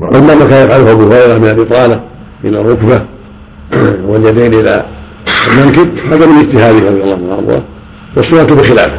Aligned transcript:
واما 0.00 0.34
ما 0.34 0.44
كان 0.44 0.66
يفعله 0.66 0.92
أبو 0.92 1.12
هريرة 1.12 1.38
من 1.38 1.48
البطانه 1.48 2.00
إلى 2.44 2.60
الركبة 2.60 3.00
واليدين 4.08 4.54
إلى 4.54 4.84
المنكب 5.50 5.98
هذا 6.12 6.26
من 6.26 6.38
اجتهاده 6.38 6.78
رضي 6.78 7.02
الله 7.02 7.12
عنه 7.12 7.28
وأرضاه 7.28 7.62
والسنة 8.16 8.44
بخلافه. 8.44 8.98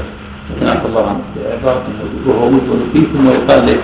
نعم 0.62 0.78
الله 0.86 1.08
عنه 1.08 1.20
عباره 1.62 1.84
وهو 2.28 2.48
وجه 2.48 2.62
فيه 2.94 3.00
ثم 3.00 3.30
يقال 3.30 3.68
لك 3.68 3.80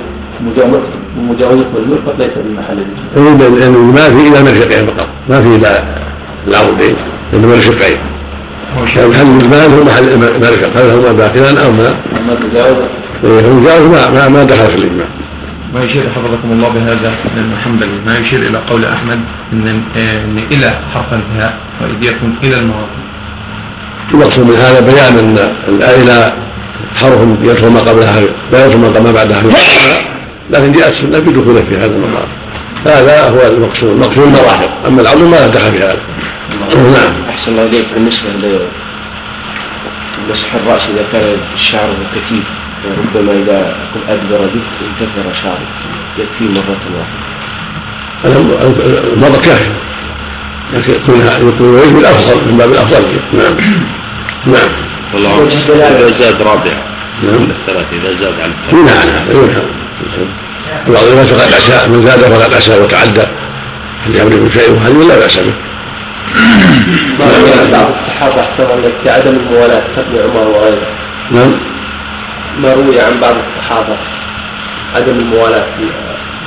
مجاوزة 1.18 1.66
المرفق 1.78 2.16
ليس 2.20 2.32
بمحل 2.38 2.78
الاجماع. 3.16 3.48
لأن 3.48 3.72
ما 3.72 4.02
في 4.02 4.28
إلا 4.28 4.42
مرفقين 4.44 4.86
فقط 4.86 5.08
ما 5.30 5.42
في 5.42 5.56
إلا 5.56 5.84
العرضين 6.48 6.96
انما 7.34 7.48
مرفقين. 7.48 7.98
محل 8.78 9.22
المال 9.22 9.80
هو 9.80 9.84
محل 9.84 10.10
المرفق 10.10 10.78
هل 10.78 10.90
هما 10.90 11.12
داخلا 11.12 11.66
أو 11.66 11.72
ما؟ 11.72 11.88
أما 12.20 12.34
المجاوزة 12.34 12.88
المجاوز 13.24 13.88
ما 13.88 14.30
ما 14.30 14.44
دخل 14.44 14.68
في 14.68 14.76
الإجماع. 14.76 15.08
ما 15.74 15.84
يشير 15.84 16.10
حفظكم 16.16 16.52
الله 16.52 16.70
بهذا 16.70 17.14
لأن 17.36 17.58
حنبلي 17.64 18.00
ما 18.06 18.18
يشير 18.18 18.40
إلى 18.40 18.58
قول 18.58 18.86
أحمد 18.86 19.20
إن 19.54 19.68
إن 19.98 20.44
إلى 20.52 20.80
حرف 20.94 21.14
انتهاء 21.14 21.58
وأيديكم 21.82 22.36
إلى 22.44 22.56
المواطن. 22.56 23.04
المقصود 24.14 24.46
من 24.48 24.56
هذا 24.56 24.80
بيان 24.80 25.18
أن 25.18 25.56
الآلة 25.68 26.34
حرف 26.96 27.20
يدخل 27.42 27.68
ما 27.68 27.80
قبلها 27.80 28.22
لا 28.52 28.66
يدخل 28.66 28.78
ما 28.78 29.12
بعدها. 29.12 29.44
لكن 30.52 30.72
جاءت 30.72 30.90
السنة 30.90 31.20
بدخوله 31.20 31.64
في 31.70 31.78
هذا 31.78 31.86
المقام. 31.86 32.28
هذا 32.86 33.30
هو 33.30 33.48
المقصود. 33.48 33.90
المقصود 33.90 34.24
المراحل. 34.24 34.70
أما 34.88 35.02
العظم 35.02 35.32
ما 35.32 35.48
دخل 35.48 35.72
في 35.72 35.84
هذا. 35.84 35.98
نعم. 36.76 37.14
أحسن 37.30 37.52
الله 37.52 37.64
إليك. 37.64 37.86
بالنسبة 37.96 38.30
لمسح 40.30 40.56
الرأس 40.56 40.82
إذا 40.94 41.06
كان 41.12 41.38
الشعر 41.56 41.90
كثيف 42.16 42.44
ربما 42.86 43.32
إذا 43.32 43.76
أدبر 44.10 44.38
به 44.38 44.62
انتثر 44.88 45.34
شعره 45.44 45.68
يكفي 46.18 46.44
مرة 46.44 46.78
واحدة. 46.96 47.34
المرة 49.14 49.42
كافية. 49.42 49.74
لكن 50.74 50.94
يكونها 50.94 51.38
يكون 51.38 51.76
العلم 51.76 51.98
الأفضل 51.98 52.52
من 52.52 52.58
باب 52.58 52.72
الأفضل. 52.72 53.04
نعم. 53.34 53.56
نعم. 54.46 54.70
والله 55.14 55.48
إذا 55.70 56.08
زاد 56.20 56.42
رابع. 56.42 56.74
نعم. 57.24 57.48
الثلاث 57.50 57.86
إذا 57.94 58.14
زاد 58.22 58.34
عن 58.44 58.52
ينهى 58.72 58.98
عنها 59.02 59.26
ينهى 59.32 59.64
بعض 60.88 61.04
الناس 61.04 61.28
فقد 61.28 61.54
عسى 61.54 61.88
من 61.88 62.02
زاد 62.02 62.20
فقد 62.20 62.54
عسى 62.54 62.80
وتعدى. 62.80 63.26
هل 64.06 64.16
يملك 64.16 64.52
شيء؟ 64.54 64.72
وهذه 64.72 65.08
لا 65.08 65.20
بأس 65.20 65.38
به. 65.38 65.54
بعض 67.20 67.90
الصحابة 67.90 68.42
أحسن 68.42 68.82
لك 68.84 68.94
في 69.04 69.10
عدم 69.10 69.36
الموالاة 69.36 69.84
كابن 69.96 70.30
عمر 70.30 70.48
وغيره. 70.48 70.88
نعم. 71.32 71.52
ما 72.62 72.74
روي 72.74 73.00
عن 73.00 73.20
بعض 73.22 73.36
الصحابة 73.36 73.98
عدم 74.96 75.20
الموالاة 75.20 75.66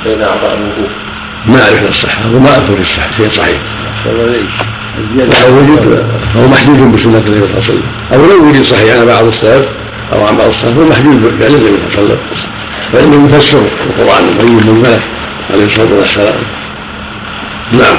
بين 0.05 0.21
أعضاء 0.21 0.53
الوضوء 0.57 0.89
ما 1.45 1.61
أعرف 1.61 1.89
الصحة 1.89 2.25
وما 2.35 2.57
أذكر 2.57 2.83
شيء 3.17 3.29
صحيح. 3.29 3.57
لو 5.15 5.57
وجد 5.57 6.05
فهو 6.33 6.47
محدود 6.47 6.77
بسنة 6.77 7.17
النبي 7.17 7.39
صلى 7.39 7.45
الله 7.45 7.55
عليه 7.55 7.57
وسلم. 7.57 7.83
أو 8.13 8.25
لو 8.25 8.49
وجد 8.49 8.63
صحيح 8.63 8.95
عن 8.95 9.05
بعض 9.05 9.25
السلف 9.25 9.65
أو 10.13 10.25
عن 10.25 10.37
بعض 10.37 10.49
السلف 10.49 10.73
فهو 10.77 10.85
محدود 10.85 11.21
بفعل 11.21 11.51
النبي 11.51 11.77
صلى 11.93 12.01
الله 12.01 12.17
عليه 12.17 12.33
وسلم. 12.33 12.51
فإنه 12.93 13.29
يفسر 13.29 13.61
القرآن 13.87 14.23
المبين 14.29 14.55
من 14.55 14.79
ملك 14.81 15.01
عليه 15.53 15.65
الصلاة 15.65 15.93
والسلام. 15.99 16.39
نعم. 17.71 17.97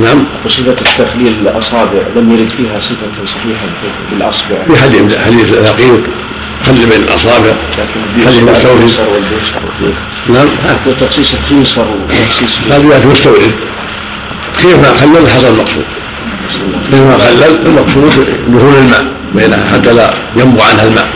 نعم. 0.00 0.24
وصفة 0.44 0.70
التخليل 0.70 1.34
الأصابع 1.42 2.00
لم 2.16 2.32
يرد 2.32 2.48
فيها 2.48 2.80
صفة 2.80 3.26
صحيحة 3.26 3.66
بالأصبع 4.10 4.56
في 4.68 4.82
حديث 4.82 5.18
حديث 5.18 5.50
لقيط 5.50 6.00
خلي 6.66 6.86
بين 6.86 7.02
الأصابع. 7.02 7.52
خلي 8.24 8.40
بين 8.40 8.48
الثوب. 8.48 8.78
نعم. 10.28 10.48
وتخصيص 10.86 11.34
الخنصر 11.34 11.84
وتخصيص 11.88 12.58
هذا 12.70 12.94
يأتي 12.94 13.06
مستورد 13.06 13.52
كيف 14.60 14.76
ما 14.76 14.98
خلل 14.98 15.30
حصل 15.30 15.46
المقصود. 15.46 15.84
كيف 16.90 17.00
ما 17.00 17.18
خلل 17.18 17.66
المقصود 17.66 18.26
دخول 18.48 18.74
الماء 18.74 19.04
بينها 19.34 19.66
حتى 19.72 19.92
لا 19.92 20.14
ينبع 20.36 20.64
عنها 20.64 20.84
الماء. 20.84 21.08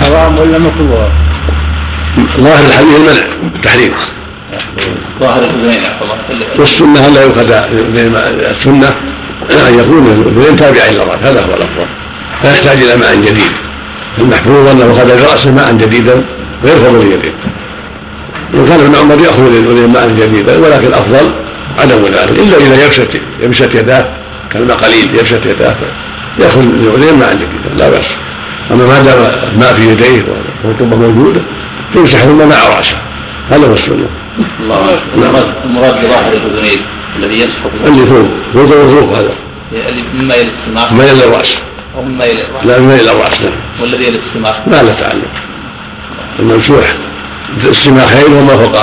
حرام 0.00 0.38
ولا 0.38 0.58
مكروه؟ 0.58 1.27
ظاهر 2.40 2.66
الحديث 2.66 2.96
المنع 2.96 3.22
التحريم 3.56 3.92
ظاهر 5.20 5.42
الاذنين 5.42 5.80
والسنة 6.58 7.06
الا 7.06 7.22
يؤخذ 7.22 7.50
السنة؟ 8.50 8.94
أن 9.50 9.78
يكون 9.78 10.06
الاذنين 10.06 10.56
تابعين 10.56 10.94
للراس 10.94 11.18
هذا 11.22 11.40
هو 11.40 11.54
الأفضل. 11.54 11.86
لا 12.44 12.50
يحتاج 12.50 12.82
إلى 12.82 12.96
ماء 12.96 13.16
جديد. 13.16 13.52
المحفوظ 14.18 14.68
أنه 14.68 14.92
أخذ 14.92 15.20
لراسه 15.20 15.52
ماء 15.52 15.72
جديدا 15.72 16.22
غير 16.64 16.76
فضل 16.76 17.00
اليدين 17.00 17.32
وكان 18.54 18.80
ابن 18.80 18.94
عمر 18.94 19.14
يأخذ 19.14 19.48
للاذنين 19.48 19.88
ماء 19.88 20.08
جديدا 20.18 20.58
ولكن 20.58 20.86
الأفضل 20.86 21.30
عدم 21.78 22.04
ذلك 22.04 22.38
إلا 22.38 22.56
إذا 22.56 22.86
يبست 22.86 23.20
يبست 23.42 23.74
يداه 23.74 24.08
كالماء 24.52 24.76
قليل 24.76 25.14
يبست 25.14 25.46
يداه 25.46 25.76
يأخذ 26.38 26.60
للاذنين 26.60 27.18
ماء 27.18 27.34
جديدا 27.34 27.76
لا 27.78 27.90
بأس. 27.90 28.06
أما 28.70 28.86
ما 28.86 29.00
دام 29.00 29.18
الماء 29.52 29.74
في 29.74 29.90
يديه 29.90 30.24
والرطوبه 30.64 30.96
موجوده 30.96 31.40
يمسح 31.94 32.18
ثم 32.18 32.48
مع 32.48 32.76
رأسه. 32.76 32.96
هذا 33.50 33.66
هو 33.66 33.72
السنة. 33.72 34.06
الله 34.60 34.98
المراد 35.64 36.04
بظاهر 36.04 36.32
الأذنين 36.32 36.80
الذي 37.16 37.40
يمسح 37.40 37.58
اللي 37.86 38.06
فوق. 38.06 38.28
فوق 38.52 38.72
الوضوء 38.72 39.18
هذا 39.18 39.34
مما 40.14 40.34
يلي 40.34 40.50
السماخ. 40.50 40.92
ما 40.92 41.04
يلي 41.04 41.24
الرأس. 41.24 41.56
أو 41.96 42.02
مما 42.02 42.24
يلي 42.24 42.42
الراس 42.42 42.66
لا 42.66 42.78
مما 42.78 42.94
يلي 42.94 43.10
الرأس 43.10 43.40
نعم. 43.40 43.52
والذي 43.80 44.04
يلي 44.04 44.18
السماخ. 44.18 44.56
ما 44.66 44.82
له 44.82 44.92
تعلق. 44.92 45.32
الممسوح 46.38 46.94
السماخين 47.64 48.32
وما 48.32 48.56
فوق 48.56 48.76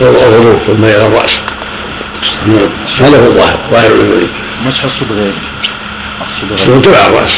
الغضروف 0.00 0.68
وما 0.68 0.90
يلي 0.90 1.06
الرأس. 1.06 1.38
نعم. 2.46 2.68
هذا 3.00 3.18
هو 3.18 3.26
الظاهر 3.26 3.58
ظاهر 3.72 3.86
الأذنين. 3.86 4.28
مسح 4.66 4.84
الصدغين 4.84 5.32
الصدغين 6.54 6.82
تبع 6.82 7.06
الرأس. 7.06 7.32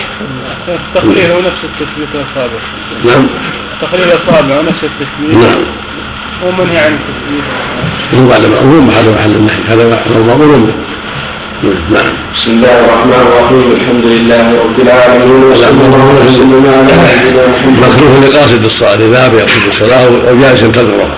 تقليله 0.95 1.41
نفس 1.41 1.61
التثبيت 1.65 2.09
الأصابع. 2.15 2.59
نعم. 3.05 3.27
تقليل 3.85 4.09
الاصابع 4.13 4.59
ونفس 4.59 4.85
التثبيت 4.85 5.37
نعم. 5.37 5.63
ومنهي 6.45 6.79
عن 6.79 6.93
التثبيت 6.93 7.45
هو 8.15 8.33
هذا 8.33 8.49
مأمور 8.49 8.93
هذا 8.93 9.11
محل 9.11 9.31
النهي 9.31 9.57
هذا 9.69 10.03
هو 10.17 10.23
مأمور 10.23 10.57
به. 10.57 10.73
نعم. 11.91 12.13
بسم 12.37 12.51
الله 12.51 12.81
الرحمن 12.81 13.27
الرحيم 13.29 13.73
الحمد 13.73 14.05
لله 14.05 14.61
رب 14.65 14.81
العالمين 14.81 15.43
وصلى 15.45 15.71
الله 15.71 16.15
وسلم 16.27 16.67
على 16.69 16.83
نبينا 16.83 17.49
محمد. 17.49 17.79
مكروه 17.79 18.21
لقاصد 18.21 18.65
الصلاة 18.65 18.95
إذا 18.95 19.27
يقصد 19.27 19.67
الصلاة 19.69 20.07
أو 20.29 20.39
جالس 20.41 20.63
ينتظرها 20.63 21.17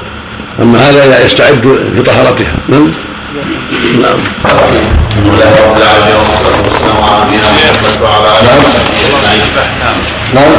أما 0.63 0.79
هذا 0.79 1.27
يستعد 1.27 1.67
لطهارتها 1.97 2.55
نعم. 2.69 2.93
نعم. 4.03 4.19
الحمد 4.45 5.27
لله 5.27 5.51
رب 5.67 5.77
العالمين 5.77 6.17
والصلاة 6.17 6.59
والسلام 6.65 7.05
على 7.05 7.25
نبينا 7.27 7.49
محمد 7.51 8.03
وعلى 8.03 8.29
آله 8.41 8.59
وصحبه 8.59 9.07
أجمعين. 9.07 9.43
نعم. 10.35 10.51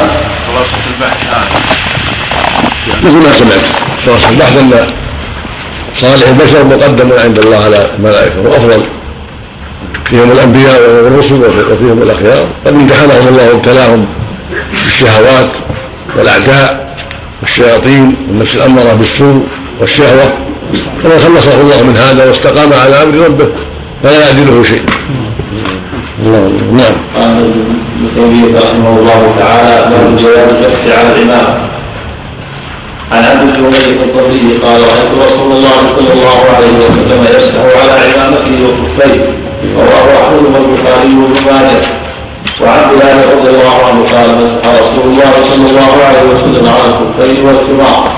خلاصة 0.47 0.84
البحث 0.88 1.87
مثل 3.03 3.18
ما 3.18 3.34
سمعت 3.34 4.31
البحث 4.31 4.58
أن 4.58 4.88
صالح 5.96 6.28
البشر 6.28 6.64
مقدم 6.64 7.09
عند 7.24 7.40
الله 7.40 7.64
على 7.64 7.88
الملائكة 8.00 8.42
وأفضل 8.46 8.84
فيهم 10.06 10.31
الأنبياء 10.31 10.81
والرسل 10.81 11.36
وفيهم 11.72 12.02
الأخيار. 12.03 12.46
قد 12.66 12.74
امتحنهم 12.74 13.28
الله 13.28 13.50
وابتلاهم 13.53 14.06
بالشهوات 14.84 15.50
والأعداء 16.18 16.96
والشياطين 17.42 18.16
والنفس 18.28 18.56
الأمارة 18.56 18.94
بالسوء 18.94 19.44
والشهوة. 19.80 20.34
فمن 21.03 21.20
خلصه 21.20 21.62
الله 21.62 21.84
من 21.84 21.97
هذا 21.97 22.26
واستقام 22.26 22.74
على 22.74 23.03
أمر 23.03 23.26
ربه 23.26 23.47
فلا 24.03 24.20
يعدله 24.26 24.64
شيء. 24.64 24.84
نعم. 26.74 26.94
قال 27.16 27.52
ابن 27.97 28.09
تيمية 28.16 28.59
رحمه 28.59 29.00
الله 29.00 29.36
تعالى 29.40 29.90
باب 29.90 30.18
بيان 30.18 30.50
المسح 30.50 30.97
على 30.97 31.16
الإمام 31.16 31.68
عن 33.12 33.24
عبد 33.24 33.50
الجميل 33.50 34.02
الضري 34.04 34.58
قال 34.64 34.82
رأيت 34.82 35.12
رسول 35.26 35.52
الله 35.52 35.78
صلى 35.98 36.14
الله 36.14 36.40
عليه 36.56 36.74
وسلم 36.84 37.26
يمسح 37.30 37.80
على 37.80 37.92
عمامته 37.92 38.58
وكفيه 38.66 39.22
رواه 39.78 40.08
أحمد 40.24 40.44
والبخاري 40.56 41.14
وابن 41.22 41.40
ماجه. 41.46 41.88
وعن 42.62 42.84
بلال 42.92 43.18
رضي 43.38 43.50
الله 43.50 43.76
عنه 43.88 44.02
قال 44.14 44.30
مسح 44.42 44.82
رسول 44.82 45.12
الله 45.12 45.32
صلى 45.50 45.70
الله 45.70 45.94
عليه 46.08 46.24
وسلم 46.34 46.68
على 46.68 46.88
الكفين 46.94 47.46
والكمار 47.46 48.09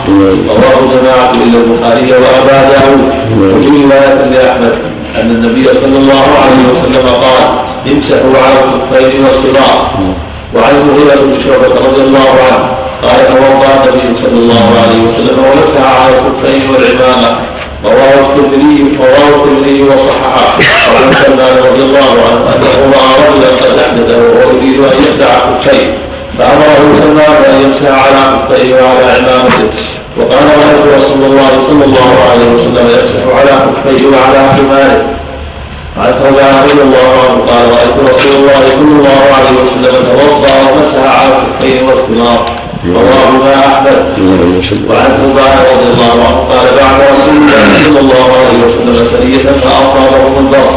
رواه 0.49 0.79
جماعة 0.93 1.31
الا 1.31 1.57
البخاري 1.63 2.11
وأبا 2.11 2.69
داود. 2.69 3.01
وفي 3.39 3.69
رواية 3.69 4.25
لأحمد 4.33 4.73
أن 5.15 5.31
النبي 5.31 5.67
صلى 5.73 5.97
الله 6.01 6.25
عليه 6.41 6.61
وسلم 6.71 7.07
قال 7.07 7.43
امسحوا 7.91 8.43
على 8.45 8.59
الكفين 8.65 9.23
والكمار 9.25 9.89
وعن 10.55 10.75
المغيرة 10.75 11.15
بن 11.15 11.35
شعبة 11.45 11.87
رضي 11.87 12.01
الله 12.01 12.29
عنه 12.47 12.88
قال 13.03 13.19
توضأ 13.27 13.71
النبي 13.75 14.19
صلى 14.21 14.39
الله 14.43 14.65
عليه 14.81 15.01
وسلم 15.07 15.37
ومسح 15.45 15.83
على 16.01 16.15
الكفين 16.19 16.69
والعمامة. 16.69 17.29
رواه 17.85 18.19
الترمذي 18.25 18.97
رواه 18.99 19.27
الترمذي 19.35 19.83
وصححه. 19.83 20.47
وعن 20.93 21.13
سلمان 21.23 21.55
رضي 21.69 21.83
الله 21.87 22.11
عنه 22.27 22.41
أنه 22.55 22.73
رأى 22.95 23.11
رجلا 23.29 23.51
قد 23.61 23.79
احدث 23.85 24.09
وهو 24.15 24.49
يريد 24.57 24.79
أن 24.79 24.97
يخدع 25.03 25.33
كفيه 25.61 25.87
فأمره 26.37 26.81
سلمان 27.01 27.43
أن 27.49 27.55
يمسح 27.63 27.91
على 28.05 28.21
خفيه 28.35 28.73
وعلى 28.73 29.05
عمامته. 29.17 29.69
وقال 30.17 30.45
رأيت 30.63 30.83
رسول 30.97 31.21
الله 31.29 31.51
صلى 31.67 31.85
الله 31.85 32.11
عليه 32.31 32.47
وسلم 32.55 32.85
يمسح 32.95 33.23
على 33.39 33.53
خفيه 33.65 34.07
وعلى 34.07 34.41
حماره 34.55 35.01
عن 35.97 36.11
ثوبان 36.23 36.55
رضي 36.63 36.81
الله 36.81 37.09
عنه. 37.23 37.37
قال 37.49 37.63
رأيت 37.75 37.97
رسول 38.09 38.33
الله 38.41 38.61
صلى 38.75 38.91
الله 38.99 39.21
عليه 39.37 39.55
وسلم 39.61 39.95
توضأ 40.11 40.55
ومسح 40.65 41.19
على 41.19 41.35
خفيه 41.45 41.81
والثمار 41.87 42.58
رواه 42.85 43.31
ما 43.43 43.55
أحمد 43.65 44.03
وعن 44.89 45.11
ثوبان 45.21 45.57
رضي 45.73 45.87
الله 45.93 46.13
عنه 46.27 46.37
قال 46.51 46.65
بعد 46.81 47.15
رسول 47.15 47.37
الله 47.37 47.83
صلى 47.85 47.99
الله 47.99 48.27
عليه 48.39 48.59
وسلم 48.65 49.07
سرية 49.11 49.51
فأصابهم 49.61 50.33
البر 50.37 50.69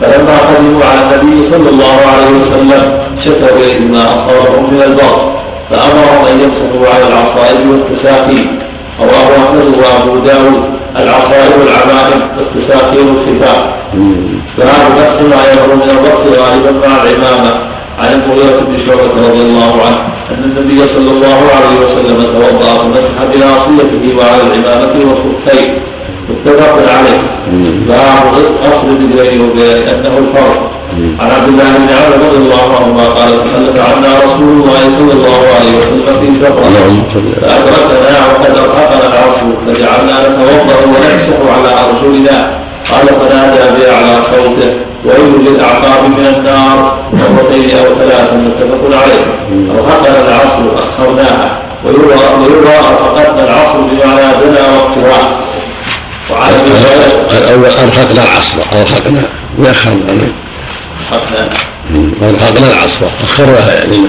فلما 0.00 0.38
قدموا 0.38 0.84
على 0.84 1.00
النبي 1.00 1.50
صلى 1.50 1.68
الله 1.70 1.96
عليه 2.12 2.30
وسلم 2.40 2.98
شكوا 3.24 3.56
إليه 3.56 3.80
ما 3.80 4.04
أصابهم 4.04 4.74
من 4.74 4.82
البر 4.82 5.32
فأمرهم 5.70 6.26
أن 6.30 6.40
يمسحوا 6.40 6.94
على 6.94 7.06
العصائب 7.06 7.68
والتساخين 7.70 8.58
رواه 9.00 9.44
أحمد 9.44 9.74
وأبو 9.78 10.18
داود. 10.26 10.64
العصائب 10.96 11.52
والعمائم 11.60 12.20
والتساخين 12.38 13.06
والخفاف 13.08 13.62
فهذا 14.58 14.88
مسح 14.96 15.20
ما 15.36 15.52
يظهر 15.52 15.74
من 15.74 15.90
الرأس 15.90 16.38
غالبا 16.40 16.86
مع 16.88 17.02
العمامة. 17.02 17.73
عن 17.98 18.20
المغيرة 18.20 18.60
بن 18.68 18.76
شعبة 18.86 19.28
رضي 19.28 19.42
الله 19.42 19.72
عنه 19.86 20.00
أن 20.30 20.42
النبي 20.44 20.88
صلى 20.88 21.10
الله 21.10 21.38
عليه 21.56 21.74
وسلم 21.84 22.18
توضأ 22.34 22.72
فمسح 22.78 23.16
بناصيته 23.34 24.04
وعلى 24.18 24.42
العمامة 24.42 24.94
والخفين 25.08 25.74
متفق 26.30 26.76
عليه. 26.96 27.20
باب 27.88 28.34
أصل 28.72 28.86
الرجلين 28.86 29.40
وبيان 29.40 29.82
أنه 29.88 30.18
الفرق 30.18 30.70
عن 31.20 31.30
عبد 31.30 31.48
الله 31.48 31.70
بن 31.78 31.88
عمر 31.98 32.26
رضي 32.26 32.36
الله 32.36 32.76
عنهما 32.76 33.04
قال 33.18 33.28
تخلف 33.44 33.76
عنا 33.88 34.10
رسول 34.24 34.48
الله 34.58 34.80
صلى 34.98 35.12
الله 35.12 35.40
عليه 35.56 35.72
وسلم 35.78 36.14
في 36.20 36.28
سفره 36.40 36.86
فأدركنا 37.40 38.18
وقد 38.26 38.58
ارهقنا 38.58 39.06
العصر 39.06 39.46
فجعلنا 39.66 40.28
نتوضأ 40.28 40.76
ونمسح 40.86 41.36
على 41.56 41.70
أرجلنا. 41.84 42.50
قال 42.90 43.06
فنادى 43.06 43.80
باعلى 43.80 44.22
صوته 44.30 44.72
ويل 45.04 45.46
للاعقاب 45.46 46.04
من 46.04 46.34
النار 46.36 46.98
مرتين 47.12 47.70
أو 47.78 47.94
ثلاثا 47.98 48.36
متفق 48.36 49.00
عليه 49.02 49.24
ارهقنا 49.74 50.20
العصر 50.28 50.60
اخرناها 50.88 51.58
ويرى 51.84 52.20
ويرى 52.40 52.76
ارهقتنا 52.78 53.44
العصر 53.44 53.78
بمعنى 53.78 54.22
دنا 54.40 54.60
واقتراح 54.70 55.28
وعلى 56.30 56.56
الأول 57.30 57.64
أرهقنا 57.64 58.22
العصر 58.22 58.56
أرهقنا 58.72 59.22
وأخرنا 59.58 60.28
أرهقنا 62.22 62.66
العصر 62.72 63.06
أخرناها 63.24 63.74
يعني 63.74 64.00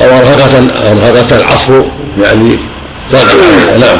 أو 0.00 0.04
أرهقت 0.04 0.54
أرهقت 0.76 1.32
العصر 1.32 1.72
يعني 2.22 2.56
نعم 3.12 3.98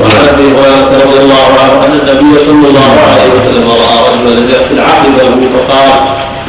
وعن 0.00 0.28
أبي 0.34 0.46
هريرة 0.56 0.90
رضي 1.04 1.18
الله 1.24 1.46
عنه 1.62 1.84
أن 1.84 1.92
النبي 2.00 2.38
صلى 2.38 2.66
الله 2.70 2.92
عليه 3.10 3.30
وسلم 3.36 3.68
رأى 3.70 3.96
رجلا 4.12 4.52
يغسل 4.54 4.80
عقبه 4.80 5.48
فقال 5.54 5.92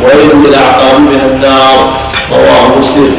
ويل 0.04 0.30
للاعقاب 0.44 1.00
من 1.00 1.22
النار 1.32 1.78
رواه 2.32 2.80
مسلم. 2.80 3.16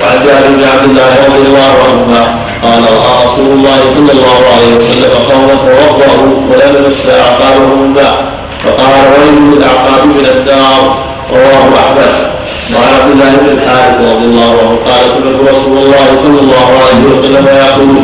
وعن 0.00 0.16
جابر 0.24 0.48
بن 0.56 0.64
عبد 0.72 0.84
الله 0.90 1.10
رضي 1.28 1.42
الله 1.48 1.72
عنهما 1.84 2.22
قال 2.62 2.82
رأى 2.82 3.12
رسول 3.26 3.46
الله 3.46 3.78
صلى 3.94 4.12
الله 4.12 4.38
عليه 4.52 4.72
وسلم 4.76 5.12
قوما 5.30 5.54
توضأوا 5.54 6.28
ولم 6.50 6.84
يمس 6.84 7.06
أعقابهم 7.06 7.82
الماء 7.84 8.16
فقال 8.64 8.94
ويل 9.12 9.34
للاعقاب 9.52 10.06
من 10.06 10.26
النار 10.34 10.98
رواه 11.32 11.68
أحمد. 11.82 12.39
وعن 12.74 12.94
عبد 13.00 13.10
الله 13.12 13.30
بن 13.36 13.58
الحارث 13.58 13.98
رضي 14.00 14.24
الله 14.24 14.52
عنه 14.60 14.78
قال 14.86 15.02
سمعت 15.14 15.40
رسول 15.54 15.78
الله 15.78 16.06
صلى 16.22 16.40
الله 16.40 16.68
عليه 16.84 17.02
وسلم 17.12 17.46
يقول 17.46 17.96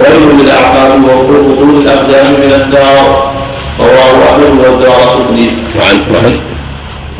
ويل 0.00 0.40
للاعقاب 0.40 1.04
وبطون 1.04 1.82
الاقدام 1.82 2.32
من 2.32 2.52
النار 2.60 3.32
رواه 3.80 4.14
أحمد 4.30 4.52
والدار 4.64 5.00
قطني. 5.14 5.48
وعن 5.76 5.96
وعن 6.12 6.36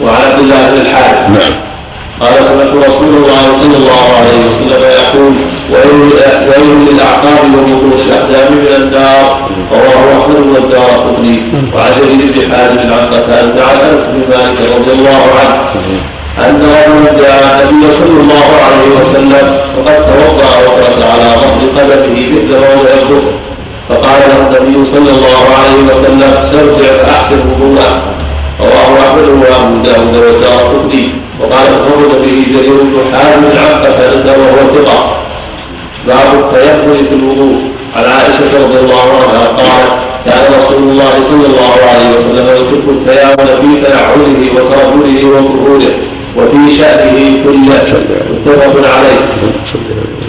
وعن 0.03 0.31
عبد 0.31 0.39
الله 0.41 0.71
بن 0.71 0.81
الحارث. 0.81 1.31
نعم. 1.31 1.55
قال 2.21 2.35
سمعت 2.49 2.89
رسول 2.89 3.15
الله 3.17 3.43
صلى 3.63 3.77
الله 3.77 4.05
عليه 4.19 4.39
وسلم 4.47 4.83
يقول 5.01 5.35
ويل 5.73 6.89
للاعقاب 6.89 7.55
وبطون 7.55 7.93
الاقدام 8.07 8.53
من 8.53 8.73
النار 8.77 9.49
رواه 9.73 10.23
أحمد 10.23 10.47
والدار 10.55 10.91
قطني. 11.07 11.43
وعن 11.75 11.93
شديد 11.99 12.33
بن 12.35 12.55
حازم 12.55 12.93
عن 12.93 13.07
قتادة 13.15 13.65
عن 13.67 13.77
أنس 13.77 14.03
بن 14.13 14.23
مالك 14.31 14.59
رضي 14.77 14.93
الله 14.93 15.23
عنه. 15.41 16.14
جاء 16.39 17.69
النبي 17.71 17.95
صلى 17.95 18.21
الله 18.21 18.49
عليه 18.67 18.89
وسلم 19.01 19.47
وقد 19.79 19.97
توضأ 20.07 20.53
وجلس 20.67 20.99
على 21.13 21.29
ظهر 21.41 21.61
قدمه 21.77 22.19
مثل 22.35 22.51
موضع 22.51 22.91
الكفر 23.03 23.33
فقال 23.89 24.21
له 24.29 24.39
النبي 24.47 24.91
صلى 24.93 25.11
الله 25.11 25.43
عليه 25.61 25.81
وسلم 25.91 26.33
ارجع 26.55 26.93
فأحسن 27.03 27.41
وضوءك. 27.51 27.95
رواه 28.61 28.91
أحمد 29.05 29.29
وأبو 29.29 29.83
داود 29.85 30.17
والدار 30.17 30.63
قطني. 30.73 31.09
وقال 31.41 31.67
تفرد 31.67 32.23
به 32.23 32.47
جرير 32.53 32.81
بن 32.83 33.17
حازم 33.17 33.45
عن 33.59 33.75
قتاده 33.85 34.33
وهو 34.33 34.75
ثقه 34.75 35.17
باب 36.07 36.29
التيمم 36.35 37.07
في 37.09 37.15
الوضوء. 37.15 37.57
عن 37.97 38.05
عائشة 38.05 38.65
رضي 38.65 38.79
الله 38.79 39.07
عنها 39.23 39.47
قالت 39.47 39.93
كان 40.27 40.45
رسول 40.61 40.83
الله 40.91 41.13
صلى 41.31 41.47
الله 41.47 41.75
عليه 41.91 42.11
وسلم 42.17 42.47
يحب 42.47 42.87
التيامن 42.89 43.49
في 43.61 43.87
تنعله 43.87 44.41
وترجله 44.55 45.27
وظهوره. 45.29 45.95
وفي 46.37 46.77
شأنه 46.79 47.45
كله 47.45 47.75
متفق 48.47 48.89
عليه. 48.97 49.21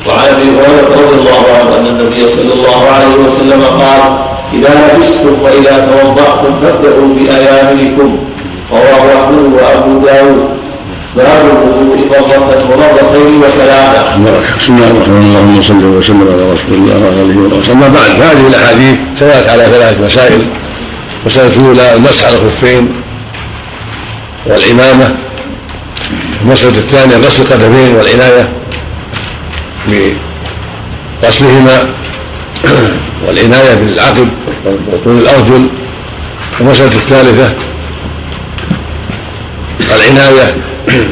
وعن 0.08 0.28
أبي 0.28 0.44
هريرة 0.44 0.90
رضي 1.02 1.16
الله 1.20 1.44
عنه 1.58 1.78
أن 1.80 1.86
النبي 1.86 2.28
صلى 2.30 2.54
الله 2.54 2.80
عليه 2.96 3.16
وسلم 3.26 3.62
قال 3.64 4.02
إذا 4.54 4.74
لبستم 4.94 5.36
وإذا 5.44 5.88
توضأتم 5.92 6.54
فابدأوا 6.62 7.08
بايامنكم 7.16 8.18
رواه 8.72 9.24
احمد 9.24 9.54
وأبو 9.54 10.06
داود. 10.06 10.50
باب 11.18 11.46
الوضوء 11.46 11.98
مرة 12.10 13.14
وثلاثة. 13.44 14.02
بسم 14.60 14.74
الله 14.76 14.92
الرحمن 14.92 15.22
الرحيم. 15.22 15.38
اللهم 15.38 15.62
صل 15.62 15.84
وسلم 15.86 16.22
على 16.22 16.44
رسول 16.54 16.74
الله 16.74 16.96
وعلى 17.04 17.22
آله 17.22 17.58
وصحبه 17.58 17.74
أما 17.74 17.88
بعد 17.88 18.12
فهذه 18.20 18.48
الأحاديث 18.48 18.96
سالت 19.20 19.50
على 19.50 19.64
ثلاث 19.64 20.02
مسائل. 20.02 20.42
المسألة 21.22 21.56
الأولى 21.56 21.96
المسح 21.96 22.26
على 22.26 22.36
الخفين 22.36 22.94
والعمامة. 24.46 25.16
المسألة 26.46 26.78
الثانية 26.78 27.18
غسل 27.18 27.44
القدمين 27.44 27.96
والعناية 27.96 28.50
بغسلهما 31.22 31.90
والعناية 33.28 33.74
بالعقب 33.74 34.30
وطول 34.66 35.18
الأرجل. 35.18 35.68
المسألة 36.62 36.96
الثالثة 36.96 37.54
العناية 39.80 40.56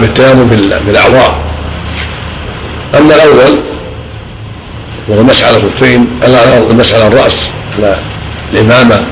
بالتيمم 0.00 0.48
بالأعضاء. 0.86 1.40
أما 2.94 3.14
الأول 3.14 3.71
وهو 5.08 5.20
المسح 5.20 5.44
على 5.48 5.56
الخفين 5.56 6.06
المسح 6.70 6.94
على 6.94 7.06
الرأس 7.06 7.48
على 7.78 7.98
الإمامة 8.52 9.04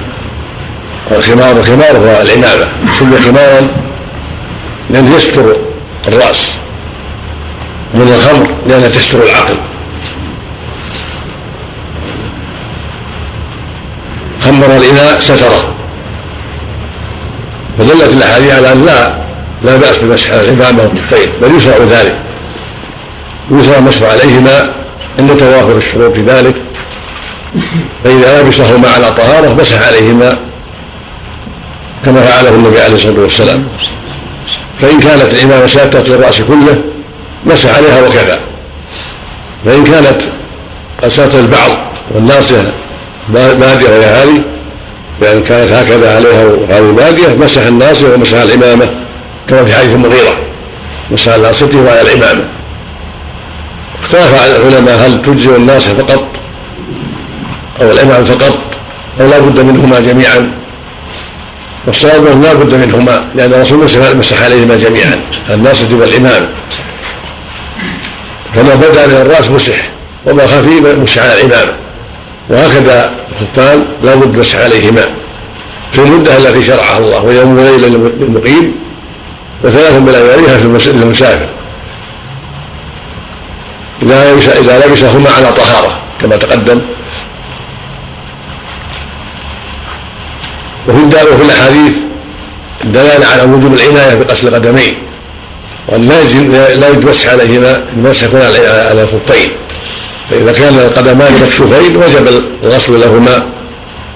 والخمار 1.11 1.57
والخمار 1.57 1.97
هو 1.97 2.23
العمامه 2.23 2.69
سمي 2.99 3.19
خمارا 3.19 3.69
لأنه 4.91 5.17
يستر 5.17 5.57
الرأس 6.09 6.53
من 7.95 8.15
الخمر 8.15 8.47
لانها 8.67 8.89
تستر 8.89 9.23
العقل. 9.23 9.55
خمر 14.45 14.67
الإناء 14.77 15.21
ستره 15.21 15.75
فدلت 17.79 18.15
الأحاديث 18.15 18.53
على 18.53 18.73
أن 18.73 18.87
لا 18.87 19.15
لا 19.65 19.77
بأس 19.77 19.99
بمسح 19.99 20.31
العمامه 20.31 20.83
والخفين 20.83 21.29
بل 21.43 21.57
يشرع 21.57 21.77
ذلك. 21.77 22.15
يشرع 23.51 23.79
المسح 23.79 24.03
عليهما 24.03 24.80
عند 25.21 25.37
توافر 25.37 25.77
الشروط 25.77 26.15
في 26.15 26.23
ذلك. 26.23 26.55
فإذا 28.05 28.43
لبسهما 28.43 28.89
على 28.89 29.11
طهاره 29.13 29.55
مسح 29.55 29.89
عليهما 29.89 30.39
كما 32.05 32.21
فعله 32.21 32.51
النبي 32.51 32.81
عليه 32.81 32.95
الصلاة 32.95 33.21
والسلام. 33.21 33.69
فإن 34.81 35.01
كانت 35.01 35.35
العمامة 35.35 35.67
ساتره 35.67 36.03
للراس 36.09 36.43
كله 36.43 36.83
مسح 37.47 37.77
عليها 37.77 38.03
وكفى 38.03 38.39
فإن 39.65 39.85
كانت 39.85 40.23
قد 41.03 41.35
البعض 41.35 41.71
والناصية 42.15 42.73
بادية 43.29 43.89
وهي 43.89 44.05
هذه 44.05 44.43
بأن 45.21 45.43
كانت 45.43 45.73
هكذا 45.73 46.17
عليها 46.17 46.45
وهذه 46.45 46.91
بادية 46.97 47.35
مسح 47.35 47.67
الناصية 47.67 48.15
ومسح 48.15 48.39
العمامة 48.39 48.89
كما 49.49 49.65
في 49.65 49.75
حديث 49.75 49.95
المغيرة 49.95 50.37
مسح 51.11 51.37
ناصيته 51.37 51.79
وعلى 51.79 52.01
العمامة. 52.03 52.45
اختلف 54.13 54.57
العلماء 54.57 55.07
هل 55.07 55.23
تجزئ 55.23 55.57
الناصية 55.57 55.93
فقط 55.93 56.27
أو 57.81 57.91
العمامة 57.91 58.25
فقط؟ 58.25 58.59
أو 59.21 59.29
لا 59.29 59.39
بد 59.39 59.61
منهما 59.61 60.01
جميعا؟ 60.01 60.53
والصواب 61.87 62.43
لا 62.43 62.53
بد 62.53 62.75
منهما 62.75 63.25
لأن 63.35 63.53
الرسول 63.53 63.79
مسح 64.17 64.43
عليهما 64.43 64.77
جميعا 64.77 65.21
الناصية 65.51 65.97
والإمام 65.97 66.49
فما 68.55 68.75
بدأ 68.75 69.07
من 69.07 69.15
الرأس 69.27 69.51
مسح 69.51 69.91
وما 70.27 70.47
خفي 70.47 70.81
مسح 70.81 71.23
على 71.23 71.33
الإمامة 71.33 71.73
وهكذا 72.49 73.13
الخفان 73.33 73.85
لا 74.05 74.15
بد 74.15 74.39
مسح 74.39 74.57
عليهما. 74.57 75.03
في 75.93 75.99
المدة 75.99 76.37
التي 76.37 76.63
شرعها 76.63 76.99
الله 76.99 77.25
ويوم 77.25 77.59
وليلة 77.59 77.89
للمقيم 78.21 78.75
وثلاث 79.65 79.99
بلياليها 79.99 80.57
في 80.79 80.91
المسافر 80.91 81.47
إذا 84.03 84.33
لبس 84.33 84.49
إذا 84.49 84.87
لبسهما 84.87 85.31
على 85.31 85.53
طهارة 85.53 85.99
كما 86.21 86.37
تقدم. 86.37 86.81
وفي 90.89 90.99
وفي 90.99 91.43
الأحاديث 91.45 91.93
الدلالة 92.85 93.27
على 93.27 93.43
وجوب 93.43 93.75
العناية 93.75 94.15
بغسل 94.15 94.49
القدمين 94.49 94.95
وأن 95.89 96.09
لا 96.81 96.89
يتمسح 96.89 97.29
عليهما 97.29 97.85
المسح 97.97 98.27
على 98.35 99.03
الخفين 99.03 99.51
فإذا 100.31 100.53
كان 100.53 100.79
القدمان 100.79 101.33
مكشوفين 101.43 101.97
وجب 101.97 102.43
الغسل 102.63 103.01
لهما 103.01 103.47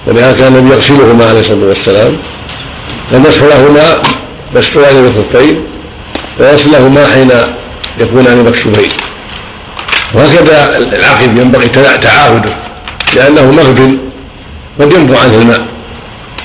ولهذا 0.07 0.37
كان 0.37 0.55
النبي 0.55 0.75
يغسلهما 0.75 1.25
عليه 1.25 1.39
الصلاة 1.39 1.65
والسلام. 1.67 2.17
فالمسح 3.11 3.41
لهما 3.41 4.01
مسحوان 4.55 5.01
بالخفين 5.01 5.61
وغسلهما 6.39 7.07
حين 7.07 7.31
يكونان 7.99 8.45
مكشوفين. 8.45 8.89
وهكذا 10.13 10.77
العقب 10.93 11.37
ينبغي 11.37 11.67
تعاهده 12.01 12.53
لأنه 13.15 13.51
مغب 13.51 13.97
قد 14.79 14.93
ينبع 14.93 15.19
عنه 15.19 15.35
الماء. 15.35 15.65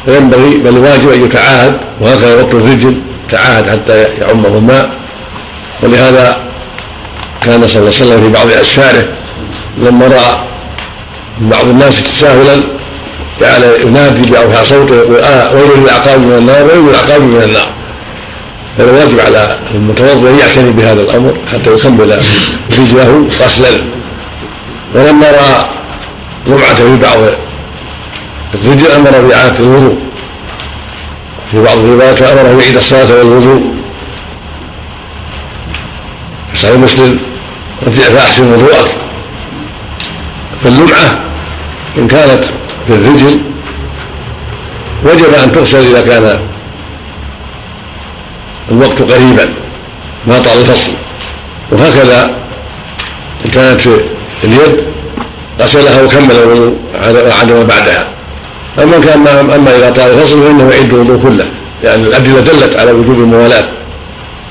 فينبغي 0.05 0.57
بل 0.57 0.69
الواجب 0.69 1.11
أن 1.13 1.25
يتعاهد 1.25 1.77
وهكذا 2.01 2.35
وقت 2.35 2.55
الرجل 2.55 2.95
تعاهد 3.29 3.71
حتى 3.71 4.03
يعمه 4.21 4.49
الماء. 4.49 4.91
ولهذا 5.83 6.37
كان 7.45 7.69
صلى 7.69 7.81
الله 7.81 7.95
عليه 7.95 8.05
وسلم 8.05 8.23
في 8.25 8.29
بعض 8.29 8.51
أسفاره 8.51 9.05
لما 9.79 10.07
رأى 10.07 10.37
بعض 11.41 11.65
الناس 11.65 12.05
تساهلا 12.05 12.63
جعل 13.41 13.63
ينادي 13.87 14.31
بأوحى 14.31 14.65
صوته 14.65 14.95
يقول 14.95 15.19
آه 15.19 15.55
ويل 15.55 15.83
للعقاب 15.83 16.21
من 16.21 16.37
النار 16.39 16.63
ويل 16.63 16.89
للعقاب 16.89 17.23
من 17.23 17.43
النار. 17.43 17.69
هذا 18.79 18.93
واجب 18.93 19.21
على 19.21 19.59
المتوضئ 19.75 20.31
أن 20.31 20.39
يعتني 20.39 20.71
بهذا 20.71 21.03
الأمر 21.03 21.35
حتى 21.53 21.75
يكمل 21.75 22.23
رجله 22.79 23.29
غسلا 23.41 23.83
ولما 24.95 25.31
رأى 25.31 25.67
رمعه 26.49 26.75
في 26.75 26.97
بعض 26.97 27.19
الرجل 28.55 28.91
أمر 28.91 29.11
بإعادة 29.11 29.59
الوضوء. 29.59 29.99
في 31.51 31.63
بعض 31.63 31.79
الروايات 31.79 32.23
امره 32.23 32.61
يعيد 32.61 32.77
الصلاة 32.77 33.15
والوضوء. 33.15 33.75
صحيح 36.55 36.77
مسلم 36.77 37.19
أرجع 37.87 38.03
فأحسن 38.03 38.53
وضوءك. 38.53 38.97
فاللمعه 40.65 41.21
إن 41.99 42.09
كانت 42.09 42.45
في 42.87 42.95
الرجل 42.95 43.41
وجب 45.05 45.35
أن 45.45 45.53
تغسل 45.53 45.79
إذا 45.79 46.01
كان 46.01 46.41
الوقت 48.71 49.03
قريبا 49.03 49.49
ما 50.27 50.39
طال 50.39 50.61
الفصل. 50.61 50.93
وهكذا 51.73 52.31
إن 53.47 53.51
كانت 53.51 53.81
اليد 54.45 54.77
غسلها 55.61 56.03
وكمل 56.03 56.33
الوضوء 56.33 56.77
وعاد 56.95 57.53
ما 57.53 57.63
بعدها. 57.63 58.09
أما 58.79 58.99
كان 58.99 59.27
أما 59.27 59.77
إذا 59.77 59.91
طال 59.91 60.11
الفصل 60.11 60.43
فإنه 60.43 60.71
يعد 60.71 60.95
الوضوء 60.95 61.19
كله. 61.23 61.47
لأن 61.83 62.01
الأدلة 62.05 62.41
دلت 62.41 62.77
على 62.77 62.93
وجوب 62.93 63.19
الموالاة. 63.19 63.65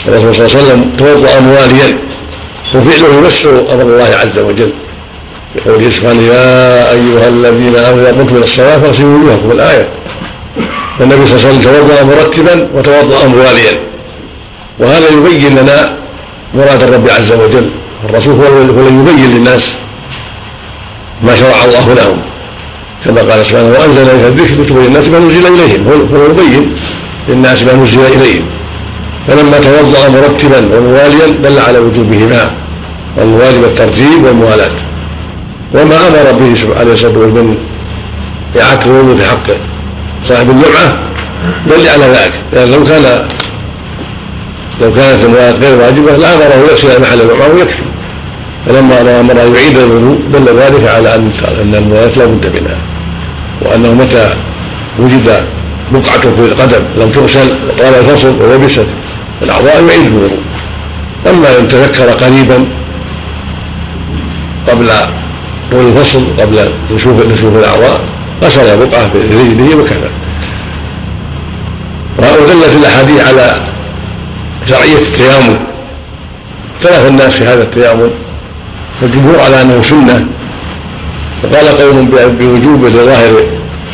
الرسول 0.07 0.35
صلى 0.35 0.45
الله 0.45 0.57
عليه 0.57 0.63
وسلم 0.63 0.91
توضأ 0.97 1.39
مواليا 1.39 1.97
وفعله 2.75 3.17
يمس 3.17 3.45
أمر 3.45 3.81
الله 3.81 4.17
عز 4.21 4.39
وجل. 4.39 4.71
يقول 5.55 5.93
سبحانه 5.93 6.21
يا 6.21 6.91
أيها 6.91 7.27
الذين 7.27 7.75
آمنوا 7.75 8.01
إذا 8.01 8.11
قمتم 8.11 8.35
إلى 8.35 8.43
الصلاة 8.43 8.77
فاغسلوا 8.77 9.17
وجوهكم. 9.19 9.51
الآية. 9.51 9.87
فالنبي 10.99 11.27
صلى 11.27 11.35
الله 11.35 11.47
عليه 11.47 11.57
وسلم 11.57 11.61
توضأ 11.61 12.03
مرتبا 12.03 12.67
وتوضأ 12.73 13.27
مواليا. 13.27 13.88
وهذا 14.79 15.07
يبين 15.09 15.55
لنا 15.59 15.93
مراد 16.55 16.83
الرب 16.83 17.09
عز 17.09 17.31
وجل. 17.31 17.69
الرسول 18.09 18.33
هو 18.33 18.61
الذي 18.61 18.95
يبين 18.99 19.31
للناس 19.35 19.73
ما 21.23 21.35
شرع 21.35 21.65
الله 21.65 21.93
لهم. 21.93 22.17
كما 23.05 23.21
قال 23.21 23.45
سبحانه 23.45 23.69
وأنزل 23.79 24.01
إليك 24.01 24.25
الذكر 24.25 24.61
لتبين 24.61 24.85
الناس 24.85 25.07
ما 25.07 25.19
نزل 25.19 25.45
إليهم. 25.47 25.87
هو 26.13 26.25
يبين 26.31 26.75
للناس 27.29 27.63
ما 27.63 27.73
نزل 27.73 27.99
إليهم. 27.99 28.45
فلما 29.27 29.59
توضأ 29.59 30.09
مرتبا 30.09 30.77
ومواليا 30.77 31.27
دل 31.43 31.59
على 31.59 31.79
وجوبهما 31.79 32.51
والواجب 33.17 33.63
الترتيب 33.63 34.23
والموالاه. 34.23 34.71
وما 35.73 36.07
أمر 36.07 36.31
به 36.31 36.79
عليه 36.79 36.93
الصلاة 36.93 37.17
والسلام 37.17 37.45
من 37.45 37.57
اعاده 38.61 38.85
الوضوء 38.85 39.17
في 39.17 39.25
حق 39.25 39.47
صاحب 40.27 40.49
اللمعة 40.49 40.97
دل 41.67 41.87
على 41.89 42.05
ذلك. 42.05 42.33
لأن 42.53 42.71
لو 42.71 42.83
كان 42.83 43.27
لو 44.81 44.91
كانت 44.91 45.23
الموالاة 45.23 45.51
غير 45.51 45.77
واجبة 45.79 46.17
لأمره 46.17 46.65
يغسل 46.69 47.01
محل 47.01 47.21
الوضوء 47.21 47.55
ويكفي 47.55 47.81
فلما 48.67 49.19
أمر 49.19 49.31
أن 49.31 49.55
يعيد 49.55 49.77
الوضوء 49.77 50.19
دل 50.33 50.59
ذلك 50.59 50.87
على 50.87 51.15
أن 51.15 51.31
أن 51.61 51.75
الموالاة 51.75 52.11
لا 52.17 52.25
بد 52.25 52.61
منها 52.61 52.77
وأنه 53.61 53.93
متى 53.93 54.29
وجد 54.99 55.43
بقعة 55.91 56.21
في 56.21 56.41
القدم 56.41 56.81
لم 56.97 57.09
تغسل 57.11 57.55
وطال 57.69 57.95
الفصل 57.95 58.41
ولبست 58.41 58.85
الأعضاء 59.41 59.83
يعيد 59.87 60.05
الوضوء. 60.05 60.39
أما 61.29 61.59
إن 61.59 61.67
تذكر 61.67 62.09
قريبا 62.09 62.65
قبل 64.67 64.89
طول 65.71 65.87
الفصل 65.87 66.23
قبل 66.39 66.57
نشوف 66.95 67.25
نشوف 67.25 67.55
الأعضاء 67.55 67.99
غسل 68.43 68.77
بقعة 68.77 69.09
برجله 69.13 69.75
وكذا. 69.75 70.09
ودلت 72.17 72.75
الأحاديث 72.79 73.27
على 73.27 73.61
شرعية 74.65 74.97
التيامن. 74.97 75.59
اختلف 76.77 77.07
الناس 77.07 77.33
في 77.35 77.43
هذا 77.43 77.63
التيامن 77.63 78.09
فالجمهور 79.01 79.39
على 79.39 79.61
أنه 79.61 79.81
سنة. 79.81 80.25
وقال 81.43 81.67
قوم 81.77 82.09
بوجوب 82.39 82.85
لظاهر 82.85 83.43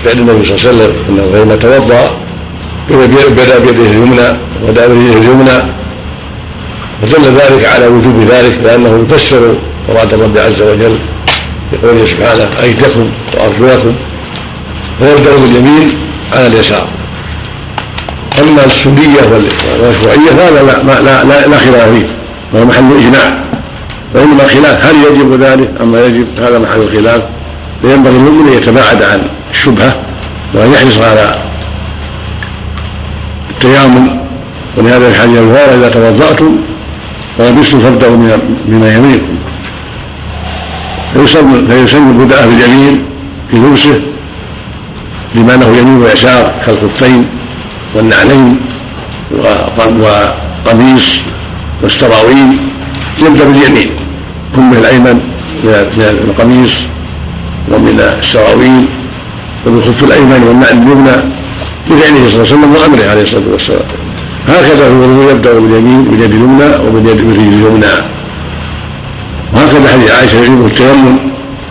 فعل 0.05 0.17
النبي 0.17 0.45
صلى 0.45 0.55
الله 0.55 0.67
عليه 0.67 0.69
وسلم 0.69 0.93
أنه 1.09 1.43
لما 1.43 1.55
توضأ 1.55 2.11
بدا 3.29 3.59
بيده 3.59 3.85
اليمنى 3.85 4.37
وبدا 4.63 4.87
برجله 4.87 5.17
اليمنى. 5.17 5.57
ودل 7.03 7.23
ذلك 7.23 7.65
على 7.65 7.87
وجوب 7.87 8.27
ذلك 8.29 8.59
لأنه 8.63 9.05
يفسر 9.09 9.53
مراد 9.89 10.13
الرب 10.13 10.37
عز 10.37 10.61
وجل 10.61 10.97
بقوله 11.73 12.05
سبحانه 12.05 12.49
أيديكم 12.63 13.09
وأرجلكم 13.33 13.93
ويبدأ 15.01 15.35
باليمين 15.35 15.97
على 16.33 16.47
اليسار. 16.47 16.87
اما 18.39 18.65
السنيه 18.65 19.21
والمشروعيه 19.31 20.29
فهذا 20.37 20.61
لا, 20.63 20.83
لا, 20.83 21.23
لا, 21.23 21.47
لا 21.47 21.57
خلاف 21.57 21.89
فيه 21.93 22.05
وهو 22.53 22.65
محل 22.65 22.97
إجماع. 22.97 23.45
وإنما 24.13 24.47
خلاف 24.47 24.85
هل 24.85 24.95
يجب 24.95 25.41
ذلك 25.43 25.69
أم 25.81 25.95
لا 25.95 26.05
يجب؟ 26.05 26.27
هذا 26.39 26.59
محل 26.59 26.81
الخلاف 26.81 27.21
فينبغي 27.81 28.15
المؤمن 28.15 28.47
أن 28.47 28.57
يتباعد 28.57 29.03
عن 29.03 29.21
الشبهة 29.51 29.95
وأن 30.53 30.73
يحرص 30.73 30.97
على 30.97 31.35
التيامن 33.49 34.17
ولهذا 34.77 35.11
في 35.11 35.25
الفار 35.25 35.73
إذا 35.77 35.89
توضأتم 35.89 36.55
ولبستم 37.39 37.79
فابدأوا 37.79 38.15
بما 38.65 38.95
يمينكم. 38.95 39.35
فيسن 41.13 41.67
فيسن 41.67 42.09
البدء 42.09 42.45
باليمين 42.45 43.03
في 43.51 43.57
لبسه 43.57 43.99
لما 45.35 45.51
له 45.51 45.77
يمين 45.77 45.97
ويسار 45.97 46.51
كالخفين. 46.65 47.25
والنعلين 47.95 48.59
وقميص 50.01 51.21
والسراويل 51.83 52.57
يبدأ 53.19 53.43
باليمين 53.43 53.89
كمه 54.55 54.77
الأيمن 54.77 55.19
من 55.63 56.01
القميص 56.29 56.73
ومن 57.71 57.99
السراويل 58.19 58.85
وبالخف 59.67 60.03
الأيمن 60.03 60.43
والنعل 60.47 60.77
اليمنى 60.77 61.17
بفعله 61.89 62.27
صلى 62.27 62.35
الله 62.35 62.47
عليه 62.47 62.55
وسلم 62.55 62.71
وأمره 62.75 63.09
عليه 63.09 63.21
الصلاة 63.21 63.43
والسلام. 63.51 63.87
هكذا 64.47 64.87
الوضوء 64.87 65.31
يبدأ 65.31 65.53
باليمين 65.53 66.03
باليد 66.03 66.33
اليمنى 66.33 66.69
وباليد 66.87 67.17
بالرجل 67.17 67.53
اليمنى. 67.53 67.95
وهكذا 69.53 69.87
حديث 69.93 70.11
عائشة 70.11 70.37
يجب 70.37 70.65
التيمم 70.65 71.17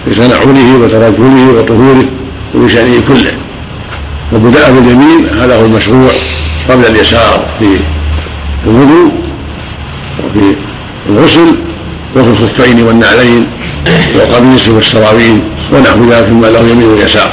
في 0.04 0.14
تنعله 0.14 0.69
وترجله 0.83 1.49
وطهوره 1.57 2.04
وبشأنه 2.54 3.00
كله. 3.09 3.33
والبداء 4.35 4.73
باليمين 4.73 5.26
هذا 5.41 5.57
هو 5.57 5.64
المشروع 5.64 6.11
قبل 6.69 6.87
اليسار 6.87 7.47
في 7.59 7.76
الوضوء 8.67 9.12
وفي 10.25 10.55
الغسل 11.09 11.55
وفي 12.17 12.29
الخفين 12.29 12.83
والنعلين 12.83 13.47
والقميص 14.14 14.69
والسراويل 14.69 15.41
ونحو 15.73 16.11
ذلك 16.11 16.29
مما 16.31 16.47
له 16.47 16.61
يمين 16.61 16.88
ويسار. 16.88 17.33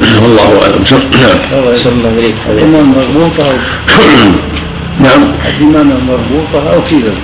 والله 0.22 0.62
أعلم. 0.62 0.84
نعم. 1.22 1.38
مربوطة 2.96 3.46
أو 3.48 4.06
نعم 5.00 5.22
الإمام 5.58 5.88
مربوطة 6.08 6.74
أو 6.74 6.82
كذا. 6.82 7.14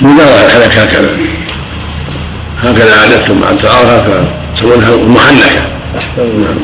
مدار 0.00 0.46
الحنك 0.46 0.78
هكذا 0.78 1.10
هكذا 2.62 2.94
عادتهم 2.94 3.40
مع 3.40 3.50
التعارف 3.50 3.88
هكذا 3.88 4.24
يسمونها 4.54 4.90
نعم 6.18 6.56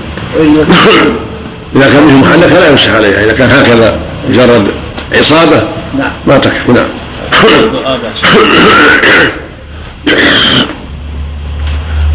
إذا 1.77 1.89
كان 1.93 2.07
به 2.07 2.13
محنكه 2.13 2.55
لا 2.55 2.69
يمسح 2.69 2.91
عليها 2.95 3.25
إذا 3.25 3.33
كان 3.33 3.51
هكذا 3.51 3.99
مجرد 4.29 4.67
عصابة 5.13 5.63
نعم. 5.99 6.11
ما 6.27 6.39
تكفي. 6.39 6.73
نعم. 6.73 6.89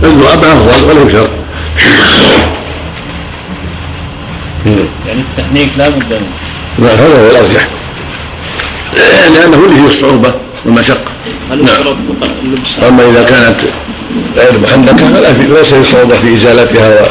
الذؤاب 0.03 0.43
افضل 0.43 0.89
ولو 0.89 1.10
شر 1.10 1.29
يعني 5.08 5.22
التحنيك 5.22 5.70
لا 5.77 5.89
بد 5.89 6.13
منه. 6.13 6.88
لا 6.88 6.93
هذا 6.93 7.22
هو 7.22 7.32
الأرجح. 7.32 7.67
لأنه 9.34 9.58
اللي 9.58 9.75
فيه 9.75 9.88
الصعوبه 9.88 10.34
والمشقه 10.65 11.12
هل 11.51 11.63
نعم. 11.63 11.67
يشترط 11.75 11.96
اللبس 12.43 12.70
أما 12.88 13.03
إذا 13.10 13.24
كانت 13.24 13.60
غير 14.38 14.60
محنكه 14.60 15.08
فلا 15.13 15.34
في 15.34 15.43
ليس 15.43 15.74
في 15.74 15.84
صعوبه 15.84 16.17
في 16.17 16.34
إزالتها 16.34 17.01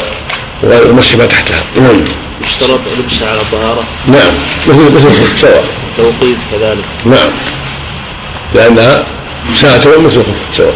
و- 0.65 0.91
ومس 0.91 1.15
ما 1.17 1.27
تحتها. 1.27 1.63
نعم. 1.77 2.05
يشترط 2.47 2.81
لبسها 2.99 3.31
على 3.31 3.41
طهارة 3.53 3.85
نعم. 4.07 4.33
مثل 4.67 4.95
مثل 4.95 5.07
الخف 5.07 5.41
سواء. 5.41 5.65
توقيت 5.97 6.37
كذلك. 6.53 6.85
نعم. 7.07 7.31
لأنها 8.55 9.05
ساتر 9.55 9.99
مثل 9.99 10.17
الخف 10.17 10.57
سواء. 10.57 10.75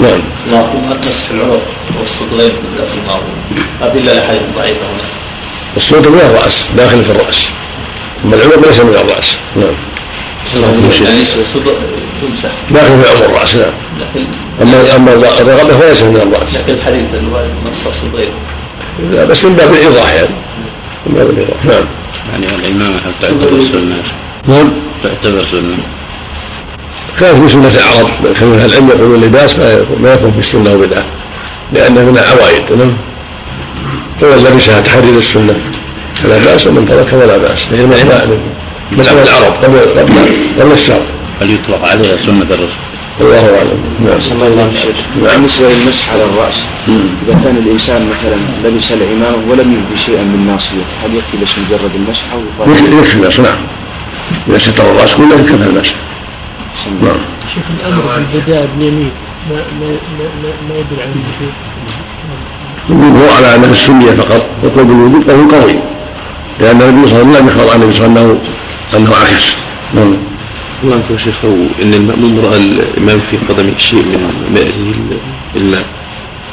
نعم. 0.00 0.20
اللهم 0.46 0.90
مسح 1.00 1.30
العنق 1.30 1.62
والصدرين 2.00 2.52
بالراس 2.74 2.94
المعروف 2.94 3.24
ابي 3.82 3.98
الله 3.98 4.26
حيث 4.26 4.40
ضعيفة 4.56 4.80
هنا. 4.80 5.06
الصوت 5.76 6.08
من 6.08 6.18
الرأس 6.18 6.68
داخل 6.76 7.04
في 7.04 7.10
الرأس. 7.10 7.46
أما 8.24 8.36
العنق 8.36 8.66
ليس 8.68 8.80
من 8.80 8.94
الرأس. 8.94 9.36
نعم. 9.56 9.74
يعني 11.04 11.22
الصدر 11.22 11.72
يمسح 12.22 12.50
داخل 12.70 13.02
في 13.02 13.10
عمر 13.10 13.26
الرأس 13.26 13.54
نعم 13.54 13.72
لكن 14.00 14.26
اما 14.62 14.96
أما 14.96 15.12
الرغبه 15.14 15.78
فليس 15.78 16.02
من 16.02 16.16
الرأس. 16.16 16.54
لكن 16.54 16.74
الحديث 16.74 17.04
الوارد 17.14 17.50
مسح 17.72 17.86
الصدرين 17.86 18.30
لا 19.12 19.24
بس 19.24 19.44
من 19.44 19.54
باب 19.54 19.72
الإيضاح 19.72 20.12
يعني. 20.12 20.28
من 21.06 21.14
باب 21.14 21.30
الإيضاح 21.30 21.64
نعم. 21.64 21.84
يعني 22.32 22.56
الإمامة 22.56 22.96
هل 22.96 23.12
تعتبر 23.22 23.60
سنة؟ 23.72 24.02
نعم. 24.48 24.72
تعتبر 25.02 25.44
سنة. 25.50 25.76
كانت 27.20 27.42
في 27.42 27.52
سنة 27.52 27.68
العرب 27.68 28.08
كان 28.40 28.54
أهل 28.54 28.70
العلم 28.70 28.88
يقولون 28.88 29.14
اللباس 29.14 29.58
ما 29.58 29.72
يكون, 29.72 30.02
ما 30.02 30.14
يكون 30.14 30.32
في 30.32 30.38
السنة 30.38 30.74
وبدعة 30.74 31.04
لأنه 31.72 32.00
من 32.00 32.18
العوائد 32.18 32.62
نعم. 32.78 32.92
فمن 34.20 34.44
لبسها 34.44 34.80
تحرر 34.80 35.18
السنة. 35.18 35.56
فلا 36.22 36.38
بأس 36.38 36.66
ومن 36.66 36.86
ترك 36.88 37.06
فلا 37.06 37.36
بأس 37.36 37.58
هي 37.72 37.82
من 37.82 38.38
من 38.92 39.06
عمل 39.06 39.22
العرب 39.22 39.52
قبل 39.64 39.78
قبل 39.78 40.12
قبل 40.60 40.72
الشرع 40.72 41.00
هل 41.40 41.50
يطلق 41.50 41.88
عليها 41.88 42.16
سنة 42.16 42.42
الرسول؟ 42.42 42.86
والله 43.20 43.58
أعلم. 43.58 43.78
نعم 44.04 44.20
صلى 44.20 44.46
الله. 44.46 44.62
عليه 44.62 44.78
وسلم 44.78 44.94
بالنسبة 45.36 45.72
للمسح 45.72 46.12
على 46.12 46.24
الرأس 46.24 46.58
إذا 46.88 47.40
كان 47.44 47.56
الإنسان 47.56 48.08
مثلا 48.12 48.68
لبس 48.68 48.92
العمامة 48.92 49.36
ولم 49.50 49.72
يبدي 49.72 50.02
شيئا 50.06 50.22
من 50.22 50.46
ناصيته 50.46 50.92
هل 51.04 51.14
يكفي 51.14 51.36
بس 51.42 51.50
مجرد 51.58 51.90
المسح 51.94 52.24
أو 52.32 52.40
يفضل؟ 52.66 52.98
يكفي 52.98 53.14
المسح؟ 53.14 53.40
نعم. 53.40 53.58
إذا 54.48 54.58
ستر 54.58 54.90
الرأس 54.90 55.14
كله 55.14 55.34
يكفي 55.34 55.54
المسح 55.54 55.94
نعم. 57.02 57.16
شيخ 57.54 57.64
الأمر 57.80 58.02
في 58.32 58.38
البداء 58.38 58.68
باليمين 58.78 59.10
ما 59.50 59.56
ما 59.56 59.86
ما 60.18 60.48
ما, 60.68 60.74
يدل 60.78 61.00
على 61.00 61.10
الوجوب 61.12 61.52
الجمهور 62.90 63.28
على 63.36 63.54
أنه 63.54 63.70
السنية 63.70 64.10
فقط 64.10 64.46
يقول 64.64 64.84
بالوجود 64.84 65.28
وهو 65.28 65.48
قوي 65.48 65.74
لأن 66.60 66.82
النبي 66.82 67.08
صلى 67.08 67.22
الله 67.22 67.36
عليه 67.36 67.44
وسلم 67.44 67.48
لم 67.48 67.48
يخبر 67.48 67.70
عن 67.72 67.82
النبي 67.82 67.92
صلى 67.92 68.06
الله 68.06 68.20
عليه 68.20 68.30
وسلم 68.30 68.40
أنه 68.94 69.06
أنه 69.06 69.16
عكس 69.16 69.54
نعم. 69.94 70.16
الله 70.84 71.02
يا 71.10 71.16
شيخ 71.16 71.44
هو 71.44 71.56
إن 71.82 71.94
المأموم 71.94 72.40
رأى 72.44 72.56
الإمام 72.56 73.20
في 73.30 73.36
قدمه 73.48 73.72
شيء 73.78 74.02
من 74.02 74.50
مائه 74.54 74.94
الماء 75.56 75.84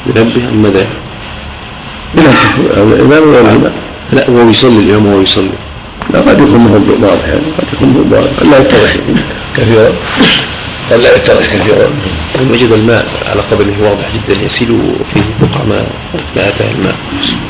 ينبه 0.06 0.48
أم 0.48 0.62
ماذا؟ 0.62 0.86
الإمام 2.76 3.22
ولا 3.28 3.40
الإمام. 3.40 3.72
لا 4.12 4.30
وهو 4.30 4.50
يصلي 4.50 4.78
الإمام 4.78 5.06
وهو 5.06 5.20
يصلي. 5.20 5.48
لا 6.12 6.20
قد 6.20 6.40
يكون 6.40 6.58
مهم 6.58 7.02
واضح 7.02 7.28
يعني 7.28 7.48
قد 7.58 7.66
يكون 7.72 8.08
واضح 8.12 8.30
لا 8.42 8.58
يتضح. 8.58 8.96
كثيرا. 9.56 9.92
قد 10.90 10.98
لا 11.00 11.16
يتضح 11.16 11.56
كثيرا. 11.56 11.88
وجد 12.50 12.72
الماء 12.72 13.06
على 13.26 13.40
قدمه 13.50 13.72
واضح 13.82 14.08
جدا 14.14 14.42
يسيل 14.42 14.78
فيه 15.14 15.20
بقع 15.40 15.64
ما 15.64 15.86
ما 16.36 16.48
أتاه 16.48 16.70
الماء 16.70 16.96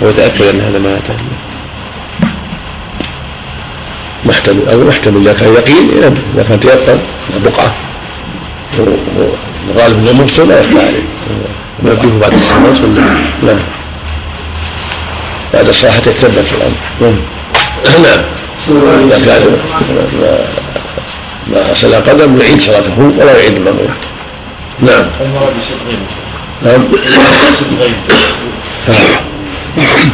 هو 0.02 0.10
تأكد 0.10 0.42
أن 0.42 0.60
هذا 0.60 0.78
ما 0.78 0.96
أتاه 0.96 1.14
الماء 1.14 1.34
محتمل 4.26 4.68
أو 4.68 4.78
محتمل. 4.88 5.20
اذا 5.20 5.32
كان 5.32 5.54
يقين 5.54 5.90
ينبه 5.96 6.20
اذا 6.34 6.42
كان 6.48 6.60
تيقن 6.60 6.98
بقعة. 7.44 7.74
وغالب 9.68 9.98
انه 9.98 10.22
مفصل 10.22 10.48
لا 10.48 10.60
يخفى 10.60 10.78
عليه. 10.78 11.02
نبهه 11.82 12.18
بعد 12.20 12.32
الصلاة 12.32 12.60
ولا 12.62 13.02
نعم. 13.42 13.58
بعد 15.54 15.68
الصلاة 15.68 15.92
حتى 15.92 16.10
يتثبت 16.10 16.44
في 16.44 16.54
الأمر. 16.54 17.16
نعم. 18.02 18.22
اذا 18.68 19.18
كان 19.26 19.42
ما 20.20 20.38
ما 21.52 21.58
غسل 21.70 21.94
قدم 21.94 22.40
يعيد 22.40 22.60
صلاته 22.60 23.12
ولا 23.18 23.38
يعيد 23.38 23.56
المأموم 23.56 23.88
نعم. 24.80 25.06
نعم. 26.62 26.84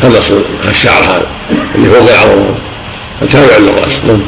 هذا 0.03 0.21
الشعر 0.71 1.05
هذا 1.05 1.27
اللي 1.75 1.89
فوق 1.89 2.09
العظم 2.11 2.45
التابع 3.23 3.57
للراس. 3.59 3.99
نعم. 4.07 4.21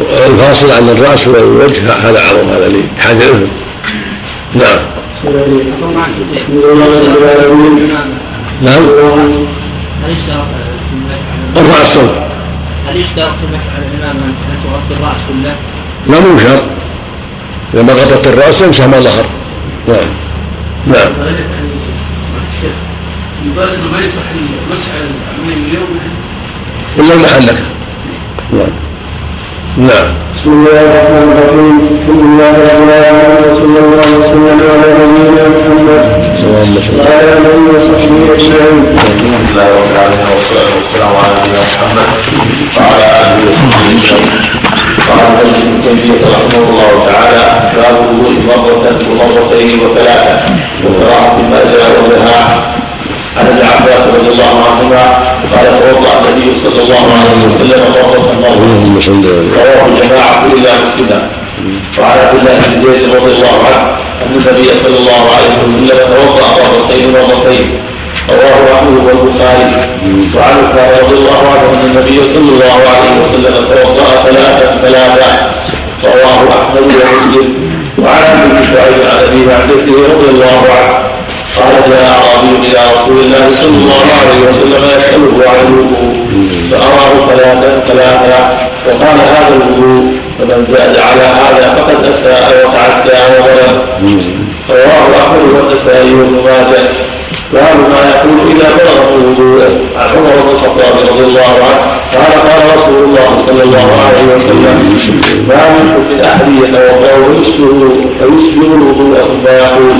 الفاصل 0.00 0.70
عن 0.72 0.88
الراس 0.88 1.28
والوجه 1.28 1.92
هذا 1.92 2.20
عظم 2.20 2.50
هذا 2.50 2.72
حاجة 2.98 3.16
الاذن 3.16 3.48
نعم. 4.54 4.78
نعم. 8.62 8.82
ارفع 11.56 11.82
الصوت 11.82 12.10
هل 12.88 12.96
يشترط 12.96 13.28
في 13.28 13.44
المسح 13.44 13.74
على 13.76 13.86
الإمام 13.86 14.16
أن 14.16 14.34
تغطي 14.64 15.00
الرأس 15.00 15.16
كله؟ 15.28 15.54
لا 16.06 16.20
مو 16.20 16.38
شرط. 16.38 16.62
اذا 17.74 17.82
ما 17.82 17.92
غطت 17.92 18.26
الرأس 18.26 18.60
يمسح 18.60 18.86
ما 18.86 19.00
ظهر. 19.00 19.24
نعم. 19.88 20.08
نعم. 20.86 21.12
يقال 23.46 23.68
انه 23.68 23.92
ما 23.92 23.98
يصح 23.98 24.26
المسح 24.34 24.88
على 24.94 25.04
الامام 25.04 25.64
اليوم 25.68 25.98
إلا 26.98 27.14
المحلك 27.14 27.62
نعم. 28.48 28.72
نعم. 29.76 30.08
بسم 30.34 30.50
الله 30.56 30.80
الرحمن 30.88 31.28
الرحيم. 31.32 31.76
الحمد 31.92 32.22
لله 32.26 32.52
رب 32.70 32.82
العالمين 32.88 33.40
وصلى 33.50 33.78
الله 33.84 34.08
وسلم 34.20 34.58
على 34.72 34.88
نبينا 35.00 35.44
محمد 35.54 36.04
وعلى 36.98 37.32
آله 37.36 37.54
وصحبه 37.72 38.20
أجمعين. 38.36 38.78
الحمد 38.94 39.22
لله 39.32 39.66
رب 39.78 39.90
العالمين 39.94 40.26
والصلاه 40.34 40.70
والسلام 40.76 41.12
على 41.22 41.34
نبينا 41.40 41.62
محمد 41.72 42.08
وعلى 42.76 43.06
اله 43.20 43.38
وصحبه 43.50 43.86
اجمعين 43.96 44.30
قال 45.08 45.32
ابن 45.42 45.72
تيميه 45.84 46.22
رحمه 46.34 46.64
الله 46.70 46.92
تعالى 47.12 47.46
باب 47.76 47.94
الوضوء 48.04 48.36
مرة 48.48 48.96
ومرتين 49.20 49.80
وثلاثة. 49.84 50.36
وقراءة 50.84 51.36
ما 51.50 51.60
جاء 51.72 51.92
ونهى 52.02 52.42
عن 53.36 53.46
ابن 53.46 53.62
عباس 53.72 54.02
رضي 54.16 54.28
الله 54.34 54.54
عنهما 54.68 55.02
قال 55.52 55.66
توضأ 55.80 56.12
النبي 56.20 56.48
صلى 56.64 56.82
الله 56.82 57.04
عليه 57.18 57.38
وسلم 57.46 57.80
مره 57.96 58.24
مره 58.44 58.62
اللهم 58.66 59.00
صل 59.00 59.24
رواه 59.58 59.86
الجماعة 59.88 60.46
إلا 60.54 60.70
مسلما. 60.82 61.20
وعن 61.98 62.18
عبد 62.18 62.38
الله 62.40 62.58
بن 62.70 62.92
زيد 62.92 63.14
رضي 63.14 63.32
الله 63.36 63.56
عنه 63.66 63.82
أن 64.26 64.32
النبي 64.40 64.68
صلى 64.82 64.98
الله 65.02 65.22
عليه 65.34 65.52
وسلم 65.62 65.98
توضأ 66.14 66.48
مرتين 66.72 67.12
مرتين 67.12 67.66
رواه 68.30 68.74
أحمد 68.74 68.96
والبخاري. 69.06 69.66
وعنه 70.36 70.62
كان 70.76 70.90
رضي 71.02 71.14
الله 71.20 71.40
عنه 71.52 71.64
أن 71.74 71.84
النبي 71.90 72.18
صلى 72.32 72.50
الله 72.54 72.78
عليه 72.94 73.14
وسلم 73.22 73.54
توضأ 73.70 74.08
ثلاثا 74.26 74.68
ثلاثا. 74.84 75.30
رواه 76.04 76.40
أحمد 76.58 76.82
ومسلم. 76.82 77.48
وعن 77.98 78.22
أبي 78.22 78.66
شعيب 78.72 79.00
عن 79.10 79.18
أبي 79.28 79.40
معدته 79.50 79.96
رضي 80.12 80.28
الله 80.34 80.60
عنه 80.76 81.09
قال 81.56 81.74
جاء 81.90 82.04
أعرابي 82.14 82.52
إلى 82.66 82.80
رسول 82.94 83.18
الله 83.24 83.44
صلى 83.50 83.76
الله 83.82 84.04
عليه 84.20 84.40
وسلم 84.48 84.82
يسأله 84.84 85.50
عن 85.50 85.66
الوضوء. 85.66 86.14
فأراه 86.70 87.12
ثلاثا 87.30 87.70
ثلاثا 87.88 88.68
وقال 88.86 89.18
هذا 89.34 89.54
الوضوء 89.56 90.04
فمن 90.38 90.66
زاد 90.72 90.96
على 91.08 91.26
هذا 91.42 91.74
فقد 91.74 92.04
أساء 92.04 92.66
وتعدى 92.66 93.20
وظلم 93.32 93.74
رواه 94.70 95.22
أحمد 95.22 95.42
والنسائي 95.54 96.14
وابن 96.14 96.36
ماجه. 96.44 96.88
باب 97.52 97.76
ما 97.92 98.02
يقول 98.14 98.38
إذا 98.50 98.68
بلغ 98.78 98.98
الوضوء. 99.18 99.62
عن 99.96 100.08
عمر 100.16 100.36
بن 100.42 100.50
الخطاب 100.54 100.94
رضي 101.10 101.24
الله 101.24 101.54
عنه. 101.66 102.00
قال 102.14 102.32
قال 102.48 102.60
رسول 102.76 103.04
الله 103.04 103.28
صلى 103.46 103.62
الله 103.62 103.88
عليه 104.06 104.24
وسلم 104.36 104.98
ما 105.48 105.60
منكم 105.68 106.02
من 106.10 106.20
أحد 106.24 106.48
يتوضأ 106.48 107.12
ويسلم 107.26 108.10
فيسلم 108.18 108.70
الوضوء 108.78 109.16
ثم 109.16 109.46
يقول 109.64 109.96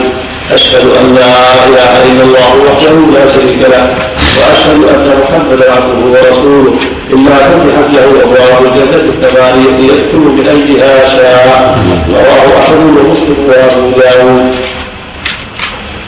أشهد 0.55 0.87
أن 1.01 1.15
لا 1.15 1.35
إله 1.69 1.93
إلا 2.11 2.23
الله 2.25 2.51
وحده 2.67 2.97
لا 3.15 3.33
شريك 3.35 3.63
له 3.73 3.95
وأشهد 4.39 4.81
أن 4.95 5.07
محمدا 5.23 5.73
عبده 5.73 6.05
ورسوله. 6.13 6.75
إلا 7.11 7.37
فتحت 7.53 7.89
له 7.95 8.09
أبواب 8.25 8.59
الجنة 8.67 9.03
الثمانيه 9.13 9.79
يدخل 9.89 10.19
من 10.19 10.47
ايها 10.57 11.09
شاء. 11.09 11.79
رواه 12.15 12.61
أحمد 12.61 12.97
ومسلم 12.99 13.39
وأبو 13.49 13.91
داود. 14.01 14.55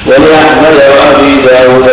ولأحمد 0.07 0.77
وأبي 0.95 1.33
داود. 1.47 1.89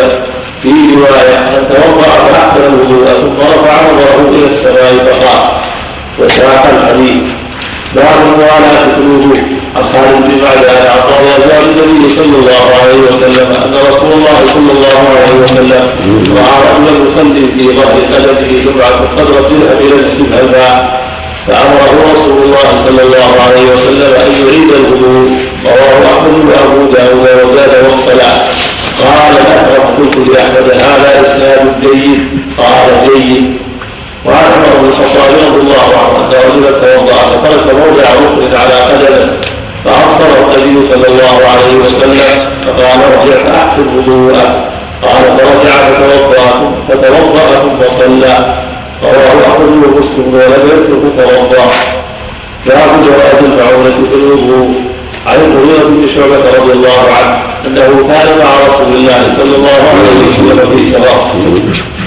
في 0.64 0.70
رواية 0.70 1.40
من 1.40 1.64
توضأ 1.70 2.12
فأحسن 2.32 2.64
الوضوء 2.64 3.06
ثم 3.06 3.38
رفع 3.54 3.76
نظره 3.82 4.30
إلى 4.30 4.48
السماء 4.56 4.94
فقال 5.06 5.44
وساق 6.20 6.64
الحديث 6.74 7.24
باب 7.96 8.18
الموالاه 8.28 8.96
في 8.96 9.02
الوضوء. 9.02 9.59
بن 9.76 10.42
معدان 10.44 10.86
عن 10.92 11.02
قال 11.12 11.26
جاء 11.50 11.62
النبي 11.62 12.16
صلى 12.16 12.36
الله 12.42 12.66
عليه 12.82 13.00
وسلم 13.10 13.52
أن 13.52 13.74
رسول 13.90 14.12
الله 14.12 14.40
صلى 14.54 14.72
الله 14.72 15.00
عليه 15.16 15.44
وسلم 15.44 15.84
راى 16.38 16.58
رجلا 16.70 16.94
يصلي 17.06 17.46
في 17.56 17.64
ظهر 17.78 17.96
قدمه 18.14 18.52
جمعه 18.66 19.00
قدر 19.18 19.40
الدرهم 19.40 19.78
إلى 19.80 20.40
الماء 20.42 21.00
فأمره 21.48 21.96
رسول 22.14 22.44
الله 22.44 22.70
صلى 22.86 23.02
الله 23.04 23.30
عليه 23.46 23.66
وسلم 23.74 24.12
أن 24.26 24.32
يعيد 24.42 24.70
الوضوء 24.80 25.32
رواه 25.66 26.02
أحمد 26.14 26.36
وابو 26.50 26.92
داود 26.92 27.50
وزاد 27.52 27.84
والصلاة. 27.84 28.40
قال 29.04 29.34
اكرم 29.38 29.86
قلت 29.98 30.18
لأحمد 30.18 30.68
هذا 30.72 31.22
إسناد 31.22 31.82
جيد. 31.82 32.20
قال 32.58 32.88
جيد. 33.10 33.58
وعن 34.26 34.44
عمر 34.56 34.74
بن 34.82 34.90
الخطاب 34.90 35.32
رضي 35.48 35.62
الله 35.62 35.88
عنه 36.00 36.18
أن 36.18 36.32
رجلا 36.46 36.72
توضأ 36.80 37.14
فترك 37.14 37.76
موضع 37.76 38.04
ركن 38.04 38.56
على 38.56 38.76
قدمه. 38.90 39.59
فأخبره 39.86 40.56
النبي 40.56 40.88
صلى 40.94 41.08
الله 41.08 41.38
عليه 41.52 41.76
وسلم 41.84 42.50
فقال 42.66 43.00
ارجع 43.04 43.44
فأحسن 43.44 43.88
وضوءه 43.98 44.66
قال 45.04 45.24
فرجع 45.38 45.76
فتوضأ 45.90 46.72
فتوضأ 46.90 47.48
ثم 47.62 47.98
صلى. 48.00 48.56
رواه 49.04 49.40
أحمد 49.48 49.84
ومسلم 49.86 50.34
ولم 50.34 50.64
يترك 50.68 51.30
توضأ. 51.30 51.66
باب 52.66 52.90
جواز 53.06 53.44
المعونة 53.44 54.08
في 54.10 54.16
الوضوء. 54.16 54.70
عن 55.28 55.36
المغيرة 55.36 55.84
بن 55.84 56.08
شعبة 56.16 56.58
رضي 56.58 56.72
الله 56.74 57.02
عنه 57.18 57.40
أنه 57.68 58.08
كان 58.08 58.28
مع 58.40 58.50
رسول 58.68 58.94
الله 58.96 59.22
صلى 59.38 59.56
الله 59.56 59.80
عليه 59.90 60.30
وسلم 60.30 60.78
في 60.78 60.92
سفر 60.92 61.18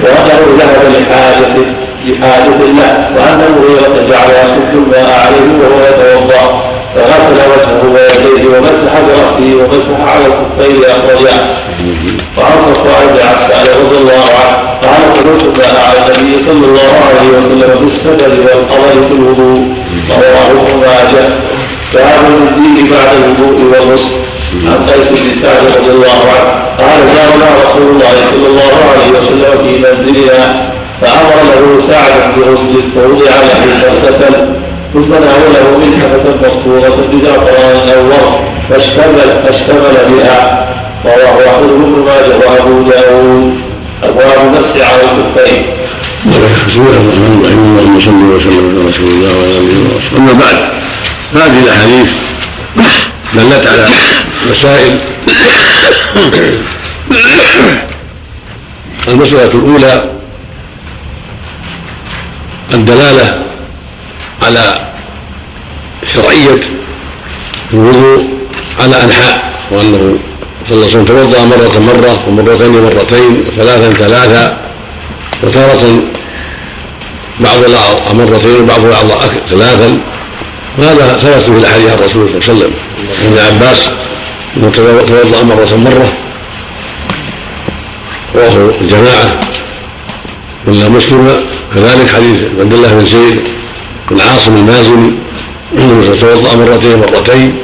وأنه 0.02 0.40
ذهب 0.58 0.82
لحاجته 0.92 1.66
لحاجة 2.06 2.48
له 2.48 3.11
وأن 3.16 3.40
المغيرة 3.48 4.08
جعل 4.11 4.30
يصب 4.30 4.72
الماء 4.74 5.26
عليه 5.26 5.50
وهو 5.61 5.80
يتوضأ. 5.88 6.71
فغسل 6.94 7.38
وجهه 7.52 7.83
ويديه 7.94 8.42
ومسح 8.52 8.92
برأسه 9.07 9.48
ومسح 9.61 10.12
على 10.12 10.26
الكفين 10.26 10.85
اخرجاه 10.85 11.42
وعن 12.38 12.57
صفوان 12.61 13.07
بن 13.14 13.20
عسال 13.33 13.66
رضي 13.83 13.96
الله 13.96 14.24
عنه. 14.40 14.57
قال 14.83 15.02
ما 15.59 15.78
على 15.87 15.98
النبي 15.98 16.44
صلى 16.46 16.64
الله 16.70 16.92
عليه 17.07 17.28
وسلم 17.37 17.70
بالسفر 17.85 18.33
والقمر 18.46 18.94
في 19.09 19.14
الوضوء. 19.14 19.62
رواه 20.11 20.50
ابن 20.50 20.81
ماجه 20.81 21.28
باب 21.94 22.24
الدين 22.48 22.90
بعد 22.90 23.11
الوضوء 23.20 23.57
والغسل. 23.72 24.14
عن 24.66 24.87
قيس 24.88 25.09
بن 25.09 25.42
سعد 25.42 25.64
رضي 25.78 25.90
الله 25.90 26.20
عنه. 26.35 26.52
قال 26.78 27.00
جاءنا 27.14 27.48
رسول 27.62 27.87
الله 27.90 28.14
صلى 28.31 28.46
الله 28.46 28.74
عليه 28.90 29.11
وسلم 29.18 29.52
في 29.64 29.72
منزلنا. 29.78 30.72
فأمر 31.00 31.37
له 31.50 31.64
سعد 31.90 32.14
بغسل 32.37 32.74
فوضع 32.94 33.35
له 33.48 33.61
فاغتسل 33.81 34.35
ثم 34.92 35.11
ناوله 35.11 35.78
منحة 35.78 36.24
مسطورة 36.42 36.96
بزعفران 37.12 37.88
أو 37.88 38.07
ورق 38.07 38.44
فاشتمل 38.70 39.42
فاشتمل 39.46 39.96
بها 40.09 40.68
رواه 41.05 41.50
أحمد 41.50 41.68
بن 41.68 42.05
ماجه 42.07 42.38
وأبو 42.38 42.90
داود 42.90 43.61
أبواب 44.02 44.38
المسح 44.46 44.90
على 44.90 45.02
الكفين. 45.02 45.62
بسم 46.68 46.81
الله 46.83 47.00
الرحمن 47.00 47.40
الرحيم 47.40 47.59
اللهم 47.64 48.00
صل 48.00 48.11
وسلم 48.11 48.64
على 48.68 48.88
رسول 48.88 49.09
الله 49.09 49.33
وعلى 49.37 49.59
اله 49.59 49.96
وصحبه 49.96 50.18
أما 50.18 50.33
بعد 50.33 50.59
هذه 51.35 51.59
الأحاديث 51.64 52.11
دلت 53.35 53.66
على 53.66 53.88
مسائل 54.50 54.98
المسألة 59.09 59.55
الأولى 59.55 60.05
الدلالة 62.74 63.42
على 64.46 64.88
شرعية 66.07 66.61
الوضوء 67.74 68.24
على 68.81 69.05
أنحاء 69.05 69.52
وأنه 69.70 70.18
صلى 70.68 70.76
الله 70.76 70.87
عليه 70.87 70.87
وسلم 70.87 71.05
توضأ 71.05 71.44
مرة 71.44 71.78
مرة 71.78 72.24
ومرتين 72.28 72.83
مرتين 72.83 73.44
وثلاثا 73.48 73.92
ثلاثا 73.92 74.59
وتارة 75.42 76.00
بعض 77.40 77.64
الأعضاء 77.64 78.14
مرتين 78.14 78.61
وبعض 78.61 78.85
الأعضاء 78.85 79.42
ثلاثا. 79.48 79.98
وهذا 80.78 81.07
ثبت 81.07 81.42
في 81.42 81.48
الأحاديث 81.48 81.90
عن 81.90 81.98
الرسول 81.98 82.28
صلى 82.28 82.38
الله 82.38 82.44
عليه 82.48 82.52
وسلم. 82.52 82.72
ابن 83.26 83.38
عباس 83.38 83.90
توضأ 85.07 85.42
مرة 85.42 85.76
مرة 85.76 86.12
رواه 88.35 88.70
الجماعة 88.81 89.40
إلا 90.68 90.88
مسلم. 90.88 91.40
كذلك 91.74 92.09
حديث 92.09 92.38
عبد 92.61 92.72
الله 92.74 92.94
بن 92.94 93.07
زيد 93.07 93.40
بن 94.12 94.20
عاصم 94.20 94.57
المازني 94.57 95.11
إنه 95.79 96.14
توضا 96.20 96.55
مرتين 96.55 96.98
مرتين 96.98 97.59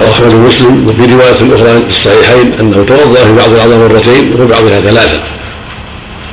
اخرج 0.00 0.34
مسلم 0.34 0.86
وفي 0.88 1.14
رواية 1.14 1.32
أخرى 1.54 1.82
في 1.88 1.96
الصحيحين 1.96 2.52
أنه 2.60 2.84
توضأ 2.84 3.24
في 3.24 3.32
بعض 3.32 3.50
الأعضاء 3.50 3.78
مرتين 3.78 4.32
وفي 4.34 4.44
بعضها 4.46 4.80
ثلاثة. 4.80 5.20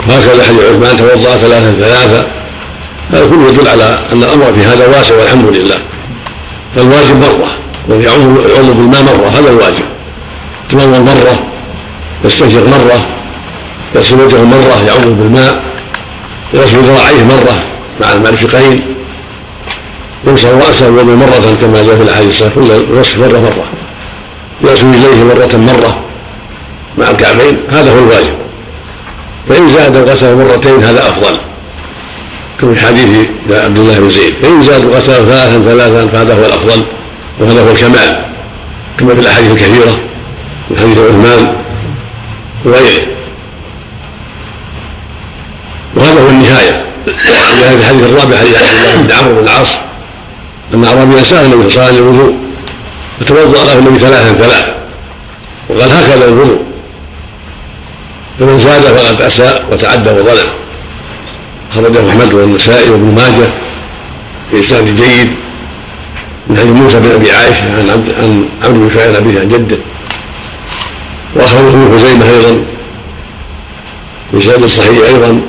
وهكذا 0.08 0.44
حديث 0.44 0.60
عثمان 0.60 0.98
توضأ 0.98 1.38
ثلاثا 1.38 1.74
ثلاثا 1.74 2.28
هذا 3.12 3.28
كله 3.30 3.50
يدل 3.50 3.68
على 3.68 4.00
أن 4.14 4.24
الأمر 4.24 4.54
في 4.54 4.66
هذا 4.66 4.88
واسع 4.88 5.16
والحمد 5.16 5.56
لله. 5.56 5.78
فالواجب 6.76 7.16
مرة 7.16 7.50
والذي 7.88 8.04
يعوض 8.04 8.78
بالماء 8.78 9.04
مرة 9.04 9.28
هذا 9.28 9.50
الواجب. 9.50 9.86
تمول 10.70 11.02
مرة 11.02 11.40
يستنشق 12.26 12.68
مرة 12.68 13.06
يغسل 13.96 14.16
وجهه 14.22 14.44
مرة 14.44 14.84
يعوض 14.88 15.18
بالماء. 15.20 15.77
يغسل 16.54 16.80
ذراعيه 16.80 17.24
مرة 17.24 17.64
مع 18.02 18.14
المرفقين 18.14 18.82
يمسح 20.28 20.50
رأسه 20.50 20.90
ويوم 20.90 21.20
مرة 21.20 21.58
كما 21.62 21.84
جاء 21.84 21.96
في 21.96 22.04
الأحاديث 22.04 22.30
الصحيحة 22.30 22.56
كل 22.56 22.72
الوصف 22.72 23.18
مرة 23.20 23.40
مرة 23.40 23.66
يغسل 24.62 24.88
رجليه 24.88 25.24
مرة 25.24 25.58
مرة 25.58 26.00
مع 26.98 27.10
الكعبين 27.10 27.58
هذا 27.70 27.92
هو 27.92 28.00
الواجب. 28.00 28.34
فإن 29.50 29.68
زاد 29.68 29.96
الغسل 29.96 30.36
مرتين 30.36 30.84
هذا 30.84 31.10
أفضل. 31.10 31.38
كما 32.62 32.74
في 32.74 32.80
حديث 32.80 33.28
عبد 33.50 33.80
الله 33.80 34.00
بن 34.00 34.10
زيد 34.10 34.34
فإن 34.42 34.64
زاد 34.64 34.82
الغسل 34.82 35.14
ثلاثا 35.14 35.62
ثلاثا 35.62 36.08
فهذا 36.08 36.34
هو 36.34 36.46
الأفضل 36.46 36.84
وهذا 37.40 37.62
هو 37.62 37.72
الكمال 37.72 38.26
كما 39.00 39.14
في 39.14 39.20
الأحاديث 39.20 39.52
الكثيرة 39.52 39.98
من 40.70 40.78
حديث 40.80 40.98
عثمان 40.98 41.54
وغيره. 42.66 43.17
النهاية. 46.38 46.86
في 47.06 47.76
الحديث 47.80 48.04
الرابع 48.04 48.38
حديث 48.38 48.58
عبد 48.58 48.68
الله 48.80 49.02
بن 49.02 49.12
عمرو 49.12 49.34
بن 49.34 49.44
العاص. 49.44 49.78
أن 50.74 50.86
أعرابيا 50.86 51.24
سأل 51.24 51.46
النبي 51.46 51.70
صلى 51.70 51.82
الله 51.82 51.86
عليه 51.86 51.94
وسلم 51.94 52.10
الوضوء 52.10 52.36
فتوضأ 53.20 53.64
له 53.64 53.80
النبي 53.80 54.00
ثلاثا 54.00 54.34
ثلاث. 54.34 54.66
وقال 55.70 55.92
هكذا 55.92 56.26
الوضوء. 56.26 56.60
فمن 58.40 58.60
زاد 58.60 58.82
فقد 58.82 59.22
أساء 59.22 59.66
وتعدى 59.72 60.10
وظلم. 60.10 60.50
خرجه 61.76 62.10
أحمد 62.10 62.34
والنسائي 62.34 62.90
وابن 62.90 63.16
ماجه 63.16 63.50
بإسناد 64.54 64.96
جيد. 64.96 65.30
من 66.48 66.58
حديث 66.58 66.72
موسى 66.72 67.00
بن 67.00 67.12
أبي 67.12 67.32
عائشة 67.32 67.78
عن 67.78 67.90
عبد 67.90 68.14
عن 68.20 68.46
عبد 68.64 68.78
بن 68.78 68.90
شعيب 68.96 69.16
أبيه 69.16 69.40
عن 69.40 69.50
جده. 69.50 69.78
وأخرجه 71.36 71.70
ابن 71.70 71.98
خزيمة 71.98 72.26
أيضا 72.30 72.64
بإسناد 74.34 74.64
الصحيح 74.64 75.06
أيضا. 75.08 75.42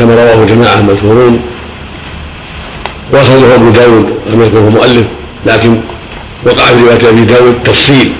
كما 0.00 0.14
رواه 0.14 0.44
جماعة 0.44 0.80
مشهورون 0.82 1.40
وأخرجه 3.12 3.54
أبو 3.54 3.70
داود 3.70 4.06
لم 4.26 4.42
يذكره 4.42 4.70
مؤلف 4.70 5.06
لكن 5.46 5.80
وقع 6.46 6.64
في 6.64 6.82
رواية 6.82 7.08
أبي 7.08 7.24
داود 7.24 7.54
تفصيل. 7.64 8.12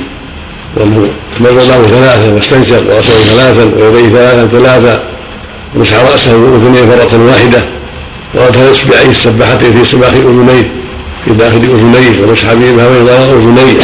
تمرض 1.39 1.55
له 1.55 1.83
ثلاثا 1.83 2.33
واستنشق 2.35 2.83
ورأسه 2.93 3.13
ثلاثا 3.13 3.63
ويديه 3.63 4.09
ثلاثا 4.09 4.47
ثلاثا. 4.47 5.03
ومسح 5.77 5.97
رأسه 6.13 6.37
وأذنيه 6.37 6.85
مره 6.85 7.27
واحدة. 7.27 7.63
وأدخل 8.35 8.71
اصبعيه 8.71 9.11
السباحتين 9.11 9.75
في 9.75 9.85
سباخ 9.85 10.13
أذنيه 10.13 10.71
في 11.25 11.31
داخل 11.31 11.57
أذنيه 11.57 12.25
ومسح 12.25 12.53
بهما 12.53 12.89
بين 12.89 13.09
أذنيه. 13.09 13.77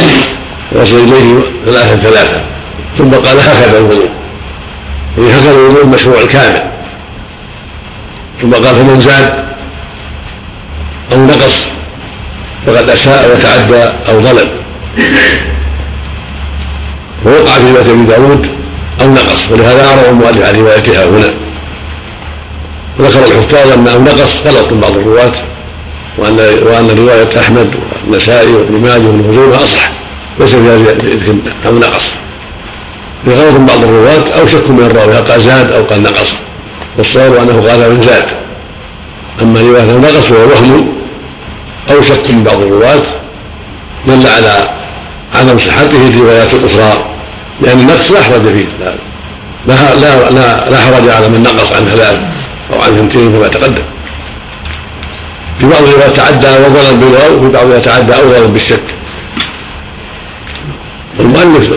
وغسل 0.71 0.99
يديه 0.99 1.39
ثلاثا 1.65 1.95
ثلاثا. 1.95 2.45
ثم 2.97 3.09
قال 3.09 3.39
هكذا 3.39 3.77
الوضوء. 3.77 4.09
يعني 5.17 5.33
هكذا 5.33 5.55
الوضوء 5.55 5.83
المشروع 5.83 6.21
الكامل. 6.21 6.76
ثم 8.41 8.53
قال 8.53 8.75
فمن 8.75 8.99
زاد 8.99 9.47
أو 11.13 11.25
نقص 11.25 11.65
فقد 12.65 12.89
أساء 12.89 13.31
وتعدى 13.31 13.83
أو 14.09 14.21
ظلم. 14.21 14.49
ووقع 17.25 17.53
في 17.53 17.71
رواية 17.71 17.91
أبي 17.91 18.03
داود 18.03 18.47
أو 19.01 19.09
نقص 19.13 19.51
ولهذا 19.51 19.85
أعرض 19.85 20.05
المؤلف 20.09 20.45
عن 20.45 20.55
روايتها 20.55 21.05
هنا. 21.05 21.33
وذكر 22.99 23.19
الحفاظ 23.19 23.71
أن 23.71 23.87
أو 23.87 24.01
نقص 24.01 24.41
غلط 24.45 24.71
من 24.71 24.79
بعض 24.79 24.91
الرواة 24.91 25.33
وان 26.17 26.33
وأن 26.63 26.97
رواية 26.97 27.39
أحمد 27.39 27.75
والنسائي 28.03 28.53
وابن 28.53 28.81
ماجه 28.81 29.05
وابن 29.05 29.31
خزيمة 29.31 29.63
أصح 29.63 29.89
ليس 30.39 30.55
فيها 30.55 30.95
أو 31.65 31.79
نقص. 31.79 32.15
في 33.25 33.31
غلط 33.31 33.53
من 33.53 33.65
بعض 33.65 33.83
الرواة 33.83 34.39
أو 34.39 34.45
شك 34.45 34.69
من 34.69 34.83
الراوي 34.83 35.13
هل 35.13 35.23
قال 35.23 35.41
زاد 35.41 35.71
أو 35.71 35.83
قال 35.83 36.03
نقص. 36.03 36.33
والصواب 36.97 37.35
أنه 37.35 37.69
قال 37.69 37.91
من 37.91 38.01
زاد 38.01 38.25
أما 39.41 39.59
رواية 39.61 39.91
أو 39.91 39.99
نقص 39.99 40.31
وهو 40.31 40.49
وهم 40.49 40.87
أو 41.89 42.01
شك 42.01 42.31
من 42.31 42.43
بعض 42.43 42.61
الرواة 42.61 43.03
دل 44.07 44.27
على 44.27 44.69
عدم 45.33 45.57
صحته 45.57 46.11
في 46.11 46.19
روايات 46.19 46.53
أخرى 46.53 47.05
لأن 47.61 47.79
النقص 47.79 48.11
لا 48.11 48.21
حرج 48.21 48.41
فيه 48.43 48.65
لا 48.79 48.93
لا 49.67 49.95
لا, 49.95 50.31
لا, 50.31 50.69
لا 50.69 50.77
حرج 50.77 51.09
على 51.09 51.29
من 51.29 51.43
نقص 51.43 51.71
عن 51.71 51.85
ثلاث 51.85 52.17
أو 52.73 52.81
عن 52.81 52.93
اثنتين 52.93 53.33
كما 53.33 53.47
تقدم. 53.47 53.83
في 55.59 55.65
بعض 55.65 55.83
الروايات 55.83 56.17
تعدى 56.17 56.47
وظلا 56.47 56.91
بالواو 56.91 57.37
وفي 57.39 57.49
بعضها 57.49 57.79
تعدى 57.79 58.15
اولا 58.15 58.45
بالشك. 58.45 58.83
والمؤلف 61.19 61.71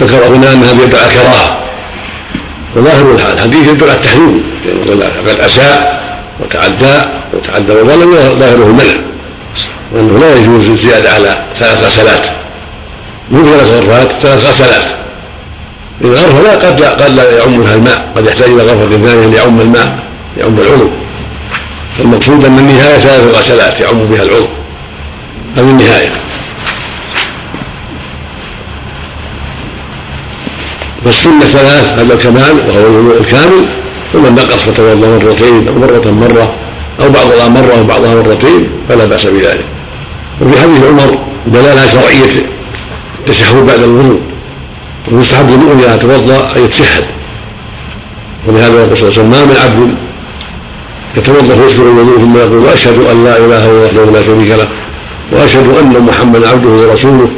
ذكر 0.00 0.26
هنا 0.26 0.52
أن 0.52 0.64
هذا 0.64 0.82
يدعى 0.82 1.08
كراهة. 1.08 1.59
وظاهر 2.76 3.14
الحديث 3.34 3.68
يدعو 3.68 3.88
على 3.88 3.96
التحريم. 3.98 4.42
قد 5.28 5.40
اساء 5.40 6.00
وتعدى 6.40 7.02
وتعدى 7.34 7.72
وظلم 7.72 8.12
ظاهره 8.14 8.66
المنع 8.66 8.94
وأنه 9.92 10.18
لا 10.18 10.38
يجوز 10.38 10.68
الزيادة 10.68 11.10
على 11.12 11.36
ثلاث 11.58 11.84
غسلات. 11.84 12.26
من 13.30 13.44
ثلاث 13.44 13.70
غرفات 13.70 14.12
ثلاث 14.22 14.46
غسلات. 14.46 14.84
لأن 16.00 16.12
الغرفه 16.12 16.42
لا 16.42 16.54
قد 16.54 16.80
لا 16.80 16.90
قد 16.90 17.16
لا 17.16 17.38
يعمها 17.38 17.74
الماء. 17.74 18.12
قد 18.16 18.26
يحتاج 18.26 18.48
إلى 18.48 18.62
غرفة 18.62 18.90
ثانية 18.90 19.26
ليعم 19.26 19.60
الماء 19.60 19.98
يعم 20.38 20.58
العضو. 20.58 20.90
فالمقصود 21.98 22.44
أن 22.44 22.58
النهاية 22.58 22.98
ثلاث 22.98 23.36
غسلات 23.36 23.80
يعم 23.80 23.98
بها 23.98 24.22
العضو. 24.22 24.48
هذه 25.56 25.70
النهاية. 25.70 26.10
فالسنه 31.04 31.40
ثلاث 31.40 31.92
هذا 31.98 32.14
الكمال 32.14 32.54
وهو 32.68 32.86
الوضوء 32.86 33.20
الكامل. 33.20 33.64
ومن 34.14 34.34
نقص 34.34 34.62
فتوضا 34.62 35.08
مرتين 35.08 35.68
أو 35.68 35.74
مرة 35.74 36.10
مرة 36.10 36.54
أو 37.00 37.08
بعضها 37.08 37.48
مرة 37.48 37.78
أو 37.78 37.84
بعضها 37.84 38.14
مرتين 38.14 38.68
فلا 38.88 39.04
بأس 39.04 39.26
بذلك. 39.26 39.64
وفي 40.40 40.60
حديث 40.60 40.84
عمر 40.84 41.18
دلالة 41.46 41.86
شرعية 41.86 42.46
التشهد 43.18 43.66
بعد 43.66 43.82
الوضوء. 43.82 44.20
ويستحب 45.12 45.50
للمؤمن 45.50 45.84
اذا 45.84 45.96
توضا 45.96 46.50
ان 46.56 46.64
يتشهد. 46.64 47.04
ولهذا 48.46 48.82
يقول 48.82 48.98
صلى 48.98 49.08
الله 49.08 49.18
عليه 49.18 49.20
وسلم 49.20 49.30
ما 49.30 49.44
من 49.44 49.56
عبد 49.56 49.94
يتوضأ 51.16 51.54
فيشكر 51.54 51.82
الوضوء 51.82 52.18
ثم 52.18 52.36
يقول 52.36 52.58
وأشهد 52.58 52.98
أن 53.10 53.24
لا 53.24 53.36
إله 53.36 53.44
إلا 53.46 53.70
الله 53.70 53.84
وحده 53.84 54.04
لا 54.04 54.22
شريك 54.22 54.50
له 54.50 54.68
وأشهد 55.32 55.76
أن 55.80 56.04
محمدا 56.08 56.48
عبده 56.48 56.68
ورسوله 56.68 57.28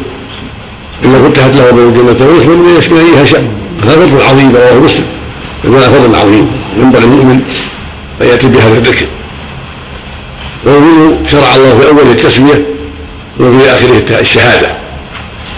إلا 1.04 1.28
فتحت 1.28 1.56
له 1.56 1.70
بين 1.70 1.88
الجنه 1.88 2.26
ويخبر 2.32 2.54
من 2.54 2.76
يشكي 2.78 2.94
ايها 2.94 3.24
شاء 3.24 3.44
هذا 3.84 4.06
فضل 4.06 4.22
عظيم 4.22 4.56
رواه 4.56 4.74
مسلم. 4.74 5.04
يقول 5.64 5.80
فضل 5.80 6.14
عظيم. 6.14 6.50
ينبغي 6.78 7.04
المؤمن 7.04 7.40
ان 8.22 8.26
ياتي 8.26 8.48
بهذا 8.48 8.78
الذكر. 8.78 9.06
والوضوء 10.64 11.16
شرع 11.26 11.56
الله 11.56 11.78
في 11.78 11.88
اوله 11.88 12.12
التسمية 12.12 12.66
وفي 13.40 13.70
آخره 13.70 14.20
الشهادة. 14.20 14.68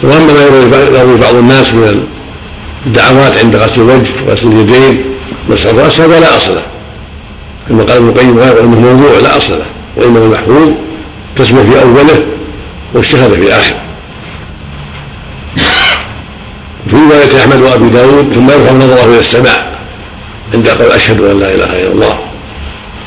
وأما 0.03 0.33
ما 0.33 0.99
يروي 0.99 1.17
بعض 1.17 1.35
الناس 1.35 1.75
من 1.75 2.07
الدعوات 2.87 3.37
عند 3.37 3.57
غسل 3.57 3.81
الوجه 3.81 4.13
وغسل 4.27 4.49
اليدين 4.49 5.05
مسح 5.51 5.67
الرأس 5.67 6.01
هذا 6.01 6.21
لا 6.21 6.37
أصل 6.37 6.55
له. 6.55 6.63
كما 7.69 7.83
قال 7.83 7.97
ابن 7.97 8.09
القيم 8.09 8.39
انه 8.39 8.81
موضوع 8.81 9.19
لا 9.23 9.37
أصل 9.37 9.53
له. 9.53 9.67
وإنما 9.97 10.19
المحفوظ 10.19 10.73
تسميه 11.37 11.63
في 11.63 11.83
أوله 11.83 12.23
والشهادة 12.95 13.37
في 13.37 13.53
آخره. 13.53 13.74
في 16.95 17.01
رواية 17.01 17.37
أحمد 17.41 17.61
وأبي 17.61 17.89
داود 17.89 18.33
ثم 18.33 18.51
يرفع 18.51 18.73
نظره 18.73 19.05
إلى 19.05 19.19
السماء 19.19 19.79
عند 20.55 20.69
قول 20.69 20.93
أشهد 20.93 21.21
أن 21.21 21.41
لا 21.41 21.55
إله 21.55 21.83
إلا 21.83 21.93
الله. 21.93 22.19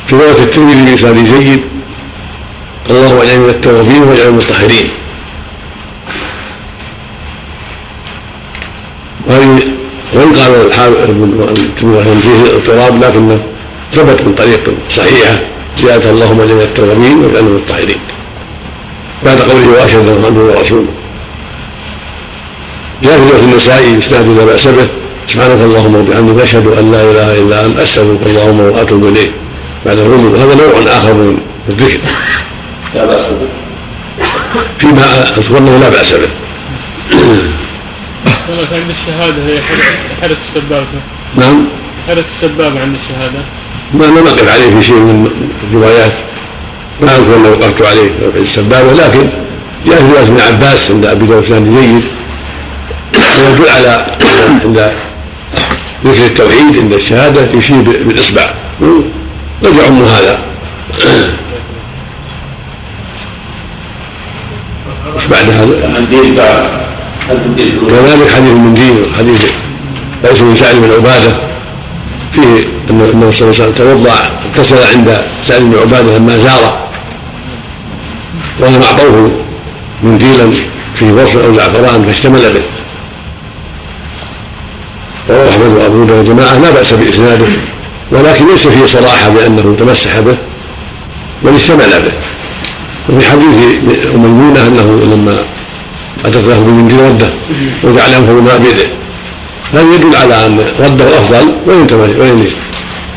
في 0.06 0.14
رواية 0.16 0.38
الترمذي 0.38 0.90
بإسناد 0.90 1.24
جيد 1.24 1.60
اللهم 2.90 3.18
اجعلني 3.18 3.38
من 3.38 3.48
التوابين 3.50 4.02
واجعلني 4.02 4.30
من 4.30 4.40
المطهرين. 4.40 4.88
وهذه 9.26 9.60
وإن 10.14 10.32
قال 10.32 10.52
الترمذي 11.58 12.20
فيه 12.22 12.56
اضطراب 12.56 13.04
لكنه 13.04 13.40
ثبت 13.92 14.22
من 14.22 14.34
طريق 14.38 14.74
صحيحة 14.90 15.38
زيادة 15.78 16.10
اللهم 16.10 16.40
اجعلني 16.40 16.54
من 16.54 16.62
التوابين 16.62 17.18
واجعلني 17.18 17.50
من 17.50 17.56
المطهرين. 17.56 18.00
بعد 19.24 19.40
قوله 19.40 19.68
وأشهد 19.68 20.08
أنه 20.08 20.60
رسوله 20.60 20.97
جاء 23.02 23.18
في 23.18 23.44
النسائي 23.44 23.98
اسناد 23.98 24.28
لا 24.28 24.44
بأس 24.44 24.68
به. 24.68 24.88
سبحانك 25.28 25.60
اللهم 25.60 25.94
وبحمدك 25.94 26.42
أشهد 26.42 26.66
أن 26.66 26.92
لا 26.92 27.02
إله 27.10 27.38
إلا 27.38 27.66
أنت 27.66 27.78
أستغفرك 27.78 28.26
اللهم 28.26 28.60
وأتوب 28.60 29.06
إليك. 29.06 29.30
بعد 29.86 29.98
الرجل 29.98 30.36
هذا 30.36 30.54
نوع 30.54 30.98
آخر 30.98 31.14
من 31.14 31.38
الذكر. 31.68 31.98
لا 32.94 33.04
بأس 33.04 33.26
به. 33.26 33.48
فيما 34.78 35.22
اذكر 35.38 35.58
انه 35.58 35.78
لا 35.78 35.88
بأس 35.88 36.12
به. 36.14 36.28
عند 38.48 38.90
الشهاده 38.90 39.42
هي 39.46 39.60
حرك 40.22 40.36
السبابة. 40.48 40.86
نعم. 41.36 41.64
حرك 42.08 42.24
السبابة 42.36 42.80
عند 42.80 42.96
الشهاده 43.02 43.40
ما 43.94 44.04
لم 44.04 44.26
أقف 44.26 44.48
عليه 44.54 44.76
في 44.76 44.86
شيء 44.86 44.96
من 44.96 45.30
الروايات. 45.70 46.12
ما 47.00 47.16
أذكر 47.16 47.36
انه 47.36 47.48
وقفت 47.48 47.82
عليه 47.82 48.10
في 48.34 48.40
السبابة 48.40 48.92
لكن 48.92 49.26
جاء 49.86 49.96
في 49.96 50.12
رواية 50.12 50.22
ابن 50.22 50.40
عباس 50.40 50.90
عند 50.90 51.06
أبي 51.06 51.26
داود 51.26 51.44
جيد. 51.44 52.02
على 53.70 54.06
عند 54.64 54.92
ذكر 56.04 56.26
التوحيد 56.26 56.78
عند 56.78 56.92
الشهادة 56.92 57.40
يشير 57.54 57.82
بالإصبع. 57.82 58.50
قد 59.64 59.76
يعم 59.76 60.04
هذا. 60.04 60.38
وش 65.16 65.26
بعد 65.26 65.50
هذا؟ 65.50 66.04
كذلك 67.88 68.30
حديث 68.30 68.50
المنديل 68.50 69.06
حديث 69.18 69.52
ليس 70.24 70.40
بن 70.40 70.56
سعد 70.56 70.74
بن 70.76 70.92
عبادة. 70.92 71.36
فيه 72.32 72.68
انه 72.90 73.06
صلى 73.10 73.14
الله 73.14 73.34
عليه 73.40 73.48
وسلم 73.48 73.72
توضأ 73.72 74.30
اغتسل 74.46 74.82
عند 74.96 75.22
سعد 75.42 75.62
بن 75.62 75.78
عبادة 75.78 76.18
لما 76.18 76.36
زاره 76.36 76.78
ولم 78.60 78.82
اعطوه 78.82 79.30
منديلا 80.02 80.52
فيه 80.94 81.12
برص 81.12 81.36
أو 81.36 81.52
زعفران 81.52 82.04
فاشتمل 82.06 82.52
به. 82.54 82.62
رواه 85.30 85.48
احمد 85.48 85.66
وابو 85.66 86.04
داود 86.04 86.28
وجماعه 86.28 86.58
لا 86.58 86.70
بأس 86.70 86.92
بإسناده 86.92 87.46
ولكن 88.12 88.46
ليس 88.48 88.68
فيه 88.68 88.84
صراحة 88.86 89.28
بأنه 89.28 89.76
تمسح 89.78 90.20
به 90.20 90.36
بل 91.44 91.54
اشتمل 91.54 91.78
به 91.78 92.12
وفي 93.08 93.30
حديث 93.30 93.54
أم 94.14 94.22
ميمونه 94.22 94.66
أنه 94.66 95.14
لما 95.14 95.38
أتت 96.24 96.36
له 96.36 96.58
بمنديل 96.58 97.00
رده 97.00 97.28
وجعل 97.84 98.10
ينفض 98.10 98.30
الماء 98.30 98.58
بيده. 98.58 98.88
هذا 99.72 99.94
يدل 99.94 100.16
على 100.16 100.46
أن 100.46 100.58
رده 100.80 101.04
أفضل 101.18 101.52
وإن 101.66 101.86
وإن 101.92 102.46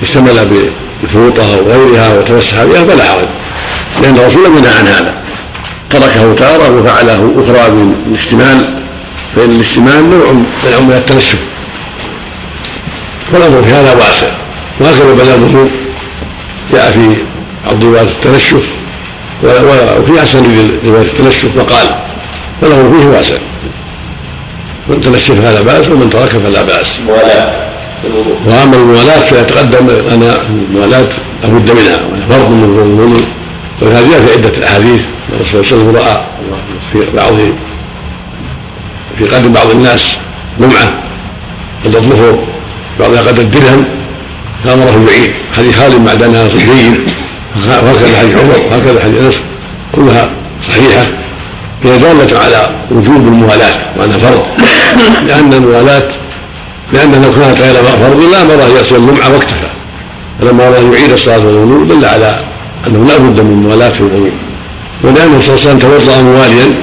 اشتمل 0.01 0.67
بفوطه 1.03 1.53
أو 1.55 1.65
غيرها 1.67 2.19
وتمسح 2.19 2.63
بها 2.63 2.85
فلا 2.85 3.03
حرج. 3.03 3.27
لأن 4.01 4.17
الرسول 4.17 4.61
نهى 4.61 4.73
عن 4.79 4.87
هذا. 4.87 5.13
تركه 5.89 6.33
تارة 6.33 6.79
وفعله 6.79 7.31
أخرى 7.37 7.75
بالاشتمال 8.05 8.65
فإن 9.35 9.51
الاشتمال 9.51 10.09
نوع 10.09 10.31
من 10.81 10.93
التنشف 10.97 11.37
والامر 13.33 13.63
في 13.63 13.69
هذا 13.69 13.93
واسع. 13.93 14.27
وهكذا 14.79 15.13
بدا 15.13 15.35
الوضوء 15.35 15.69
جاء 16.73 16.91
في 16.91 17.17
بعض 17.65 17.83
روايات 17.83 18.07
التنشف 18.07 18.63
وفي 19.43 20.19
احسن 20.19 20.43
روايه 20.85 21.01
التنشف 21.01 21.49
مقال 21.57 21.95
فالامر 22.61 22.99
فيه 22.99 23.05
واسع. 23.05 23.35
من 24.87 25.01
تنشف 25.01 25.31
فلا 25.31 25.61
بأس 25.61 25.89
ومن 25.89 26.09
ترك 26.09 26.29
فلا 26.29 26.61
بأس. 26.63 26.99
وأما 28.45 28.75
الموالاه 28.75 29.19
فيتقدم 29.19 29.89
أنا 30.13 30.37
الموالاه 30.69 31.09
لابد 31.43 31.71
منها 31.71 31.97
فرض 32.29 32.49
من 32.49 32.63
الوضوء 32.63 33.25
وهذا 33.81 34.09
جاء 34.09 34.25
في 34.25 34.33
عدة 34.33 34.67
أحاديث 34.67 35.01
الرسول 35.33 35.65
صلى 35.65 35.81
الله 35.81 35.89
عليه 35.89 35.91
وسلم 35.91 35.95
رأى 35.95 36.23
في 36.93 37.17
بعض 37.17 37.33
في 39.17 39.35
قدم 39.35 39.51
بعض 39.53 39.69
الناس 39.71 40.17
لمعه 40.59 40.93
قد 41.85 41.95
الظفر 41.95 42.39
بعضها 42.99 43.21
قد 43.21 43.39
الدرهم. 43.39 43.85
فامره 44.65 45.05
بعيد. 45.07 45.31
حديث 45.57 45.79
خالد 45.79 46.01
معدنها 46.05 46.47
جيد 46.47 46.99
وهكذا 47.67 48.17
حديث 48.19 48.35
عمر 48.35 48.59
وهكذا 48.71 49.03
حديث 49.03 49.25
أنس. 49.25 49.35
كلها 49.95 50.29
صحيحة. 50.67 51.07
هي 51.83 51.97
دالة 51.97 52.39
على 52.39 52.69
وجوب 52.91 53.27
الموالاة 53.27 53.77
وأنها 53.97 54.17
فرض. 54.17 54.43
لأن 55.27 55.53
الموالاة 55.53 56.09
لأن 56.93 57.11
لو 57.11 57.31
كانت 57.41 57.61
غير 57.61 57.73
فرض 57.73 58.23
لا 58.31 58.41
أمر 58.41 58.53
أن 58.53 58.81
يصل 58.81 58.95
اللمعة 58.95 59.33
واكتفى 59.33 59.67
فلما 60.41 60.67
أراد 60.67 60.83
أن 60.83 60.93
يعيد 60.93 61.11
الصلاة 61.11 61.37
والوضوء 61.37 61.85
دل 61.85 62.05
على 62.05 62.39
أنه 62.87 63.07
لا 63.07 63.17
بد 63.17 63.39
من 63.39 63.63
موالاة 63.63 63.89
في 63.89 63.99
الوضوء 63.99 64.31
ولأنه 65.03 65.41
صلى 65.41 65.55
الله 65.55 65.61
عليه 65.61 65.69
وسلم 65.69 65.79
توضأ 65.79 66.21
مواليا 66.21 66.73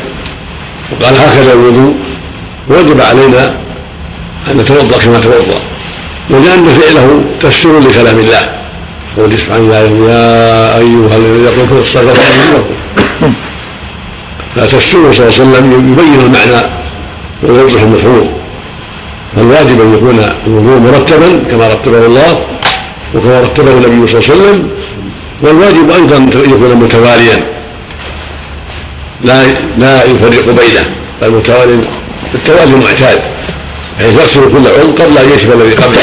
وقال 0.93 1.15
هكذا 1.17 1.53
الوضوء. 1.53 1.95
وجب 2.69 3.01
علينا 3.01 3.55
أن 4.51 4.57
نتوضأ 4.57 4.99
كما 4.99 5.21
توضأ. 5.21 5.61
ولأن 6.31 6.69
فعله 6.69 7.25
تفسير 7.41 7.79
لكلام 7.79 8.19
الله. 8.19 8.49
قول 9.17 9.39
سبحانه 9.39 9.65
يا 10.09 10.79
أيها 10.79 11.17
الذين 11.17 11.45
يقولون 11.45 11.83
استغفر 11.83 12.13
لكم 12.13 13.33
فتفسيره 14.57 15.13
صلى 15.13 15.27
الله 15.27 15.35
عليه 15.39 15.43
وسلم 15.43 15.93
يبين 15.93 16.21
المعنى 16.21 16.67
ويوضح 17.43 17.83
المفهوم. 17.83 18.33
فالواجب 19.37 19.81
أن 19.81 19.95
يكون 19.95 20.19
الوضوء 20.47 20.79
مرتبا 20.79 21.43
كما 21.51 21.69
رتبه 21.69 22.07
الله 22.07 22.41
وكما 23.15 23.41
رتبه 23.41 23.71
النبي 23.71 24.09
صلى 24.09 24.21
الله 24.21 24.31
عليه 24.31 24.43
وسلم. 24.43 24.69
والواجب 25.43 25.91
أيضا 25.91 26.17
أن 26.17 26.29
يكون 26.29 26.75
متواليا. 26.75 27.45
لا 29.25 29.45
لا 29.79 30.05
يفرق 30.05 30.45
بينه. 30.47 30.91
بل 31.23 31.31
متوالي 31.31 31.81
التوالي 32.35 32.73
المعتاد 32.75 33.21
بحيث 33.99 34.17
يغسل 34.17 34.41
كل 34.41 34.69
عضو 34.81 34.93
قبل 34.93 35.19
ان 35.19 35.31
يشفى 35.35 35.55
الذي 35.55 35.75
قبله. 35.75 36.01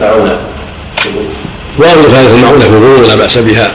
معونة 0.00 0.38
واغلب 1.78 2.14
هذه 2.14 2.34
المعونة 2.34 2.60
في 2.60 2.68
الوضوء 2.68 3.08
لا 3.08 3.14
بأس 3.14 3.38
بها. 3.38 3.72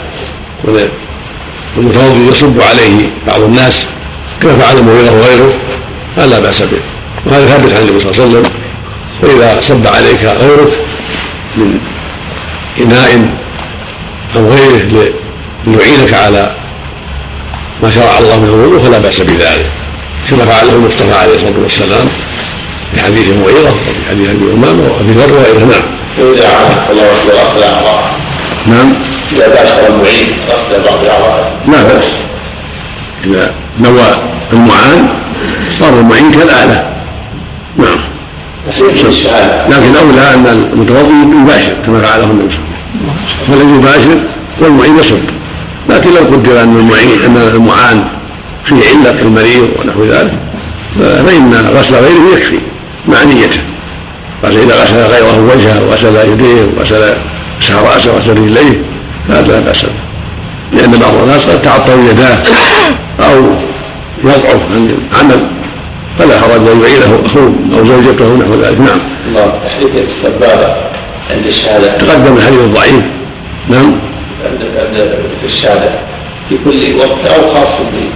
والمتوضي 0.64 2.28
يصب 2.32 2.62
عليه 2.62 3.10
بعض 3.28 3.42
الناس 3.42 3.86
كما 4.42 4.58
فعل 4.58 4.78
المغيرة 4.78 5.12
وغيره 5.12 5.54
هذا 6.18 6.28
لا 6.28 6.40
بأس 6.40 6.62
به. 6.62 6.80
وهذا 7.26 7.46
ثابت 7.46 7.74
عن 7.74 7.82
النبي 7.82 8.00
صلى 8.00 8.12
الله 8.12 8.24
عليه 8.24 8.32
وسلم. 8.32 8.52
فإذا 9.22 9.62
صب 9.62 9.88
عليك 9.88 10.24
غيرك 10.24 10.74
من 11.58 11.80
إناء 12.80 13.30
أو 14.36 14.50
غيره 14.50 15.12
ليعينك 15.68 16.14
على 16.14 16.52
ما 17.84 17.92
شرع 17.92 18.18
الله 18.18 18.40
من 18.40 18.48
الوضوء 18.48 18.84
فلا 18.84 18.98
بأس 18.98 19.22
بذلك. 19.22 19.66
كما 20.30 20.46
فعله 20.46 20.74
المصطفى 20.74 21.14
عليه 21.14 21.36
الصلاة 21.36 21.60
والسلام 21.64 22.08
في 22.94 23.02
حديث 23.02 23.30
المغيرة 23.30 23.70
وفي 23.70 24.10
حديث 24.10 24.30
أبي 24.30 24.54
أمامة 24.54 24.84
وفي 24.96 25.12
ذر 25.12 25.34
وغيره. 25.34 25.66
نعم. 25.66 25.84
وإذا 26.20 26.48
عانى 26.48 26.92
الله 26.92 27.04
أكبر 27.04 27.70
نعم. 28.68 28.94
إذا 29.32 29.48
باشر 29.48 29.88
المعين 29.88 30.28
غسل 30.52 30.84
بعض 30.86 31.06
أعضائه 31.06 31.52
لا 31.68 31.84
بأس. 31.84 32.06
إذا 33.26 33.54
نوى 33.80 34.06
المعان 34.54 35.08
صار 35.80 36.00
المعين 36.00 36.32
كالآلة. 36.32 36.90
نعم. 37.78 38.00
لكن 39.70 39.96
أولى 39.96 40.34
أن 40.34 40.70
المتوضي 40.74 41.42
يباشر 41.42 41.74
كما 41.86 42.00
فعله 42.00 42.24
النبي 42.24 42.54
صلى 42.54 42.60
الله 42.60 43.54
عليه 43.54 43.66
وسلم. 43.66 43.82
فالذي 43.82 43.90
يباشر 43.90 44.20
والمعين 44.60 44.98
يصب. 45.00 45.20
لكن 45.90 46.10
لو 46.10 46.38
قدر 46.38 46.64
أن 46.64 46.76
المعين 46.78 47.22
أن 47.26 47.38
المعان 47.38 48.04
فيه 48.66 48.76
علة 48.76 49.12
كالمريض 49.12 49.70
ونحو 49.80 50.04
ذلك 50.04 50.34
فإن 51.00 51.72
غسل 51.76 51.96
غيره 51.96 52.38
يكفي 52.38 52.60
مع 53.08 53.24
نيته 53.24 53.60
إذا 54.44 54.84
غسل 54.84 54.98
غيره 54.98 55.50
وجهه 55.54 55.84
وغسل 55.84 56.16
يديه 56.32 56.68
وغسل 56.78 57.16
مسح 57.62 57.76
رأسه 57.76 58.14
وغسل 58.14 58.32
رجليه 58.32 58.82
فهذا 59.28 59.52
لا 59.52 59.60
بأس 59.60 59.86
به. 59.86 59.92
لأن 60.74 60.92
بعض 60.92 61.14
الناس 61.14 61.46
قد 61.46 61.62
تعطل 61.62 62.00
يداه 62.10 62.38
أو 63.20 63.44
يضعف 64.24 64.62
عن 64.72 64.98
العمل 65.14 65.48
فلا 66.20 66.40
حرج 66.40 66.68
أن 66.68 66.82
يعينه 66.82 67.20
أخوه 67.26 67.54
أو 67.74 67.86
زوجته 67.86 68.36
نحو 68.36 68.54
ذلك. 68.62 68.80
نعم. 68.80 69.00
الله 69.28 69.54
تحريك 69.66 70.06
السبابة 70.08 70.76
عند 71.32 71.46
الشهادة. 71.48 71.98
تقدم 71.98 72.38
الحديث 72.38 72.60
الضعيف. 72.60 73.04
نعم. 73.70 73.96
عند 74.46 75.12
الشهادة. 75.46 75.92
في 76.50 76.58
كل 76.66 76.96
وقت 77.00 77.26
أو 77.34 77.54
خاص 77.54 77.78
به 77.78 78.10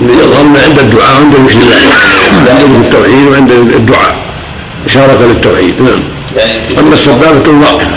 يظهر 0.00 0.44
عند 0.64 0.78
الدعاء 0.78 1.16
عند 1.16 1.34
ذكر 1.34 1.60
الله. 1.62 1.76
عند 2.60 2.84
التوحيد 2.84 3.26
وعند 3.32 3.50
الدعاء. 3.50 4.16
إشارة 4.86 5.26
للتوحيد 5.26 5.74
نعم. 5.80 6.00
أما 6.78 6.94
السبابة 6.94 7.38
تكون 7.38 7.62
واقفة 7.62 7.90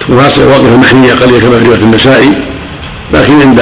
تكون 0.00 0.16
واقفة 0.16 0.76
محنية 0.76 1.12
قليلة 1.12 1.40
كما 1.40 1.58
في 1.58 1.66
رواية 1.66 1.78
النسائي. 1.78 2.32
لكن 3.14 3.40
عند 3.40 3.60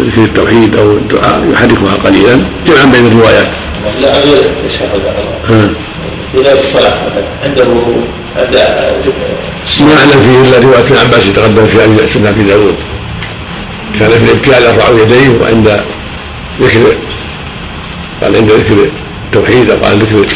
ذكر 0.00 0.24
التوحيد 0.24 0.76
أو 0.76 0.92
الدعاء 0.92 1.44
يحركها 1.52 1.94
قليلا. 2.04 2.38
جمعا 2.66 2.84
بين 2.84 3.06
الروايات. 3.06 3.48
لا 4.00 4.18
غير 4.18 4.36
التشهد 4.36 5.74
إلى 6.34 6.52
الصلاة 6.52 6.94
عنده 7.44 7.66
عند 8.36 8.56
ما 9.80 9.94
أعلم 9.98 10.20
فيه 10.22 10.58
إلا 10.58 10.66
رواية 10.66 10.80
ابن 10.80 10.96
عباس 10.96 11.26
يتقدم 11.26 11.66
في 11.66 12.08
سنه 12.14 12.28
ابي 12.28 12.42
داود. 12.42 12.74
كان 14.00 14.10
في 14.10 14.16
الابتلاء 14.16 14.62
يرفع 14.62 14.88
يديه 15.02 15.28
وعند 15.40 15.80
ذكر 16.60 16.96
قال 18.22 18.36
عند 18.36 18.50
ذكر 18.50 18.90
التوحيد 19.26 19.70
أو 19.70 19.76
قال 19.76 19.98
ذكر 19.98 20.26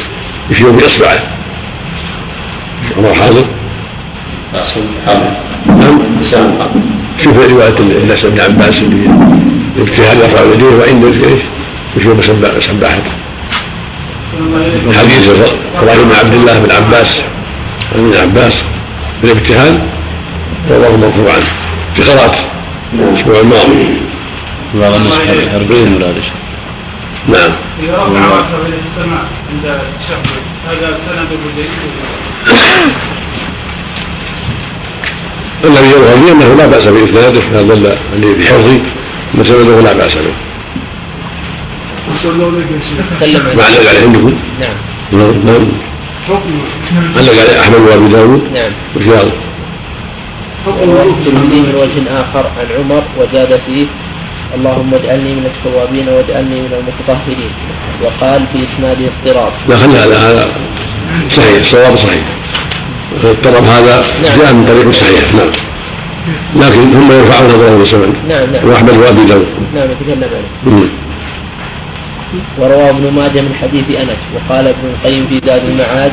يشير 0.51 0.71
باصبعه 0.71 1.23
عمر 2.99 3.15
حاضر؟ 3.15 3.45
حاضر 5.07 5.31
نعم 5.67 5.99
شوف 7.19 7.39
رواية 7.51 7.79
الناس 7.79 8.25
ابن 8.25 8.41
عباس 8.41 8.83
الاجتهاد 9.77 10.17
يرفع 10.17 10.45
يديه 10.55 10.77
وعند 10.77 11.05
إيش؟ 11.05 11.43
يشير 11.97 12.13
بسباحته 12.13 13.11
حديث 14.99 15.29
إبراهيم 15.83 16.09
بن 16.09 16.15
عبد 16.15 16.35
الله 16.35 16.59
بن 16.59 16.71
عباس. 16.71 17.21
عن 17.95 18.01
ابن 18.01 18.17
عباس. 18.17 18.55
في 19.21 19.25
الابتهال؟ 19.25 19.79
رواه 20.71 20.97
مرفوعا 20.97 21.41
في 21.95 22.03
قراءة. 22.03 22.35
الأسبوع 22.95 23.41
الماضي 23.41 23.87
بعض 24.81 24.95
الناس 24.95 25.19
يحرق 25.19 25.63
باستمرار 25.69 26.15
نعم. 27.29 27.51
إذا 27.83 27.95
رفع 27.95 28.29
رأسه 28.29 28.67
إلى 28.67 28.77
السماء 28.87 29.25
عند 29.51 29.81
الشهر 30.01 30.23
هذا 30.69 30.99
سند 31.07 31.29
جيد 31.57 31.69
الذي 35.65 35.87
يظهر 35.87 36.25
لي 36.25 36.33
أنه 36.33 36.55
لا 36.55 36.67
بأس 36.67 36.89
باسناده 36.89 37.41
هذا 37.53 37.63
دل 37.63 37.93
عليه 38.15 38.35
بحفظه 38.39 38.81
مسنده 39.35 39.81
لا 39.81 39.93
بأس 39.93 40.15
به. 40.15 40.35
معلق 43.57 43.89
عليه 43.89 44.03
عندكم؟ 44.07 44.35
نعم. 44.61 44.75
نعم. 45.47 45.67
علق 47.17 47.33
عليه 47.33 47.61
أحمد 47.61 47.81
وابي 47.81 48.09
داود؟ 48.09 48.43
نعم. 48.55 48.71
وفي 48.97 49.11
هذا؟ 49.11 49.33
الترمذي 50.67 51.61
من 51.61 51.75
وجه 51.75 52.21
آخر 52.21 52.51
عن 52.59 52.67
عمر 52.79 53.03
وزاد 53.19 53.61
فيه 53.67 53.87
اللهم 54.57 54.95
اجعلني 54.95 55.33
من 55.39 55.51
التوابين 55.53 56.09
واجعلني 56.09 56.59
من 56.65 56.73
المتطهرين. 56.79 57.53
وقال 58.03 58.41
في 58.53 58.59
إسناد 58.69 58.99
اضطراب. 59.11 59.53
لا 59.69 59.77
خلي 59.77 59.99
هذا 59.99 60.17
هذا 60.19 60.49
صحيح 61.31 61.59
الصواب 61.61 61.97
صحيح. 61.97 62.23
اضطرب 63.25 63.65
هذا 63.65 64.05
جاء 64.39 64.53
من 64.53 64.65
طريق 64.65 64.91
صحيح 64.91 65.35
نعم. 65.35 65.53
لكن 66.57 66.81
هم 66.97 67.13
يرفعون 67.13 67.47
نظره 67.47 67.83
السمع 67.83 68.07
نعم 68.29 68.53
نعم. 68.53 68.69
واحمد 68.69 68.97
وابي 68.97 69.25
داود. 69.25 69.47
نعم 69.75 69.89
يتكلم 69.91 70.31
عنه. 70.67 70.89
وروى 72.59 72.91
ابن 72.91 73.13
ماجه 73.17 73.41
من 73.41 73.55
حديث 73.63 73.85
أنس. 73.91 74.21
وقال 74.35 74.67
ابن 74.67 74.85
القيم 74.95 75.27
في 75.31 75.41
زاد 75.47 75.63
المعاد 75.71 76.13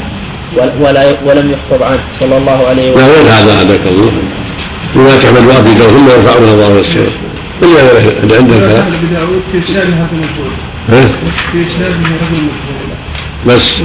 ولا 0.80 1.16
ولم 1.26 1.52
يخطب 1.52 1.84
عنه. 1.84 2.04
صلى 2.20 2.38
الله 2.38 2.68
عليه 2.70 2.92
لا 2.92 3.02
غير 3.02 3.12
وسلم 3.12 3.28
هذا 3.28 3.54
هذاك 3.62 3.84
الله 3.88 4.12
رواية 4.96 5.18
أحمد 5.18 5.46
وأبي 5.48 5.74
داود. 5.74 5.92
ثم 5.92 6.10
يرفعون 6.10 6.50
نظره 6.50 6.84
السمع 7.62 7.80
إلا 8.24 8.38
عندك 8.38 8.56
كلام 8.56 8.94
في 9.52 9.60
اسناده 9.60 9.90
هذا 9.90 10.08
المجهول 10.12 10.54
ها؟ 10.90 11.10
في 11.52 11.58
بس. 13.48 13.80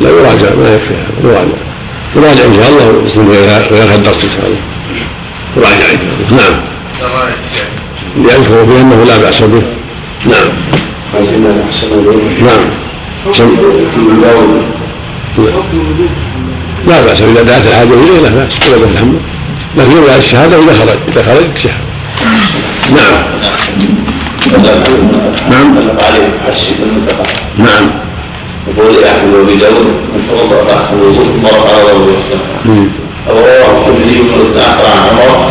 لا 0.00 0.08
يراجع 0.08 0.54
ما 0.54 0.74
يكفي 0.74 0.94
هذا. 0.94 1.30
يراجع. 1.30 1.58
يراجع 2.16 2.44
إن 2.44 2.54
شاء 2.54 2.68
الله 2.68 2.86
ويكون 2.86 3.28
غير 3.30 3.48
غير 3.70 3.94
الدرس 3.94 4.24
إن 4.24 4.30
شاء 4.30 4.46
الله. 4.46 4.60
يراجع 5.56 5.92
إن 5.92 5.98
شاء 6.30 6.38
الله. 6.38 6.42
نعم. 6.42 6.60
ليذكر 8.16 8.66
فيه 8.66 8.80
أنه 8.80 9.04
لا 9.04 9.16
بأس 9.18 9.40
به. 9.42 9.62
نعم. 10.26 10.48
نعم. 12.40 12.60
لا 16.86 17.00
بأس 17.00 17.22
إذا 17.22 17.42
دعت 17.42 17.66
الحاجة 17.66 17.88
إليه 17.88 18.20
لا 18.22 18.28
بأس. 18.28 18.72
ولا 18.72 18.84
الحمد. 18.92 19.18
لكن 19.76 19.90
يبدا 19.90 20.18
الشهادة 20.18 20.56
إذا 20.56 20.72
خرج 20.72 20.98
إذا 21.08 21.22
خرج 21.22 21.54
تشهد 21.54 21.93
نعم 22.96 23.14
نعم 25.50 25.74
عليه 26.06 26.28
المنتقى 26.82 27.24
نعم 27.58 27.90
وقول 28.66 29.04
احمد 29.04 29.34
وابي 29.34 29.54
داود 29.56 29.86
من 30.14 30.26
توضا 30.30 30.62
بعد 30.64 30.84
الوضوء 30.92 31.26
رفع 31.44 31.72
نظره 31.82 32.08
إلى 32.08 32.18
السماء 32.18 32.60
مم. 32.64 32.88
رواه 33.28 33.70
الترمذي 33.78 34.22
من 34.22 34.58
اخر 34.58 34.86
عن 34.86 35.08
عمر 35.18 35.46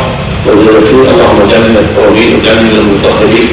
فيه 0.88 1.12
اللهم 1.12 1.40
التوابين 1.86 2.36
واجعلني 2.36 2.64
من 2.70 2.80
المطهرين 2.80 3.50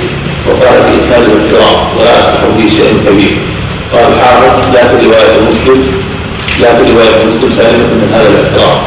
وقال 0.47 0.75
في 0.85 0.93
اسناد 1.05 1.23
الاضطراب 1.31 1.79
ولا 1.99 2.21
اصلح 2.21 2.41
فيه 2.59 2.71
شيء 2.71 2.93
كبير 3.07 3.37
قال 3.93 4.13
الحافظ 4.13 4.75
لا 4.75 4.83
في 4.89 5.07
روايه 5.07 5.35
مسلم 5.51 5.81
لا 6.61 6.77
في 6.77 6.93
روايه 6.93 7.15
مسلم 7.29 7.51
سالمه 7.59 7.87
من 8.01 8.09
هذا 8.15 8.29
الاضطراب 8.29 8.79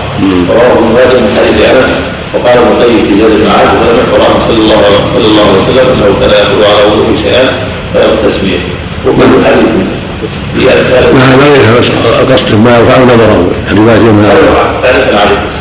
رواه 0.50 0.72
ابن 0.72 0.84
من 1.24 1.32
حديث 1.38 1.70
أنس 1.70 1.92
وقال 2.34 2.58
ابن 2.58 2.68
القيم 2.72 3.06
في 3.08 3.20
زاد 3.20 3.32
بن 3.32 3.48
عاد 3.48 3.70
ولم 3.82 4.00
القرآن 4.06 4.36
صلى 4.48 4.58
الله 4.58 4.76
عليه 5.16 5.62
وسلم 5.64 5.88
انه 5.94 6.20
كان 6.20 6.30
يقول 6.30 6.64
على 6.64 6.82
وضوء 6.92 7.18
شيئا 7.24 7.46
فلا 7.94 8.06
التسمية. 8.06 8.60
وكل 9.08 9.46
حديث 9.46 9.94
نعم 11.16 11.40
ليس 11.40 11.90
قصد 12.32 12.56
ما 12.56 12.78
يرفع 12.78 13.04
نظره 13.04 13.52
روايه 13.78 14.00
من 14.00 14.30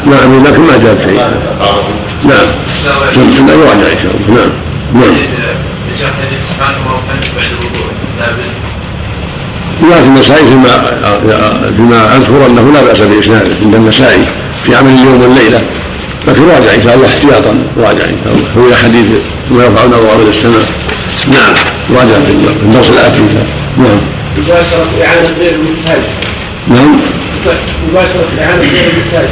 نعم 0.07 0.45
لكن 0.47 0.61
ما 0.61 0.77
جاب 0.77 0.99
شيء. 1.01 1.21
نعم. 2.25 2.49
لا 3.47 3.53
يراجع 3.53 3.93
إن 3.93 3.99
شاء 4.03 4.13
الله. 4.29 4.35
نعم. 4.35 4.51
نعم. 4.95 5.15
رواية 9.83 10.05
النسائي 10.05 10.45
فيما 10.45 10.75
فيما 11.77 12.17
أذكر 12.17 12.47
أنه 12.51 12.73
لا 12.73 12.83
بأس 12.83 13.01
بإسناده 13.01 13.51
عند 13.63 13.75
النسائي 13.75 14.25
في 14.65 14.77
عمل 14.77 14.91
اليوم 14.91 15.23
والليلة. 15.23 15.61
لكن 16.29 16.43
راجع 16.43 16.75
إن 16.75 16.83
شاء 16.83 16.95
الله 16.95 17.07
احتياطا 17.07 17.59
راجع 17.77 18.05
إن 18.05 18.19
شاء 18.25 18.35
الله. 18.35 18.69
هو 18.69 18.75
حديث 18.85 19.07
ما 19.51 19.65
يرفع 19.65 19.85
نظره 19.87 20.17
إلى 20.23 20.31
السماء. 20.31 20.65
نعم 21.29 21.55
راجع 21.91 22.25
في 22.27 22.33
الدرس 22.63 22.91
الاتي 22.91 23.21
نعم. 23.79 24.01
مباشرة 24.39 24.87
إعانة 25.05 25.31
غير 25.41 25.55
المحتاج. 25.55 26.03
نعم. 26.69 27.01
مباشرة 27.91 28.29
إعانة 28.41 28.61
غير 28.61 28.91
المحتاج. 28.93 29.29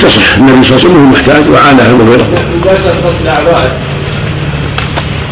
تصح 0.00 0.36
النبي 0.36 0.62
صلى 0.62 0.76
الله 0.76 0.84
عليه 0.84 0.90
وسلم 0.90 1.10
محتاج 1.10 1.48
وعانها 1.48 1.90
المغيرة 1.90 2.26
مباشرة 2.60 2.94
غسل 3.04 3.28
أعضائه 3.28 3.72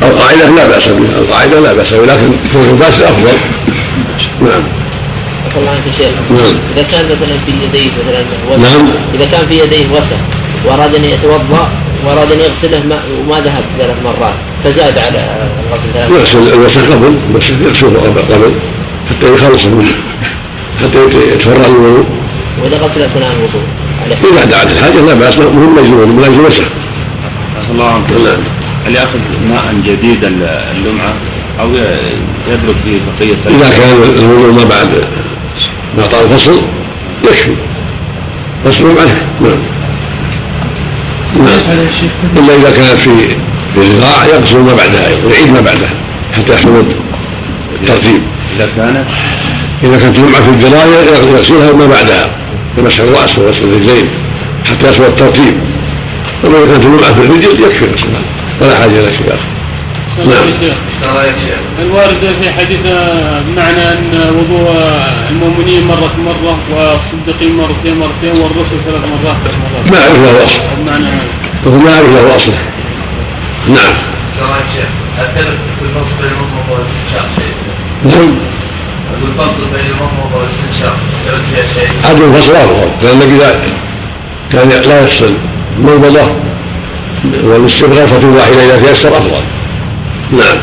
القاعدة 0.02 0.50
لا 0.50 0.66
بأس 0.66 0.88
بها 0.88 1.18
القاعدة 1.18 1.60
لا 1.60 1.72
بأس 1.72 1.94
بها 1.94 2.06
لكن 2.06 2.30
كون 2.52 2.62
المباشر 2.70 3.04
أفضل. 3.04 3.38
نعم. 4.40 4.62
عفى 5.46 5.58
الله 5.58 5.70
عنك 5.70 5.86
يا 5.86 5.92
شيخ 5.92 6.14
نعم. 6.30 6.54
إذا 6.76 6.82
كان 6.92 7.04
مثلا 7.04 7.36
في 7.46 7.52
يديه 7.64 7.90
مثلا 7.98 8.20
وسخ 8.50 8.76
نعم. 8.76 8.90
إذا 9.14 9.24
كان 9.32 9.46
في 9.48 9.60
يديه 9.60 9.86
وسخ 9.92 10.20
وأراد 10.64 10.94
أن 10.94 11.04
يتوضأ 11.04 11.68
وأراد 12.04 12.32
أن 12.32 12.38
يغسله 12.38 12.82
ما 12.88 12.98
وما 13.20 13.40
ذهب 13.40 13.64
ثلاث 13.78 13.96
مرات 14.04 14.34
فزاد 14.64 14.98
على 14.98 15.48
الغسل 15.70 15.92
ثلاث 15.94 16.10
مرات. 16.10 16.20
يغسل 16.20 16.52
الوسخ 16.52 16.92
قبل 16.92 17.14
بس 17.34 17.50
يغسله 17.50 18.00
قبل 18.00 18.52
حتى 19.10 19.34
يخلص 19.34 19.64
منه 19.64 19.92
حتى 20.80 20.98
يتفرغ 21.34 21.68
للوضوء 21.68 22.04
وإذا 22.62 22.76
غسل 22.76 23.02
أثناء 23.02 23.32
الوضوء 23.32 23.62
عليه. 24.04 24.16
إذا 24.32 24.44
دعت 24.44 24.72
الحاجة 24.72 25.00
لا 25.00 25.14
بأس 25.14 25.38
مهم 25.38 25.76
لا 26.20 26.26
يلزم 26.26 26.44
وسخ. 26.44 26.64
الله 27.70 27.84
عنك. 27.84 28.10
نعم. 28.10 28.38
هل 28.86 28.94
يأخذ 28.94 29.18
ماء 29.48 29.74
جديد 29.84 30.24
اللمعة؟ 30.24 31.14
أو 31.60 31.68
يترك 32.48 32.76
فيه 32.84 32.98
بقية 33.06 33.56
إذا 33.56 33.70
كان 33.70 33.92
الوضوء 34.18 34.52
ما 34.52 34.64
بعد 34.64 34.88
طال 36.02 36.24
الفصل 36.32 36.62
يكفي 37.24 37.50
غسل 38.66 38.84
عنه 38.84 39.20
نعم. 39.40 39.58
نعم. 41.38 41.86
إلا 42.36 42.54
إذا 42.54 42.70
كانت 42.70 43.00
في 43.00 43.10
في 43.74 43.80
الزراع 43.80 44.24
يغسل 44.24 44.58
ما 44.58 44.74
بعدها 44.74 45.08
أيضا 45.08 45.34
يعيد 45.34 45.52
ما 45.52 45.60
بعدها 45.60 45.90
حتى 46.36 46.52
يحصل 46.52 46.84
الترتيب 47.80 48.20
إذا 48.56 48.68
كانت 48.76 49.06
إذا 49.84 49.98
كانت 49.98 50.16
جمعة 50.16 50.42
في 50.42 50.48
الدراية 50.48 51.36
يغسلها 51.36 51.72
ما 51.72 51.86
بعدها. 51.86 52.30
بمسح 52.76 53.00
الرأس 53.00 53.38
وغسل 53.38 53.64
الرجلين 53.64 54.08
حتى 54.64 54.88
يحصل 54.88 55.04
الترتيب. 55.04 55.54
أما 56.46 56.58
إذا 56.58 56.66
كانت 56.66 56.84
جمعة 56.84 57.14
في 57.14 57.20
الرجل 57.20 57.64
يكفي 57.64 57.84
غسلها 57.84 58.22
ولا 58.60 58.76
حاجة 58.76 58.90
إلى 58.90 59.12
شيء 59.12 59.26
آخر. 59.28 59.55
نعم. 60.18 60.28
الوارد 61.82 62.36
في 62.42 62.52
حديث 62.52 62.80
بمعنى 63.48 63.92
أن 63.92 64.34
وضوء 64.38 64.74
المؤمنين 65.30 65.86
مرة 65.86 66.16
مرة 66.26 66.58
والصديقين 66.70 67.56
مرتين 67.56 67.98
مرتين 67.98 68.42
والرسل 68.42 68.76
ثلاث 68.86 69.00
مرات. 69.00 69.36
ثلاث 69.44 69.54
مرات 69.72 69.90
ما 69.90 69.98
أعرف 69.98 70.16
له 70.16 70.44
أصل 70.44 70.60
بمعنى 70.78 71.08
وهو 71.66 71.78
ما 71.78 71.94
أعرف 71.94 72.08
له 72.14 72.36
أصل 72.36 72.52
نعم. 73.68 73.94
الفرق 75.18 75.56
في 75.78 75.84
الفصل 75.84 76.16
بين 76.20 76.30
المضمضة 76.32 76.72
والاستنشاق. 76.72 77.28
شيء 77.36 77.54
نعم. 78.04 78.34
الفصل 79.22 79.62
بين 79.74 79.86
المضمضة 79.90 80.36
والاستنشاق. 80.36 80.96
يرد 81.26 81.42
فيها 81.54 81.66
شيء. 81.74 81.90
عدم 82.04 82.34
الفصل 82.34 82.52
أفضل 82.52 82.88
لأن 83.02 83.20
إذا 83.20 83.60
كان 84.52 84.68
لا 84.68 85.00
يفصل 85.00 85.34
المنضدة 85.78 86.26
والاستبغاء 87.44 88.06
فتوضع 88.06 88.44
إلى 88.44 88.64
إذا 88.64 88.82
تيسر 88.86 89.08
أفضل. 89.08 89.42
نعم. 90.32 90.58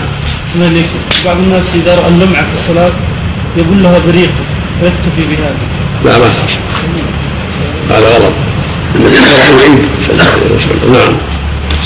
اسمعني 0.51 0.82
بعض 1.26 1.38
الناس 1.38 1.66
إذا 1.76 1.95
رأى 1.95 2.07
اللمعة 2.07 2.41
في 2.41 2.53
الصلاة 2.61 2.91
يقول 3.57 3.84
لها 3.84 3.99
بريق 4.07 4.32
ويكتفي 4.82 5.24
بهذا. 5.30 5.55
لا 6.05 6.18
ما 6.18 6.26
هذا 7.89 8.07
غلط. 8.07 8.34
النبي 8.95 9.16
صلى 9.16 9.28
الله 9.30 9.43
عليه 9.43 9.55
وسلم 9.55 9.88
صلى 10.07 10.14
الله 10.14 10.24
عليه 10.24 10.55
وسلم 10.55 10.93
نعم 10.93 11.14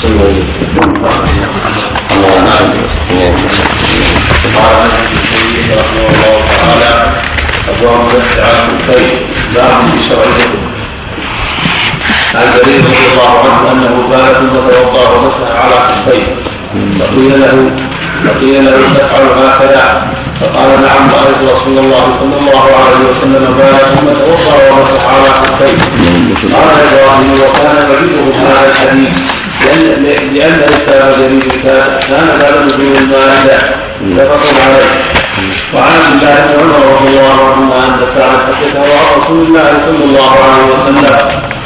صلى 0.02 0.12
الله. 0.12 0.24
عليه 0.24 1.30
وسلم 1.30 1.68
الله 2.12 2.36
نعم. 2.46 2.68
قال 4.56 4.76
رحمه 5.78 6.08
الله 6.10 6.42
تعالى 6.58 7.12
اللهم 7.78 8.08
استعان 8.08 8.70
الخير 8.80 9.18
في 9.54 10.10
شرع 10.10 10.26
عن 12.36 12.48
جرير 12.56 12.80
رضي 12.80 13.06
الله 13.14 13.34
عنه 13.44 13.72
أنه 13.72 14.10
كان 14.12 14.34
ثم 14.34 14.56
توضا 14.70 15.10
ومسح 15.10 15.50
على 15.64 15.76
خفيه 15.76 16.26
فقيل 16.99 17.39
له 17.41 17.72
فقيل 18.26 18.65
له 18.65 18.80
تفعل 18.97 19.26
هكذا 19.45 20.07
فقال 20.41 20.70
نعم 20.70 21.09
رأيت 21.18 21.51
رسول 21.55 21.78
الله 21.78 22.05
صلى 22.20 22.36
الله 22.39 22.63
عليه 22.63 23.01
وسلم 23.09 23.43
قال 23.59 23.76
ثم 23.95 24.07
توضا 24.22 24.55
ومسح 24.72 25.03
على 25.13 25.30
خفيه. 25.41 25.78
قال 26.55 26.76
إبراهيم 26.88 27.34
وكان 27.43 27.78
يعيده 27.89 28.38
هذا 28.38 28.70
الحديث 28.72 29.09
لأن 29.65 30.03
لأن 30.36 30.59
اسلام 30.74 31.11
جرير 31.20 31.61
كان 31.63 31.99
كان 32.09 32.28
بعد 32.41 32.65
نزول 32.65 32.97
المائده 32.97 33.57
متفق 34.01 34.55
عليه. 34.65 35.16
وعن 35.74 35.98
عبد 36.08 36.22
الله 36.22 36.36
بن 36.48 36.60
عمر 36.60 36.82
رضي 36.96 37.10
الله 37.10 37.38
عنهما 37.50 37.86
أن 37.86 38.00
سعد 38.16 38.38
حدثه 38.56 38.80
عن 38.80 39.22
رسول 39.22 39.40
الله 39.48 39.70
صلى 39.86 40.04
الله 40.06 40.32
عليه 40.46 40.66
وسلم 40.74 41.16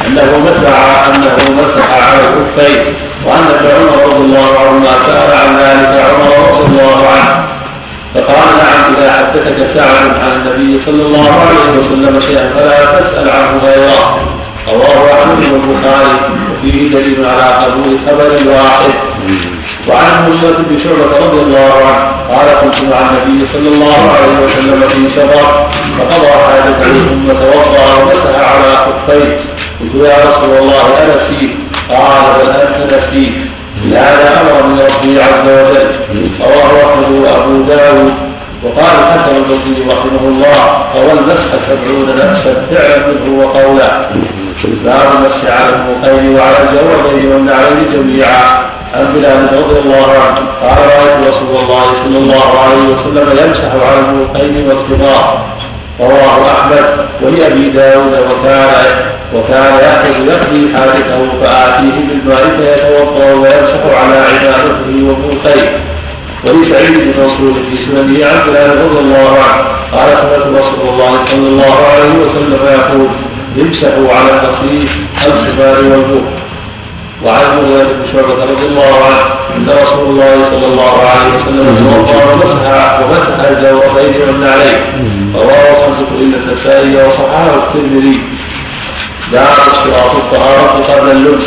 أنه 0.07 0.29
مسح 0.45 0.73
أنه 1.07 1.63
مسح 1.63 1.87
على 2.05 2.19
الكفين 2.27 2.93
وأن 3.25 3.45
ابن 3.55 3.67
عمر 3.67 3.97
رضي 4.05 4.23
الله 4.25 4.59
عنهما 4.59 4.91
سأل 5.05 5.31
عن 5.41 5.57
ذلك 5.63 6.05
عمر 6.09 6.31
رضي 6.49 6.65
الله 6.65 7.07
عنه. 7.07 7.43
فقال 8.13 8.49
نعم 8.57 8.95
إذا 8.97 9.11
حدثك 9.11 9.73
سعد 9.73 10.09
عن 10.23 10.31
النبي 10.35 10.85
صلى 10.85 11.01
الله 11.01 11.29
عليه 11.41 11.79
وسلم 11.79 12.21
شيئا 12.21 12.49
فلا 12.55 12.99
تسأل 12.99 13.29
عنه 13.29 13.61
غيره. 13.63 14.19
رواه 14.67 15.13
أحمد 15.13 15.43
البخاري 15.43 16.15
وفيه 16.51 16.89
دليل 16.89 17.25
على 17.25 17.65
قبول 17.65 17.97
خبر 18.07 18.51
واحد. 18.51 18.90
وعن 19.87 20.11
مغيرة 20.23 20.57
بن 20.69 20.79
شعبة 20.79 21.25
رضي 21.25 21.39
الله 21.41 21.73
عنه 21.85 22.11
قال 22.31 22.47
كنت 22.61 22.81
مع 22.91 22.99
النبي 23.09 23.47
صلى 23.53 23.69
الله 23.73 24.01
عليه 24.15 24.45
وسلم 24.45 24.81
في 24.89 25.09
سفر 25.09 25.45
فقضى 25.97 26.31
حاجته 26.47 26.93
ثم 27.09 27.27
توضأ 27.27 27.85
ومسح 27.97 28.33
على 28.51 28.71
خفيه. 28.85 29.39
قلت 29.81 29.95
يا 29.95 30.15
رسول 30.27 30.57
الله 30.57 30.85
أنسيت 31.03 31.51
قال 31.89 32.23
بل 32.39 32.49
أنت 32.49 32.93
نسيت. 32.93 33.33
لهذا 33.85 34.41
أمر 34.41 34.67
من 34.67 34.79
ربي 34.79 35.21
عز 35.21 35.47
وجل. 35.47 35.87
رواه 36.41 36.93
أحمد 36.93 37.11
وأبو 37.11 37.61
داود. 37.61 38.13
وقال 38.63 38.95
الحسن 38.99 39.35
البصري 39.35 39.85
رحمه 39.89 40.23
الله 40.23 40.83
روى 40.95 41.11
المسح 41.11 41.49
سبعون 41.67 42.15
نفسا 42.17 42.53
فعلا 42.71 42.97
منه 43.07 43.43
وقولا. 43.43 44.09
باب 44.85 45.07
المسح 45.17 45.41
على 45.45 45.69
المقيم 45.75 46.35
وعلى 46.35 46.57
الجوابين 46.69 47.31
والنعلين 47.31 47.85
جميعا. 47.93 48.71
عن 48.95 49.13
بلال 49.15 49.47
رضي 49.63 49.79
الله 49.79 50.07
عنه 50.07 50.39
قال 50.61 50.77
رايت 50.77 51.27
رسول 51.27 51.55
الله 51.63 51.83
صلى 51.93 52.17
الله 52.17 52.59
عليه 52.63 52.93
وسلم 52.93 53.29
يمسح 53.45 53.71
على 53.87 53.99
المقيم 53.99 54.67
والكبار 54.67 55.41
رواه 55.99 56.51
احمد 56.53 57.05
ولابي 57.21 57.69
داود 57.69 58.13
وكان 58.31 58.85
وكان 59.35 59.73
ياخذ 59.73 60.27
يقضي 60.27 60.73
حاجته 60.75 61.27
فاتيه 61.43 61.97
بالماء 62.07 62.43
فيتوضا 62.57 63.25
ويمسح 63.33 63.81
على 64.01 64.17
عبادته 64.17 64.95
وموقيه 65.07 65.69
ولسعيد 66.45 66.91
بن 66.91 67.23
مسعود 67.23 67.55
في 67.69 67.83
سننه 67.85 68.25
عن 68.25 68.39
بلال 68.47 68.85
رضي 68.85 68.99
الله 68.99 69.37
عنه 69.37 69.63
قال 69.93 70.17
سمعت 70.17 70.61
رسول 70.63 70.89
الله 70.89 71.25
صلى 71.25 71.47
الله 71.47 71.75
عليه 71.93 72.13
وسلم 72.23 72.59
يقول 72.65 73.07
امسحوا 73.61 74.13
على 74.15 74.29
النصيب 74.31 74.89
الحمار 75.27 75.75
والبوق 75.91 76.40
وعن 77.25 77.45
مغيرة 77.63 77.83
بن 77.83 78.07
شعبة 78.13 78.43
رضي 78.51 78.65
الله 78.67 78.95
عنه 79.05 79.21
أن 79.57 79.67
رسول 79.83 80.05
الله 80.09 80.35
صلى 80.51 80.65
الله 80.65 80.93
عليه 81.09 81.35
وسلم 81.37 81.75
توضأ 81.75 82.33
ومسح 82.33 82.99
ومسح 83.01 83.49
الجوابين 83.49 84.21
والنعلين 84.27 84.79
رواه 85.35 85.69
الخمسة 85.71 86.11
إلا 86.19 86.37
النسائي 86.37 86.95
وصححه 86.95 87.55
الترمذي 87.55 88.19
لا 89.33 89.43
اشتراط 89.71 90.15
الطهارة 90.15 90.83
قبل 90.89 91.11
اللبس 91.11 91.45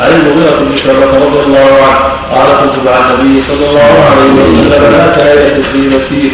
عن 0.00 0.10
المغيرة 0.12 0.56
بن 0.60 0.76
شعبة 0.76 1.18
رضي 1.26 1.40
الله 1.46 1.58
عنه 1.86 2.10
قال 2.34 2.48
كنت 2.60 2.86
مع 2.86 2.96
النبي 3.10 3.42
صلى 3.48 3.68
الله 3.68 3.92
عليه 4.10 4.30
وسلم 4.32 4.92
لا 4.92 5.16
كاية 5.16 5.62
في 5.72 5.78
مسير 5.78 6.30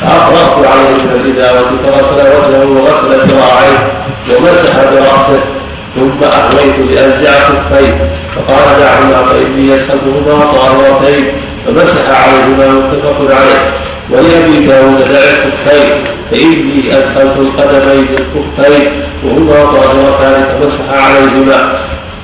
فأفرغت 0.00 0.66
عليه 0.66 1.02
من 1.04 1.20
الإداوة 1.24 1.70
فغسل 1.84 2.20
وجهه 2.20 2.66
وغسل 2.70 3.28
ذراعيه 3.28 3.78
ومسح 4.30 4.72
برأسه 4.76 5.40
ثم 5.94 6.24
أهويت 6.24 6.90
لأنزع 6.90 7.30
خفيه 7.32 8.10
فقال 8.36 8.80
دعهما 8.80 9.28
فإني 9.28 9.68
يسحبهما 9.68 10.44
طاهرتين 10.44 11.26
فمسح 11.66 12.04
عليهما 12.08 12.68
متفق 12.68 13.36
عليه. 13.36 13.62
ولأبي 14.10 14.66
داود 14.66 14.98
دع 14.98 15.18
الخفين 15.18 16.04
فإني 16.30 16.96
أدخلت 16.98 17.36
القدمين 17.38 18.06
الخفين 18.18 18.88
وهما 19.24 19.64
طاهرتان 19.64 20.44
فمسح 20.60 21.04
عليهما. 21.04 21.72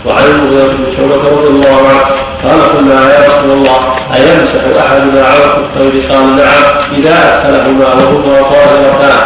وعن 0.06 0.24
المغيرة 0.24 0.66
بن 0.66 0.96
شعبة 0.96 1.28
رضي 1.36 1.48
الله 1.48 1.88
عنه 1.88 2.04
قال 2.44 2.76
قلنا 2.76 3.14
يا 3.14 3.28
رسول 3.28 3.52
الله 3.52 3.80
أيمسح 4.14 4.62
أحدنا 4.86 5.24
على 5.24 5.44
الخفين 5.44 6.10
قال 6.10 6.36
نعم 6.36 6.64
إذا 6.98 7.42
أدخلهما 7.48 7.86
وهما 7.86 8.42
طاهرتان 8.42 9.18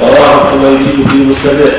رواه 0.00 0.34
الحميدي 0.42 1.08
في 1.08 1.16
مسنده. 1.16 1.72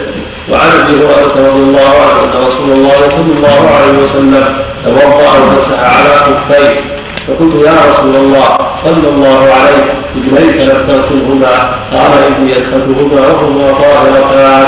وعن 0.49 0.69
أبي 0.81 0.93
هريرة 0.95 1.35
رضي 1.49 1.63
الله 1.69 1.91
عنه 2.01 2.19
أن 2.23 2.47
رسول 2.47 2.71
الله 2.71 2.99
صلى 3.09 3.33
الله 3.37 3.59
عليه 3.75 3.97
وسلم 4.03 4.45
توضأ 4.85 5.31
ومسح 5.41 5.79
على 5.79 6.15
خفيه. 6.25 6.81
فقلت 7.27 7.53
يا 7.65 7.75
رسول 7.89 8.15
الله 8.15 8.57
صلى 8.83 9.07
الله 9.13 9.39
عليه 9.53 9.83
رجليك 10.15 10.55
لم 10.61 10.79
تغسلهما 10.87 11.53
قال 11.93 12.11
إني 12.27 12.57
ادخلتهما 12.57 13.21
وهما 13.27 13.73
طاهرتان 13.73 14.65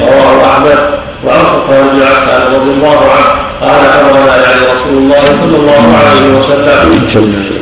رواه 0.00 0.46
أحمد 0.50 0.78
وعن 1.24 1.40
صفوان 1.46 1.88
بن 1.92 2.02
عسان 2.02 2.42
رضي 2.54 2.70
الله 2.70 2.98
عنه. 3.14 3.48
قال 3.62 3.80
أمرنا 4.00 4.36
يعني 4.36 4.60
رسول 4.74 4.94
الله 5.02 5.24
صلى 5.24 5.56
الله 5.56 5.84
عليه 5.98 6.38
وسلم. 6.38 7.08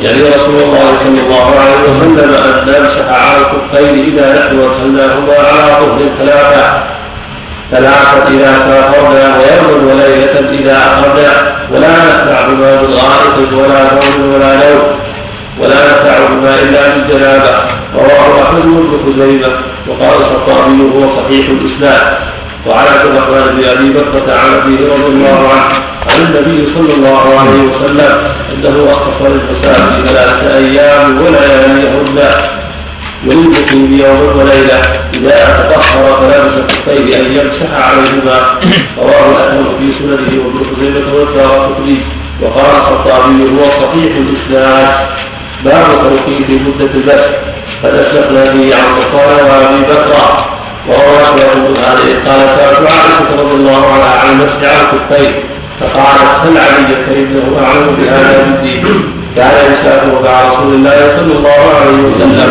يعني 0.01 0.21
رسول 0.21 0.55
الله 0.65 0.87
صلى 1.03 1.19
الله 1.25 1.47
عليه 1.61 1.79
وسلم 1.89 2.33
أن 2.45 2.67
نمسح 2.67 3.05
على 3.07 3.37
الكفين 3.41 4.13
إذا 4.13 4.25
نحن 4.39 4.59
ادخلناهما 4.59 5.33
على 5.33 5.75
طهر 5.79 5.99
ثلاثة 6.19 6.96
ثلاثة 7.71 8.27
إذا 8.27 8.53
سافرنا 8.67 9.37
ويوم 9.37 9.87
وليلة 9.87 10.49
إذا 10.59 10.77
أخرنا 10.77 11.31
ولا 11.71 11.87
نتبع 11.87 12.45
بما 12.47 12.81
من 12.81 12.93
غائط 12.93 13.53
ولا 13.53 13.83
نوم 13.93 14.33
ولا 14.33 14.55
نوم. 14.55 14.81
ولا 15.59 15.75
نتبع 15.75 16.17
بما 16.29 16.55
إلا 16.55 16.81
بالجنابة. 16.95 17.55
رواه 17.95 18.43
أحمد 18.43 18.63
بن 18.63 18.99
خزيمة 19.05 19.47
وقال 19.87 20.19
الخطابي 20.19 20.81
هو 20.95 21.07
صحيح 21.07 21.49
الإسلام 21.49 22.13
وعن 22.67 22.85
عبد 22.87 23.05
الرحمن 23.05 23.57
بن 23.57 23.69
أبي 23.69 23.89
بكرة 23.89 24.33
عن 24.33 24.53
أبيه 24.53 24.93
رضي 24.93 25.05
الله 25.05 25.49
عنه 25.51 25.87
عن 26.09 26.21
النبي 26.21 26.67
صلى 26.73 26.93
الله 26.93 27.39
عليه 27.39 27.61
وسلم 27.61 28.17
أنه 28.53 28.91
اختصر 28.91 29.25
المساجد 29.25 30.05
ثلاثة 30.05 30.57
أيام 30.57 31.21
ولياليهن 31.21 32.19
وللمقيم 33.25 33.99
يوم 34.05 34.37
وليلة 34.37 34.79
إذا 35.13 35.69
تطهر 35.69 36.19
فلبس 36.19 36.55
كفيه 36.67 37.15
أن 37.15 37.25
يمسح 37.31 37.69
عليهما. 37.73 38.37
رواه 38.97 39.25
الأحمد 39.29 39.65
في 39.79 39.91
سننه 39.99 40.43
وابن 40.43 40.59
خزيمة 40.69 41.13
والدار 41.13 41.65
قطني 41.65 41.97
وقال 42.41 42.75
الخطابي 42.75 43.43
هو 43.43 43.69
صحيح 43.69 44.11
الإسلام 44.17 44.87
باب 45.65 45.85
توقيت 46.03 46.49
مدة 46.49 46.91
المسح 46.95 47.29
قد 47.83 47.95
أسلفنا 47.95 48.43
به 48.43 48.75
عن 48.75 48.87
صفوان 49.01 49.37
وأبي 49.49 49.83
بكر. 49.83 50.13
وهو 50.87 51.37
يقول 51.37 51.77
عليه 51.85 52.13
قال 52.25 52.49
سألت 52.49 52.91
عائشة 52.91 53.41
رضي 53.41 53.55
الله 53.55 53.93
عنها 53.93 54.19
عن 54.19 54.29
المسح 54.31 54.55
على 54.55 54.81
الكفين. 54.81 55.33
فقالت 55.79 56.29
سل 56.43 56.57
علي 56.57 56.95
فإنه 57.05 57.65
أعلم 57.65 57.95
بهذا 57.99 58.45
الدين؟ 58.45 59.16
كان 59.37 59.55
يسافر 59.73 60.21
مع 60.25 60.33
رسول 60.49 60.73
الله 60.75 60.99
صلى 61.17 61.33
الله 61.37 61.61
عليه 61.81 61.97
وسلم. 62.07 62.49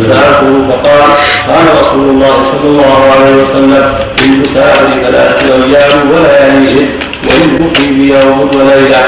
فسألته 0.00 0.48
فقال 0.68 1.00
قال 1.48 1.66
رسول 1.80 2.06
الله 2.08 2.34
صلى 2.50 2.68
الله 2.72 2.98
عليه 3.12 3.34
وسلم 3.42 3.84
للمسافر 4.20 4.88
ثلاثة 5.02 5.54
أيام 5.54 6.10
ولياليهن 6.10 6.88
وللمقيم 7.26 7.94
يوم 8.14 8.38
وليلة. 8.54 9.02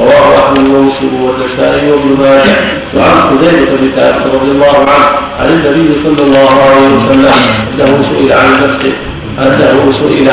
رواه 0.00 0.38
أحمد 0.38 0.68
ومسلم 0.68 1.14
والنسائي 1.22 1.90
وابن 1.90 2.10
ماجه. 2.22 2.56
وعن 2.96 3.16
حذيفة 3.28 3.72
بن 3.80 3.90
ثابت 3.96 4.22
رضي 4.34 4.50
الله 4.50 4.76
عنه 4.76 5.08
عن 5.40 5.48
النبي 5.48 5.88
صلى 6.04 6.26
الله 6.26 6.50
عليه 6.66 6.88
وسلم 6.96 7.34
أنه 7.74 8.04
سئل 8.10 8.32
عن 8.32 8.46
المسح 8.54 8.82
أنه 9.38 9.92
سئل 9.98 10.28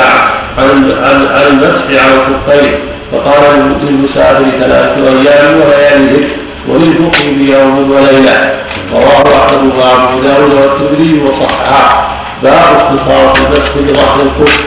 عن 0.58 0.92
عن 1.34 1.48
المسح 1.52 1.84
على 2.04 2.14
الكفين 2.22 2.72
فقال 3.12 3.76
للمسافر 3.84 4.46
ثلاثة 4.60 5.08
أيام 5.08 5.62
وليالي 5.62 6.28
وللمقيم 6.68 7.42
يوم 7.42 7.92
وليلة. 7.92 8.54
رواه 8.94 9.24
أحمد 9.38 9.72
وأبو 9.78 10.22
داود 10.24 10.54
والترمذي 10.54 11.22
وصححه. 11.24 12.10
باب 12.44 12.76
اختصاص 12.76 13.38
المسح 13.46 13.72
بظهر 13.78 14.22
الكف 14.22 14.60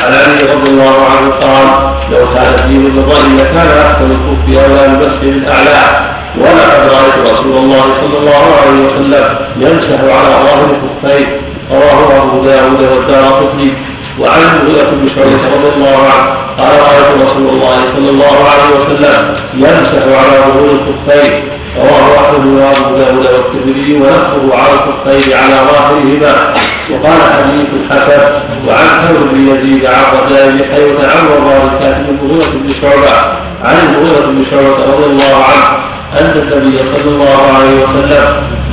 عن 0.00 0.12
علي 0.12 0.54
رضي 0.54 0.70
الله 0.70 0.96
عنه 1.16 1.30
قال 1.30 1.92
لو 2.10 2.26
كان 2.34 2.54
الدين 2.58 2.80
من 2.80 3.36
لكان 3.38 3.68
أسفل 3.86 4.04
الكف 4.04 4.58
أولى 4.58 4.86
المسح 4.86 5.22
من 5.22 5.48
أعلاه 5.48 6.12
ولقد 6.36 6.82
رأيت 6.92 7.32
رسول 7.32 7.56
الله 7.56 7.82
صلى 8.00 8.18
الله 8.18 8.44
عليه 8.60 8.86
وسلم 8.86 9.36
يمسح 9.60 10.00
على 10.00 10.34
ظاهر 10.44 10.68
الكفين 10.70 11.26
رواه 11.72 12.22
أبو 12.22 12.44
داود 12.44 12.80
والدار 12.80 13.24
قطني. 13.24 13.72
وعن 14.20 14.40
المغيرة 14.42 14.90
بن 14.90 15.08
شعبة 15.14 15.42
رضي 15.56 15.68
الله 15.76 15.96
عنه 15.96 16.26
قال 16.58 16.74
رأيت 16.88 17.10
رسول 17.26 17.48
الله 17.48 17.76
صلى 17.96 18.10
الله 18.10 18.36
عليه 18.50 18.68
وسلم 18.76 19.36
يمسح 19.54 20.02
على 20.20 20.38
ظهور 20.46 20.70
الكفين 20.70 21.32
رواه 21.78 22.20
أحمد 22.20 22.46
وأبو 22.46 22.96
داود 22.98 23.26
والترمذي 23.26 23.94
ونقله 23.94 24.56
على 24.58 24.74
الكفين 24.74 25.32
على 25.36 25.56
ظاهرهما. 25.72 26.54
وقال 26.90 27.20
حديث 27.36 27.68
حسن 27.90 28.22
وعن 28.68 28.88
ثور 29.08 29.28
بن 29.32 29.38
يزيد 29.48 29.86
عن 29.86 30.02
رجاء 30.14 30.48
بن 30.50 30.64
حيوة 30.72 31.00
عن 31.12 31.26
وراء 31.26 31.70
الكاتب 31.72 32.06
المغيرة 32.08 32.50
بن 32.54 32.72
شعبة 32.82 33.14
عن 33.64 33.76
المغيرة 33.86 34.26
بن 34.26 34.44
شعبة 34.50 34.94
رضي 34.94 35.04
الله 35.04 35.34
عنه 35.44 35.66
أن 36.20 36.30
النبي 36.42 36.78
صلى 36.78 37.10
الله 37.14 37.40
عليه 37.56 37.74
وسلم 37.82 38.24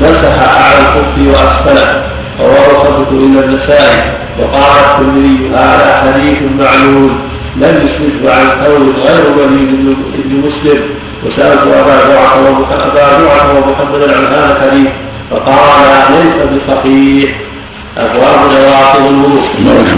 مسح 0.01 0.33
أعلى 0.57 0.77
الكف 0.77 1.15
وأسفله. 1.33 2.03
رواه 2.39 2.83
خمسة 2.83 3.11
إلا 3.11 3.45
النسائي 3.45 4.01
وقال 4.39 4.71
الترمذي 4.85 5.37
هذا 5.53 6.01
حديث 6.03 6.37
معلول 6.59 7.11
لم 7.55 7.75
يسند 7.85 8.31
عن 8.31 8.47
قول 8.65 8.83
غير 9.05 9.23
وليد 9.37 9.95
بن 10.25 10.47
مسلم. 10.47 10.79
وسألت 11.25 11.61
أبا 11.61 12.07
زرعة 12.07 12.39
أبا 12.71 13.19
زرعة 13.19 13.47
ومحمدا 13.57 14.17
عن 14.17 14.25
هذا 14.25 14.57
الحديث 14.57 14.89
فقال 15.31 15.81
ليس 16.11 16.35
بصحيح. 16.51 17.29
أبواب 17.97 18.51
نواقض. 18.51 19.39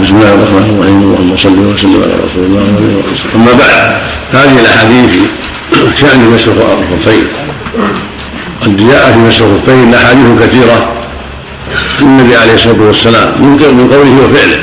بسم 0.02 0.16
الله 0.16 0.34
الرحمن 0.34 0.66
الرحيم 0.74 0.98
اللهم 1.02 1.36
صل 1.36 1.58
وسلم 1.58 2.02
على 2.02 2.14
رسول 2.26 2.44
الله 2.44 2.60
عليه 2.60 3.12
وسلم 3.12 3.32
أما 3.34 3.52
بعد 3.52 3.96
هذه 4.32 4.60
الأحاديث 4.60 5.12
شأن 5.94 6.30
مسح 6.34 6.46
الخفين 6.48 7.26
قد 8.62 8.76
جاء 8.76 9.12
في 9.12 9.18
مسح 9.18 9.40
الخفين 9.40 9.94
أحاديث 9.94 10.26
كثيرة. 10.42 10.92
النبي 12.00 12.36
عليه 12.36 12.54
الصلاة 12.54 12.82
والسلام 12.82 13.28
من 13.40 13.88
قوله 13.92 14.24
وفعله. 14.24 14.58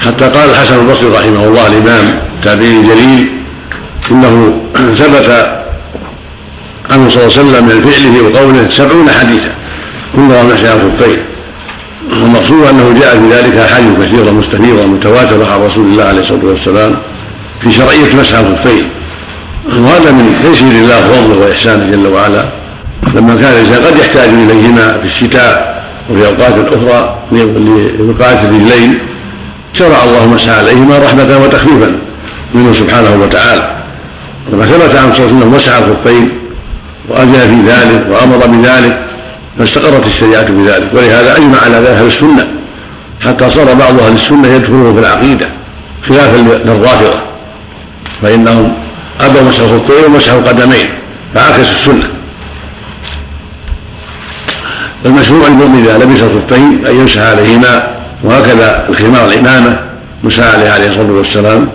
حتى 0.00 0.24
قال 0.24 0.50
الحسن 0.50 0.78
البصري 0.78 1.08
رحمه 1.08 1.44
الله 1.44 1.66
الإمام 1.66 2.18
تابعي 2.42 2.76
الجليل 2.76 3.28
إنه 4.10 4.60
ثبت 5.00 5.56
عنه 6.90 7.08
صلى 7.08 7.22
الله 7.22 7.38
عليه 7.38 7.48
وسلم 7.48 7.64
من 7.64 7.90
فعله 7.90 8.22
وقوله 8.22 8.68
سبعون 8.70 9.10
حديثا. 9.10 9.50
كلها 10.16 10.42
مسح 10.42 10.70
الخفين 10.72 11.18
والمقصود 12.10 12.66
أنه 12.66 13.00
جاء 13.00 13.18
في 13.18 13.34
ذلك 13.34 13.56
احاديث 13.56 13.90
كثيره 14.02 14.30
مستفيضه 14.30 14.86
متواتره 14.86 15.46
عن 15.54 15.60
رسول 15.60 15.84
الله 15.86 16.04
عليه 16.04 16.20
الصلاة 16.20 16.44
والسلام 16.44 16.96
في 17.62 17.70
شرعية 17.70 18.16
مسح 18.20 18.38
الخفين 18.38 18.88
وهذا 19.66 20.10
من 20.10 20.40
تيسير 20.42 20.70
الله 20.70 21.10
وفضله 21.10 21.46
وإحسانه 21.46 21.90
جل 21.90 22.06
وعلا. 22.06 22.44
لما 23.14 23.34
كان 23.34 23.52
الإنسان 23.52 23.84
قد 23.84 23.98
يحتاج 23.98 24.28
إليهما 24.28 24.98
في 24.98 25.04
الشتاء 25.04 25.75
وفي 26.10 26.26
أوقات 26.26 26.52
أخرى 26.72 27.18
لوقايه 27.98 28.40
الرجلين 28.40 28.98
شرع 29.72 30.04
الله 30.04 30.26
مسح 30.26 30.48
عليهما 30.48 30.98
رحمة 30.98 31.38
وتخفيفا 31.44 31.98
منه 32.54 32.72
سبحانه 32.72 33.22
وتعالى. 33.22 33.76
وما 34.52 34.66
ثبت 34.66 34.94
عن 34.96 35.12
صلى 35.12 35.26
وسلم 35.26 35.52
مسح 35.54 35.76
الخفين 35.76 36.30
وأذن 37.08 37.32
في 37.32 37.72
ذلك 37.72 38.06
وأمر 38.10 38.46
بذلك 38.46 38.98
فاستقرت 39.58 40.06
الشريعة 40.06 40.46
بذلك. 40.50 40.88
ولهذا 40.92 41.36
أجمع 41.36 41.58
على 41.58 41.76
ذلك 41.76 41.86
أهل 41.86 42.06
السنة 42.06 42.46
حتى 43.20 43.50
صار 43.50 43.74
بعض 43.74 44.00
أهل 44.00 44.12
السنة 44.12 44.48
يدخلون 44.48 44.94
في 44.94 45.00
العقيدة 45.00 45.46
خلافا 46.08 46.36
للرافضة. 46.36 47.20
فإنهم 48.22 48.72
أبوا 49.20 49.42
مسح 49.42 49.60
الخفين 49.60 50.04
ومسحوا 50.04 50.38
القدمين. 50.38 50.88
فعكسوا 51.34 51.72
السنة. 51.72 52.08
المشروع 55.04 55.48
المؤمن 55.48 55.86
إذا 55.86 56.04
لبس 56.04 56.22
الخفين 56.22 56.86
أن 56.86 56.96
يمسح 56.96 57.22
عليهما 57.22 57.96
وهكذا 58.22 58.86
الخمار 58.88 59.28
الامامه 59.28 59.78
مساء 60.24 60.56
عليه 60.56 60.70
عليه 60.70 60.88
الصلاة 60.88 61.12
والسلام 61.12 61.68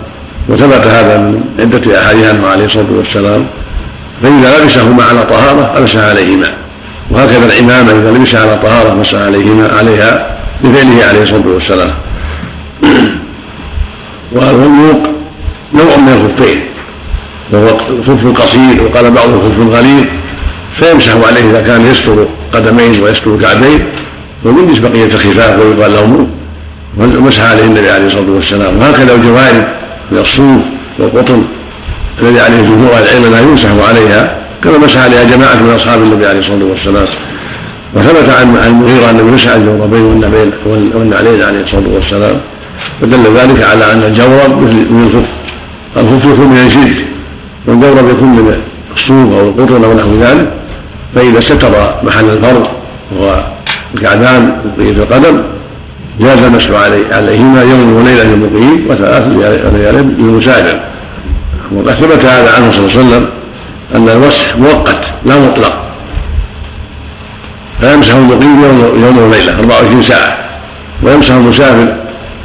وثبت 0.48 0.86
هذا 0.86 1.18
من 1.18 1.40
عدة 1.58 2.00
أحاديث 2.00 2.28
عنه 2.28 2.46
عليه 2.46 2.64
الصلاة 2.64 2.86
والسلام. 2.90 3.46
فإذا 4.22 4.58
لبسهما 4.58 5.04
على 5.04 5.22
طهارة 5.22 5.80
لبس 5.80 5.96
عليهما 5.96 6.46
وهكذا 7.10 7.46
العمامة 7.46 7.92
إذا 7.92 8.10
لبس 8.10 8.34
على 8.34 8.56
طهارة 8.56 8.94
مسح 8.94 9.18
عليهما 9.18 9.68
عليها 9.78 10.26
بفعله 10.64 11.04
عليه 11.08 11.22
الصلاة 11.22 11.46
والسلام. 11.46 11.90
والوضوء 14.32 15.02
نوع 15.74 15.96
من 15.96 16.12
الخفين 16.12 16.60
وهو 17.52 17.78
الخف 17.90 18.24
القصير 18.24 18.82
وقال 18.82 19.10
بعضهم 19.10 19.34
الخف 19.34 19.60
الغليظ 19.60 20.04
فيمسح 20.74 21.12
عليه 21.28 21.50
إذا 21.50 21.60
كان 21.60 21.86
يستر. 21.86 22.26
قدمين 22.52 23.02
ويستر 23.02 23.36
كعبين 23.42 23.80
ويجلس 24.44 24.78
بقية 24.78 25.04
الخفاف 25.04 25.58
ويقال 25.58 25.92
لهم. 25.92 26.28
ومسح 26.98 27.50
عليه 27.50 27.64
النبي 27.64 27.90
عليه 27.90 28.06
الصلاة 28.06 28.30
والسلام. 28.30 28.78
وهكذا 28.78 29.14
الجوارب 29.14 29.66
من 30.10 30.18
الصوف 30.18 30.60
والقطن 30.98 31.42
الذي 32.22 32.40
عليه 32.40 32.56
جمهور 32.56 32.90
العلم 32.98 33.32
لا 33.32 33.40
يمسح 33.40 33.68
عليها 33.88 34.36
كما 34.64 34.78
مسح 34.78 34.98
عليها 34.98 35.24
جماعة 35.24 35.54
من 35.54 35.70
أصحاب 35.76 36.02
النبي 36.02 36.26
عليه 36.26 36.38
الصلاة 36.38 36.64
والسلام. 36.64 37.06
وثبت 37.94 38.28
عن 38.28 38.56
المغيرة 38.66 39.10
انه 39.10 39.22
مسح 39.22 39.50
الجوربين 39.50 40.02
والنعلين 40.02 40.50
والنعلين 40.94 41.42
عليه 41.42 41.62
الصلاة 41.62 41.88
والسلام. 41.94 42.36
فدل 43.00 43.24
ذلك 43.36 43.62
على 43.62 43.92
أن 43.92 44.02
الجورب 44.02 44.62
مثل 44.62 44.86
الخف 44.96 45.24
الخف 45.96 46.24
يكون 46.24 46.46
من 46.46 46.58
الجلد 46.58 46.96
والجورب 47.66 48.10
يكون 48.10 48.28
من 48.28 48.60
الصوف 48.94 49.32
أو 49.32 49.48
القطن 49.48 49.84
أو 49.84 49.94
نحو 49.94 50.14
ذلك. 50.20 50.61
فإذا 51.14 51.40
ستر 51.40 51.94
محل 52.02 52.24
الفرض 52.24 52.66
وهو 53.12 53.42
الكعبان 53.94 54.56
وبقيه 54.64 54.90
القدم 54.90 55.42
جاز 56.20 56.42
المسح 56.42 56.70
عليهما 57.12 57.62
يوم 57.62 57.96
وليلة 57.96 58.24
للمقيم 58.24 58.86
وثلاث 58.88 59.26
ليال 59.74 60.14
للمسافر 60.18 60.80
وقد 61.72 61.94
ثبت 61.94 62.24
هذا 62.24 62.52
عنه 62.54 62.70
صلى 62.70 62.86
الله 62.86 62.98
عليه 62.98 63.06
وسلم 63.06 63.26
أن 63.94 64.08
المسح 64.08 64.56
مؤقت 64.56 65.04
لا 65.26 65.36
مطلق. 65.36 65.72
فيمسح 67.80 68.14
المقيم 68.14 68.64
يوم 68.64 69.04
يوم 69.04 69.18
وليلة 69.18 69.58
24 69.58 70.02
ساعة. 70.02 70.36
ويمسح 71.02 71.34
المسافر 71.34 71.94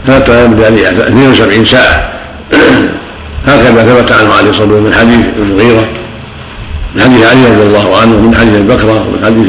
ثلاثة 0.08 0.34
أيام 0.34 0.60
يعني 0.60 0.90
72 0.90 1.66
ساعة. 1.66 2.10
هكذا 3.48 3.84
ثبت 3.84 4.12
عنه 4.12 4.34
عليه 4.34 4.50
الصلاة 4.50 4.74
والسلام 4.74 4.84
من 4.84 4.94
حديث 4.94 5.26
المغيرة 5.38 5.88
من 6.98 7.04
حديث 7.04 7.26
علي 7.26 7.46
رضي 7.46 7.64
الله 7.64 7.98
عنه 7.98 8.16
ومن 8.16 8.36
حديث 8.36 8.56
البكرة 8.56 9.08
ومن 9.08 9.26
حديث 9.26 9.48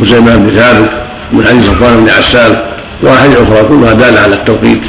خزيمة 0.00 0.36
بن 0.36 0.50
ثابت 0.50 0.90
ومن 1.32 1.46
حديث 1.46 1.64
صفوان 1.66 2.04
بن 2.04 2.10
عسال 2.10 2.64
وأحاديث 3.02 3.36
أخرى 3.36 3.68
كلها 3.68 3.92
دالة 3.92 4.20
على 4.20 4.34
التوقيت 4.34 4.80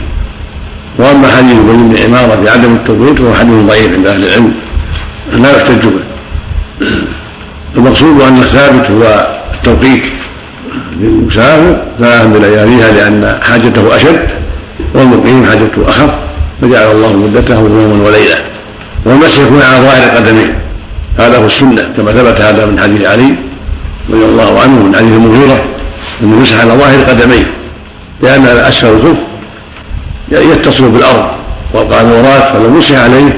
وأما 0.98 1.28
حديث 1.28 1.52
ابن 1.52 1.90
بن 1.90 1.98
عمارة 2.04 2.42
في 2.42 2.50
عدم 2.50 2.76
التوقيت 2.76 3.20
فهو 3.20 3.34
حديث 3.34 3.54
ضعيف 3.54 3.94
عند 3.94 4.08
أهل 4.08 4.24
العلم 4.24 4.54
لا 5.34 5.52
يحتج 5.56 5.88
به. 5.88 6.04
المقصود 7.76 8.22
أن 8.22 8.38
الثابت 8.38 8.92
هو 8.92 9.28
التوقيت 9.54 10.04
للمسافر 11.00 11.78
ثلاثا 12.00 12.26
بلياليها 12.26 12.92
لأن 12.92 13.40
حاجته 13.42 13.96
أشد 13.96 14.28
والمقيم 14.94 15.46
حاجته 15.46 15.90
أخف 15.90 16.10
فجعل 16.62 16.92
الله 16.92 17.14
مدته 17.14 17.60
يوما 17.60 18.06
وليلة 18.06 18.38
والمسح 19.06 19.40
يكون 19.40 19.62
على 19.62 19.86
ظاهر 19.86 20.10
قدميه 20.10 20.61
هذا 21.22 21.38
هو 21.38 21.46
السنة 21.46 21.90
كما 21.98 22.12
ثبت 22.12 22.42
هذا 22.42 22.66
من 22.66 22.80
حديث 22.80 23.06
علي 23.06 23.36
رضي 24.10 24.26
الله 24.26 24.62
عنه 24.62 24.84
من 24.84 24.96
حديث 24.96 25.12
المغيرة 25.14 25.64
أنه 26.24 26.40
مسح 26.40 26.60
على 26.60 26.74
ظاهر 26.74 27.04
قدميه 27.04 27.46
لأن 28.22 28.46
أسفل 28.46 28.88
الخف 28.88 29.18
يتصل 30.32 30.90
بالأرض 30.90 31.26
والقاذورات 31.74 32.44
فلو 32.54 32.70
مسح 32.70 33.04
عليه 33.04 33.38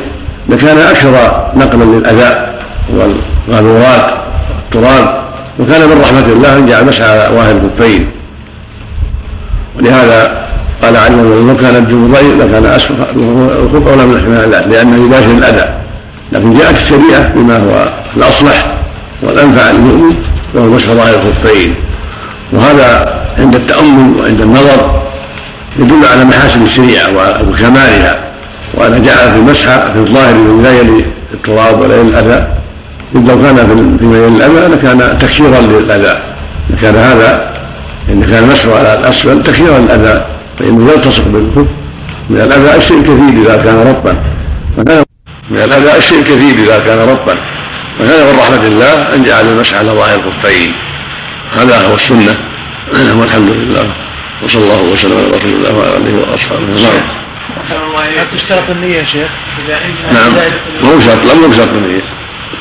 لكان 0.49 0.77
أكثر 0.77 1.11
نقلا 1.55 1.83
للأذى 1.83 2.47
والغاذورات 2.89 4.13
والتراب 4.49 5.23
وكان 5.59 5.89
من 5.89 6.01
رحمة 6.01 6.25
الله 6.25 6.57
أن 6.57 6.65
جعل 6.65 6.85
مسح 6.85 7.01
على 7.01 7.29
ظاهر 7.31 7.51
الكفين 7.51 8.07
ولهذا 9.77 10.43
قال 10.83 10.97
عنه 10.97 11.21
لو 11.21 11.57
كان 11.57 11.75
الجنب 11.75 12.15
ضيق 12.15 12.45
لكان 12.45 12.65
أسفل 12.65 12.93
الخف 13.15 13.87
اولى 13.87 14.05
من 14.05 14.51
لأنه 14.69 15.05
يباشر 15.05 15.31
الأذى. 15.31 15.82
لكن 16.33 16.53
جاءت 16.53 16.77
الشريعة 16.77 17.33
بما 17.35 17.57
هو 17.57 17.89
الأصلح 18.17 18.73
والأنفع 19.21 19.71
للمؤمن 19.71 20.15
وهو 20.53 20.65
مسح 20.65 20.87
ظاهر 20.87 21.13
الخفين. 21.13 21.75
وهذا 22.51 23.19
عند 23.37 23.55
التأمل 23.55 24.19
وعند 24.19 24.41
النظر 24.41 25.01
يدل 25.79 26.05
على 26.13 26.25
محاسن 26.25 26.63
الشريعة 26.63 27.09
وكمالها. 27.49 28.19
وان 28.73 29.01
جعل 29.01 29.31
في 29.31 29.37
المسح 29.37 29.91
في 29.93 29.99
الظاهر 29.99 30.61
لا 30.63 30.79
يلي 30.79 31.05
التراب 31.33 31.81
ولا 31.81 31.95
يلي 31.95 32.09
الأذى. 32.09 32.47
إذ 33.15 33.19
لو 33.19 33.41
كان 33.41 33.55
في 33.99 34.05
يلي 34.05 34.27
الأذى 34.27 34.75
لكان 34.75 35.17
تكثيرا 35.19 35.61
للأذى. 35.61 36.17
لكان 36.69 36.95
هذا 36.95 37.53
إن 38.09 38.21
كان 38.21 38.43
المسح 38.43 38.67
على 38.67 38.99
الأسفل 38.99 39.43
تكثيرا 39.43 39.79
للأذى 39.79 40.25
فإنه 40.59 40.91
يلتصق 40.91 41.23
بالخف 41.27 41.67
من 42.29 42.37
الأذى 42.37 42.77
الشيء 42.77 42.97
الكثير 42.97 43.43
إذا 43.43 43.63
كان 43.63 43.77
رطبا 43.87 44.15
من 45.49 45.57
الاذى 45.57 45.97
الشيء 45.97 46.19
الكثير 46.19 46.55
إذا 46.55 46.79
كان 46.79 46.99
رطبا 46.99 47.37
فكان 47.99 48.27
من 48.27 48.39
رحمة 48.39 48.67
الله 48.67 49.15
أن 49.15 49.23
جعل 49.23 49.47
المسح 49.47 49.73
على 49.73 49.91
ظاهر 49.91 50.19
الخفين. 50.19 50.73
هذا 51.53 51.87
هو 51.87 51.95
السنة. 51.95 52.37
والحمد 53.19 53.49
لله. 53.49 53.93
وصلى 54.43 54.63
الله 54.63 54.81
وسلم 54.81 55.17
على 55.17 55.37
رسول 55.37 55.53
الله 55.53 55.73
وعلى 55.73 55.97
آله 55.97 56.31
وأصحابه. 56.31 56.61
نعم. 56.61 57.03
هل 58.17 58.27
تشترط 58.37 58.69
النية 58.69 58.97
يا 58.97 59.05
شيخ؟ 59.05 59.29
نعم. 60.13 60.31
مو 60.81 60.99
شرط. 60.99 61.25
لم 61.25 61.51
يشترط 61.51 61.69
النية. 61.69 62.01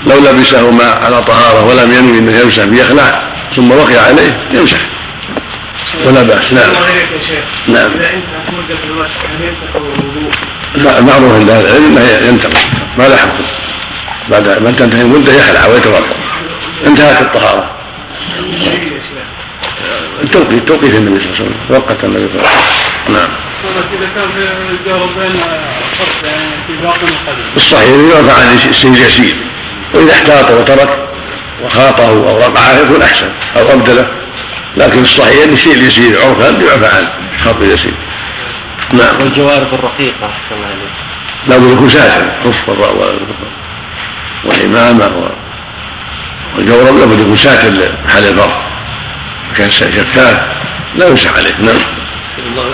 لو 0.06 0.30
لبسهما 0.30 0.84
على 0.84 1.22
طهارة 1.22 1.66
ولم 1.66 1.92
ينوي 1.92 2.18
أنه 2.18 2.38
يمسح 2.38 2.64
بيخلع 2.64 3.22
ثم 3.56 3.70
وقع 3.70 4.00
عليه 4.00 4.38
يمسح. 4.54 4.78
ولا 6.06 6.22
بأس. 6.22 6.52
نعم. 6.52 6.72
نعم. 7.68 7.90
إذا 7.92 8.10
انت 8.10 8.24
مدة 8.52 8.78
المسح 8.90 9.16
هل 9.20 9.44
يمسح 9.44 9.74
الوضوء؟ 9.74 10.30
معروف 10.76 11.32
عند 11.32 11.50
أهل 11.50 11.66
العلم 11.66 11.96
انه 11.96 12.28
ينتقل 12.28 12.58
ما 12.98 13.04
له 13.04 13.16
حكم 13.16 13.44
بعد 14.28 14.62
ما 14.62 14.70
تنتهي 14.70 15.02
المدة 15.02 15.32
يخلع 15.32 15.66
ويتوضا 15.66 16.00
انتهت 16.86 17.20
الطهارة. 17.20 17.70
التوقيت 20.22 20.68
توقيت 20.68 20.94
النبي 20.94 21.20
صلى 21.20 21.30
الله 21.30 21.36
عليه 21.40 21.44
وسلم 21.44 21.54
وقت 21.68 22.04
النبي 22.04 22.28
صلى 22.32 22.40
الله 22.40 22.48
عليه 22.48 22.58
وسلم. 22.58 23.16
نعم. 23.16 23.30
اذا 23.92 24.08
كان 24.14 24.28
في 24.32 24.42
الجاربين 24.70 25.42
فرق 25.98 26.30
يعني 26.30 26.56
في 26.66 26.76
باطن 26.82 27.06
القدم 27.06 27.56
الصحيح 27.56 27.88
يرفع 27.88 28.32
عن 28.32 28.54
الشيء 28.70 28.90
اليسير 28.90 29.34
وإذا 29.94 30.12
احتاط 30.12 30.50
وترك 30.50 31.08
وخاطه 31.64 32.08
أو 32.08 32.38
رقعه 32.38 32.80
يكون 32.80 33.02
أحسن 33.02 33.30
أو 33.56 33.72
أبدله. 33.72 34.06
لكن 34.76 35.02
الصحيح 35.02 35.42
أن 35.44 35.52
الشيء 35.52 35.74
اليسير 35.74 36.22
عرفا 36.22 36.48
يعفى 36.48 36.96
عنه 36.96 37.12
خط 37.44 37.62
اليسير. 37.62 37.94
نعم. 38.92 39.16
والجوارب 39.22 39.74
الرقيقة 39.74 40.26
أحسن 40.26 40.54
الله 40.56 40.66
عليك 40.66 40.92
لابد 41.46 41.72
يكون 41.72 41.88
ساتر 41.88 42.30
خف 42.44 42.68
والعمامة 44.44 45.30
والجورب 46.56 46.98
لابد 46.98 47.20
يكون 47.20 47.36
ساتر 47.36 47.68
لمحل 47.68 48.24
الفرض 48.28 48.50
كان 49.56 49.70
شفاف. 49.70 50.40
لا 50.96 51.06
يمسح 51.08 51.36
عليه. 51.38 51.54
نعم. 51.60 51.76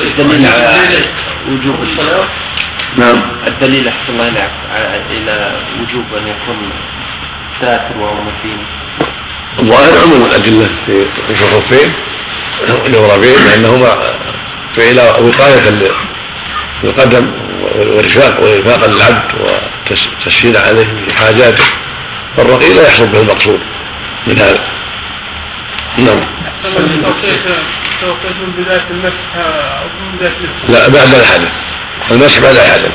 الدليل 0.00 0.46
على 0.46 1.04
وجوب 1.48 1.76
الصلاة؟ 1.82 2.24
نعم. 2.96 3.20
الدليل 3.46 3.88
أحسن 3.88 4.12
الله 4.12 4.48
على- 4.74 5.10
إلى 5.12 5.56
وجوب 5.80 6.04
أن 6.16 6.28
يكون 6.28 6.70
ساتر 7.60 7.96
وهو 7.98 8.14
الظاهر 9.60 9.98
عموم 10.02 10.24
الأدلة 10.30 10.68
في 10.86 11.04
في 11.04 11.30
الخفين 11.44 11.92
الجوربين 12.86 13.36
لأنهما 13.50 13.96
فعل 14.78 14.98
وقاية 15.00 15.92
للقدم 16.84 17.32
ورفاق 17.62 18.42
ورفاقا 18.42 18.86
للعبد 18.86 19.24
وتسهيل 19.90 20.56
عليه 20.56 20.84
في 21.06 21.12
حاجاته 21.12 21.64
فالرقي 22.36 22.72
لا 22.72 22.86
يحصل 22.86 23.06
به 23.06 23.20
المقصود 23.20 23.60
من 24.26 24.38
هذا. 24.38 24.68
نعم. 25.98 26.20
من 28.40 28.54
بداية 28.58 28.86
المسح 28.90 29.36
أو 29.36 29.84
من 29.84 30.18
بداية. 30.18 30.32
لا 30.68 30.88
بعد 30.88 31.14
الحدث. 31.14 31.52
المسح 32.10 32.38
بعد 32.38 32.56
الحدث. 32.56 32.92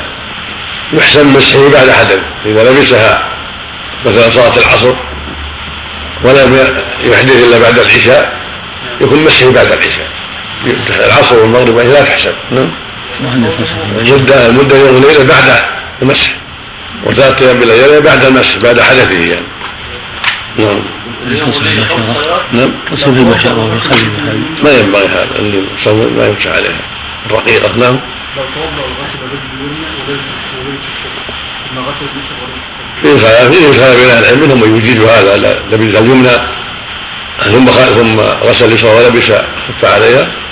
يحسن 0.92 1.26
مسحه 1.26 1.68
بعد 1.68 1.90
حدث 1.90 2.20
إذا 2.46 2.70
لبسها 2.70 3.28
مثلا 4.06 4.30
صلاة 4.30 4.56
العصر 4.56 4.94
ولم 6.22 6.54
يحدث 7.00 7.44
إلا 7.48 7.58
بعد 7.58 7.78
العشاء 7.78 8.40
يكون 9.00 9.24
مسحه 9.24 9.50
بعد 9.50 9.72
العشاء. 9.72 10.13
العصر 11.06 11.38
والمغرب 11.38 11.74
وهي 11.74 11.92
لا 11.92 12.02
تحسب 12.02 12.34
نعم. 12.50 12.70
المدة 13.98 14.46
المدة 14.46 14.76
يوم 14.76 14.94
وليلة 14.94 15.24
بعد 15.24 15.44
المسح. 16.02 16.36
وثلاثة 17.04 17.46
أيام 17.46 17.58
بليلة 17.58 17.98
بعد 17.98 18.24
المسح 18.24 18.58
بعد 18.58 18.80
حدثه 18.80 19.14
يعني. 19.14 19.46
نعم. 20.58 20.80
نعم. 22.52 22.72
تصل 22.92 23.10
البشرة 23.10 23.80
ما 24.62 24.70
ينبغي 24.78 25.06
هذا 25.06 25.28
اللي 25.38 25.62
يصور 25.78 26.10
ما 26.10 26.26
يمسح 26.26 26.46
عليها 26.46 26.80
الرقيقة 27.26 27.76
نعم. 27.76 28.00
لو 28.36 28.42
توضأ 28.54 28.82
وغسل 28.82 29.18
رجل 29.22 29.40
اليمنى 29.60 30.20
ثم 31.70 31.78
غسل 31.78 32.06
فيه 33.02 33.18
خلاف 33.18 33.50
فيه 33.50 33.72
خلاف 33.72 33.96
بين 33.96 34.10
أهل 34.10 34.24
العلم 34.24 34.40
منهم 34.40 34.60
من 34.60 34.78
يجيد 34.78 35.02
هذا 35.02 35.36
لبس 35.70 35.98
اليمنى 35.98 36.30
ثم 37.44 37.66
ثم 37.66 38.20
غسل 38.20 38.64
اليسرى 38.64 38.90
ولبس 38.90 39.24
خف 39.24 39.84
عليها. 39.84 40.43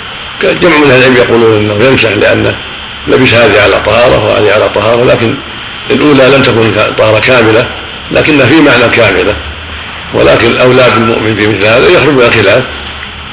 جمع 0.51 0.77
من 0.77 0.91
أهل 0.91 0.99
العلم 0.99 1.15
يقولون 1.15 1.57
إنه 1.57 1.85
يمسح 1.85 2.09
لأنه 2.09 2.55
لبس 3.07 3.33
هذه 3.33 3.61
على 3.63 3.79
طهارة 3.85 4.25
وهذه 4.25 4.53
على 4.53 4.69
طهارة 4.69 5.03
لكن 5.03 5.37
الأولى 5.91 6.35
لم 6.35 6.41
تكن 6.41 6.71
طهارة 6.97 7.19
كاملة 7.19 7.69
لكنها 8.11 8.45
في 8.45 8.61
معنى 8.61 8.87
كاملة. 8.87 9.35
ولكن 10.13 10.57
أولاد 10.57 10.97
المؤمن 10.97 11.35
في 11.35 11.47
مثل 11.47 11.65
هذا 11.65 11.89
يخرج 11.89 12.13
من 12.13 12.21
الخلاف 12.21 12.63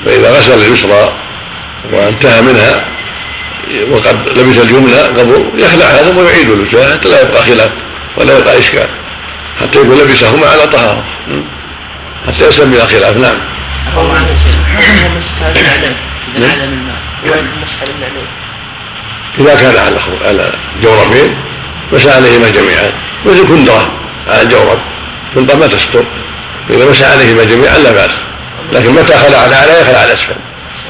فإذا 0.06 0.30
غسل 0.30 0.52
اليسرى 0.52 1.12
وانتهى 1.92 2.42
منها 2.42 2.84
وقد 3.90 4.38
لبس 4.38 4.58
اليمنى 4.58 4.94
قبل 4.94 5.50
يخلعها 5.58 6.02
ثم 6.02 6.26
يعيد 6.26 6.50
لبسها 6.50 6.92
حتى 6.92 7.08
لا 7.08 7.22
يبقى 7.22 7.42
خلاف 7.42 7.70
ولا 8.16 8.38
يبقى 8.38 8.58
إشكال 8.58 8.88
حتى 9.60 9.78
يكون 9.78 9.98
لبسهما 9.98 10.46
على 10.46 10.66
طهارة. 10.66 11.04
حتى 12.26 12.48
يسلم 12.48 12.70
بلا 12.70 12.86
خلاف. 12.86 13.16
نعم. 13.16 13.36
مسح 15.16 15.34
النعلين 15.56 15.96
إذا 16.36 16.46
نعم. 16.46 16.50
انعدم 16.50 16.72
الماء 16.72 16.99
مسح 17.24 17.82
إذا 19.38 19.54
كان 19.54 19.76
على 19.86 20.00
على 20.24 20.52
جوربين 20.82 21.36
مسح 21.92 22.16
عليهما 22.16 22.50
جميعا. 22.50 22.92
مثل 23.26 23.48
كندره 23.48 23.90
على 24.28 24.42
الجورب. 24.42 24.78
كندره 25.34 25.56
ما 25.56 25.66
تستر. 25.66 26.04
إذا 26.70 26.90
مسح 26.90 27.10
عليهما 27.10 27.44
جميعا 27.44 27.78
لا 27.78 27.90
بأس. 27.90 28.10
لكن 28.72 28.90
متى 28.90 29.12
خلع 29.12 29.46
الاعلى 29.46 29.80
يخلع 29.80 30.04
الاسفل 30.04 30.36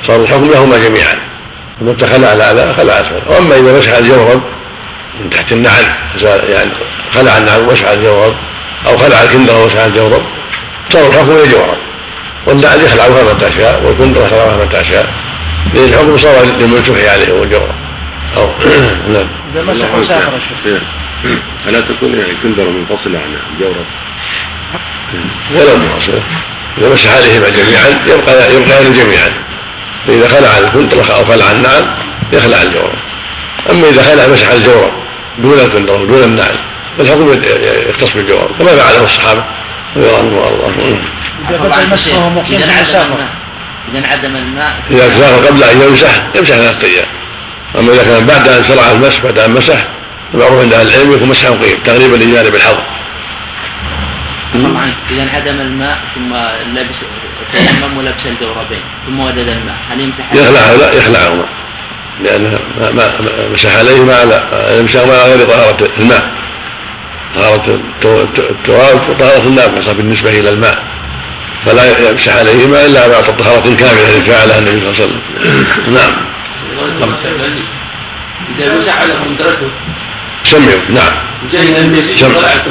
صار 0.06 0.22
الحكم 0.22 0.50
لهما 0.50 0.78
جميعا. 0.78 1.30
متى 1.80 2.06
خلع 2.06 2.32
الاعلى 2.32 2.74
خلع 2.74 2.98
الاسفل 2.98 3.22
واما 3.28 3.54
إذا 3.54 3.78
مسح 3.78 3.96
الجورب 3.96 4.42
من 5.20 5.30
تحت 5.30 5.52
النعل 5.52 5.94
يعني 6.48 6.70
خلع 7.14 7.38
النعل 7.38 7.60
ومسح 7.60 7.88
الجورب 7.88 8.34
أو 8.86 8.98
خلع 8.98 9.22
الكندره 9.22 9.64
ومسح 9.64 9.84
الجورب 9.84 10.22
صار 10.92 11.08
الحكم 11.08 11.32
للجورب 11.32 11.78
والنعل 12.46 12.80
يخلعها 12.80 13.34
متى 13.34 13.52
شاء 13.52 13.82
والكندره 13.84 14.24
يخلعها 14.24 14.64
متى 14.64 14.84
شاء 14.84 15.14
لأن 15.74 15.84
الحكم 15.84 16.16
صار 16.16 16.44
للمنسوح 16.44 16.96
عليه 16.98 17.32
والجورب 17.32 17.74
أو 18.36 18.50
نعم. 19.14 19.26
إذا 19.54 19.62
مسح 19.62 19.94
وسافر 19.94 20.36
الشيخ 20.36 20.82
ألا 21.68 21.80
تكون 21.80 22.18
يعني 22.18 22.32
كندرة 22.42 22.70
منفصلة 22.70 23.18
عن 23.18 23.36
الجورب 23.52 23.84
ولا 25.50 25.76
منفصلة 25.76 26.22
إذا 26.78 26.92
مسح 26.92 27.16
عليهما 27.16 27.48
جميعا 27.48 27.88
يبقى 28.06 28.54
يبقيان 28.54 28.92
جميعا. 28.92 29.30
فإذا 30.06 30.28
خلع 30.28 30.58
الكندرة 30.58 31.12
أو 31.12 31.24
خلع 31.24 31.50
النعل 31.50 31.96
يخلع 32.32 32.62
الجورب 32.62 32.94
أما 33.70 33.88
إذا 33.88 34.02
خلع 34.02 34.28
مسح 34.28 34.48
الجورب 34.48 34.92
دون 35.38 35.58
الكندرة 35.58 35.94
ودون 35.94 36.22
النعل 36.22 36.58
فالحكم 36.98 37.40
يختص 37.88 38.12
بالجورب 38.12 38.50
كما 38.58 38.76
فعله 38.76 39.04
الصحابة. 39.04 39.44
رضي 39.96 40.06
الله 40.06 40.18
عنهم 40.18 40.34
وأرضاهم. 40.34 41.02
إذا 41.48 41.58
بدأ 41.58 41.86
مسحه 41.86 42.28
مقيم 42.28 42.60
إذا 43.88 44.00
في 44.00 44.06
انعدم 44.06 44.36
الماء 44.36 44.82
إذا 44.90 45.18
سافر 45.18 45.46
قبل 45.46 45.62
أن 45.62 45.82
يمسح 45.82 46.26
يمسح 46.36 46.54
ثلاثة 46.54 46.86
أيام 46.86 47.06
أما 47.78 47.92
إذا 47.92 48.02
كان 48.02 48.26
بعد 48.26 48.48
أن 48.48 48.64
شرع 48.64 48.90
المسح 48.90 49.22
بعد 49.22 49.38
أن 49.38 49.50
مسح 49.50 49.86
المعروف 50.34 50.62
عند 50.62 50.72
أهل 50.72 50.88
العلم 50.88 51.12
يكون 51.12 51.28
مسحا 51.28 51.50
قيم 51.50 51.78
تقريبا 51.84 52.16
لجانب 52.16 52.54
طبعا 54.54 54.90
إذا 55.10 55.22
انعدم 55.22 55.60
الماء 55.60 55.98
ثم 56.14 56.34
لبس 56.78 56.96
تيمم 57.52 57.98
ولبس 57.98 58.26
الجوربين 58.26 58.80
ثم 59.06 59.20
وجد 59.20 59.38
الماء 59.38 59.76
هل 59.90 60.00
يمسح؟ 60.00 60.32
يخلعه 60.32 60.76
لا 60.76 60.92
يخلعهما 60.92 61.44
لأنه 62.22 62.58
ما 62.80 62.90
ما 62.90 63.48
مسح 63.52 63.78
عليهما 63.78 64.14
على 64.14 64.48
يمسح 64.80 65.00
على 65.00 65.34
غير 65.34 65.48
طهارة 65.48 65.88
الماء. 65.98 66.30
طهارة 67.36 67.80
التراب 68.50 69.10
وطهارة 69.10 69.46
الناقصة 69.46 69.92
بالنسبة 69.92 70.30
إلى 70.40 70.52
الماء. 70.52 70.84
فلا 71.66 72.10
يمسح 72.10 72.36
عليهما 72.36 72.86
إلا 72.86 73.08
بعد 73.08 73.36
طهارة 73.36 73.74
كاملة 73.74 74.16
التي 74.16 74.30
فعلها 74.30 74.58
النبي 74.58 74.80
صلى 74.80 74.88
الله 74.88 74.94
عليه 74.94 75.04
وسلم. 75.04 75.20
نعم. 75.94 76.14
إذا 78.58 78.78
مسح 78.78 79.00
على 79.02 79.14
كندرته 79.24 79.70
سمعوا. 80.44 80.80
نعم. 80.88 81.14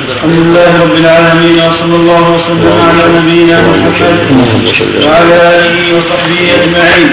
الحمد 0.09 0.37
لله 0.37 0.81
رب 0.81 0.95
العالمين 0.95 1.57
وصلى 1.67 1.95
الله 1.95 2.29
وسلم 2.29 2.73
على 2.87 3.19
نبينا 3.19 3.61
محمد 3.61 4.19
اللهم 4.29 4.65
صل 4.65 5.07
وعلى 5.07 5.37
آله 5.65 5.85
وصحبه 5.97 6.39
أجمعين. 6.55 7.09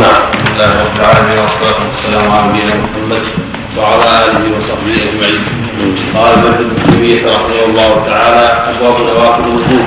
نعم. 0.00 0.22
بسم 0.32 0.52
الله 0.52 0.72
رب 0.84 0.96
العالمين 1.00 1.38
والصلاة 1.38 1.80
والسلام 1.92 2.30
على 2.32 2.48
نبينا 2.48 2.74
محمد 2.74 3.24
وعلى 3.76 4.04
آله 4.24 4.44
وصحبه 4.58 4.94
أجمعين. 5.08 5.63
قال 6.14 6.38
ابن 6.46 6.76
تيمية 6.86 7.24
رحمه 7.24 7.64
الله 7.66 8.06
تعالى 8.08 8.44
أبواب 8.70 9.00
نوافل 9.00 9.44
الوضوء 9.44 9.84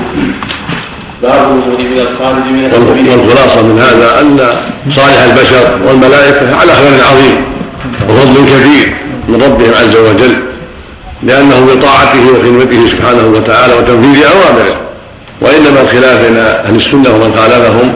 باب 1.22 1.50
الوضوء 1.50 1.82
من 1.82 1.98
الخارج 1.98 2.44
من 2.50 2.64
السبيل. 2.64 3.08
والخلاصة 3.08 3.62
من 3.62 3.78
هذا 3.78 4.20
أن 4.20 4.40
صالح 4.90 5.22
البشر 5.22 5.78
والملائكة 5.84 6.56
على 6.56 6.72
خير 6.72 7.04
عظيم 7.10 7.44
وفضل 8.08 8.46
كبير 8.46 8.96
من 9.28 9.42
ربهم 9.42 9.70
عز 9.74 9.96
وجل 9.96 10.42
لأنهم 11.22 11.66
بطاعته 11.66 12.30
وخدمته 12.30 12.86
سبحانه 12.86 13.26
وتعالى 13.26 13.74
وتنفيذ 13.74 14.24
أوامره. 14.26 14.76
وإنما 15.40 15.80
الخلاف 15.80 16.26
بين 16.26 16.36
أهل 16.36 16.76
السنة 16.76 17.10
ومن 17.10 17.34
خالفهم 17.34 17.92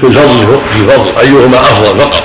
في 0.00 0.06
الفضل 0.06 0.60
في 0.72 0.80
الفضل 0.80 1.18
أيهما 1.20 1.60
أفضل 1.60 2.00
فقط. 2.00 2.24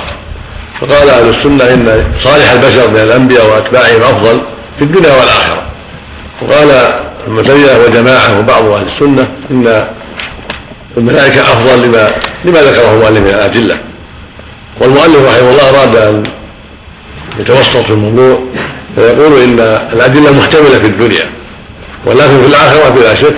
فقال 0.80 1.10
أهل 1.10 1.28
السنة 1.28 1.64
إن 1.64 2.04
صالح 2.20 2.52
البشر 2.52 2.90
من 2.90 2.96
الأنبياء 2.96 3.50
وأتباعهم 3.50 4.02
أفضل. 4.02 4.40
في 4.78 4.84
الدنيا 4.84 5.10
والآخرة. 5.10 5.62
وقال 6.42 6.94
تيمية 7.46 7.84
وجماعة 7.86 8.38
وبعض 8.38 8.64
أهل 8.66 8.86
السنة 8.86 9.28
إن 9.50 9.84
الملائكة 10.96 11.40
أفضل 11.42 11.82
لما 11.82 12.10
لما 12.44 12.62
ذكره 12.62 12.92
المؤلف 12.92 13.18
من 13.20 13.28
الأدلة. 13.28 13.76
والمؤلف 14.80 15.16
رحمه 15.16 15.50
الله 15.50 15.68
أراد 15.70 15.96
أن 15.96 16.22
يتوسط 17.38 17.76
في 17.76 17.90
الموضوع 17.90 18.40
فيقول 18.96 19.40
إن 19.42 19.60
الأدلة 19.92 20.32
محتملة 20.38 20.78
في 20.78 20.86
الدنيا 20.86 21.30
ولكن 22.06 22.42
في 22.42 22.46
الآخرة 22.48 22.88
بلا 22.88 23.14
شك 23.14 23.34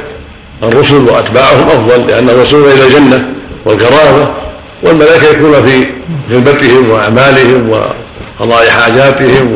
الرسل 0.63 0.95
وأتباعهم 0.95 1.69
أفضل 1.69 2.07
لأنهم 2.07 2.43
يصلون 2.43 2.69
إلى 2.69 2.87
الجنة 2.87 3.29
والكرامة 3.65 4.35
والملائكة 4.83 5.27
يكونون 5.29 5.63
في 5.63 5.87
خدمتهم 6.31 6.91
وأعمالهم 6.91 7.71
وقضاء 7.71 8.71
حاجاتهم 8.71 9.53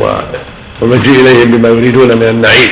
والمجيء 0.84 1.20
إليهم 1.20 1.50
بما 1.50 1.68
يريدون 1.68 2.16
من 2.16 2.22
النعيم. 2.22 2.70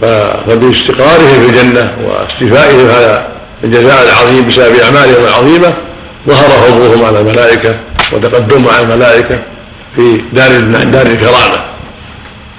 فباستقرارهم 0.00 1.40
في 1.40 1.46
الجنة 1.48 1.94
واستيفائهم 2.04 2.86
هذا 2.86 3.28
الجزاء 3.64 4.02
العظيم 4.02 4.46
بسبب 4.48 4.76
أعمالهم 4.76 5.24
العظيمة 5.24 5.74
ظهر 6.28 6.48
فضلهم 6.48 7.04
على 7.04 7.20
الملائكة 7.20 7.76
وتقدمهم 8.12 8.68
على 8.68 8.82
الملائكة 8.82 9.38
في 9.96 10.20
دار 10.32 10.60
دار 10.84 11.06
الكرامة. 11.06 11.64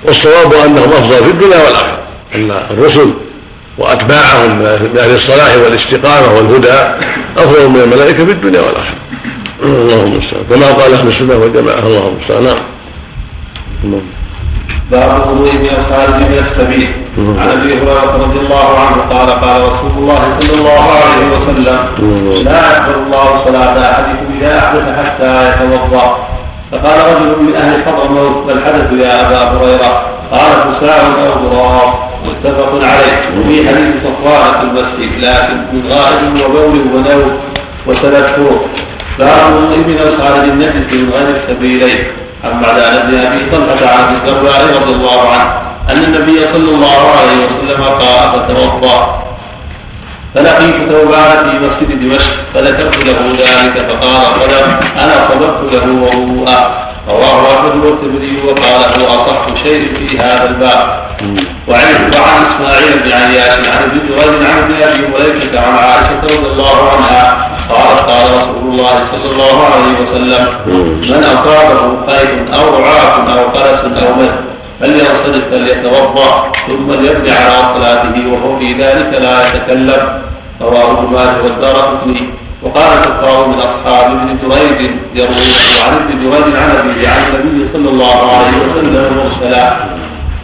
والصواب 0.04 0.54
أنهم 0.54 0.90
أفضل 0.90 1.24
في 1.24 1.32
الدنيا 1.32 1.58
والآخرة 1.58 2.00
أن 2.36 2.52
الرسل 2.52 3.14
وأتباعهم 3.78 4.60
من 4.60 4.66
أهل 5.00 5.16
الصلاح 5.16 5.56
والاستقامة 5.56 6.34
والهدى 6.34 6.74
أفضل 7.38 7.70
من 7.70 7.80
الملائكة 7.80 8.26
في 8.26 8.32
الدنيا 8.32 8.62
والآخرة. 8.62 8.96
اللهم 9.64 10.14
المستعان 10.14 10.44
كما 10.50 10.68
قال 10.72 10.94
أهل 10.94 11.08
السنة 11.08 11.36
والجماعة 11.36 11.80
اللهم 11.80 12.08
المستعان 12.08 12.44
نعم. 13.84 14.02
باب 14.92 15.22
الوضوء 15.24 15.54
من 15.54 15.70
الخارج 15.70 16.16
من 16.16 16.38
السبيل. 16.48 16.90
عن 17.18 17.50
أبي 17.50 17.74
هريرة 17.74 18.18
رضي 18.24 18.40
الله 18.40 18.80
عنه 18.80 19.02
قال 19.02 19.30
قال 19.30 19.62
رسول 19.62 19.92
الله 19.98 20.40
صلى 20.40 20.58
الله 20.60 20.86
عليه 21.06 21.26
وسلم 21.36 21.80
لا 22.44 22.72
يقبل 22.72 22.96
الله 23.06 23.46
صلاة 23.46 23.92
أحدكم 23.92 24.26
اذا 24.42 24.60
احدث 24.60 24.84
حتى 25.00 25.50
يتوضأ. 25.50 26.28
فقال 26.72 26.98
رجل 27.16 27.44
من 27.44 27.56
أهل 27.56 27.84
حضرموت 27.86 28.46
ما 28.48 28.54
الحدث 28.54 28.94
يا 28.94 29.22
أبا 29.22 29.58
هريرة؟ 29.58 30.02
قال 30.32 30.74
فساع 30.74 30.98
أو 31.28 31.50
ضراب. 31.50 31.94
متفق 32.26 32.72
عليه. 32.74 33.40
وفي 33.40 33.70
حديث 33.70 34.04
صفوان 34.04 34.52
في 34.60 34.64
المسجد 34.64 35.12
لكن 35.20 35.58
من 35.74 35.90
غائب 35.92 36.50
وبول 36.50 36.80
ونوم 36.94 37.40
وسنذكره 37.88 38.66
باب 39.20 39.52
من 39.88 40.00
الخارج 40.00 40.50
النجس 40.50 40.94
من 40.94 41.10
غير 41.14 41.30
السبيلين. 41.30 42.04
عن 42.44 42.62
بعد 42.62 42.76
بن 43.08 43.16
أبي 43.26 43.50
طلحة 43.52 43.96
عن 43.96 44.16
الدرداء 44.16 44.82
رضي 44.82 44.94
الله 44.94 45.30
عنه 45.32 45.66
أن 45.92 46.04
النبي 46.04 46.40
صلى 46.54 46.70
الله 46.76 47.02
عليه 47.20 47.46
وسلم 47.46 47.84
قال 47.84 48.32
فتوضا 48.34 49.26
فلقيت 50.36 50.76
ثوبان 50.92 51.50
في 51.50 51.68
مسجد 51.68 52.02
دمشق 52.02 52.32
فذكرت 52.54 53.06
له 53.06 53.36
ذلك 53.40 53.90
فقال 53.90 54.22
صدق 54.42 54.80
أنا 55.04 55.30
صدقت 55.30 55.74
له 55.74 55.92
وضوءا 55.94 56.85
رواه 57.10 57.56
أحمد 57.56 57.86
والترمذي 57.86 58.38
وقال 58.48 59.02
هو 59.02 59.18
أصح 59.18 59.64
شيء 59.64 59.94
في 59.98 60.20
هذا 60.20 60.50
الباب. 60.50 61.06
وعن 61.68 61.94
وعن 61.94 62.46
إسماعيل 62.48 63.00
بن 63.04 63.12
عياش 63.12 63.68
عن 63.70 63.84
ابن 63.84 64.00
جريج 64.08 64.44
عن 64.44 64.58
ابن 64.64 64.84
أبي 64.84 65.08
مليكه 65.08 65.60
عن 65.60 65.74
عائشة 65.78 66.22
رضي 66.24 66.48
الله 66.52 66.78
عنها 66.92 67.50
قالت 67.70 68.10
قال 68.10 68.38
رسول 68.38 68.72
الله 68.72 69.00
صلى 69.12 69.32
الله 69.32 69.66
عليه 69.66 69.94
وسلم 70.04 70.48
من 71.10 71.24
أصابه 71.24 71.82
خير 72.08 72.46
أو 72.54 72.80
رعاة 72.80 73.34
أو 73.34 73.44
قلس 73.50 74.04
أو 74.04 74.16
مد 74.16 74.36
فلينصرف 74.80 75.44
فليتوضأ 75.52 76.52
ثم 76.68 76.92
ليبني 76.92 77.32
على 77.32 77.58
صلاته 77.76 78.32
وهو 78.32 78.60
في 78.60 78.74
ذلك 78.74 79.22
لا 79.22 79.48
يتكلم. 79.48 80.22
رواه 80.62 81.02
ماجه 81.02 81.44
والدار 81.44 82.00
وقال 82.66 82.98
الفقهاء 82.98 83.48
من 83.48 83.60
أصحاب 83.60 84.12
ابن 84.12 84.38
جريج 84.44 84.92
يروونه 85.16 85.66
عن 85.86 85.94
ابن 85.94 86.12
جريج 86.24 86.56
عن 86.56 86.70
ابيه 86.78 87.10
عن 87.10 87.36
النبي 87.36 87.70
صلى 87.74 87.90
الله 87.90 88.18
عليه 88.38 88.58
وسلم 88.58 89.18
مرسلا. 89.18 89.78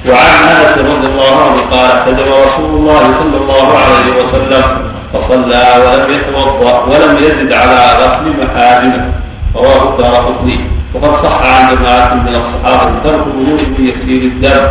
وعن 0.10 0.44
أنس 0.52 0.78
رضي 0.78 1.08
الله 1.08 1.34
عنه 1.42 1.62
قال 1.72 1.92
احتجب 1.92 2.28
رسول 2.48 2.80
الله 2.80 3.02
صلى 3.20 3.38
الله 3.42 3.68
عليه 3.78 4.08
وسلم 4.20 4.64
فصلى 5.14 5.64
ولم 5.84 6.12
يتوضأ 6.12 6.84
ولم 6.84 7.18
يزد 7.18 7.54
على 7.54 7.80
غسل 8.00 8.26
محارمه 8.44 9.12
رواه 9.56 9.90
الدار 9.90 10.16
قطني. 10.16 10.60
وقد 10.94 11.24
صح 11.24 11.42
عن 11.46 11.76
جماعة 11.76 12.14
من 12.14 12.36
الصحابه 12.36 12.92
ترك 13.04 13.28
من 13.28 13.60
يسير 13.80 14.22
الدم. 14.22 14.64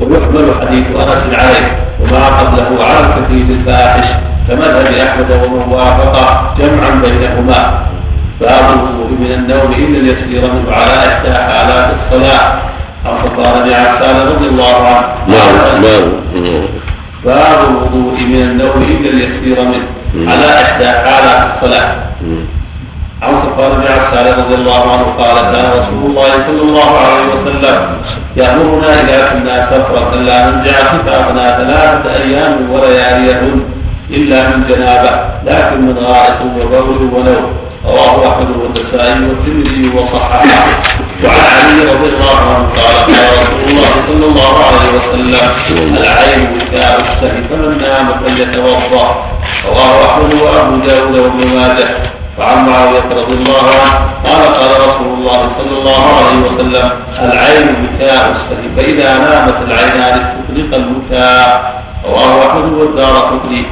ويحمل 0.00 0.54
حديث 0.60 0.86
أنس 0.86 1.38
عليه 1.38 1.78
وما 2.00 2.26
قبله 2.26 2.84
على 2.84 3.00
الكثير 3.00 3.46
الفاحش 3.56 4.08
كمذهب 4.48 4.94
أحمد 4.94 5.32
ومن 5.32 5.72
وافق 5.72 6.14
جمعا 6.58 6.90
بينهما. 7.02 7.88
باب 8.40 8.64
الوضوء 8.74 9.10
من 9.20 9.32
النوم 9.32 9.72
الا 9.72 9.98
اليسير 9.98 10.52
منه 10.52 10.72
على 10.72 10.94
إحدى 11.08 11.34
حالات 11.34 11.90
الصلاة. 11.98 12.52
عن 13.06 13.16
صفوان 13.24 13.62
بن 13.62 13.72
عسان 13.72 14.26
رضي 14.26 14.46
الله 14.46 14.88
عنه. 14.88 15.06
نعم 15.28 15.82
نعم. 15.82 16.62
باب 17.24 17.70
الوضوء 17.70 18.20
من 18.20 18.42
النوم 18.42 18.82
الا 18.82 19.10
اليسير 19.10 19.64
منه 19.64 19.86
على 20.32 20.62
إحدى 20.62 20.86
حالات 20.86 21.46
الصلاة. 21.54 21.94
عن 23.22 23.34
صفوان 23.34 23.70
بن 23.70 23.86
عسان 23.86 24.38
رضي 24.38 24.54
الله 24.54 24.92
عنه 24.92 25.04
قال 25.18 25.36
كان 25.56 25.70
رسول 25.70 26.10
الله 26.10 26.32
صلى 26.46 26.62
الله 26.62 26.90
عليه 26.98 27.26
وسلم 27.34 27.98
يأمرنا 28.36 29.00
إذا 29.00 29.28
كنا 29.28 29.66
سفرة 29.70 30.14
لا 30.14 30.50
ننزع 30.50 30.72
خفافنا 30.72 31.56
ثلاثة 31.56 32.22
أيام 32.22 32.70
ولياليهن 32.70 33.60
إلا 34.10 34.48
من 34.48 34.64
جنابة 34.68 35.10
لكن 35.46 35.80
من 35.80 35.98
غائط 35.98 36.40
وبول 36.42 37.10
ونوم. 37.14 37.52
رواه 37.86 38.28
أحمد 38.28 38.50
والنسائي 38.56 39.20
والترمذي 39.28 39.90
وصححه. 39.96 40.44
وعن 41.24 41.44
علي 41.58 41.92
رضي 41.92 42.08
الله 42.14 42.38
عنه 42.54 42.68
قال 42.76 42.96
قال 43.14 43.26
رسول 43.42 43.68
الله 43.70 43.92
صلى 44.06 44.26
الله 44.26 44.54
عليه 44.66 44.88
وسلم 44.98 45.96
العين 45.96 46.48
وكاء 46.56 47.00
السهي 47.00 47.42
فمن 47.50 47.78
نام 47.82 48.06
فليتوضأ. 48.24 49.24
رواه 49.68 50.06
أحمد 50.06 50.34
وأبو 50.34 50.76
داود 50.76 51.18
وابن 51.18 51.48
ماجه. 51.56 52.17
وعن 52.38 52.66
معاوية 52.66 53.08
رضي 53.10 53.34
الله 53.34 53.64
عنه 53.82 54.08
قال 54.24 54.54
قال 54.54 54.70
رسول 54.88 55.18
الله 55.18 55.50
صلى 55.58 55.78
الله 55.78 56.02
عليه 56.16 56.38
وسلم 56.46 56.90
العين 57.22 57.66
بكاء 57.66 58.36
السهي 58.36 58.68
فإذا 58.76 59.18
نامت 59.18 59.54
العينان 59.68 60.20
استطلق 60.20 60.74
البكاء 60.74 61.82
رواه 62.06 62.46
أحمد 62.46 62.72
والدار 62.72 63.16
قطني. 63.16 63.66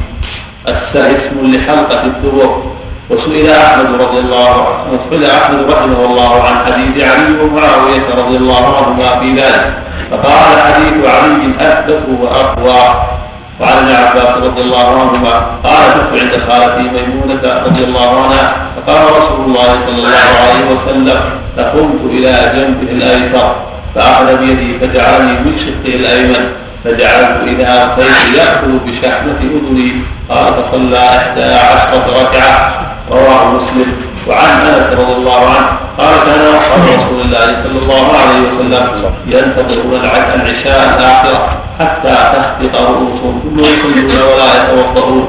السهي 0.68 1.16
اسم 1.16 1.36
لحلقة 1.42 2.02
الدبر 2.02 2.62
وسئل 3.10 3.50
أحمد 3.50 4.00
رضي 4.00 4.18
الله 4.18 4.66
عنه 4.66 4.92
وسئل 4.92 5.30
أحمد 5.30 5.70
رحمه 5.72 6.04
الله 6.04 6.42
عن 6.42 6.56
حديث 6.66 7.04
علي 7.04 7.40
ومعاوية 7.42 8.06
رضي 8.18 8.36
الله 8.36 8.76
عنهما 8.76 9.20
في 9.20 9.40
ذلك. 9.40 9.72
فقال 10.10 10.60
حديث 10.60 11.06
علي 11.06 11.50
أثبت 11.60 12.02
وأقوى. 12.20 13.15
وعن 13.60 13.76
ابن 13.76 13.94
عباس 13.94 14.36
رضي 14.36 14.60
الله 14.60 15.00
عنهما 15.00 15.34
قال 15.64 15.92
كنت 15.92 16.20
عند 16.20 16.32
خالتي 16.48 16.82
ميمونة 16.82 17.62
رضي 17.66 17.84
الله 17.84 18.22
عنها 18.22 18.52
فقال 18.76 19.16
رسول 19.18 19.44
الله 19.44 19.68
صلى 19.86 19.98
الله 19.98 20.28
عليه 20.40 20.64
وسلم 20.74 21.20
فقمت 21.56 22.00
إلى 22.10 22.52
جنبه 22.56 22.92
الأيسر 22.92 23.54
فأخذ 23.94 24.36
بيدي 24.36 24.78
فجعلني 24.78 25.32
من 25.32 25.58
شقه 25.58 25.94
الأيمن 25.94 26.52
فجعلت 26.84 27.36
إذا 27.46 27.84
ألقيت 27.84 28.36
يأخذ 28.36 28.68
بشحمة 28.86 29.40
أذني 29.40 29.92
قال 30.30 30.54
فصلى 30.54 30.98
إحدى 30.98 31.44
عشرة 31.44 32.06
ركعة. 32.22 32.70
رواه 33.10 33.50
مسلم. 33.50 33.92
وعن 34.28 34.60
أنس 34.60 35.00
رضي 35.00 35.12
الله 35.12 35.46
عنه 35.46 35.68
قال 35.98 36.14
كان 36.26 36.40
أصحاب 36.54 36.80
رسول 37.00 37.20
الله 37.20 37.46
صلى 37.46 37.78
الله 37.78 38.06
عليه 38.18 38.40
وسلم 38.48 39.12
ينتظرون 39.26 40.00
العشاء 40.34 40.98
الآخرة. 40.98 41.65
حتى 41.80 42.16
تخفق 42.36 42.80
رؤوسهم 42.80 43.40
ثم 43.44 43.58
يصلون 43.60 44.22
ولا 44.22 44.48
يتوضؤون 44.56 45.28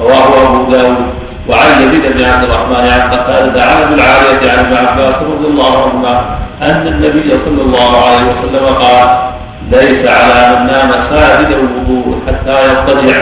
رواه 0.00 0.46
أبو 0.46 0.70
داود 0.72 0.96
وعن 1.48 1.82
يزيد 1.82 2.12
بن 2.12 2.24
عبد 2.24 2.44
الرحمن 2.44 2.88
عن 2.88 3.10
قتادة 3.10 3.62
عن 3.62 3.82
أبي 3.82 3.94
العالية 3.94 4.52
عن 4.52 4.58
ابن 4.58 4.76
عباس 4.86 5.14
رضي 5.14 5.46
الله 5.46 5.82
عنهما 5.82 6.24
أن 6.62 6.86
النبي 6.86 7.28
صلى 7.28 7.62
الله 7.62 8.04
عليه 8.06 8.26
وسلم 8.32 8.66
قال 8.66 9.08
ليس 9.72 10.08
على 10.08 10.58
من 10.60 10.66
نام 10.66 10.90
ساجد 11.10 11.48
الوضوء 11.50 12.18
حتى 12.26 12.64
يضطجع 12.64 13.16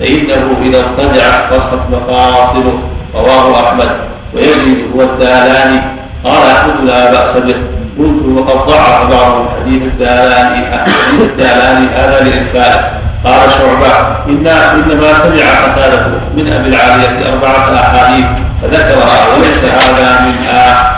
فإنه 0.00 0.56
إذا 0.62 0.78
ارتجع 0.78 1.50
صرخت 1.50 1.78
مفاصله 1.90 2.78
رواه 3.14 3.68
أحمد. 3.68 3.90
ويزيد 4.34 4.84
هو 4.96 5.02
الدالاني. 5.02 5.80
قال 6.24 6.50
أحمد 6.56 6.84
لا 6.84 7.10
بأس 7.10 7.42
به. 7.42 7.75
قلت 7.98 8.38
وقد 8.38 8.66
ضعف 8.66 9.10
بعض 9.10 9.44
حديث 9.60 9.82
الدالاني 9.82 10.66
حديث 10.66 11.20
الدالاني 11.20 11.86
هذا 11.86 12.20
لإرساله 12.24 12.90
قال 13.24 13.50
شعبة 13.50 13.92
إن 14.28 14.46
إنما 14.46 15.12
سمع 15.12 15.64
قتادة 15.64 16.06
من 16.36 16.52
أبي 16.52 16.68
العالية 16.68 17.32
أربعة 17.32 17.74
أحاديث 17.74 18.26
فذكرها 18.62 19.34
وليس 19.34 19.64
هذا 19.64 20.20
منها 20.20 20.92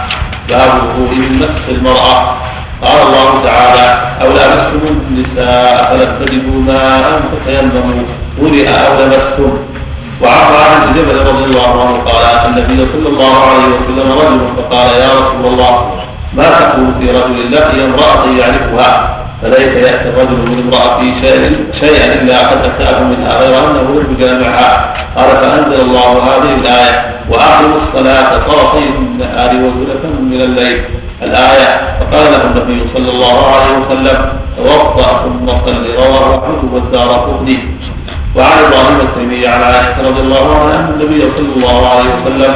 باب 0.49 0.71
من 0.99 1.39
مس 1.39 1.69
المرأة. 1.69 2.35
قال 2.83 3.07
الله 3.07 3.43
تعالى 3.45 4.01
أو 4.23 4.33
لامستم 4.33 4.81
النساء 5.09 5.91
فلم 5.91 6.27
تجدوا 6.27 6.61
ماء 6.61 7.21
فتيمموا. 7.33 8.03
ولئ 8.39 8.69
أو 8.69 9.05
لمستم 9.05 9.59
وعن 10.23 10.53
معاذ 10.53 10.87
بن 10.87 10.95
جبل 10.95 11.19
رضي 11.19 11.45
الله 11.45 11.87
عنه 11.87 11.99
قال 11.99 12.51
النبي 12.51 12.93
صلى 12.93 13.09
الله 13.09 13.35
عليه 13.45 13.67
وسلم 13.67 14.13
رجل 14.13 14.41
فقال 14.57 14.97
يا 14.97 15.09
رسول 15.09 15.53
الله 15.53 15.91
ما 16.37 16.45
تقول 16.45 16.95
في 17.01 17.11
رجل 17.11 17.53
لقي 17.53 17.85
امرأة 17.85 18.25
يعرفها. 18.39 19.19
فليس 19.43 19.73
يأتي 19.73 20.09
الرجل 20.09 20.37
من 20.37 20.59
امرأته 20.67 21.21
شيئا 21.21 21.57
شيئا 21.81 22.15
إلا 22.15 22.39
قد 22.49 22.65
أتاه 22.65 23.05
منها 23.05 23.37
غير 23.39 23.71
أنه 23.71 23.81
لم 23.81 24.17
يجامعها 24.19 24.95
قال 25.17 25.31
فأنزل 25.31 25.81
الله 25.81 26.13
هذه 26.13 26.55
الآية. 26.55 27.15
وأقم 27.31 27.73
الصلاة 27.83 28.39
طرفي 28.39 28.85
النهار 28.99 29.51
وزلفا 29.55 30.09
من 30.21 30.41
الليل. 30.43 30.83
الآية 31.23 31.81
فقال 32.01 32.33
له 32.33 32.43
النبي 32.47 32.83
صلى 32.95 33.11
الله 33.11 33.47
عليه 33.47 33.73
وسلم 33.79 34.33
توضأ 34.57 35.23
ثم 35.25 35.49
صل 35.67 35.87
رواه 35.99 36.35
أحمد 36.35 36.73
والدار 36.73 37.09
قطني. 37.09 37.59
وعن 38.37 38.59
إبراهيم 38.59 39.01
التيمي 39.01 39.47
عن 39.47 39.63
عائشة 39.63 40.09
رضي 40.09 40.21
الله 40.21 40.57
عنها 40.57 40.75
أن 40.75 40.89
النبي 40.95 41.21
صلى 41.37 41.51
الله 41.57 41.89
عليه 41.89 42.11
وسلم 42.11 42.55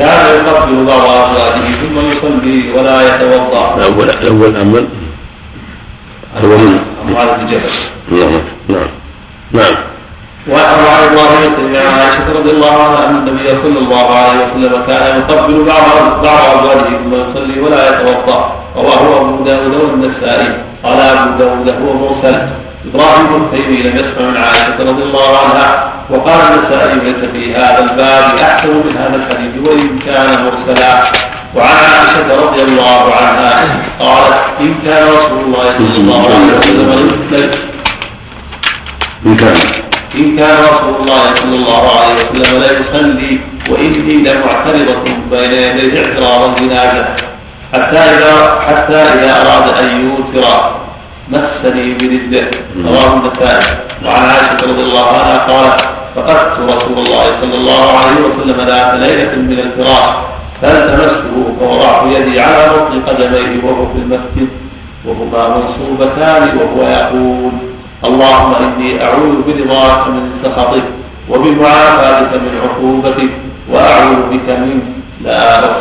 كان 0.00 0.46
يقبل 0.46 0.84
بعض 0.84 1.00
ازواجه 1.00 1.60
ثم 1.80 1.98
يصلي 2.10 2.72
ولا 2.72 2.96
يتوضأ. 3.08 3.74
الأول 3.76 4.10
الأول 4.10 4.56
اول 4.56 4.86
اول 6.42 6.78
معاذ 7.08 7.28
بن 7.38 7.46
جبل. 7.46 7.70
نعم 8.10 8.42
نعم 8.68 8.88
نعم. 9.52 9.90
وعن 10.48 11.42
التيمي 11.46 11.78
عن 11.78 11.86
عائشة 11.86 12.32
رضي 12.38 12.50
الله 12.50 12.82
عنها 12.82 13.06
أن 13.10 13.14
النبي 13.16 13.48
صلى 13.48 13.78
الله 13.78 14.10
عليه 14.18 14.38
وسلم 14.44 14.82
كان 14.86 15.18
يقبل 15.18 15.64
بعض 15.64 16.22
بعض 16.22 16.56
أزواجه 16.56 16.88
ثم 16.88 17.14
يصلي 17.14 17.60
ولا 17.60 17.88
يتوضأ 17.88 18.52
رواه 18.76 19.20
أبو 19.20 19.44
داود 19.44 19.74
والنسائي 19.74 20.58
قال 20.84 21.00
أبو 21.00 21.38
داود 21.38 21.68
هو 21.68 21.92
مرسل 21.94 22.48
إبراهيم 22.86 23.42
التيمي 23.42 23.82
لم 23.82 23.96
يسمع 23.96 24.26
من 24.30 24.36
عائشة 24.36 24.78
رضي 24.78 25.02
الله 25.02 25.38
عنها 25.38 25.92
وقال 26.10 26.40
النسائي 26.40 26.94
ليس 26.94 27.28
في 27.32 27.54
هذا 27.54 27.80
الباب 27.90 28.38
احسن 28.38 28.68
من 28.68 28.96
هذا 28.98 29.16
الحديث 29.16 29.68
وإن 29.68 29.98
كان 30.06 30.44
مرسلا. 30.44 30.94
وعن 31.56 31.76
عائشة 31.92 32.44
رضي 32.44 32.62
الله 32.62 33.14
عنها 33.14 33.82
قالت 34.00 34.42
إن 34.60 34.74
كان 34.84 35.06
رسول 35.08 35.40
الله 35.46 35.74
صلى 35.78 35.98
الله 35.98 36.24
عليه 36.24 36.58
وسلم 36.58 37.50
إن 39.26 39.36
كان. 39.36 39.56
إن 40.14 40.36
كان 40.36 40.56
رسول 40.72 40.94
الله 41.00 41.34
صلى 41.34 41.56
الله 41.56 41.82
عليه 42.00 42.14
وسلم 42.14 42.62
لا 42.62 42.70
يصلي 42.80 43.40
وإني 43.70 44.14
لمعترضة 44.14 45.04
بين 45.30 45.52
يديه 45.52 46.06
اعتراض 46.06 46.40
الجنازة 46.50 47.04
حتى 47.74 47.98
إذا 47.98 48.60
حتى 48.66 48.96
إذا 48.96 49.32
أراد 49.42 49.78
أن 49.78 49.86
يوتر. 50.06 50.79
مسني 51.30 51.94
برده 51.94 52.50
رواه 52.86 53.10
النسائي 53.16 53.76
وعن 54.04 54.22
عائشة 54.30 54.66
رضي 54.66 54.82
الله 54.82 55.06
عنها 55.06 55.38
قالت 55.38 55.80
فقدت 56.16 56.54
رسول 56.58 56.98
الله 56.98 57.24
صلى 57.42 57.54
الله 57.54 57.98
عليه 57.98 58.20
وسلم 58.26 58.58
ذات 58.66 59.00
ليلة 59.00 59.34
من 59.34 59.58
الفراش. 59.58 60.14
فالتمسته 60.62 61.56
فوضعت 61.60 62.02
يدي 62.16 62.40
على 62.40 62.68
بطن 62.68 62.94
قدميه 63.06 63.64
وهو 63.64 63.86
في 63.92 63.98
المسجد. 63.98 64.48
وهما 65.04 65.42
منصوبتان 65.56 66.42
وهو 66.58 66.88
يقول 66.88 67.52
اللهم 68.04 68.54
إني 68.54 69.04
أعوذ 69.04 69.34
برضاك 69.46 70.08
من 70.08 70.24
سخطك 70.44 70.84
وبمعافاتك 71.28 72.32
من 72.34 72.52
عقوبتك. 72.64 73.30
وأعوذ 73.72 74.20
بك 74.30 74.48
منك 74.50 74.82
لا 75.24 75.60
ما 75.60 75.76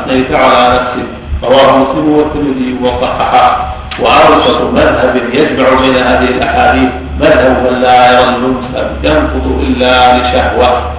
أثنيت 0.00 0.30
على 0.32 0.80
نفسك. 0.80 1.08
رواه 1.48 1.78
مسلم 1.78 2.08
والترمذي 2.08 2.76
وصححه. 2.82 3.74
وأوسط 4.00 4.60
مذهب 4.60 5.22
يجمع 5.34 5.66
بين 5.80 5.96
هذه 5.96 6.24
الأحاديث 6.24 6.90
مذهب 7.20 7.72
من 7.72 7.80
لا 7.80 8.20
يرى 8.20 8.30
اللمس 8.34 8.64
ينقض 9.04 9.64
إلا 9.68 10.18
لشهوة. 10.18 10.92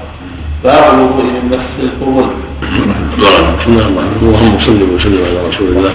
باب 0.64 0.94
الوضوء 0.94 1.24
من 1.24 1.46
مس 1.52 1.84
القرون 1.84 2.30
بسم 2.62 2.84
الله 3.18 3.40
الرحمن 3.40 3.78
الرحيم 3.78 4.18
اللهم 4.22 4.60
صل 4.60 4.82
وسلم 4.96 5.26
على 5.26 5.48
رسول 5.50 5.68
الله 5.68 5.94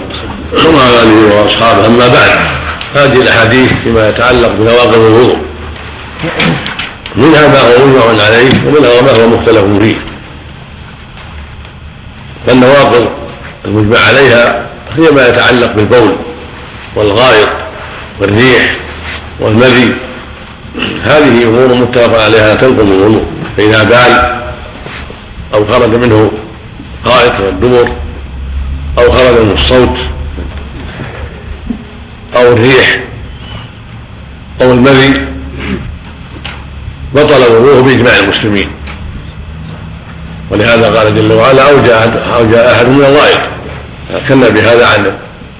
وعلى 0.53 1.01
آله 1.03 1.41
وأصحابه. 1.41 1.87
أما 1.87 2.07
بعد 2.07 2.33
هذه 2.95 3.21
الأحاديث 3.21 3.73
فيما 3.83 4.09
يتعلق 4.09 4.51
بنواقض 4.59 4.95
الوضوء. 4.95 5.37
منها 7.15 7.47
ما 7.47 7.59
هو 7.59 7.87
مجمع 7.87 8.23
عليه 8.25 8.51
ومنها 8.67 9.01
ما 9.01 9.23
هو 9.23 9.27
مختلف 9.27 9.65
فيه. 9.79 9.95
فالنواقض 12.47 13.09
المجمع 13.65 13.99
عليها 13.99 14.65
هي 14.97 15.11
ما 15.11 15.27
يتعلق 15.27 15.73
بالبول 15.73 16.15
والغائط 16.95 17.49
والريح 18.19 18.75
والمذي 19.39 19.95
هذه 21.03 21.43
أمور 21.43 21.73
متفق 21.73 22.23
عليها 22.23 22.55
تنقض 22.55 22.79
الوضوء 22.79 23.25
فإذا 23.57 23.83
بال 23.83 24.41
أو 25.53 25.65
خرج 25.67 25.95
منه 25.95 26.31
غائط 27.05 27.39
والدبر 27.39 27.89
أو 28.97 29.11
خرج 29.11 29.39
منه 29.41 29.53
الصوت 29.53 29.97
أو 32.35 32.53
الريح 32.53 33.03
أو 34.61 34.71
المذي 34.71 35.25
بطل 37.15 37.41
وضوءه 37.53 37.81
بإجماع 37.81 38.19
المسلمين. 38.19 38.69
ولهذا 40.51 40.99
قال 40.99 41.15
جل 41.15 41.31
وعلا 41.31 41.81
جاء 41.85 42.29
أو 42.35 42.45
جاء 42.51 42.75
أحد 42.75 42.87
من 42.87 43.05
الغائط. 43.05 43.39
كنا 44.27 44.49
بهذا 44.49 44.87
عن 44.87 45.17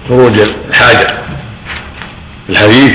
خروج 0.09 0.39
الحاجة. 0.69 1.07
الحديث 2.49 2.91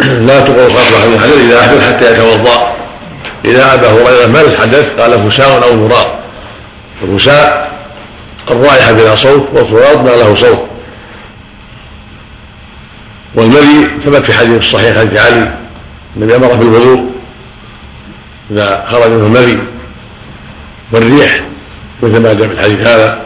لا 0.28 0.40
تقول 0.40 0.72
خطوه 0.72 1.06
من 1.06 1.14
الحدث 1.14 1.38
إذا 1.38 1.60
أحدث 1.60 1.88
حتى 1.88 2.12
يتوضأ. 2.12 2.74
إذا 3.44 3.74
ابا 3.74 3.88
هريره 3.88 4.26
ما 4.26 4.40
الحدث 4.40 5.00
قال 5.00 5.30
فساء 5.30 5.64
أو 5.64 5.76
مرار 5.76 6.18
الفساء 7.02 7.70
الرائحة 8.50 8.92
بلا 8.92 9.16
صوت 9.16 9.48
والفراد 9.52 10.04
ما 10.04 10.10
له 10.10 10.34
صوت. 10.34 10.70
والمذي 13.34 13.88
ثبت 14.04 14.24
في 14.24 14.32
حديث 14.32 14.58
الصحيح 14.58 14.98
حديث 14.98 15.20
علي 15.20 15.54
النبي 16.16 16.36
أمر 16.36 16.54
بالوضوء 16.54 17.10
إذا 18.50 18.86
خرج 18.90 19.10
منه 19.10 19.26
المذي 19.26 19.58
والريح 20.92 21.44
مثل 22.02 22.22
ما 22.22 22.32
جاء 22.32 22.48
في 22.48 22.54
الحديث 22.54 22.88
هذا 22.88 23.22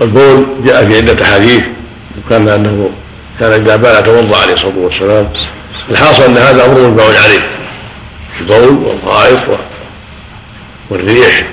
والبول 0.00 0.46
جاء 0.64 0.86
في 0.86 0.96
عدة 0.96 1.24
أحاديث 1.24 1.64
وكان 2.18 2.48
أنه 2.48 2.90
كان 3.40 3.52
إذا 3.52 3.76
بال 3.76 4.02
توضأ 4.02 4.42
عليه 4.42 4.52
الصلاة 4.52 4.76
والسلام. 4.76 5.28
الحاصل 5.90 6.24
أن 6.24 6.36
هذا 6.36 6.66
أمر 6.66 6.80
مجمع 6.80 7.04
عليه. 7.04 7.48
البول 8.40 8.86
والغائط 8.86 9.58
والريح 10.90 11.44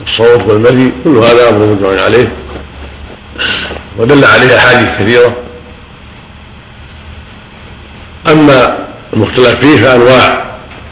والصوت 0.00 0.46
والمذي 0.46 0.92
كل 1.04 1.16
هذا 1.16 1.48
أمر 1.48 1.66
مجمع 1.66 2.02
عليه. 2.02 2.32
ودل 3.98 4.24
عليه 4.24 4.56
أحاديث 4.56 4.88
كثيرة. 4.98 5.36
أما 8.26 8.78
المختلف 9.12 9.60
فيه 9.60 9.76
فأنواع 9.76 10.44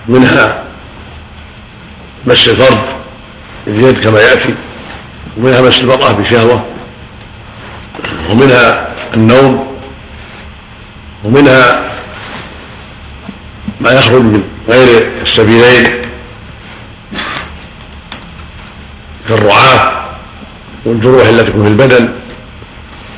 منها 0.09 0.68
مس 2.29 2.49
الفرد 2.49 2.79
باليد 3.67 4.05
كما 4.05 4.21
يأتي 4.21 4.55
ومنها 5.37 5.61
مس 5.61 5.81
المرأة 5.81 6.13
بشهوة 6.13 6.65
ومنها 8.31 8.89
النوم 9.15 9.79
ومنها 11.25 11.93
ما 13.81 13.91
يخرج 13.93 14.23
من 14.23 14.43
غير 14.69 15.09
السبيلين 15.23 16.03
كالرعاة 19.29 19.93
والجروح 20.85 21.27
التي 21.27 21.51
تكون 21.51 21.65
في 21.65 21.69
البدن 21.71 22.13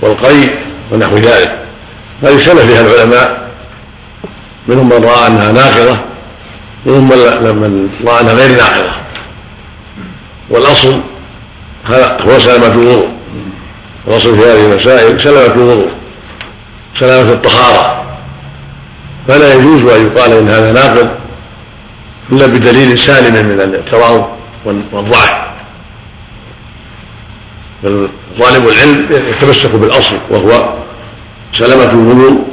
والقيء 0.02 0.54
ونحو 0.90 1.16
ذلك. 1.16 1.58
هذه 2.22 2.36
اختلف 2.36 2.60
فيها 2.60 2.80
العلماء 2.80 3.50
منهم 4.68 4.88
من 4.88 5.04
رأى 5.04 5.26
أنها 5.26 5.52
ناقضة 5.52 6.09
ومنهم 6.86 7.56
من 7.56 7.88
راى 8.06 8.24
غير 8.24 8.56
ناقضه 8.56 8.92
والأصل 10.50 11.00
هو 12.26 12.38
سلامة 12.38 12.66
الوضوء. 12.66 13.08
الأصل 14.08 14.36
في 14.36 14.42
هذه 14.42 14.72
المسائل 14.72 15.20
سلامة 15.20 15.54
الوضوء 15.54 15.90
سلامة 16.94 17.32
الطهارة. 17.32 18.04
فلا 19.28 19.54
يجوز 19.54 19.82
أن 19.82 20.06
يقال 20.06 20.32
إن 20.32 20.48
هذا 20.48 20.72
ناقض 20.72 21.10
إلا 22.32 22.46
بدليل 22.46 22.98
سالم 22.98 23.46
من 23.46 23.60
الاعتراض 23.60 24.28
والضعف. 24.92 25.50
بل 27.82 28.08
طالب 28.38 28.68
العلم 28.68 29.06
يتمسك 29.10 29.70
بالأصل 29.70 30.18
وهو 30.30 30.74
سلامة 31.52 31.90
الوضوء 31.90 32.44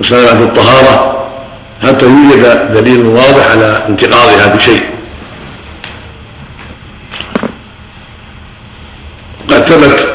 وسلامة 0.00 0.42
الطهارة 0.42 1.13
حتى 1.84 2.06
يوجد 2.06 2.72
دليل 2.74 3.06
واضح 3.06 3.50
على 3.50 3.84
انتقاضها 3.88 4.54
بشيء. 4.54 4.82
قد 9.48 9.62
ثبت 9.64 10.14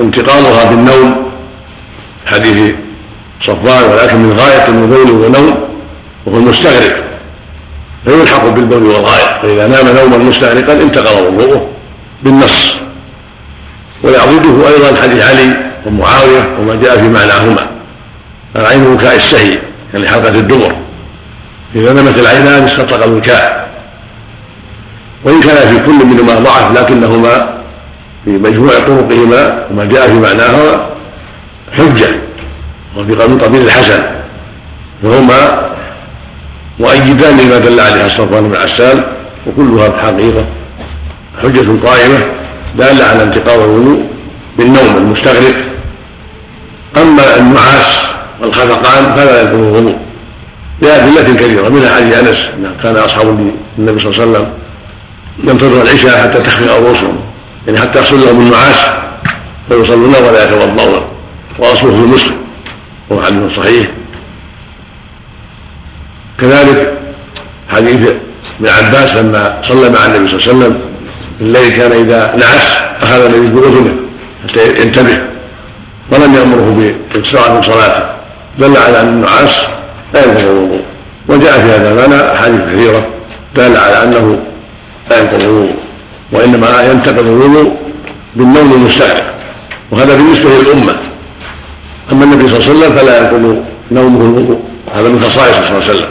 انتقاضها 0.00 0.64
بالنوم 0.64 1.32
حديث 2.26 2.74
صفوان 3.40 3.82
ولكن 3.82 4.18
من 4.18 4.32
غاية 4.38 4.68
النبول 4.68 5.10
ونوم 5.10 5.68
وهو 6.26 6.36
المستغرق. 6.36 7.04
فيلحق 8.04 8.48
بالبول 8.48 8.82
والغاية 8.82 9.42
فإذا 9.42 9.66
نام 9.66 9.96
نوما 9.96 10.18
مستغرقا 10.18 10.72
انتقض 10.72 11.20
وضوءه 11.20 11.68
بالنص. 12.22 12.74
ويعضده 14.02 14.68
أيضا 14.68 15.02
حديث 15.02 15.24
علي 15.24 15.56
ومعاوية 15.86 16.56
وما 16.60 16.74
جاء 16.74 17.02
في 17.02 17.08
معناهما. 17.08 17.70
العين 18.56 18.86
وكاء 18.86 19.16
السهي 19.94 20.24
يعني 20.24 20.38
الدبر 20.38 20.76
إذا 21.74 21.92
نمت 21.92 22.18
العينان 22.18 22.64
استطلق 22.64 23.04
الوكاء 23.04 23.68
وإن 25.24 25.40
كان 25.40 25.68
في 25.68 25.86
كل 25.86 26.06
منهما 26.06 26.34
ضعف 26.34 26.78
لكنهما 26.78 27.54
في 28.24 28.30
مجموع 28.30 28.78
طرقهما 28.78 29.66
وما 29.70 29.84
جاء 29.84 30.06
في 30.06 30.14
معناهما 30.14 30.86
حجة 31.72 32.08
وفي 32.96 33.14
قانون 33.14 33.38
طبيب 33.38 33.62
الحسن. 33.62 34.02
فهما 35.02 35.70
مؤيدان 36.80 37.36
لما 37.40 37.58
دل 37.58 37.80
عليه 37.80 38.08
صفوان 38.08 38.48
بن 38.48 38.56
عسال 38.56 39.04
وكلها 39.46 39.88
بحقيقة 39.88 40.46
حجة 41.42 41.86
قائمة 41.86 42.26
دالة 42.78 43.04
على 43.04 43.22
انتقاض 43.22 43.58
الوضوء 43.60 44.04
بالنوم 44.58 44.96
المستغرق. 44.96 45.54
أما 46.96 47.36
النعاس 47.36 48.14
والخفقان 48.44 49.14
فلا 49.16 49.42
يكون 49.42 49.60
الوضوء 49.60 49.96
لأدلة 50.82 51.34
كثيرة 51.34 51.68
منها 51.68 51.94
حديث 51.94 52.18
أنس 52.18 52.50
كان 52.82 52.96
أصحاب 52.96 53.52
النبي 53.78 54.00
صلى 54.00 54.10
الله 54.10 54.20
عليه 54.20 54.30
وسلم 54.30 54.52
ينتظرون 55.44 55.80
العشاء 55.80 56.22
حتى 56.22 56.40
تخفق 56.40 56.76
رؤوسهم 56.76 57.16
يعني 57.66 57.80
حتى 57.80 57.98
يحصل 57.98 58.20
لهم 58.20 58.40
النعاس 58.40 58.90
فيصلون 59.68 60.14
ولا 60.14 60.44
يتوضؤون. 60.44 61.02
وأصله 61.58 61.90
في 61.90 62.06
مسلم 62.06 62.36
وهو 63.10 63.22
حديث 63.22 63.56
صحيح. 63.56 63.86
كذلك 66.40 66.98
حديث 67.68 68.14
ابن 68.60 68.68
عباس 68.68 69.16
لما 69.16 69.58
صلى 69.62 69.90
مع 69.90 70.06
النبي 70.06 70.28
صلى 70.28 70.38
الله 70.38 70.48
عليه 70.48 70.56
وسلم 70.58 70.80
الليل 71.40 71.68
كان 71.68 71.92
إذا 71.92 72.36
نعس 72.36 72.82
أخذ 73.02 73.24
النبي 73.24 73.60
بأذنه 73.60 73.94
حتى 74.48 74.82
ينتبه 74.82 75.18
ولم 76.10 76.34
يأمره 76.34 76.70
بالإكثار 76.70 77.54
من 77.54 77.62
صلاته. 77.62 78.13
دل 78.58 78.76
على 78.76 79.00
أن 79.00 79.08
النعاس 79.08 79.66
لا 80.14 80.24
ينقض 80.24 80.38
الوضوء. 80.38 80.80
وجاء 81.28 81.52
في 81.52 81.70
هذا 81.70 81.90
المعنى 81.90 82.32
أحاديث 82.32 82.60
كثيرة 82.60 83.06
دل 83.56 83.76
على 83.76 84.02
أنه 84.04 84.38
لا 85.10 85.20
ينقض 85.20 85.42
الوضوء. 85.42 85.74
وإنما 86.32 86.82
ينتقض 86.90 87.18
الوضوء 87.18 87.72
بالنوم 88.36 88.72
المستغرق 88.72 89.34
وهذا 89.90 90.16
بالنسبة 90.16 90.50
للأمة. 90.50 90.94
أما 92.12 92.24
النبي 92.24 92.48
صلى 92.48 92.58
الله 92.58 92.68
عليه 92.68 92.78
وسلم 92.78 92.96
فلا 92.96 93.18
ينقض 93.18 93.64
نومه 93.90 94.20
الوضوء. 94.20 94.60
هذا 94.94 95.08
من 95.08 95.20
خصائصه 95.20 95.64
صلى 95.64 95.78
الله 95.78 95.88
عليه 95.88 95.94
وسلم. 95.94 96.08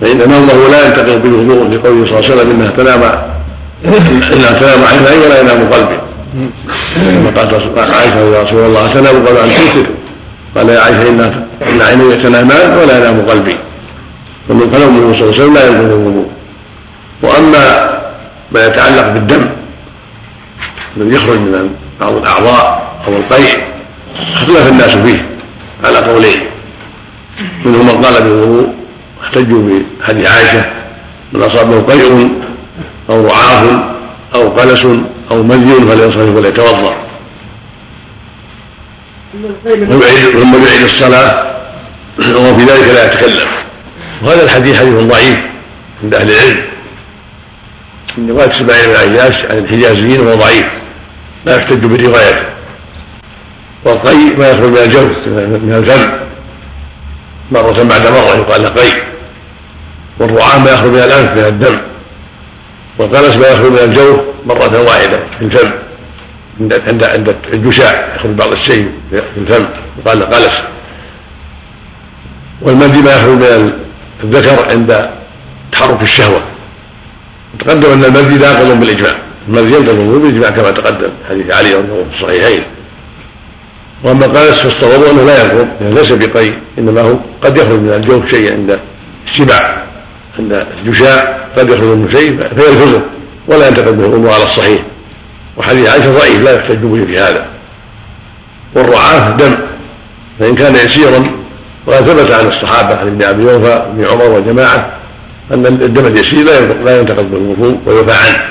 فإن 0.00 0.18
نومه 0.18 0.68
لا 0.70 0.86
ينتقض 0.86 1.22
بالوضوء 1.22 1.68
لقوله 1.68 2.06
صلى 2.06 2.18
الله 2.18 2.30
عليه 2.30 2.34
وسلم 2.34 2.50
إنها 2.50 2.70
تنام 2.70 3.02
إلا 4.32 4.52
تنام 4.52 4.84
عيني 4.84 5.26
ولا 5.26 5.40
ينام 5.40 5.72
قلبي. 5.72 5.98
كما 6.94 7.30
قالت 7.36 7.78
عائشة 7.78 8.18
يا 8.18 8.42
رسول 8.42 8.64
الله 8.64 8.92
تنام 8.94 9.16
قبل 9.26 9.36
أن 9.36 9.50
توتر 9.50 9.88
قال 10.56 10.68
يا 10.68 10.80
عائشة 10.80 11.08
إن 11.08 11.20
إن 11.68 11.82
عيني 11.82 12.16
تنامان 12.16 12.78
ولا 12.78 12.98
ينام 12.98 13.26
قلبي. 13.26 13.56
فنومه 14.48 14.72
صلى 14.72 14.90
الله 14.90 15.14
عليه 15.14 15.28
وسلم 15.28 15.54
لا 15.54 15.66
ينقض 15.66 15.92
الوضوء. 15.92 16.28
وأما 17.22 17.64
ما 18.52 18.66
يتعلق 18.66 19.08
بالدم 19.08 19.50
الذي 20.96 21.14
يخرج 21.14 21.38
من 21.38 21.70
بعض 22.00 22.12
الأعضاء 22.12 22.92
أو 23.06 23.16
القيء 23.16 23.58
اختلف 24.32 24.68
الناس 24.68 24.96
فيه 24.96 25.28
على 25.84 25.98
قولين. 25.98 26.40
منهم 27.64 27.86
من 27.86 28.04
قال 28.04 28.22
بالوضوء 28.22 28.68
احتجوا 29.22 29.80
بحديث 30.00 30.28
عائشة 30.30 30.64
من 31.32 31.42
أصابه 31.42 31.80
قيء 31.80 32.30
أو 33.10 33.26
رعاف 33.26 33.80
أو 34.34 34.48
قلس 34.48 34.86
أو 35.30 35.42
مذي 35.42 35.74
فليصرف 35.74 36.36
وليتوضأ. 36.36 36.94
ثم 39.32 40.64
يعيد 40.64 40.82
الصلاة 40.84 41.50
وهو 42.18 42.54
في 42.54 42.64
ذلك 42.64 42.88
لا 42.94 43.04
يتكلم. 43.04 43.48
وهذا 44.22 44.42
الحديث 44.44 44.76
حديث 44.76 44.94
ضعيف 44.94 45.38
عند 46.02 46.14
أهل 46.14 46.30
العلم. 46.30 46.60
من 48.18 48.30
رواية 48.30 48.50
سبعين 48.50 48.86
بن 48.86 48.96
عياش 48.96 49.44
عن 49.44 49.58
الحجازيين 49.58 50.20
وهو 50.20 50.34
ضعيف 50.34 50.66
لا 51.46 51.56
يحتج 51.56 51.86
بروايته. 51.86 52.44
والقي 53.84 54.36
ما 54.38 54.48
يخرج 54.50 54.70
من 54.70 54.78
الجوف 54.78 55.10
من 55.26 55.74
الفم. 55.78 56.12
مرة 57.50 57.82
بعد 57.82 58.06
مرة 58.06 58.36
يقال 58.36 58.62
له 58.62 58.68
قي. 58.68 59.02
والرعاة 60.18 60.58
ما 60.58 60.70
يخرج 60.70 60.90
من 60.90 60.98
الأنف 60.98 61.38
من 61.38 61.44
الدم. 61.46 61.78
والقلس 62.98 63.36
ما 63.36 63.48
يخرج 63.48 63.72
من 63.72 63.78
الجوف 63.78 64.20
مرة 64.46 64.82
واحدة 64.82 65.20
في 65.38 65.44
الفم. 65.44 65.70
عند 66.60 67.04
عند 67.04 67.36
الجشاع 67.52 68.14
يخرج 68.16 68.30
بعض 68.30 68.52
الشيء 68.52 68.90
في 69.10 69.22
الفم 69.36 69.66
يقال 69.98 70.22
قلس 70.22 70.62
والمندي 72.62 73.02
ما 73.02 73.10
يخرج 73.10 73.30
من 73.30 73.72
الذكر 74.24 74.70
عند 74.70 75.10
تحرك 75.72 76.02
الشهوة. 76.02 76.40
تقدم 77.58 77.90
أن 77.90 78.04
المندي 78.04 78.38
ناقض 78.38 78.80
بالإجماع. 78.80 79.14
المندي 79.48 79.74
ينقض 79.74 80.22
بالإجماع 80.22 80.50
كما 80.50 80.70
تقدم 80.70 81.10
حديث 81.28 81.50
علي 81.50 81.74
رضي 81.74 81.92
الله 81.92 82.06
في 82.10 82.16
الصحيحين. 82.16 82.62
وأما 84.04 84.26
قال 84.26 84.52
فاستغربوا 84.52 85.10
أنه 85.10 85.24
لا 85.24 85.44
ينقض 85.44 85.68
يعني 85.80 85.94
ليس 85.94 86.12
بقي 86.12 86.52
إنما 86.78 87.00
هو 87.00 87.18
قد 87.42 87.56
يخرج 87.56 87.80
من 87.80 87.92
الجوف 87.92 88.30
شيء 88.30 88.52
عند 88.52 88.80
السباع 89.26 89.84
عند 90.38 90.66
الجشاع 90.84 91.38
قد 91.56 91.70
يخرج 91.70 91.84
منه 91.84 92.08
شيء 92.10 92.40
فيلفظه 92.40 93.02
ولا 93.48 93.68
ينتقد 93.68 93.96
به 93.96 94.06
الأمور 94.06 94.30
على 94.30 94.44
الصحيح. 94.44 94.82
وحديث 95.56 95.88
عائشة 95.88 96.12
ضعيف 96.12 96.44
لا 96.44 96.56
يحتج 96.56 96.76
به 96.76 97.04
في 97.06 97.18
هذا. 97.18 97.46
والرعاة 98.74 99.30
دم 99.30 99.56
فإن 100.38 100.54
كان 100.54 100.76
يسيرا 100.76 101.30
وقد 101.86 102.02
ثبت 102.02 102.30
عن 102.30 102.46
الصحابة 102.46 102.96
عن 102.96 103.06
ابن 103.06 103.22
أبي 103.22 103.42
أوفى 103.42 103.66
وابن 103.66 104.04
عمر 104.04 104.30
وجماعة 104.30 104.92
أن 105.52 105.66
الدم 105.66 106.06
اليسير 106.06 106.44
لا 106.84 107.00
ينتقد 107.00 107.30
بالوضوء 107.30 107.78
ويوفى 107.86 108.12
عنه. 108.12 108.42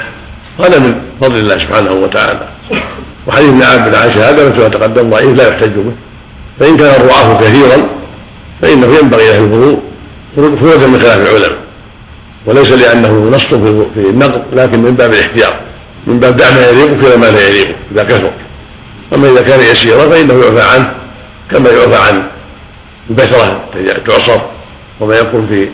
هذا 0.60 0.80
من 0.80 1.02
فضل 1.22 1.38
الله 1.38 1.58
سبحانه 1.58 1.92
وتعالى. 1.92 2.48
وحديث 3.28 3.50
ابن 3.50 3.64
عبد 3.64 3.96
عائشة 3.96 4.30
هذا 4.30 4.50
مثل 4.50 4.62
ما 4.62 4.68
تقدم 4.68 5.10
ضعيف 5.10 5.38
لا 5.38 5.48
يحتج 5.48 5.70
به 5.70 5.94
فإن 6.60 6.78
كان 6.78 7.02
الرعاة 7.02 7.42
كثيرا 7.42 7.90
فإنه 8.62 8.88
ينبغي 9.02 9.28
له 9.28 9.38
الوضوء 9.38 9.80
خروجا 10.36 10.88
من 10.88 11.00
خلاف 11.00 11.18
العلماء. 11.18 11.60
وليس 12.46 12.72
لأنه 12.72 13.32
نص 13.34 13.46
في 13.46 14.10
النقض 14.10 14.42
لكن 14.54 14.82
من 14.82 14.92
باب 14.92 15.14
الاحتياط. 15.14 15.54
من 16.08 16.20
باب 16.20 16.38
دع 16.38 16.52
ما 16.52 16.68
يليق 16.68 17.02
كذا 17.02 17.16
ما 17.16 17.26
لا 17.26 17.48
يليق 17.48 17.76
إذا 17.92 18.04
كثر 18.04 18.32
أما 19.16 19.32
إذا 19.32 19.42
كان 19.42 19.60
يسيرا 19.60 20.10
فإنه 20.10 20.34
يعفى 20.34 20.62
عنه 20.62 20.94
كما 21.52 21.70
يعفى 21.70 21.96
عن 21.96 22.24
البثره 23.10 23.64
تعصر 24.06 24.42
وما 25.00 25.16
يكون 25.16 25.48
في 25.48 25.70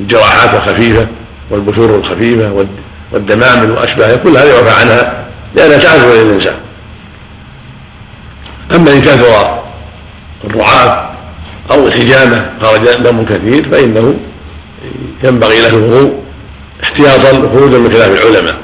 الجراحات 0.00 0.54
الخفيفة 0.54 1.06
والبثور 1.50 1.96
الخفيفة 1.96 2.66
والدمامل 3.12 3.70
واشباهها 3.70 4.16
كل 4.16 4.36
هذا 4.36 4.56
يعفى 4.56 4.80
عنها 4.80 5.24
لأنها 5.54 5.78
تعرف 5.78 6.04
للانسان 6.04 6.56
أما 8.74 8.92
إن 8.92 9.00
كثر 9.00 9.62
الرعاة 10.44 11.10
أو 11.70 11.86
الحجامة 11.86 12.50
خرج 12.62 12.88
دم 12.88 13.24
كثير 13.24 13.68
فإنه 13.70 14.14
ينبغي 15.24 15.60
له 15.60 15.68
الوضوء 15.68 16.22
احتياطا 16.82 17.38
وخروجا 17.38 17.78
من 17.78 17.92
خلاف 17.92 18.26
العلماء. 18.26 18.56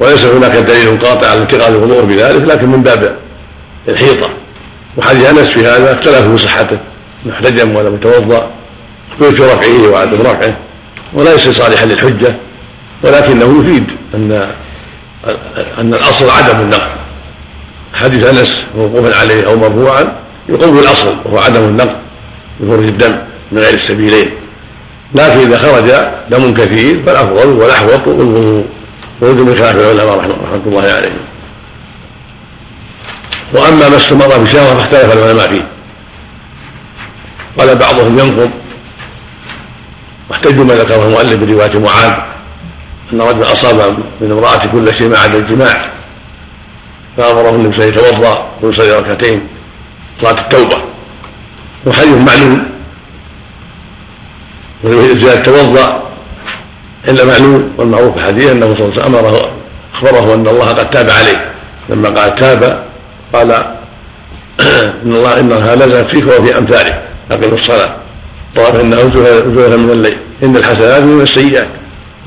وليس 0.00 0.24
هناك 0.24 0.52
دليل 0.52 0.98
قاطع 0.98 1.26
على 1.30 1.42
انتقال 1.42 1.74
الوضوء 1.74 2.04
بذلك 2.04 2.48
لكن 2.48 2.68
من 2.68 2.82
باب 2.82 3.16
الحيطة. 3.88 4.30
وحديث 4.96 5.24
أنس 5.24 5.48
في 5.48 5.60
هذا 5.60 5.92
اختلفوا 5.92 6.36
في 6.36 6.42
صحته 6.42 6.78
احتجم 7.30 7.76
ولم 7.76 7.94
يتوضأ 7.94 8.50
اختلف 9.12 9.42
في 9.42 9.42
رفعه 9.42 9.90
وعدم 9.90 10.20
رفعه 10.20 10.56
وليس 11.12 11.48
صالحا 11.48 11.86
للحجة 11.86 12.36
ولكنه 13.02 13.60
يفيد 13.60 13.84
أن 14.14 14.54
أن 15.78 15.94
الأصل 15.94 16.30
عدم 16.30 16.60
النقل. 16.60 16.90
حديث 17.94 18.24
أنس 18.24 18.66
موقوفا 18.76 19.16
عليه 19.20 19.46
أو 19.46 19.56
مرفوعا 19.56 20.12
يقوي 20.48 20.80
الأصل 20.80 21.16
وهو 21.24 21.38
عدم 21.38 21.64
النقد 21.64 21.96
بخروج 22.60 22.86
الدم 22.86 23.16
من 23.52 23.58
غير 23.58 23.74
السبيلين. 23.74 24.30
لكن 25.14 25.38
إذا 25.38 25.58
خرج 25.58 25.92
دم 26.30 26.54
كثير 26.54 27.02
فالأفضل 27.06 27.48
والاحوط 27.48 28.08
الوضوء 28.08 28.64
خروج 29.24 29.40
من 29.40 29.56
خلاف 29.56 29.76
العلماء 29.76 30.18
رحمه 30.18 30.62
الله 30.66 30.82
عليهم 30.82 31.18
وأما 33.52 33.88
مس 33.88 34.12
المراه 34.12 34.36
بشهوه 34.36 34.74
فاختلف 34.74 35.12
العلماء 35.12 35.48
فيه. 35.48 35.66
قال 37.58 37.76
بعضهم 37.76 38.18
ينقض 38.18 38.50
واحتجوا 40.30 40.64
ما 40.64 40.74
ذكره 40.74 41.06
المؤلف 41.06 41.34
برواية 41.34 41.78
معاذ 41.78 42.12
أن 43.12 43.20
رجل 43.20 43.42
أصاب 43.42 43.98
من 44.20 44.32
امرأة 44.32 44.66
كل 44.66 44.94
شيء 44.94 45.08
ما 45.08 45.18
عدا 45.18 45.38
الجماع. 45.38 45.90
فأمره 47.16 47.50
النبي 47.50 47.76
صلى 47.76 47.88
الله 47.88 47.98
عليه 47.98 48.08
وسلم 48.08 48.12
يتوضا 48.12 48.48
ويصلي 48.62 48.98
ركعتين 48.98 49.48
صلاة 50.20 50.40
التوبة. 50.40 50.76
وحديث 51.86 52.14
معلوم. 52.14 52.70
واذا 54.82 55.34
توضا 55.34 56.02
إلا 57.08 57.24
معلوم 57.24 57.72
والمعروف 57.78 58.12
في 58.12 58.20
الحديث 58.20 58.50
أنه 58.50 58.74
صلى 58.74 58.84
الله 58.84 58.92
عليه 58.92 59.00
وسلم 59.00 59.14
امره 59.16 59.50
أخبره 59.94 60.34
أن 60.34 60.48
الله 60.48 60.66
قد 60.66 60.90
تاب 60.90 61.10
عليه. 61.10 61.52
لما 61.88 62.08
قال 62.08 62.34
تاب 62.34 62.84
قال 63.32 63.50
إن 65.04 65.16
الله 65.16 65.40
انها 65.40 65.74
نزلت 65.74 66.06
فيك 66.06 66.26
وفي 66.26 66.58
امثالك 66.58 67.02
اقم 67.30 67.54
الصلاة. 67.54 67.94
قال 68.56 68.80
إنه 68.80 68.96
زهر 69.56 69.76
من 69.76 69.90
الليل. 69.90 70.16
إن 70.42 70.56
الحسنات 70.56 71.02
من 71.02 71.22
السيئات. 71.22 71.68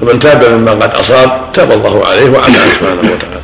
فمن 0.01 0.19
تاب 0.19 0.45
مما 0.45 0.71
قد 0.71 0.95
أصاب 0.95 1.51
تاب 1.53 1.71
الله 1.71 2.07
عليه 2.07 2.29
وعلى 2.29 2.53
سبحانه 2.53 2.99
وتعالى. 2.99 3.41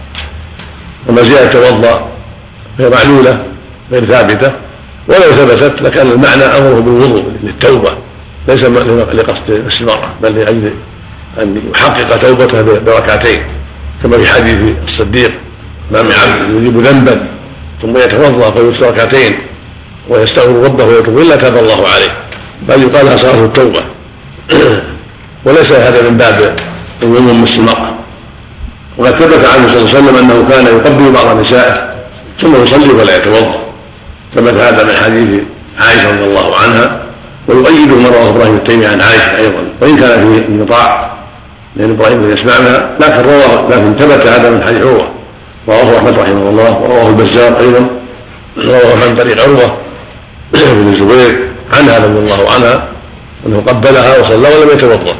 وما 1.08 1.22
زيادة 1.22 1.52
توضأ 1.52 2.08
غير 2.80 2.92
معلولة 2.92 3.46
غير 3.92 4.06
ثابتة 4.06 4.52
ولو 5.08 5.32
ثبتت 5.32 5.82
لكان 5.82 6.12
المعنى 6.12 6.44
أمره 6.44 6.80
بالوضوء 6.80 7.24
للتوبة. 7.44 7.92
ليس 8.48 8.64
لقصد 8.64 9.50
الاستمرة 9.52 10.14
بل 10.22 10.36
لأجل 10.36 10.74
أن 11.42 11.62
يحقق 11.76 12.18
توبته 12.18 12.62
بركعتين 12.62 13.42
كما 14.04 14.18
في 14.18 14.28
حديث 14.28 14.58
الصديق 14.84 15.32
ما 15.92 16.02
من 16.02 16.12
عبد 16.12 16.56
يجيب 16.56 16.78
ذنبا 16.78 17.28
ثم 17.82 17.98
يتوضأ 17.98 18.52
فيصلي 18.52 18.90
ركعتين 18.90 19.38
ويستغفر 20.10 20.64
ربه 20.64 20.86
ويتوب 20.86 21.18
إلا 21.18 21.36
تاب 21.36 21.58
الله 21.58 21.88
عليه. 21.88 22.12
بل 22.68 22.84
يقال 22.84 23.20
صلاه 23.20 23.46
التوبة. 23.46 23.82
وليس 25.46 25.72
هذا 25.72 26.10
من 26.10 26.18
باب 26.18 26.56
العموم 27.04 27.46
المرأة 27.58 27.94
وقد 28.98 29.12
ثبت 29.12 29.46
عنه 29.46 29.68
صلى 29.68 29.78
الله 29.78 29.90
عليه 29.90 30.00
وسلم 30.00 30.18
أنه 30.18 30.50
كان 30.50 30.66
يقبل 30.66 31.12
بعض 31.12 31.40
نسائه 31.40 31.94
ثم 32.40 32.64
يصلي 32.64 32.94
ولا 32.94 33.16
يتوضأ. 33.16 33.64
ثبت 34.36 34.54
هذا 34.54 34.84
من 34.84 35.04
حديث 35.04 35.42
عائشة 35.80 36.12
رضي 36.12 36.24
الله 36.24 36.56
عنها 36.58 37.04
ويؤيده 37.48 37.96
ما 37.96 38.10
رواه 38.10 38.30
إبراهيم 38.30 38.56
التيمي 38.56 38.86
عن 38.86 39.02
عائشة 39.02 39.38
أيضا. 39.38 39.64
وإن 39.82 39.98
كان 39.98 40.34
فيه 40.34 40.48
انقطاع 40.48 41.13
لأن 41.76 41.90
إبراهيم 41.90 42.24
لم 42.24 42.32
يسمع 42.32 42.60
منها 42.60 42.98
لكن 43.00 43.30
رواه 43.30 43.68
لكن 43.70 43.96
ثبت 43.96 44.28
هذا 44.28 44.50
من 44.50 44.64
حديث 44.64 44.82
عروة. 44.82 45.10
رواه 45.68 45.98
أحمد 45.98 46.20
رحمه 46.20 46.50
الله 46.50 46.80
ورواه 46.80 47.10
البزار 47.10 47.60
أيضا 47.60 47.88
رواه 48.58 49.04
عن 49.04 49.16
طريق 49.16 49.42
عروة 49.42 49.78
بن 50.74 50.92
الزبير 50.92 51.48
عنها 51.74 51.98
رضي 51.98 52.20
الله 52.20 52.52
عنها 52.52 52.88
أنه 53.46 53.64
قبلها 53.68 54.20
وصلى 54.20 54.48
ولم 54.48 54.70
يتوضأ. 54.74 55.16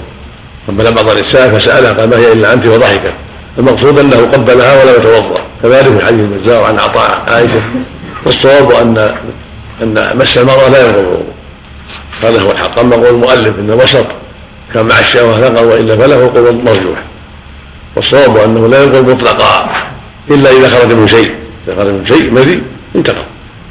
قبل 0.68 0.92
بعض 0.92 1.10
النساء 1.10 1.52
فسألها 1.52 1.94
قال 1.94 2.10
ما 2.10 2.18
هي 2.18 2.34
إلا 2.34 2.54
أنت 2.54 2.66
وضحكت 2.66 3.14
المقصود 3.58 4.00
أنه 4.00 4.18
قبلها 4.18 4.84
ولا 4.84 4.98
يتوضأ. 4.98 5.42
كذلك 5.64 6.00
في 6.00 6.06
حديث 6.06 6.20
البزار 6.20 6.64
عن 6.64 6.80
عطاء 6.80 7.24
عائشة 7.28 7.62
والصواب 8.26 8.72
أن 8.72 9.16
أن 9.82 10.18
مس 10.18 10.38
المرأة 10.38 10.70
لا 10.70 10.90
الوضوء 10.90 11.24
هذا 12.22 12.42
هو 12.42 12.52
الحق. 12.52 12.80
أما 12.80 12.96
قول 12.96 13.08
المؤلف 13.08 13.60
إن 13.60 13.70
الوسط 13.70 14.06
كان 14.74 14.86
مع 14.86 15.00
الشهوه 15.00 15.50
نقض 15.50 15.66
وإلا 15.66 15.98
فله 15.98 16.32
قول 16.36 16.56
مرجوح. 16.66 17.04
والصواب 17.96 18.38
أنه 18.38 18.68
لا 18.68 18.84
ينقض 18.84 19.10
مطلقا 19.10 19.70
إلا 20.32 20.52
إذا 20.52 20.70
خرج 20.70 20.94
من 20.94 21.08
شيء. 21.08 21.32
إذا 21.68 21.76
خرج 21.76 21.88
من 21.88 22.06
شيء 22.06 22.32
مذي 22.32 22.62
انتقض 22.96 23.26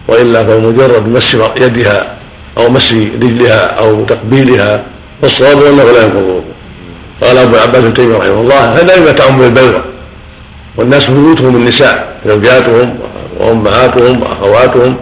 وإلا 0.08 0.44
فهو 0.44 0.60
مجرد 0.60 1.08
مس 1.08 1.36
يدها 1.56 2.16
أو 2.58 2.68
مس 2.68 2.92
رجلها 2.92 3.66
أو 3.66 4.04
تقبيلها. 4.04 4.84
والصواب 5.22 5.62
أنه 5.62 5.82
لا 5.82 6.06
الوضوء 6.06 6.42
قال 7.22 7.38
أبو 7.38 7.56
عباس 7.56 7.84
بن 7.84 7.94
تيمية 7.94 8.16
رحمه 8.16 8.40
الله 8.40 8.80
هذا 8.80 9.00
ما 9.00 9.12
تعم 9.12 9.38
بالبلوى 9.38 9.82
والناس 10.76 11.10
بيوتهم 11.10 11.56
النساء 11.56 12.16
زوجاتهم 12.26 12.98
وامهاتهم 13.40 14.22
واخواتهم 14.22 14.96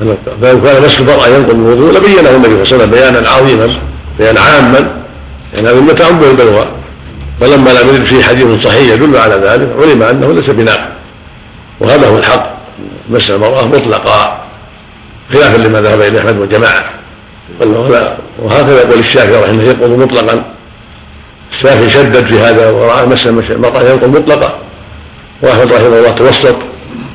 فلو 0.00 0.62
كان 0.62 0.82
مس 0.82 1.00
المرأة 1.00 1.26
ينقض 1.26 1.50
الوضوء 1.50 1.96
لبينه 1.96 2.30
النبي 2.30 2.48
صلى 2.48 2.54
الله 2.54 2.54
عليه 2.54 2.60
وسلم 2.60 2.90
بيانا 2.90 3.28
عظيما 3.28 3.68
بيانا 4.18 4.40
عاما. 4.40 5.05
لأن 5.56 5.66
هذا 5.66 5.80
متى 5.80 6.12
به 6.12 6.30
البلوى 6.30 6.66
فلما 7.40 7.70
لم 7.70 7.88
يرد 7.88 8.04
فيه 8.04 8.22
حديث 8.22 8.64
صحيح 8.64 8.92
يدل 8.92 9.16
على 9.16 9.34
ذلك 9.34 9.68
علم 9.80 10.02
أنه 10.02 10.32
ليس 10.32 10.50
بناقض 10.50 10.96
وهذا 11.80 12.06
هو 12.06 12.18
الحق. 12.18 12.56
مس 13.10 13.30
المرأة 13.30 13.66
مطلقا. 13.66 14.46
خلافا 15.32 15.56
لما 15.56 15.80
ذهب 15.80 16.00
إليه 16.00 16.20
أحمد 16.20 16.38
والجماعة. 16.38 16.84
وهكذا 18.38 18.82
يقول 18.82 18.98
الشافعي 18.98 19.42
رحمه 19.42 19.52
الله 19.52 19.64
ينقض 19.64 19.90
مطلقا. 19.90 20.44
الشافعي 21.52 21.90
شدد 21.90 22.24
في 22.26 22.38
هذا 22.38 22.70
ورأى 22.70 23.06
مس 23.06 23.26
المرأة 23.26 23.82
ينقض 23.82 24.16
مطلقا 24.16 24.58
وأحمد 25.42 25.72
رحمه 25.72 25.86
الله 25.86 26.10
توسط. 26.10 26.56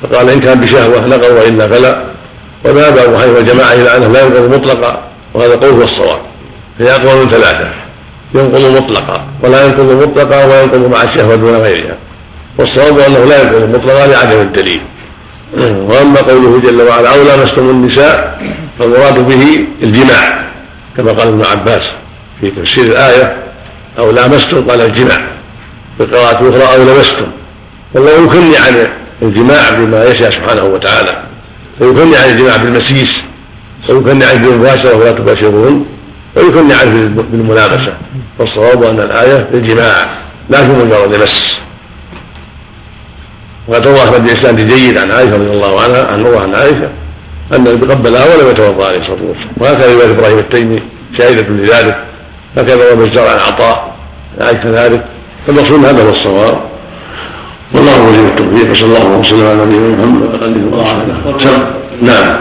فقال 0.04 0.30
إن 0.30 0.40
كان 0.40 0.60
بشهوة 0.60 1.08
لغوا 1.08 1.40
وإلا 1.40 1.68
فلا. 1.68 2.04
وذهب 2.66 2.98
أبو 2.98 3.18
حنيفة 3.18 3.36
والجماعة 3.36 3.74
إلى 3.74 3.98
أنه 3.98 4.08
لا 4.08 4.22
ينقض 4.22 4.56
مطلقا. 4.56 5.02
وهذا 5.34 5.56
قول 5.56 5.72
هو 5.72 5.84
الصواب. 5.84 6.20
هي 6.80 6.96
اقوال 6.96 7.30
ثلاثة. 7.30 7.70
ينقض 8.36 8.78
مطلقا 8.78 9.26
ولا 9.44 9.66
ينقض 9.66 9.92
مطلقا 9.92 10.46
وينقض 10.46 10.92
مع 10.92 11.04
الشهوة 11.04 11.36
دون 11.36 11.56
غيرها. 11.56 11.98
والصواب 12.58 13.00
أنه 13.00 13.26
لا 13.26 13.42
ينقض 13.42 13.76
مطلقا 13.76 14.08
لعدم 14.08 14.42
الدليل. 14.42 14.82
وأما 15.90 16.22
قوله 16.22 16.60
جل 16.60 16.82
وعلا 16.82 17.16
أو 17.16 17.24
لامستم 17.24 17.70
النساء 17.70 18.42
فالمراد 18.80 19.28
به 19.28 19.66
الجماع 19.84 20.46
كما 20.98 21.12
قال 21.12 21.28
ابن 21.28 21.46
عباس 21.46 21.92
في 22.42 22.52
تفسير 22.52 22.86
الآية 22.86 23.38
أو 24.00 24.12
لامستم 24.12 24.68
قال 24.70 24.82
الجماع 24.82 25.22
في 25.98 26.04
قراءه 26.06 26.50
أخرى 26.50 26.76
أو 26.76 26.84
لمستم 26.84 27.28
والله 27.94 28.12
يكني 28.12 28.58
عن 28.58 28.88
الجماع 29.22 29.70
بما 29.70 30.06
يشاء 30.06 30.32
سبحانه 30.32 30.64
وتعالى. 30.64 31.24
ويكني 31.80 32.18
عن 32.18 32.30
الجماع 32.30 32.58
بالمسيس 32.58 33.22
ويكني 33.90 34.26
عنه 34.26 34.48
بالمباشرة 34.48 34.96
ولا 34.96 35.12
تباشرون 35.12 35.86
ويكني 36.36 36.74
عنه 36.74 37.24
بالملابسه 37.32 37.98
فالصواب 38.40 38.84
أن 38.84 39.00
الآية 39.00 39.48
للجماع 39.54 40.10
لا 40.50 40.66
في 40.66 40.72
مجرد 40.72 41.22
مس 41.22 41.60
وقد 43.68 43.88
روى 43.88 44.04
أحمد 44.04 44.28
الاسلام 44.28 44.56
جيد 44.56 44.98
عن 44.98 45.12
عائشة 45.12 45.36
رضي 45.36 45.52
الله 45.52 45.82
عنها 45.82 46.12
عن 46.12 46.24
روى 46.24 46.38
عن 46.38 46.56
عائشة 46.56 46.90
أن 47.56 47.68
قبلها 47.68 48.36
ولم 48.36 48.50
يتوضأ 48.50 48.88
عليه 48.88 48.98
الصلاة 48.98 49.24
والسلام. 49.24 49.54
وهكذا 49.58 49.94
رواية 49.94 50.12
إبراهيم 50.12 50.38
التيمي 50.38 50.80
شاهده 51.18 51.42
لذلك. 51.50 52.04
هكذا 52.58 52.76
روى 52.76 53.08
بزار 53.08 53.28
عن 53.28 53.38
عطاء 53.38 53.96
عائشة 54.42 54.86
ذلك. 54.86 55.06
فالمقصود 55.48 55.86
هذا 55.86 56.04
هو 56.04 56.10
الصواب. 56.10 56.60
والله 57.74 58.02
ولي 58.02 58.20
التوفيق. 58.20 58.72
وصلى 58.72 58.88
الله 58.88 59.18
وسلم 59.18 59.48
على 59.48 59.66
نبينا 59.66 59.90
محمد 59.90 60.28
وعلى 60.28 60.46
آله 60.46 60.78
وصحبه 61.36 61.66
نعم. 62.02 62.40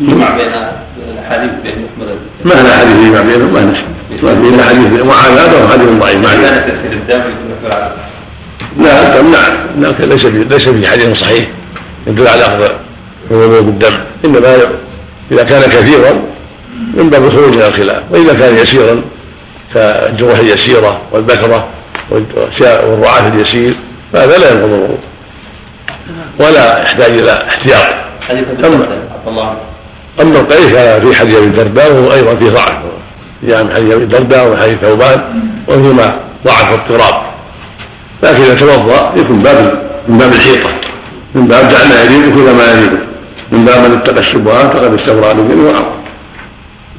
يجمع 0.00 0.36
بين 0.36 0.52
الاحاديث 1.22 1.50
بين 1.62 1.88
محمد 1.98 2.18
ما 2.44 2.60
هنا 2.60 2.76
حديث 2.76 2.96
يجمع 2.96 3.20
بينهم 3.20 3.54
ما 3.54 3.60
هنا 3.60 3.74
ما 4.22 4.34
في 4.42 4.48
الا 4.48 4.64
حديث 4.64 5.04
معاذ 5.04 5.64
وحديث 5.64 5.88
ضعيف. 5.88 6.16
ما 6.16 6.34
كان 6.34 6.64
تسير 6.66 6.92
الدم 6.92 7.22
لا 8.78 9.18
الدم 9.18 9.30
نعم 9.30 9.94
ليس 9.98 10.24
ليس 10.26 10.68
في 10.68 10.88
حديث 10.88 11.20
صحيح. 11.20 11.48
يدل 12.06 12.28
على 12.28 12.42
أخذ 12.42 12.68
الوضوء 13.30 13.60
بالدم. 13.60 13.94
إنما 14.24 14.56
إذا 15.32 15.42
كان 15.42 15.62
كثيرا 15.62 16.22
من 16.94 17.10
باب 17.10 17.24
الخروج 17.24 17.54
إلى 17.54 17.68
الخلاف. 17.68 18.02
وإذا 18.10 18.34
كان 18.34 18.56
يسيرا 18.56 19.02
كالجروح 19.74 20.38
اليسيرة 20.38 21.00
والبكرة 21.12 21.68
والرعاف 22.10 23.32
اليسير 23.34 23.74
فهذا 24.12 24.38
لا 24.38 24.50
ينقض 24.50 24.72
الوضوء. 24.72 24.98
ولا 26.40 26.82
يحتاج 26.82 27.10
إلى 27.10 27.32
احتياط. 27.48 27.94
أما 30.20 30.40
القيس 30.40 30.66
في 30.66 31.14
حديث 31.14 31.36
أبي 31.36 31.46
الدرداء 31.46 31.92
وهو 31.92 32.12
أيضا 32.12 32.34
فيه 32.34 32.50
ضعف. 32.50 32.72
من 33.42 33.74
حديث 33.74 33.94
أبي 33.94 34.04
الدرداء 34.04 34.52
وحديث 34.52 34.78
ثوبان 34.78 35.20
وفيهما 35.68 36.20
ضعف 36.44 36.72
واضطراب 36.72 37.22
لكن 38.22 38.42
إذا 38.42 38.54
توضأ 38.54 39.12
يكون 39.16 39.38
باب 39.38 39.82
من 40.08 40.18
باب 40.18 40.32
الحيطة. 40.32 40.70
من 41.34 41.46
باب 41.46 41.68
جعلنا 41.68 42.02
يريد 42.04 42.34
كل 42.34 42.54
ما 42.54 42.72
يريد. 42.72 42.98
من 43.52 43.64
باب 43.64 43.90
من 43.90 43.96
اتقى 43.96 44.20
الشبهات 44.20 44.76
فقد 44.76 44.94
استبرأ 44.94 45.32
من 45.32 45.60
وعظ 45.60 45.84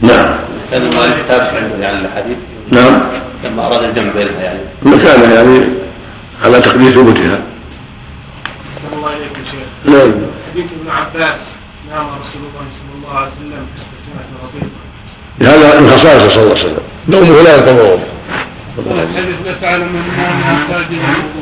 نعم. 0.01 0.35
كان 0.71 0.95
ما 0.95 1.05
يحتاج 1.05 1.41
عنده 1.55 1.77
يعني 1.81 2.05
الحديث. 2.05 2.37
نعم. 2.71 3.01
لما 3.43 3.67
أراد 3.67 3.83
الجمع 3.83 4.13
بينها 4.13 4.41
يعني. 4.41 4.59
مكانه 4.81 5.33
يعني 5.33 5.59
على 6.43 6.59
تقدير 6.59 6.91
ثبوتها. 6.91 7.41
الله 8.93 9.09
إليك 9.09 9.37
يا 9.37 9.45
شيخ. 9.51 9.95
نعم. 9.95 10.13
حديث 10.51 10.65
ابن 10.81 10.89
عباس. 10.89 11.39
نام 11.91 12.05
رسول 12.05 12.41
الله. 12.41 12.63
صلى 12.73 12.82
الله 13.03 13.19
عليه 13.19 13.31
وسلم 13.31 13.67
هذا 15.41 15.79
من 15.79 15.87
خصائصه 15.87 16.29
صلى 16.29 16.43
الله 16.43 16.51
عليه 16.51 16.61
وسلم. 16.61 16.83
نومه 17.09 17.41
لا 17.43 17.57
ينقض 17.57 17.99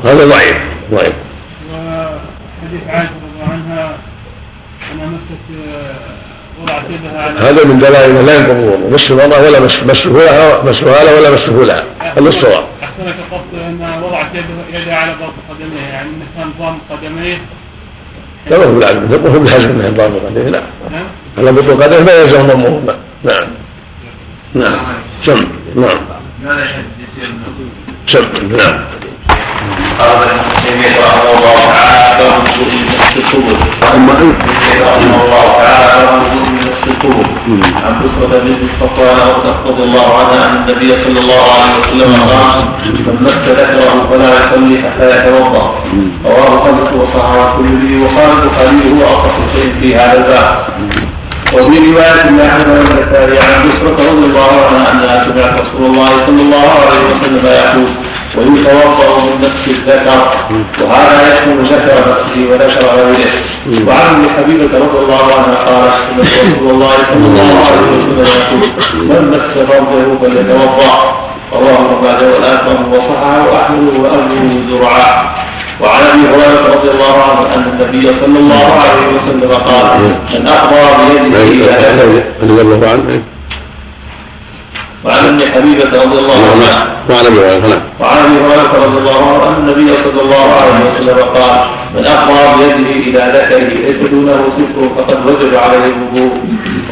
هذا 0.04 0.26
ضعيف 0.26 0.58
ضعيف. 0.92 1.14
وحديث 1.72 2.84
عائشة 2.88 3.10
رضي 3.10 3.28
الله 3.34 3.48
عنها 3.54 3.98
أنها 4.92 5.06
مست 5.06 5.42
وضعت 6.62 6.84
يدها 6.90 7.22
على 7.22 7.40
هذا 7.40 7.66
من 7.66 7.80
دلائل 7.80 8.26
لا 8.26 8.36
ينقض 8.38 8.56
الوضوء 8.56 8.90
مس 8.94 9.12
المرأة 9.12 9.42
ولا 9.42 9.60
مسه 9.60 10.10
لها 10.10 10.64
مسها 10.64 11.04
له 11.04 11.20
ولا 11.20 11.32
مسه 11.34 11.52
لها 11.52 11.84
هذا 12.00 12.30
الصواب. 12.30 12.64
أحسنك 12.84 13.16
القصد 13.20 13.54
أنها 13.70 14.00
وضعت 14.00 14.28
يدها 14.74 14.96
على 14.96 15.12
بطن 15.12 15.34
قدميه 15.50 15.82
يعني 15.82 16.10
أنه 16.10 16.26
كان 16.38 16.52
ضام 16.60 16.78
قدميه 16.90 17.38
ما 18.50 18.56
هو 18.58 18.72
بالعزم 18.72 19.00
هو 19.34 19.40
بالحزم 19.40 19.70
انه 19.70 19.90
ضام 19.90 20.14
قدميه 20.26 20.50
لا 20.50 20.64
على 21.38 21.52
بطن 21.52 21.84
قدميه 21.84 22.04
ما 22.04 22.12
يلزم 22.12 22.48
ضمهما 22.48 22.96
نعم 23.24 23.48
نعم 24.54 24.80
سم 25.24 25.48
نعم 25.76 26.00
سم 28.08 28.26
نعم 28.58 28.82
قال 30.00 30.30
ابن 30.30 30.64
تيمية 30.66 31.00
رحمه 31.00 31.32
الله 31.38 31.56
تعالى 31.74 32.18
باب 32.20 32.42
وضوء 32.42 32.74
المس 32.74 33.18
القبر 33.18 33.58
اما 33.96 34.14
انت 34.22 34.42
رحمه 34.82 35.24
الله 35.26 35.46
تعالى 35.58 36.06
باب 36.06 36.22
وضوء 36.24 36.48
المس 36.48 36.71
القبر 36.88 37.28
عن 37.86 38.02
بسرة 38.04 38.40
بنت 38.40 38.62
صفوان 38.80 39.56
رضي 39.66 39.84
الله 39.84 40.18
عنها 40.18 40.46
أن 40.46 40.56
النبي 40.56 40.88
صلى 40.88 41.20
الله 41.20 41.44
عليه 41.54 41.80
وسلم 41.80 42.14
قال 42.30 42.66
من 43.08 43.18
مس 43.22 43.50
ذكره 43.50 44.08
فلا 44.12 44.30
يصلي 44.40 44.84
حتى 44.84 45.08
يتوضأ. 45.18 45.74
رواه 46.26 46.64
خلف 46.64 46.96
وصححه 46.96 47.60
الترمذي 47.60 47.98
وقال 48.02 48.30
البخاري 48.44 48.92
هو 48.92 49.04
اصح 49.16 49.36
شيء 49.56 49.74
في 49.82 49.96
هذا 49.96 50.18
الباب. 50.18 50.66
وفي 51.54 51.92
رواية 51.92 52.30
لأحمد 52.38 52.68
والنسائي 52.68 53.40
عن 53.40 53.70
بسرة 53.70 54.10
رضي 54.12 54.26
الله 54.26 54.52
عنها 54.68 54.92
أنها 54.92 55.24
سمعت 55.24 55.62
رسول 55.62 55.86
الله 55.86 56.10
صلى 56.26 56.42
الله 56.42 56.70
عليه 56.88 57.04
وسلم 57.12 57.46
يقول 57.46 57.88
ويتوضا 58.38 59.10
من 59.26 59.40
نفس 59.42 59.68
الذكر 59.68 60.20
وهذا 60.82 61.34
يشمل 61.34 61.66
ذكر 61.66 62.00
نفسه 62.12 62.52
وذكر 62.52 62.86
غيره 62.96 63.32
وعن 63.88 64.16
ابن 64.16 64.30
حبيبة 64.38 64.78
رضي 64.78 65.00
الله 65.04 65.24
عنها 65.38 65.56
قال 65.56 65.92
سمعت 66.10 66.46
رسول 66.46 66.70
الله 66.70 66.92
صلى 67.10 67.26
الله 67.32 67.54
عليه 67.68 67.88
وسلم 67.88 68.20
يقول 68.20 68.62
من 69.10 69.30
مس 69.30 69.54
فرجه 69.68 70.18
فليتوضأ 70.22 70.94
ابن 71.52 72.02
ماجه 72.04 72.34
والاثر 72.34 72.78
وصححه 72.92 73.62
احمد 73.62 73.94
واهله 74.00 74.62
زرعاء 74.70 75.42
وعن 75.82 76.02
أبي 76.02 76.28
هريرة 76.28 76.76
رضي 76.76 76.90
الله 76.92 77.16
عنه 77.24 77.56
أن 77.56 77.64
النبي 77.74 78.08
صلى 78.08 78.40
الله 78.40 78.66
عليه 78.82 79.08
وسلم 79.18 79.52
قال 79.52 80.00
من 80.34 80.48
احضر 80.48 80.78
بيده 81.24 81.44
إلى 81.44 82.24
رضي 82.42 82.62
الله 82.62 82.90
عنه. 82.90 83.22
وعن 85.06 85.26
ام 85.26 85.40
حبيبة 85.54 85.84
رضي 85.84 86.20
الله 86.20 86.42
عنها 86.52 86.88
وعن 87.10 87.26
أبي 87.26 87.40
هريره 87.40 87.82
وعن 88.00 88.18
أبي 88.18 88.38
هريرة 88.46 88.86
رضي 88.86 88.98
الله 88.98 89.26
عنه 89.28 89.48
أن 89.48 89.56
النبي 89.58 89.94
صلى 90.04 90.22
الله 90.22 90.46
عليه 90.62 90.96
وسلم 90.96 91.20
قال 91.20 91.66
من 91.96 92.06
اخبر 92.06 92.34
بيده 92.58 92.92
إلى 92.92 93.22
ذكره 93.40 93.74
ليس 93.86 94.10
دونه 94.12 94.44
ستر 94.58 94.82
فقد 94.98 95.26
وجب 95.26 95.56
عليه 95.56 95.86
الوضوء. 95.86 96.38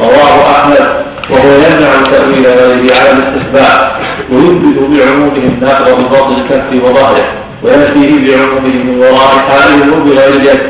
رواه 0.00 0.50
أحمد. 0.50 0.88
وهو 1.30 1.48
يمنع 1.54 1.92
تأويل 2.10 2.46
غيره 2.46 2.94
على 2.96 3.10
الاستحباب. 3.12 3.90
ويثبت 4.32 4.78
بعمومه 4.78 5.36
الناقض 5.36 6.00
ببطن 6.00 6.34
الكف 6.40 6.84
وظهره. 6.84 7.26
ويأتيه 7.62 8.10
بعمومه 8.26 8.74
من 8.84 8.98
وراء 8.98 9.32
حاله 9.48 9.96
وبغير 9.96 10.34
يد. 10.34 10.60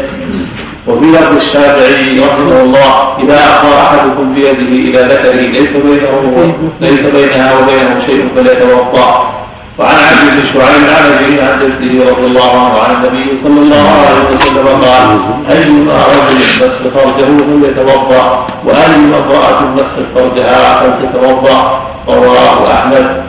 وفي 0.89 1.07
لفظ 1.07 1.37
الشافعي 1.37 2.21
رحمه 2.21 2.61
الله 2.61 3.19
إذا 3.23 3.39
اخبر 3.39 3.81
أحدكم 3.81 4.35
بيده 4.35 4.51
إلى 4.89 5.15
ذكره 5.15 5.41
ليس 5.41 5.71
بينه 5.71 6.55
ليس 6.81 7.01
بينها 7.01 7.59
وبينه 7.59 8.07
شيء 8.07 8.29
فليتوضأ. 8.37 9.41
وعن 9.79 9.95
عبد 9.95 10.41
بن 10.41 10.47
شعيب 10.53 10.85
عن 10.97 11.13
أبيه 11.13 11.43
عن 11.43 11.59
جده 11.59 12.11
رضي 12.11 12.27
الله 12.27 12.51
عنه 12.61 12.79
عن 12.79 12.95
النبي 12.95 13.43
صلى 13.45 13.61
الله 13.61 13.87
عليه 14.07 14.37
وسلم 14.37 14.67
قال 14.67 15.09
أيما 15.51 15.99
رجل 16.07 16.41
مس 16.61 16.93
فرجه 16.95 17.27
فليتوضأ 17.47 18.47
وايما 18.65 19.19
امرأة 19.19 19.67
مست 19.75 19.99
فرجها 20.15 20.81
فلتتوضأ؟ 20.81 21.81
رواه 22.09 22.73
أحمد. 22.73 23.23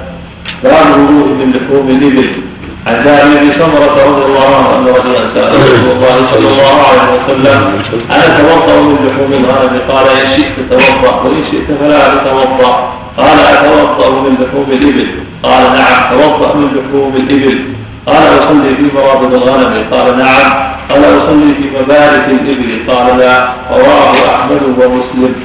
باب 0.63 0.85
الوضوء 0.95 1.27
من 1.27 1.53
لحوم 1.53 1.89
الإبل. 1.89 2.50
عن 2.87 3.03
جابر 3.03 3.39
بن 3.41 3.51
سمرة 3.59 3.95
رضي 4.07 4.25
الله 4.25 4.55
عنه 4.55 4.77
أن 4.77 4.85
رجلا 4.87 5.33
سأل 5.33 5.53
رسول 5.53 5.91
الله 5.91 6.15
صلى 6.31 6.47
الله 6.47 6.77
عليه 6.89 7.23
وسلم 7.23 7.81
أنا 8.11 8.25
أتوضأ 8.25 8.81
من 8.81 8.95
لحوم 9.07 9.33
الغنم 9.33 9.79
قال 9.89 10.05
إن 10.09 10.31
شئت 10.31 10.55
توضأ 10.69 11.21
وإن 11.23 11.45
شئت 11.51 11.77
فلا 11.81 12.15
تتوضأ 12.15 12.93
قال 13.17 13.39
أتوضأ 13.39 14.09
من 14.21 14.37
لحوم 14.41 14.65
الإبل؟ 14.71 15.07
قال 15.43 15.63
نعم 15.63 16.11
توضأ 16.11 16.55
من 16.55 16.67
لحوم 16.75 17.13
الإبل. 17.15 17.59
قال 18.07 18.23
أصلي 18.39 18.75
في 18.75 18.95
مرابط 18.95 19.33
الغنم 19.33 19.85
قال 19.91 20.17
نعم. 20.17 20.73
قال 20.89 21.03
أصلي 21.17 21.53
في 21.53 21.83
مبارك 21.83 22.25
الإبل؟ 22.29 22.91
قال 22.91 23.17
لا 23.17 23.49
رواه 23.71 24.35
أحمد 24.35 24.61
ومسلم. 24.63 25.35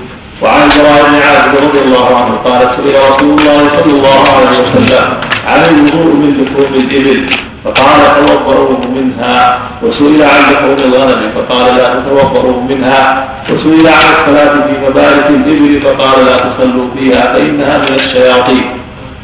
وعن 0.42 0.68
براء 0.68 1.02
بن 1.08 1.14
عازب 1.14 1.68
رضي 1.68 1.80
الله 1.80 2.16
عنه 2.16 2.36
قال 2.36 2.60
سئل 2.76 2.94
رسول 3.10 3.30
الله 3.30 3.70
صلى 3.76 3.92
الله 3.92 4.22
عليه 4.36 4.58
وسلم 4.60 5.06
عن 5.46 5.60
الوضوء 5.64 6.14
من 6.14 6.44
لحوم 6.44 6.74
الإبل. 6.74 7.26
فقال 7.64 8.26
توضؤوا 8.26 8.78
منها. 8.94 9.58
وسئل 9.82 10.22
عن 10.22 10.52
لحوم 10.52 10.76
الغنم. 10.78 11.32
فقال 11.34 11.76
لا 11.76 11.88
تتوضؤوا 11.94 12.62
منها. 12.62 13.28
وسئل 13.50 13.86
عن 13.86 14.04
الصلاة 14.14 14.52
في 14.66 14.72
مبارك 14.90 15.26
الإبل. 15.30 15.80
فقال 15.80 16.26
لا 16.26 16.36
تصلوا 16.36 16.88
فيها 16.98 17.32
فإنها 17.32 17.78
من 17.78 17.94
الشياطين. 17.94 18.64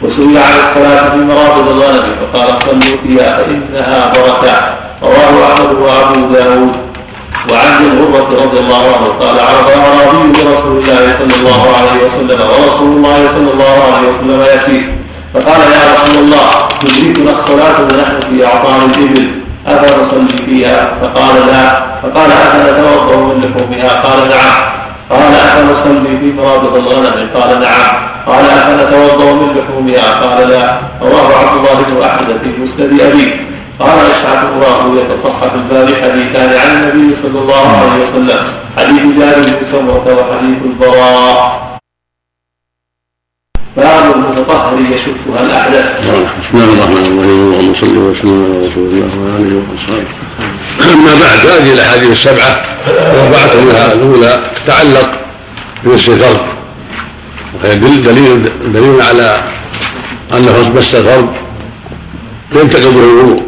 وسئل 0.02 0.38
عن 0.38 0.54
الصلاة 0.64 1.10
في 1.10 1.16
مرابض 1.16 1.68
الغنم. 1.68 2.16
فقال 2.20 2.48
صلوا 2.62 2.96
فيها 3.02 3.38
فإنها 3.38 4.12
بركة. 4.12 4.54
رواه 5.02 5.52
أحمد 5.52 5.72
وأبو 5.72 6.34
داود. 6.34 6.81
وعن 7.50 7.84
الغرة 7.92 8.44
رضي 8.44 8.58
الله 8.58 8.82
عنه 8.96 9.06
قال 9.20 9.36
عرض 9.40 9.68
أعرابي 9.70 10.28
برسول 10.32 10.78
الله 10.78 11.18
صلى 11.18 11.36
الله 11.40 11.62
عليه 11.76 12.06
وسلم 12.06 12.40
ورسول 12.40 12.96
الله 12.96 13.26
صلى 13.34 13.50
الله 13.52 13.76
عليه 13.96 14.08
وسلم 14.08 14.40
يسير 14.56 14.94
فقال 15.34 15.60
يا 15.60 15.82
رسول 15.94 16.24
الله 16.24 16.68
تدركنا 16.80 17.30
الصلاة 17.40 17.80
ونحن 17.82 18.20
في 18.30 18.46
أعطان 18.46 18.90
الإبل 18.90 19.30
أفنصلي 19.66 20.44
فيها؟ 20.46 20.94
فقال 21.02 21.46
لا. 21.46 21.82
فقال 22.02 22.30
أفنتوضأ 22.32 23.16
من 23.16 23.40
لحومها؟ 23.40 24.00
قال 24.02 24.28
نعم. 24.28 24.54
قال 25.10 25.34
أفنصلي 25.34 26.18
في 26.18 26.32
مرابط 26.36 26.74
الغنم 26.76 27.28
قال 27.34 27.60
نعم. 27.60 27.92
قال 28.26 28.44
أفنتوضأ 28.44 29.32
من 29.32 29.56
لحومها؟ 29.56 30.20
قال 30.20 30.48
لا. 30.48 30.78
رواه 31.02 31.36
عبد 31.38 31.56
الله 31.58 31.82
بن 31.88 32.02
أحمد 32.02 32.38
في 32.42 32.48
مسند 32.62 33.00
أبي 33.00 33.40
قال 33.82 33.98
إسحاق 34.10 34.40
الله 34.54 34.78
يتصحف 35.00 35.54
الباري 35.54 35.94
حديثان 36.02 36.50
عن 36.62 36.70
النبي 36.76 37.16
صلى 37.22 37.38
الله 37.42 37.66
عليه 37.78 38.04
وسلم. 38.04 38.42
حديث 38.78 39.02
جابر 39.18 39.48
بن 39.58 39.72
سمرة 39.72 40.06
وحديث 40.18 40.58
البراء. 40.64 41.78
باب 43.76 44.14
المتطهر 44.14 44.72
يشكها 44.80 45.40
الاحداث. 45.46 45.88
بسم 46.00 46.54
الله 46.54 46.72
الرحمن 46.72 47.04
الرحيم. 47.10 47.18
اللهم 47.20 47.74
صل 47.74 47.96
وسلم 47.96 48.38
على 48.44 48.56
رسول 48.66 48.86
الله 48.88 49.10
وعلى 49.18 49.36
آله 49.42 49.62
وأصحابه. 49.70 50.10
أما 50.92 51.12
بعد 51.24 51.40
هذه 51.52 51.72
الأحاديث 51.72 52.10
السبعة 52.10 52.62
اربعه 53.22 53.52
منها 53.64 53.92
الأولى 53.92 54.50
تتعلق 54.56 55.10
الفرد 56.08 56.40
وهي 57.54 57.76
دليل 57.76 58.42
دليل 58.72 59.02
على 59.02 59.42
أنه 60.32 60.68
مس 60.68 60.94
الفرد 60.94 61.28
ينتقل 62.52 62.90
به 62.92 63.00
الوضوء 63.00 63.42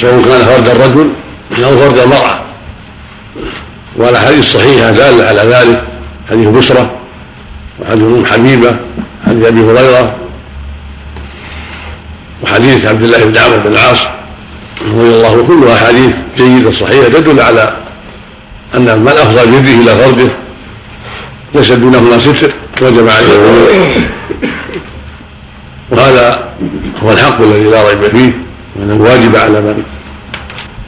سواء 0.00 0.22
كان 0.22 0.44
فرد 0.44 0.68
الرجل 0.68 1.10
أو 1.64 1.78
فرد 1.78 1.98
المرأة. 1.98 2.40
والاحاديث 3.96 4.38
الصحيحه 4.38 4.90
داله 4.90 5.24
على 5.24 5.40
ذلك. 5.40 5.84
حديث 6.30 6.48
بشرى 6.48 6.90
وحديث 7.80 8.04
أم 8.04 8.26
حبيبة 8.26 8.76
حديث 9.26 9.46
أبي 9.46 9.60
هريرة 9.60 10.16
وحديث 12.42 12.86
عبد 12.86 13.02
الله 13.02 13.24
بن 13.24 13.38
عمرو 13.38 13.58
بن 13.58 13.72
العاص 13.72 13.98
رضي 14.82 15.14
الله 15.14 15.42
كلها 15.42 15.74
احاديث 15.74 16.10
جيدة 16.36 16.72
صحيحة 16.72 17.08
تدل 17.08 17.40
على 17.40 17.76
أن 18.74 18.98
من 18.98 19.08
افضى 19.08 19.50
بيده 19.50 19.70
إلى 19.82 20.04
فرده 20.04 20.30
ليس 21.54 21.72
دونهما 21.72 22.18
ستر 22.18 22.52
وجب 22.82 23.08
عليه 23.08 23.38
وهذا 25.90 26.48
هو 27.02 27.12
الحق 27.12 27.40
الذي 27.40 27.64
لا 27.64 27.88
ريب 27.88 28.04
فيه. 28.04 28.32
وان 28.76 28.90
الواجب 28.90 29.36
على 29.36 29.60
من 29.60 29.82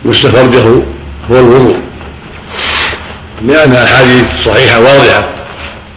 مس 0.05 0.27
فرجه 0.27 0.63
هو 1.31 1.39
الوضوء. 1.39 1.77
لأن 3.47 3.73
الاحاديث 3.73 4.25
صحيحة 4.45 4.81
واضحة. 4.81 5.29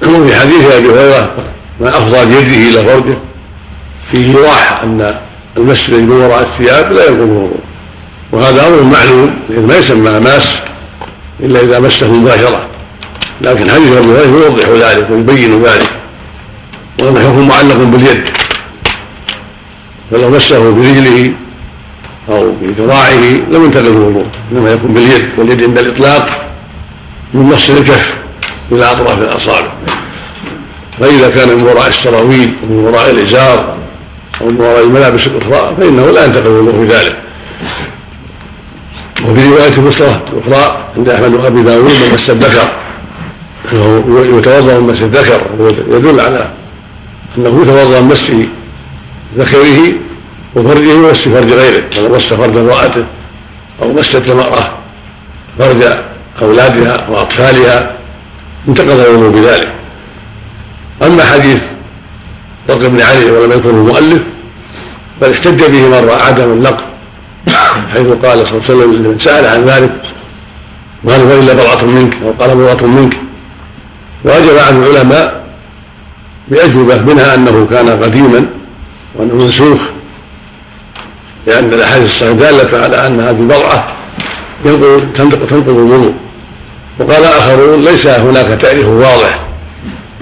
وفي 0.03 0.35
حديث 0.35 0.71
أبي 0.71 0.89
هريرة 0.89 1.33
من 1.79 1.87
افضى 1.87 2.25
بيده 2.25 2.69
إلى 2.69 2.89
فرجه 2.89 3.17
فيه 4.11 4.27
ايضاح 4.27 4.81
أن 4.83 5.15
المس 5.57 5.89
من 5.89 6.11
وراء 6.11 6.41
الثياب 6.41 6.91
لا 6.91 7.05
يكون 7.05 7.29
وضوء. 7.29 7.59
وهذا 8.31 8.67
أمر 8.67 8.81
معلوم 8.81 9.39
لأن 9.49 9.67
ما 9.67 9.77
يسمى 9.77 10.19
ماس 10.19 10.59
إلا 11.39 11.59
إذا 11.59 11.79
مسه 11.79 12.13
مباشرة. 12.13 12.67
لكن 13.41 13.71
حديث 13.71 13.97
أبي 13.97 14.07
هريرة 14.07 14.45
يوضح 14.45 14.87
ذلك 14.87 15.09
ويبين 15.09 15.63
ذلك. 15.63 15.93
وهذا 17.01 17.19
حكم 17.19 17.47
معلق 17.47 17.75
باليد. 17.75 18.29
فلو 20.11 20.29
مسه 20.29 20.71
برجله 20.71 21.33
أو 22.29 22.51
بذراعه 22.61 23.23
لم 23.51 23.65
ينتقل 23.65 23.87
الوضوء 23.87 24.25
إنما 24.51 24.71
يكون 24.71 24.93
باليد 24.93 25.29
واليد 25.37 25.63
عند 25.63 25.79
الإطلاق 25.79 26.51
من 27.33 27.41
مص 27.41 27.69
الكف 27.69 28.13
إلى 28.71 28.91
أطراف 28.91 29.17
الأصابع. 29.17 29.73
فإذا 30.99 31.29
كان 31.29 31.57
من 31.57 31.63
وراء 31.63 31.87
السراويل 31.87 32.53
ومن 32.63 32.85
وراء 32.85 33.09
الإزار 33.11 33.77
أو 34.41 34.47
من 34.47 34.61
وراء 34.61 34.83
الملابس 34.83 35.27
الأخرى 35.27 35.75
فإنه 35.77 36.11
لا 36.11 36.25
ينتقل 36.25 36.47
الوضوء 36.47 36.87
في 36.87 36.93
ذلك. 36.95 37.15
وفي 39.25 39.49
رواية 39.49 39.81
مسره 39.81 40.25
أخرى 40.37 40.85
عند 40.97 41.09
أحمد 41.09 41.33
وابي 41.33 41.61
داود 41.61 41.83
من 41.83 42.13
مس 42.13 42.29
الذكر 42.29 42.71
يتوضأ 44.37 44.79
من 44.79 44.87
مس 44.87 45.01
الذكر 45.01 45.41
يدل 45.91 46.19
على 46.19 46.51
أنه 47.37 47.61
يتوضأ 47.61 48.01
من 48.01 48.07
مس 48.07 48.31
ذكره 49.37 49.93
وفرجه 50.55 50.95
ومس 50.95 51.27
فرج 51.27 51.51
غيره 51.53 51.83
فلو 51.91 52.15
مس 52.15 52.33
فرج 52.33 52.57
امرأته 52.57 53.05
أو 53.81 53.93
مست 53.93 54.29
المرأة 54.29 54.77
فرج 55.59 55.83
أولادها 56.41 57.07
وأطفالها 57.09 57.97
انتقض 58.67 58.99
الوضوء 58.99 59.29
بذلك. 59.29 59.73
أما 61.03 61.25
حديث 61.25 61.61
طلق 62.67 62.87
بن 62.87 63.01
علي 63.01 63.31
ولم 63.31 63.51
يذكره 63.51 63.69
المؤلف 63.69 64.21
بل 65.21 65.31
احتج 65.31 65.63
به 65.63 65.89
مرة 65.89 66.11
عدم 66.11 66.51
النقل 66.51 66.85
حيث 67.93 68.07
قال 68.07 68.47
صلى 68.47 68.51
الله 68.51 68.63
عليه 68.69 68.75
وسلم 68.75 68.93
لمن 68.93 69.19
سأل 69.19 69.45
عن 69.45 69.63
ذلك 69.63 69.91
قال 71.09 71.19
فإلا 71.29 71.53
بضعة 71.53 71.85
منك 71.85 72.17
أو 72.23 72.31
قال 72.31 72.55
بضعة 72.55 72.87
منك. 72.87 73.17
وأجاب 74.23 74.57
عن 74.57 74.83
العلماء 74.83 75.45
بأجوبة 76.47 77.01
منها 77.01 77.35
أنه 77.35 77.67
كان 77.71 78.03
قديما 78.03 78.45
وأنه 79.15 79.35
منسوخ 79.35 79.79
لأن 81.47 81.73
الأحاديث 81.73 82.09
الصحيحة 82.09 82.33
دالة 82.33 82.83
على 82.83 83.07
أن 83.07 83.19
هذه 83.19 83.39
البضعة 83.39 83.95
تنقض 85.15 85.69
الوضوء. 85.69 86.13
وقال 86.99 87.23
آخرون 87.23 87.81
ليس 87.81 88.07
هناك 88.07 88.61
تعريف 88.61 88.87
واضح 88.87 89.45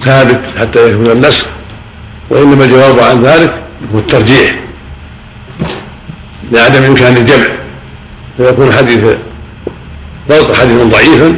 ثابت 0.05 0.41
حتى 0.59 0.91
يكون 0.91 1.11
النسخ 1.11 1.45
وإنما 2.29 2.65
الجواب 2.65 2.99
عن 2.99 3.23
ذلك 3.23 3.63
هو 3.93 3.99
الترجيح 3.99 4.55
لعدم 6.51 6.83
إمكان 6.83 7.17
الجمع. 7.17 7.47
فيكون 8.37 8.73
حديث 8.73 9.17
ضبط 10.29 10.57
حديثا 10.57 10.83
ضعيفا 10.83 11.35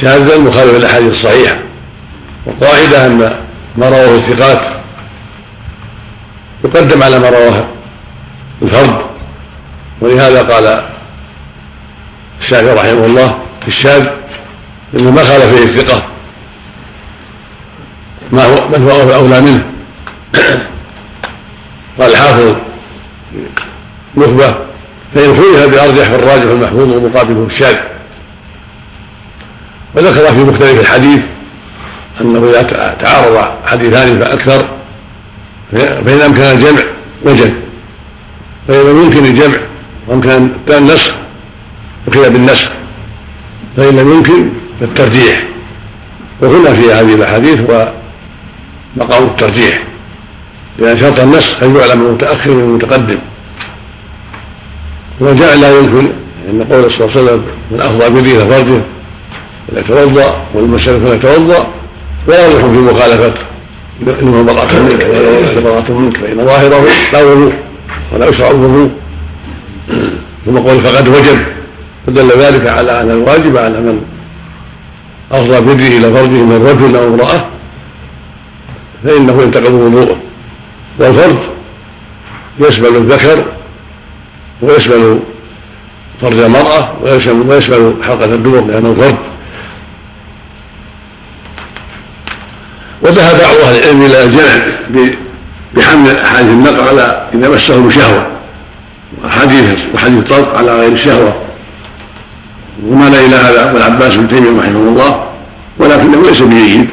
شاذا 0.00 0.38
مخالفا 0.38 0.76
للأحاديث 0.78 1.10
الصحيحة. 1.10 1.58
والقاعدة 2.46 3.06
أن 3.06 3.18
ما 3.76 3.88
رواه 3.88 4.16
الثقات 4.16 4.66
يقدم 6.64 7.02
على 7.02 7.18
ما 7.18 7.30
رواه 7.30 7.68
الفرد 8.62 9.06
ولهذا 10.00 10.42
قال 10.42 10.88
الشافعي 12.40 12.74
رحمه 12.74 13.06
الله 13.06 13.38
في 13.60 13.68
الشاذ 13.68 14.06
إنه 14.94 15.10
ما 15.10 15.24
خالف 15.24 15.54
فيه 15.54 15.64
الثقة. 15.64 16.02
ما 18.32 18.44
هو 18.44 18.68
من 18.68 18.88
هو 18.88 19.14
أولى 19.14 19.40
منه. 19.40 19.64
قال 22.00 22.10
الحافظ 22.10 22.54
نخبه 24.16 24.54
فإن 25.14 25.36
خلف 25.36 25.66
بارجح 25.68 26.08
فالراجح 26.08 26.44
المحفوظ 26.44 26.92
ومقابله 26.92 27.46
الشاذ. 27.46 27.76
وذكر 29.94 30.34
في 30.34 30.44
مختلف 30.44 30.80
الحديث 30.80 31.20
أنه 32.20 32.50
إذا 32.50 32.62
تعارض 33.00 33.48
حديثان 33.66 34.18
فأكثر 34.20 34.68
فإن 35.72 36.20
أمكن 36.20 36.42
الجمع 36.42 36.82
وجد 37.24 37.67
فإذا 38.68 38.90
يمكن 38.90 39.24
الجمع. 39.24 39.56
وأمكن 40.08 40.48
النسخ 40.70 41.14
أخذ 42.08 42.30
بالنسخ. 42.30 42.70
فإن 43.76 43.96
لم 43.96 44.12
يمكن 44.12 44.48
فالترجيح. 44.80 45.44
وهنا 46.40 46.74
في 46.74 46.92
هذه 46.92 47.14
الأحاديث 47.14 47.60
هو 47.70 47.92
مقام 48.96 49.24
الترجيح. 49.24 49.82
لأن 50.78 50.98
شرط 50.98 51.20
النسخ 51.20 51.62
أن 51.62 51.76
يعلم 51.76 52.06
المتأخر 52.06 52.50
من 52.50 52.62
المتقدم. 52.62 53.18
وجاء 55.20 55.58
لا 55.58 55.78
يمكن 55.78 56.12
أن 56.50 56.64
قول 56.70 56.92
صلى 56.92 57.06
الله 57.06 57.16
عليه 57.16 57.22
وسلم 57.22 57.44
من 57.70 57.80
أفضى 57.80 58.10
بيده 58.10 58.46
فرجه 58.46 58.80
فليتوضأ 59.68 60.46
والمسلم 60.54 61.00
فليتوضأ 61.00 61.68
ولا 62.26 62.46
يلح 62.46 62.64
في 62.64 62.78
مخالفته. 62.78 63.42
إنه 64.22 64.42
براءة 64.42 64.78
منك 64.78 65.04
ولا 65.04 65.60
براءة 65.60 65.92
منك 65.92 66.16
فإن 66.16 66.46
ظاهره 66.46 66.84
لا 67.12 67.24
وضوء 67.24 67.52
ولا 68.12 68.28
يشرع 68.28 68.50
الوضوء. 68.50 68.90
ثم 70.46 70.58
قول 70.58 70.84
فقد 70.84 71.08
وجب. 71.08 71.46
فدل 72.06 72.28
ذلك 72.28 72.66
على 72.66 73.00
أن 73.00 73.10
الواجب 73.10 73.56
على 73.56 73.80
من 73.80 74.02
أفضى 75.32 75.60
بيده 75.60 75.96
إلى 75.96 76.14
فرجه 76.14 76.42
من 76.42 76.66
رجل 76.66 76.96
أو 76.96 77.14
امرأة 77.14 77.48
فإنه 79.04 79.42
ينتقض 79.42 79.72
وضوءه. 79.72 80.18
والفرج 80.98 81.36
يشمل 82.60 82.96
الذكر 82.96 83.44
ويشمل 84.62 85.20
فرج 86.20 86.38
المرأة 86.38 86.92
ويشمل, 87.02 87.94
حلقة 88.02 88.34
الدبر 88.34 88.64
لأنه 88.64 88.94
فرج 88.94 89.16
وذهب 93.02 93.38
بعض 93.38 93.56
أهل 93.56 93.78
العلم 93.78 94.02
إلى 94.02 94.24
الجمع 94.24 94.64
بحمل 95.74 96.16
أحاديث 96.16 96.52
النقع 96.52 96.88
على 96.88 97.28
إذا 97.34 97.48
مسه 97.48 97.86
بشهوة 97.86 98.26
وحديث 99.24 99.78
وحديث 99.94 100.18
الطلق 100.18 100.58
على 100.58 100.80
غير 100.80 100.92
الشهوة 100.92 101.36
ومال 102.86 103.14
إلى 103.14 103.36
هذا 103.36 103.70
ابو 103.70 103.76
العباس 103.76 104.16
بن 104.16 104.28
تيمية 104.28 104.60
رحمه 104.60 104.80
الله 104.80 105.24
ولكنه 105.78 106.22
ليس 106.22 106.42
بجيد 106.42 106.88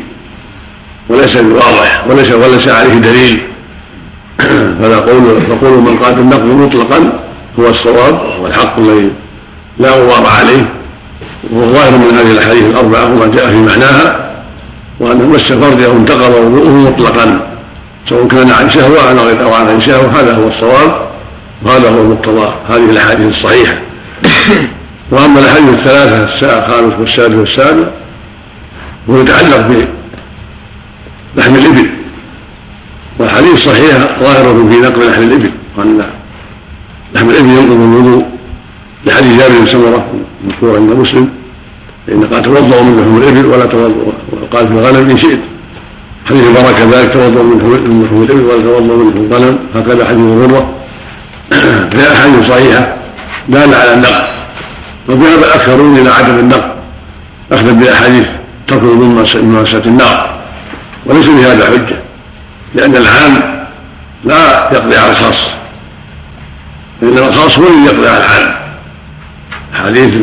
وليس 1.10 1.38
بواضح 1.38 2.06
وليس 2.10 2.31
وليس 2.31 2.68
عليه 2.68 2.93
دليل. 2.93 3.41
فلا 4.80 4.97
قول 4.97 5.41
فقول 5.49 5.80
من 5.81 5.97
قال 5.97 6.19
النقد 6.19 6.45
مطلقا 6.45 7.19
هو 7.60 7.69
الصواب 7.69 8.22
والحق 8.41 8.80
الذي 8.80 9.11
لا 9.80 9.91
غبار 9.91 10.26
عليه. 10.26 10.69
وهو 11.52 11.73
ظاهر 11.73 11.91
من 11.91 12.18
هذه 12.18 12.31
الأحاديث 12.31 12.64
الأربعة 12.64 13.06
وما 13.06 13.27
جاء 13.27 13.52
في 13.52 13.61
معناها 13.61 14.30
وأنه 14.99 15.23
مس 15.23 15.53
فرجه 15.53 15.91
انتقض 15.91 16.35
وضوءه 16.35 16.69
مطلقا. 16.69 17.55
سواء 18.10 18.27
كان 18.27 18.49
عن 18.49 18.69
شهوة 18.69 19.11
أو 19.11 19.27
غير 19.27 19.44
أو 19.44 19.53
عن 19.53 19.82
شهوة 19.82 20.22
هذا 20.22 20.36
هو 20.36 20.48
الصواب 20.48 21.07
وهذا 21.64 21.90
هو 21.90 22.03
مقتضى 22.03 22.53
هذه 22.68 22.90
الأحاديث 22.90 23.27
الصحيحة. 23.27 23.77
وأما 25.11 25.40
الأحاديث 25.40 25.69
الثلاثة 25.69 26.23
الخامس 26.60 26.94
والسادس 26.99 27.36
والسابع 27.36 27.88
هو 29.10 29.22
يتعلق 29.22 29.86
بلحم 31.36 31.56
الإبل. 31.56 31.90
والحديث 33.19 33.56
صحيح 33.65 34.19
ظاهرة 34.19 34.68
في 34.69 34.77
نقل 34.80 35.10
لحم 35.10 35.22
الإبل 35.22 35.52
وأن 35.77 36.06
لحم 37.15 37.30
الإبل 37.30 37.49
ينقض 37.49 37.72
الوضوء 37.72 38.26
لحديث 39.06 39.40
جابر 39.40 39.60
بن 39.60 39.65
سمرة 39.65 40.14
مذكور 40.44 40.76
عند 40.76 40.91
مسلم 40.91 41.30
فإن 42.07 42.23
قال 42.26 42.41
توضأوا 42.41 42.84
من 42.84 43.02
لحم 43.02 43.18
الإبل 43.18 43.45
ولا 43.45 43.65
توضأوا 43.65 44.11
وقال 44.32 44.68
في 44.68 44.73
الغنم 44.73 45.10
إن 45.10 45.18
شئت. 45.18 45.40
حديث 46.26 46.47
البركة 46.47 46.84
ذلك 46.84 47.14
توضأوا 47.14 47.43
من 47.43 47.57
لحم 48.03 48.23
الإبل 48.23 48.43
ولا 48.43 48.61
توضأوا 48.61 49.03
من 49.03 49.10
لحم 49.10 49.18
الغنم 49.18 49.60
هكذا 49.76 50.06
حديث 50.06 50.19
الغرة 50.19 50.69
فهي 51.91 52.14
أحاديث 52.14 52.47
صحيحة 52.47 52.95
دالة 53.49 53.77
على 53.77 53.93
النقل 53.93 54.26
وذهب 55.07 55.39
الأكثرون 55.39 55.97
إلى 55.97 56.10
عدم 56.10 56.39
النقل 56.39 56.72
أخذا 57.52 57.72
بأحاديث 57.72 58.27
ترك 58.68 58.84
من 58.84 59.26
مماسة 59.35 59.81
النار 59.85 60.39
وليس 61.06 61.27
بهذا 61.27 61.65
حجة 61.65 61.97
لأن 62.76 62.95
العام 62.95 63.65
لا 64.23 64.69
يقضي 64.73 64.97
على 64.97 65.11
الخاص 65.11 65.52
فإنما 67.02 67.27
الخاص 67.27 67.60
هو 67.60 67.68
الذي 67.68 67.85
يقضي 67.85 68.07
على 68.07 68.18
العام. 68.18 68.56
حديث 69.73 70.15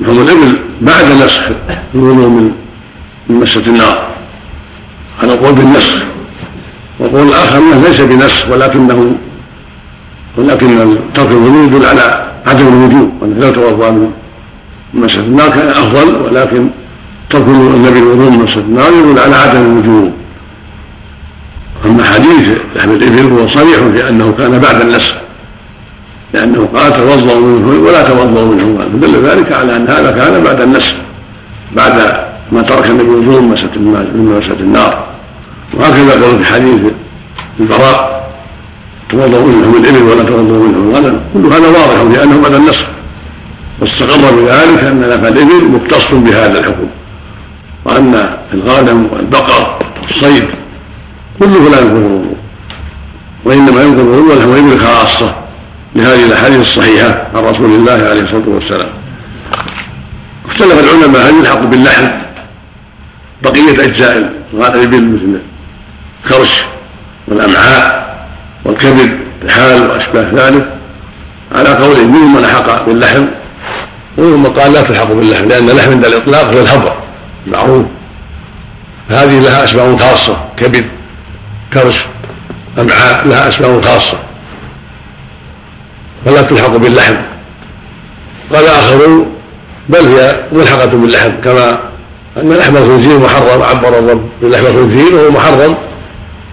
لحوم 0.00 0.20
الإبل 0.22 0.58
بعد 0.80 1.04
نسخ 1.24 1.42
الوضوء 1.94 2.28
من 2.28 2.52
مسة 3.28 3.62
النار 3.66 4.08
هذا 5.18 5.34
قول 5.34 5.52
بالنسخ 5.52 5.96
وقول 7.00 7.28
الآخر 7.28 7.58
أنه 7.58 7.82
ليس 7.86 8.00
بنسخ 8.00 8.48
ولكنه 8.50 9.14
ولكن 10.36 10.96
ترك 11.14 11.30
الوضوء 11.30 11.64
يدل 11.64 11.86
على 11.86 12.28
عدم 12.46 12.68
الوجوب 12.68 13.12
وأنه 13.20 13.46
لو 13.46 13.52
توضأ 13.52 13.90
من 13.90 14.10
مسة 14.94 15.20
النار 15.20 15.48
كان 15.48 15.68
أفضل 15.68 16.16
ولكن 16.16 16.68
ترك 17.30 17.46
النبي 17.46 17.98
الوضوء 17.98 18.30
من 18.30 18.38
مسة 18.38 18.60
النار 18.60 18.92
يدل 18.92 19.18
على 19.18 19.36
عدم 19.36 19.60
الوجوب 19.60 20.12
أما 21.86 22.04
حديث 22.04 22.58
لحم 22.76 22.90
الإبل 22.90 23.32
هو 23.32 23.46
صريح 23.46 23.78
في 23.92 24.08
أنه 24.08 24.34
كان 24.38 24.58
بعد 24.58 24.80
النسخ 24.80 25.14
لأنه 26.34 26.68
قال 26.74 26.92
توضأوا 26.92 27.40
منه 27.40 27.88
ولا 27.88 28.02
توضأوا 28.02 28.54
منه. 28.54 28.78
فدل 28.78 29.22
ذلك 29.22 29.52
على 29.52 29.76
أن 29.76 29.88
هذا 29.88 30.10
كان 30.10 30.42
بعد 30.42 30.60
النسخ 30.60 30.96
بعد 31.76 32.26
ما 32.52 32.62
ترك 32.62 32.90
النبي 32.90 33.08
الوضوء 33.08 33.40
من 33.40 34.38
مسة 34.38 34.56
النار. 34.60 35.07
وهكذا 35.74 36.24
قال 36.24 36.44
في 36.44 36.52
حديث 36.52 36.80
البراء 37.60 38.28
توضأوا 39.08 39.46
منهم 39.46 39.74
الإبل 39.74 40.02
ولا 40.02 40.22
توضأوا 40.22 40.66
منهم 40.68 40.90
الغنم. 40.90 41.20
كل 41.34 41.46
هذا 41.46 41.68
واضح 41.68 42.18
لأنه 42.18 42.42
بعد 42.42 42.54
النسخ 42.54 42.86
واستقر 43.80 44.34
بذلك 44.34 44.84
أن 44.84 45.00
لفظ 45.00 45.26
الإبل 45.26 45.68
مختص 45.68 46.14
بهذا 46.14 46.58
الحكم. 46.58 46.86
وأن 47.84 48.36
الغنم 48.54 49.08
والبقر 49.12 49.78
والصيد 50.02 50.44
كله 51.38 51.70
لا 51.70 51.80
ينقض 51.80 51.96
الوضوء 51.96 52.36
وإنما 53.44 53.82
ينقض 53.82 54.00
الوضوء 54.00 54.38
لحم 54.38 54.50
الإبل 54.50 54.78
خاصة 54.78 55.36
لهذه 55.96 56.26
الأحاديث 56.26 56.60
الصحيحة 56.60 57.28
عن 57.34 57.42
رسول 57.42 57.70
الله 57.70 57.92
عليه 57.92 58.20
الصلاة 58.20 58.48
والسلام. 58.48 58.88
اختلف 60.46 60.84
العلماء 60.84 61.30
هل 61.30 61.34
يلحق 61.40 61.60
باللحم 61.60 62.08
بقية 63.42 63.84
أجزاء 63.84 64.32
الإبل 64.52 65.12
مثل 65.12 65.40
الكرش 66.28 66.64
والأمعاء 67.28 68.08
والكبد 68.64 69.18
الحال 69.42 69.90
وأشباه 69.90 70.30
ذلك 70.34 70.68
على 71.54 71.68
قول 71.68 72.08
منهم 72.08 72.34
من 72.34 72.42
لحق 72.42 72.86
باللحم 72.86 73.26
ومنهم 74.18 74.42
من 74.42 74.50
قال 74.50 74.72
لا 74.72 74.82
تلحق 74.82 75.12
باللحم 75.12 75.48
لأن 75.48 75.70
اللحم 75.70 75.90
عند 75.90 76.04
الإطلاق 76.04 76.54
هو 76.54 76.60
الحبر 76.60 76.96
معروف 77.46 77.86
هذه 79.08 79.40
لها 79.40 79.64
اسباب 79.64 80.00
خاصة 80.00 80.38
كبد 80.56 80.86
كرش 81.72 82.04
أمعاء 82.78 83.26
لها 83.26 83.48
اسباب 83.48 83.84
خاصة. 83.84 84.18
فلا 86.24 86.42
تلحق 86.42 86.76
باللحم. 86.76 87.14
قال 88.54 88.66
آخرون 88.66 89.32
بل 89.88 89.98
هي 89.98 90.40
ملحقة 90.52 90.86
باللحم 90.86 91.30
كما 91.44 91.80
أن 92.36 92.52
لحم 92.52 92.76
الخنزير 92.76 93.18
محرم 93.18 93.62
عبر 93.62 93.98
الرب 93.98 94.28
بلحم 94.42 94.66
الخنزير 94.66 95.14
وهو 95.14 95.30
محرم. 95.30 95.76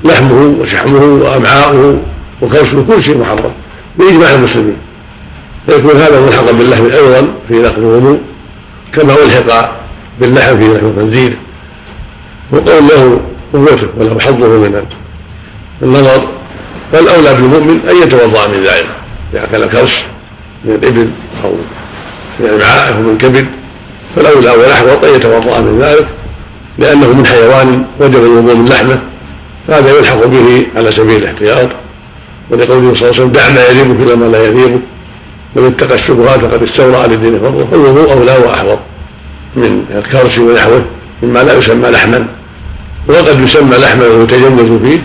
لحمه 0.05 0.55
وشحمه 0.61 1.03
وأمعاؤه 1.05 1.99
وكرشه 2.41 2.85
كل 2.87 3.03
شيء 3.03 3.17
محرم 3.17 3.51
بإجماع 3.97 4.33
المسلمين. 4.33 4.77
فيكون 5.67 5.95
هذا 5.95 6.21
ملحقا 6.21 6.51
باللحم 6.51 6.85
أيضا 6.85 7.27
في 7.47 7.53
نقل 7.53 7.77
الوضوء 7.77 8.19
كما 8.93 9.13
ألحق 9.13 9.71
باللحم 10.21 10.59
في 10.59 10.67
لحم 10.73 10.85
الخنزير. 10.85 11.37
وقول 12.51 12.87
له 12.87 13.19
قوته 13.53 13.87
وله 13.97 14.19
حظه 14.19 14.47
من 14.47 14.85
النظر 15.83 16.27
فالأولى 16.91 17.33
بالمؤمن 17.33 17.79
أن 17.89 17.95
يتوضأ 17.95 18.47
من 18.47 18.63
ذلك 18.63 18.87
إذا 19.33 19.43
أكل 19.43 19.63
الكرش 19.63 20.05
من 20.65 20.71
الإبل 20.71 21.09
أو 21.43 21.51
من 22.39 22.45
الامعاء 22.45 22.93
أو 22.93 23.01
من 23.01 23.09
الكبد 23.09 23.47
فالأولى 24.15 24.49
والأحوط 24.49 25.05
أن 25.05 25.15
يتوضأ 25.15 25.61
من 25.61 25.79
ذلك 25.79 26.07
لأنه 26.77 27.13
من 27.13 27.25
حيوان 27.25 27.85
وجب 27.99 28.23
الوضوء 28.23 28.55
من 28.55 28.65
لحمه. 28.65 28.99
فهذا 29.67 29.97
يلحق 29.97 30.25
به 30.25 30.67
على 30.75 30.91
سبيل 30.91 31.23
الاحتياط 31.23 31.69
ولقوله 32.49 32.93
صلى 32.93 33.09
الله 33.09 33.13
عليه 33.13 33.23
وسلم 33.23 33.31
دع 33.31 33.49
ما 33.49 33.67
يريبك 33.67 34.07
إلى 34.07 34.15
ما 34.15 34.25
لا 34.25 34.43
يريبك 34.43 34.81
من 35.55 35.65
اتقى 35.65 35.95
الشبهات 35.95 36.39
فقد 36.39 36.63
استولى 36.63 36.97
على 36.97 37.13
الدين 37.13 37.39
فضله 37.39 37.65
فالوضوء 37.65 38.11
أولى 38.11 38.37
وأحوط 38.37 38.79
من 39.55 39.85
الكرش 39.95 40.37
ونحوه 40.37 40.85
مما 41.23 41.39
لا 41.39 41.57
يسمى 41.57 41.89
لحما 41.89 42.27
وقد 43.07 43.39
يسمى 43.39 43.77
لحما 43.77 44.07
ويتجوز 44.07 44.79
فيه 44.83 45.03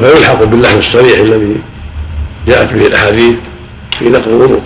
فيلحق 0.00 0.44
باللحم 0.44 0.78
الصريح 0.78 1.18
الذي 1.18 1.56
جاءت 2.46 2.72
به 2.72 2.86
الأحاديث 2.86 3.34
في 3.98 4.08
نقض 4.08 4.28
الوضوء. 4.28 4.60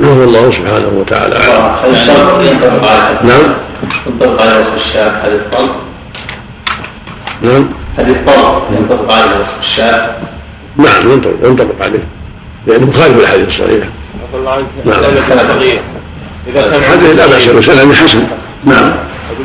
نعم 0.00 0.22
الله 0.22 0.50
سبحانه 0.50 0.88
وتعالى. 0.96 1.34
نعم. 3.24 3.54
ينطبق 4.06 4.42
على 4.42 4.60
وصف 4.60 4.86
الشاب 4.86 5.32
الطلق 5.32 5.76
نعم. 7.42 7.68
هذه 7.98 8.10
الطلق 8.10 8.68
ينطبق 8.78 9.12
وصف 9.12 9.58
الشاب 9.60 10.16
نعم 10.76 11.10
ينطبق 11.12 11.48
ينطبق 11.48 11.84
عليه. 11.84 12.04
لأنه 12.66 12.86
مخالف 12.86 13.20
للحديث 13.20 13.46
الصحيح. 13.46 13.88
نعم. 14.84 15.04
إذا 16.48 16.62
كان 16.62 16.84
حديث 16.84 17.16
لا 17.16 17.26
بأس 17.26 17.48
به 17.48 17.60
سنة 17.60 17.94
حسن. 17.94 18.26
نعم. 18.64 18.92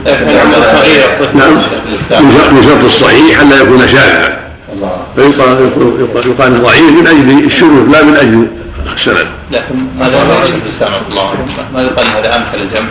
لكن 0.06 0.30
عمل 0.30 0.53
صغير 0.53 1.34
نعم. 1.34 1.53
من 2.56 2.64
شرط 2.64 2.84
الصحيح 2.84 3.40
أن 3.40 3.49
لا 3.49 3.61
يكون 3.61 3.88
شاذا 3.88 4.38
فيقال 5.15 5.72
يقال 6.26 6.64
ضعيف 6.64 6.91
من 6.99 7.07
أجل 7.07 7.45
الشروط 7.45 7.90
لا 7.90 8.03
من 8.03 8.15
أجل 8.15 8.48
السند. 8.94 9.28
لكن 9.52 9.76
ماذا 9.99 10.22
الله؟ 11.10 11.34
ما 11.74 11.82
يقال 11.82 12.07
هذا 12.07 12.36
امثل 12.36 12.61
الجمع؟ 12.64 12.90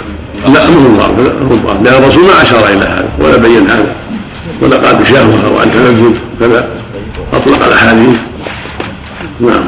لا 0.55 0.71
مو 0.71 0.87
الله. 0.87 1.83
لأن 1.83 2.03
الرسول 2.03 2.25
ما 2.25 2.43
أشار 2.43 2.65
إلى 2.67 2.85
هذا 2.85 3.09
ولا 3.19 3.37
بين 3.37 3.71
هذا. 3.71 3.95
ولا 4.63 4.77
قال 4.77 4.97
بشهوه 4.97 5.47
أو 5.47 5.63
ان 5.63 5.71
تنزل 5.71 6.15
كذا. 6.41 6.71
أطلق 7.33 7.65
الأحاديث. 7.65 8.17
نعم. 9.41 9.65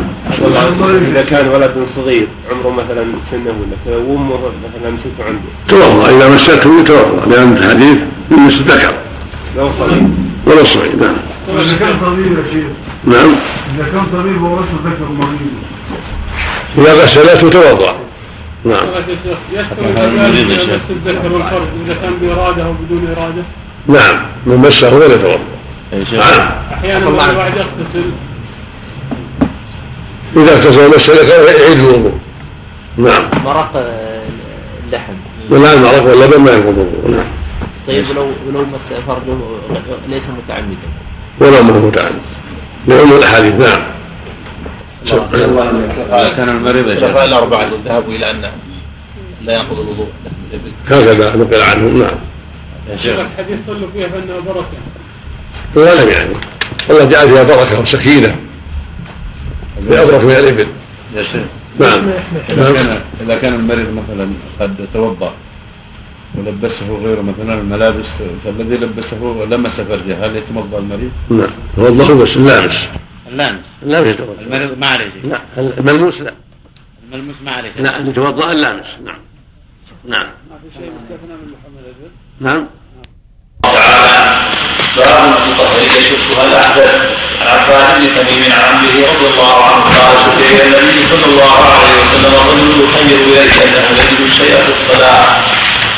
إذا 1.13 1.23
كان 1.23 1.49
ولد 1.49 1.87
صغير 1.97 2.27
عمره 2.51 2.71
مثلا 2.71 3.05
سنة 3.31 3.51
ولا 3.61 3.77
كذا 3.85 3.97
وامه 3.97 4.39
مثلا 4.39 4.91
مسته 4.91 5.25
عنده. 5.27 5.49
توضا 5.69 6.09
إذا 6.17 6.35
مسته 6.35 6.81
يتوضا 6.81 7.27
لأن 7.27 7.53
الحديث 7.57 7.99
من 8.31 8.39
مس 8.39 8.61
الذكر 8.61 8.95
لو 9.57 9.73
صغير. 9.79 10.03
ولا 10.47 10.61
الصغير 10.61 10.97
نعم. 10.97 11.17
إذا 11.49 11.77
كان 11.77 12.01
طبيب 12.01 12.33
يا 12.39 12.45
شيخ. 12.53 12.67
نعم. 13.05 13.35
إذا 13.75 13.85
كان 13.93 14.07
طبيب 14.13 14.43
ورث 14.43 14.69
ذكر 14.85 15.09
مريض. 15.19 15.55
إذا 16.79 16.93
غسلته 17.03 17.49
توضأ. 17.49 17.99
نعم. 18.65 18.87
يستوي 19.53 19.87
الذكر 20.91 21.33
والفرد 21.33 21.69
إذا 21.87 21.95
كان 22.03 22.13
بإرادة 22.21 22.65
أو 22.65 22.73
بدون 22.73 23.15
إرادة. 23.17 23.43
نعم 23.89 24.27
من 24.47 24.57
مسه 24.57 24.95
ولا 24.95 25.07
يتوضا 25.07 25.39
نعم. 25.93 26.49
أحيانا 26.73 27.09
الواحد 27.09 27.53
يغتسل. 27.57 28.11
إذا 30.37 30.57
اغتسل 30.57 30.95
مس 30.95 31.11
ذكره 31.11 31.51
يعيد 31.51 31.79
الوضوء. 31.79 32.19
نعم. 32.97 33.31
مرق 33.45 33.73
اللحم. 34.85 35.13
ولا 35.51 35.75
المعرق 35.75 36.05
واللبن 36.07 36.41
ما 36.41 36.51
ينقض 36.51 36.69
الوضوء 36.69 37.11
نعم. 37.11 37.27
طيب 37.87 38.11
ولو 38.11 38.31
ولو 38.49 38.65
مس 38.65 38.93
فرجه 39.07 39.37
ليس 40.09 40.23
متعمدا. 40.45 40.89
ولا 41.41 41.63
ما 41.63 41.77
هو 41.77 41.87
متعمد. 41.87 42.21
لعموم 42.89 43.13
الأحاديث. 43.19 43.53
نعم. 43.53 43.83
إذا 46.13 46.33
كان 46.37 46.49
المريض 46.49 46.89
يا 46.89 46.95
شيخ. 46.95 47.05
الشفاء 47.05 47.25
الأربعة 47.25 47.69
ذهبوا 47.85 48.13
إلى 48.13 48.31
أن 48.31 48.43
لا 49.45 49.55
ينقض 49.55 49.79
الوضوء. 49.81 50.09
هكذا 50.87 51.37
نقل 51.37 51.63
عنهم 51.63 51.99
نعم. 51.99 52.19
يا 52.89 52.97
شيخ 52.97 53.19
الحديث 53.19 53.59
صلوا 53.67 53.89
فيها 53.93 54.09
فإنها 54.09 54.39
بركة. 54.41 54.79
ولم 55.75 56.09
يعني. 56.09 56.35
الله 56.91 57.05
جعل 57.05 57.29
فيها 57.29 57.43
بركة 57.43 57.81
وسكينة. 57.81 58.37
بأبرك 59.81 60.25
من 60.25 60.31
الإبل. 60.31 60.67
يا 61.17 61.23
شيخ. 61.23 61.43
نعم. 61.79 62.11
إذا 62.49 62.63
نعم. 62.63 62.75
كان 62.75 63.01
إذا 63.21 63.39
كان 63.39 63.55
المريض 63.55 63.89
مثلا 63.93 64.29
قد 64.61 64.87
توضأ 64.95 65.33
ولبسه 66.35 66.99
غيره 67.05 67.23
مثلا 67.23 67.55
الملابس 67.55 68.07
فالذي 68.45 68.77
لبسه 68.77 69.47
لمس 69.51 69.81
فرجه 69.81 70.27
هل 70.27 70.37
يتوضأ 70.37 70.79
المريض؟ 70.79 71.11
نعم. 71.31 71.49
هو 71.79 71.87
الله 71.87 72.23
بس 72.23 72.37
اللامس. 72.37 72.89
اللامس. 73.29 73.65
اللامس 73.83 74.07
يتوضأ. 74.07 74.43
المريض 74.43 74.79
ما 74.79 74.87
عليه. 74.87 75.05
شيء 75.05 75.31
لا 75.31 75.41
الملموس 75.59 76.21
لا. 76.21 76.35
الملموس 77.13 77.37
ما 77.45 77.51
عليه. 77.51 77.73
شيء 77.73 77.83
لا 77.83 78.09
يتوضأ 78.09 78.53
اللامس. 78.53 78.87
نعم. 79.05 79.19
نعم. 80.09 80.27
ما 80.51 80.57
في 80.63 80.79
شيء 80.79 80.91
مستثنى 80.91 81.35
من 81.37 81.53
لحوم 81.53 81.75
الابل 81.79 82.11
نعم. 82.41 82.67
تعالى. 83.63 84.17
باب 84.97 85.23
من 85.23 85.55
طهر 85.59 85.79
يشكها 85.99 86.45
الاحدث 86.47 86.95
عن 87.41 87.59
عباد 87.59 88.01
بن 88.01 88.05
تميم 88.17 88.53
عن 88.53 88.61
عمه 88.61 88.97
رضي 89.13 89.27
الله 89.33 89.65
عنه 89.65 89.83
قال 89.85 90.19
شكي 90.19 90.63
النبي 90.63 90.99
صلى 91.11 91.27
الله 91.33 91.57
عليه 91.75 91.95
وسلم 92.03 92.35
رجل 92.49 92.69
يخير 92.85 93.19
إليك 93.21 93.57
أنه 93.63 94.01
يجد 94.01 94.21
الشيء 94.21 94.55
في 94.67 94.73
الصلاة. 94.77 95.25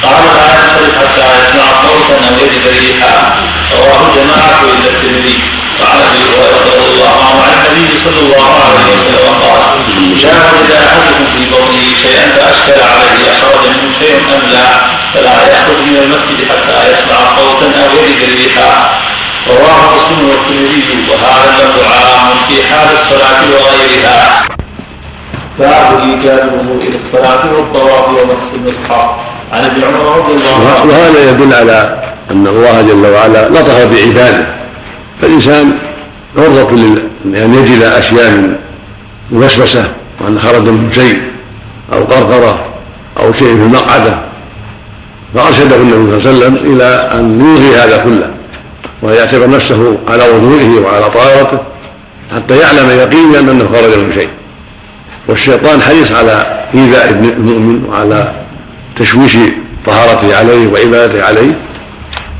قال 0.02 0.24
لا 0.36 0.48
ينصرف 0.54 0.94
حتى 0.98 1.26
يسمع 1.38 1.66
صوتا 1.82 2.16
أو 2.28 2.34
يجد 2.44 2.64
ريحا. 2.78 3.14
رواه 3.76 4.00
الجماعه 4.08 4.60
إلا 4.62 4.90
الترمذي. 4.90 5.38
وعن 5.80 5.98
أبي 6.08 6.22
هريرة 6.30 6.64
رضي 6.76 6.88
الله 6.92 7.14
عنه 7.26 7.42
عن 7.44 7.52
النبي 7.66 7.98
صلى 8.04 8.20
الله 8.26 8.50
عليه 8.64 8.84
وسلم 8.92 9.19
اذا 9.88 10.32
وجد 10.52 10.70
احدكم 10.72 11.24
في 11.36 11.50
بطنه 11.50 11.82
شيئا 12.02 12.26
فاشكل 12.36 12.80
عليه 12.80 13.30
اخرج 13.32 13.68
منه 13.68 13.98
شيء 13.98 14.16
ام 14.16 14.50
لا 14.52 14.66
فلا 15.14 15.36
يخرج 15.52 15.76
من 15.86 15.96
المسجد 16.02 16.48
حتى 16.50 16.90
يسمع 16.90 17.36
صوتا 17.36 17.66
أو 17.84 17.90
يجد 18.08 18.36
ريحا 18.36 18.90
رواه 19.48 19.94
مسلم 19.96 20.28
والترمذي 20.28 21.06
وهذا 21.10 21.62
اللفظ 21.62 21.92
عام 21.92 22.36
في 22.48 22.62
حال 22.62 22.88
الصلاة 22.98 23.42
وغيرها 23.52 24.42
باب 25.58 26.00
ايجاد 26.02 26.48
الوضوء 26.48 26.82
إلى 26.88 26.96
الصلاة 26.96 27.52
والطواف 27.54 28.08
ومس 28.08 28.54
المصحف 28.54 29.10
عن 29.52 29.64
ابن 29.64 29.84
عمر 29.84 30.16
رضي 30.18 30.32
الله 30.32 30.68
عنه 30.70 30.90
وهذا 30.90 31.30
يدل 31.30 31.54
على 31.54 32.00
أن 32.30 32.46
الله 32.46 32.82
جل 32.82 33.06
وعلا 33.06 33.48
لطف 33.48 33.84
بعباده. 33.84 34.46
فالإنسان 35.22 35.78
عرضة 36.36 36.70
لأن 37.24 37.54
يجد 37.54 37.82
أشياء 37.82 38.30
من 38.30 38.56
وسوسة 39.32 39.92
وأن 40.20 40.40
خرج 40.40 40.68
منه 40.68 40.92
شيء 40.92 41.22
أو 41.92 42.04
قرقرة 42.04 42.66
أو 43.20 43.32
شيء 43.32 43.56
في 43.56 43.62
المقعدة 43.62 44.18
فأرشده 45.34 45.76
النبي 45.76 45.94
صلى 45.94 46.04
الله 46.04 46.28
عليه 46.28 46.38
وسلم 46.38 46.56
إلى 46.72 47.10
أن 47.14 47.40
يلغي 47.40 47.76
هذا 47.76 47.96
كله 47.96 48.30
ويعتبر 49.02 49.50
نفسه 49.50 49.98
على 50.08 50.22
وضوئه 50.34 50.80
وعلى 50.80 51.10
طهارته 51.10 51.58
حتى 52.34 52.56
يعلم 52.56 52.90
يقينا 52.90 53.38
أنه 53.38 53.64
خرج 53.64 53.98
من 53.98 54.12
شيء. 54.12 54.28
والشيطان 55.28 55.80
حريص 55.80 56.12
على 56.12 56.64
إيذاء 56.74 57.10
المؤمن 57.10 57.84
وعلى 57.84 58.34
تشويش 58.98 59.36
طهارته 59.86 60.36
عليه 60.36 60.72
وعبادته 60.72 61.24
عليه. 61.24 61.58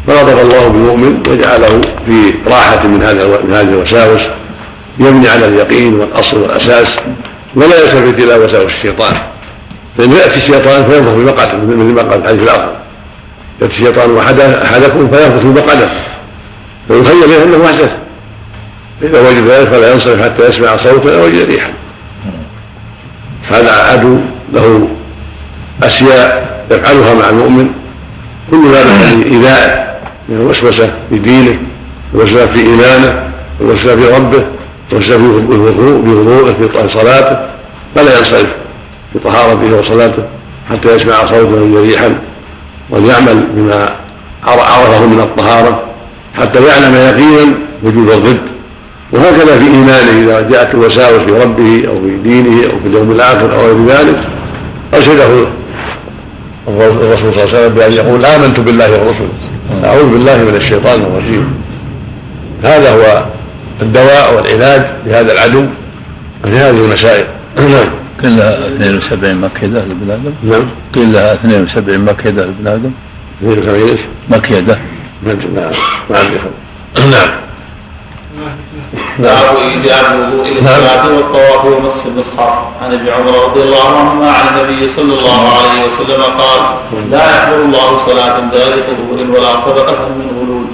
فلطف 0.07 0.43
الله 0.43 0.69
بالمؤمن 0.69 1.23
وجعله 1.29 1.81
في 2.07 2.35
راحة 2.47 2.87
من 2.87 3.03
هذه 3.53 3.61
الوساوس. 3.61 4.21
يبني 5.01 5.29
على 5.29 5.47
اليقين 5.47 5.95
والأصل 5.95 6.37
والأساس 6.37 6.97
ولا 7.55 7.81
يلتفت 7.81 8.23
إلى 8.23 8.45
وساوس 8.45 8.73
الشيطان. 8.73 9.17
فإن 9.99 10.13
يأتي 10.13 10.37
الشيطان 10.37 10.85
فينفخ 10.85 11.13
في 11.13 11.19
مقعده 11.19 11.59
مثل 11.59 11.95
ما 11.95 12.03
قال 12.03 12.23
الحديث 12.23 12.43
الآخر. 12.43 12.73
يأتي 13.63 13.73
الشيطان 13.73 14.19
أحدكم 14.65 15.11
فينفخ 15.11 15.41
في 15.41 15.47
مقعده. 15.47 15.89
فيخيل 16.89 17.25
إليه 17.25 17.45
أنه 17.45 17.67
أحدث 17.67 17.91
إذا 19.03 19.21
وجد 19.21 19.47
ذلك 19.47 19.69
فلا 19.69 19.93
ينصرف 19.93 20.23
حتى 20.23 20.49
يسمع 20.49 20.77
صوتا 20.77 21.21
أو 21.23 21.27
يجد 21.27 21.51
ريحا. 21.51 21.73
هذا 23.49 23.73
عدو 23.73 24.19
له 24.53 24.89
أشياء 25.83 26.51
يفعلها 26.71 27.15
مع 27.15 27.29
المؤمن. 27.29 27.71
كل 28.51 28.73
ذلك 28.75 28.87
من 28.87 29.33
إيذاء 29.33 30.01
من 30.29 30.37
الوسوسة 30.37 30.95
في 31.11 31.19
دينه 31.19 31.59
الوسوسة 32.15 32.47
في 32.47 32.59
إيمانه 32.61 33.33
الوسوسة 33.61 33.97
في 33.97 34.15
ربه. 34.17 34.45
الوسوسة 34.93 35.19
في 35.19 36.11
وضوءه 36.11 36.53
في 36.53 36.89
صلاته 36.89 37.37
فلا 37.95 38.19
ينصرف 38.19 38.49
في 39.13 39.19
طهارته 39.19 39.79
وصلاته 39.79 40.23
حتى 40.71 40.97
يسمع 40.97 41.15
صوتا 41.15 41.81
ريحا 41.81 42.19
وليعمل 42.91 43.47
بما 43.55 43.97
عرفه 44.47 45.07
من 45.07 45.21
الطهارة 45.21 45.83
حتى 46.35 46.59
يعلم 46.67 46.95
يقينا 46.95 47.55
وجود 47.83 48.11
الضد. 48.11 48.51
وهكذا 49.13 49.59
في 49.59 49.67
إيمانه 49.67 50.23
إذا 50.25 50.41
جاءت 50.41 50.75
الوساوس 50.75 51.21
في 51.21 51.33
ربه 51.43 51.89
أو 51.89 52.01
في 52.01 52.17
دينه 52.25 52.65
أو 52.65 52.81
في 52.81 52.87
اليوم 52.87 53.11
الآخر 53.11 53.55
أو 53.55 53.61
غير 53.61 53.87
ذلك 53.87 54.19
أرشده 54.95 55.27
الرسول 56.69 57.19
صلى 57.19 57.45
الله 57.45 57.49
عليه 57.49 57.59
وسلم 57.59 57.75
بأن 57.75 57.93
يقول 57.93 58.25
آمنت 58.25 58.61
بالله 58.61 58.93
ورسوله 58.93 59.31
أعوذ 59.85 60.11
بالله 60.11 60.37
من 60.37 60.55
الشيطان 60.57 61.01
الرجيم. 61.03 61.55
هذا 62.65 62.91
هو 62.93 63.25
الدواء 63.83 64.35
والعلاج 64.37 64.87
لهذا 65.07 65.33
العدو 65.33 65.67
في 66.45 66.53
هذه 66.53 66.85
المسائل. 66.85 67.27
نعم. 67.57 68.01
قيل 68.23 68.37
لها 68.37 68.67
72 68.67 69.35
مكيدة 69.41 69.85
لابن 69.85 70.11
آدم 70.11 70.33
نعم. 70.43 70.71
قيل 70.95 71.13
لها 71.13 71.33
72 71.35 71.99
مكيدة 72.05 72.45
لابن 72.45 72.67
آدم 72.67 72.91
72 73.43 73.89
إيش؟ 73.89 74.01
مكيدة. 74.29 74.79
نعم. 75.23 75.35
نعم. 76.11 76.31
نعم. 77.11 77.41
باب 79.19 79.57
ايجاب 79.57 80.05
الوضوء 80.13 80.49
إلى 80.49 80.61
الصلاة 80.61 81.17
والطواف 81.17 81.65
ومس 81.65 82.07
المصحف 82.07 82.55
عن 82.83 82.93
ابن 82.93 83.09
عمر 83.09 83.49
رضي 83.49 83.63
الله 83.63 83.99
عنهما 83.99 84.31
عن 84.31 84.61
النبي 84.61 84.97
صلى 84.97 85.15
الله 85.19 85.41
عليه 85.49 85.81
وسلم 85.85 86.23
قال 86.23 86.61
لا 87.11 87.37
يقبل 87.37 87.63
الله 87.63 88.07
صلاة 88.07 88.41
بغير 88.41 88.77
طهور 88.77 89.39
ولا 89.39 89.67
صدقة 89.67 90.09
من 90.09 90.27
غلول. 90.41 90.67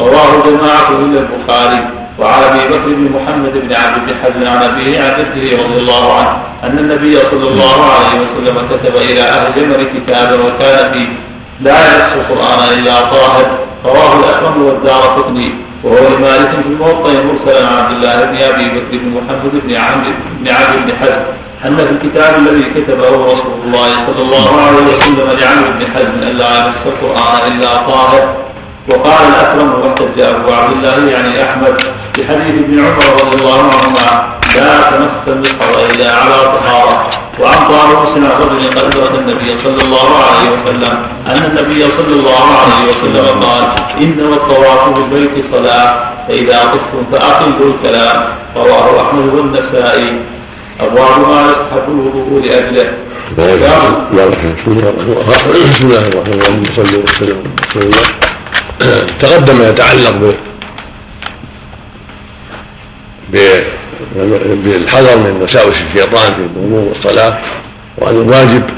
رواه 0.00 0.42
جماعة 0.50 0.90
الا 0.90 1.18
البخاري. 1.18 2.01
وعن 2.18 2.42
أبي 2.42 2.68
بكر 2.68 2.88
بن 2.94 3.12
محمد 3.12 3.52
بن 3.52 3.72
عبد 3.74 4.02
بن 4.06 4.14
حزم 4.22 4.48
عن 4.48 4.62
أبيه 4.62 5.02
عن 5.02 5.10
جده 5.18 5.62
رضي 5.64 5.78
الله 5.80 6.14
عنه 6.18 6.36
أن 6.64 6.78
النبي 6.78 7.16
صلى 7.16 7.48
الله 7.48 7.84
عليه 7.84 8.20
وسلم 8.20 8.68
كتب 8.68 8.96
إلى 8.96 9.20
أهل 9.22 9.54
جمر 9.54 9.86
كتابا 9.94 10.34
وكان 10.44 10.92
فيه 10.92 11.06
لا 11.60 11.78
يمس 11.94 12.12
القرآن 12.12 12.78
إلا 12.78 13.00
طاهر 13.00 13.58
رواه 13.84 14.18
الاكرم 14.20 14.62
والدار 14.62 15.02
قطني 15.02 15.54
وهو 15.84 16.16
لمالك 16.16 16.50
في 16.50 16.66
الموطأ 16.68 17.12
مرسلا 17.12 17.66
عن 17.68 17.84
عبد 17.84 17.92
الله 18.04 18.24
بن 18.24 18.36
أبي 18.42 18.64
بكر 18.64 18.98
بن 18.98 19.08
محمد 19.10 19.50
بن 19.64 19.76
عمرو 19.76 20.10
بن 20.40 20.48
عمرو 20.50 20.78
بن 20.86 20.92
حزم 21.00 21.22
أن 21.66 21.76
في 21.76 21.90
الكتاب 21.90 22.34
الذي 22.38 22.62
كتبه 22.62 23.08
رسول 23.08 23.52
الله 23.64 24.06
صلى 24.06 24.22
الله 24.22 24.60
عليه 24.60 24.96
وسلم 24.96 25.38
لعمرو 25.40 25.70
بن 25.78 25.86
حزم 25.94 26.28
الا 26.30 26.66
يمس 26.66 26.86
القرآن 26.86 27.52
إلا 27.52 27.68
طاهر 27.76 28.36
وقال 28.88 29.22
الأكرم 29.28 29.80
واحتج 29.82 30.20
ابو 30.20 30.52
عبد 30.52 30.72
الله 30.72 31.10
يعني 31.10 31.44
أحمد 31.44 31.80
في 32.14 32.28
حديث 32.28 32.64
ابن 32.64 32.80
عمر 32.80 33.26
رضي 33.26 33.36
الله 33.36 33.62
عنهما 33.62 34.38
لا 34.56 34.90
تمس 34.90 35.28
المصحف 35.28 35.84
إلا 35.84 36.12
على 36.12 36.34
طهارة. 36.34 37.10
وعن 37.40 37.58
طاووس 37.68 38.10
عن 38.10 38.30
رجل 38.42 38.70
قد 38.70 38.78
أدرك 38.78 39.14
النبي 39.18 39.64
صلى 39.64 39.84
الله 39.84 40.08
عليه 40.16 40.50
وسلم 40.50 40.94
أن 41.26 41.44
النبي 41.44 41.80
صلى 41.80 42.14
الله 42.20 42.44
عليه 42.60 42.82
وسلم 42.90 43.40
قال 43.40 43.64
انما 44.02 44.36
الطواف 44.36 44.88
بالبيت 44.88 45.54
صلاة 45.54 46.12
فإذا 46.28 46.58
طفتم 46.64 47.04
فاقلوا 47.12 47.74
الكلام. 47.74 48.24
رواه 48.56 49.02
أحمد 49.02 49.34
والنسائي. 49.34 50.20
أبواب 50.80 51.20
ما 51.28 51.40
يصحب 51.50 51.84
الوضوء 51.88 52.42
لأجله. 52.44 52.92
بسم 53.32 53.48
الله 55.82 56.08
الرحمن 56.08 56.32
الرحيم. 56.32 56.64
صلى 56.76 56.84
الله 56.84 57.04
وسلم. 57.16 57.42
على 57.74 57.84
الله 57.84 58.04
تقدم 59.20 59.62
يتعلق 59.62 60.10
ب 60.10 60.51
بالحذر 63.32 65.18
من 65.18 65.42
وساوس 65.42 65.74
الشيطان 65.76 66.34
في 66.34 66.40
الأمور 66.40 66.80
والصلاة 66.80 67.38
وأن 67.98 68.16
الواجب 68.16 68.70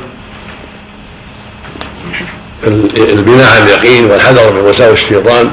البناء 2.96 3.54
على 3.54 3.62
اليقين 3.62 4.04
والحذر 4.04 4.52
من 4.52 4.60
وساوس 4.60 4.98
الشيطان 4.98 5.50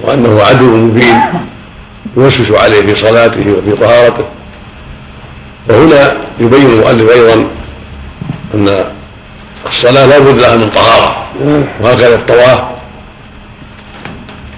وأنه 0.00 0.42
عدو 0.42 0.76
مبين 0.76 1.20
يوسوس 2.16 2.50
عليه 2.50 2.80
في 2.80 3.00
صلاته 3.00 3.52
وفي 3.52 3.72
طهارته. 3.80 4.24
وهنا 5.70 6.16
يبين 6.40 6.66
المؤلف 6.66 7.10
أيضا 7.10 7.50
أن 8.54 8.84
الصلاة 9.66 10.06
لا 10.06 10.18
بد 10.18 10.40
لها 10.40 10.56
من 10.56 10.70
طهارة. 10.70 11.28
وهكذا 11.80 12.14
الطواف 12.14 12.60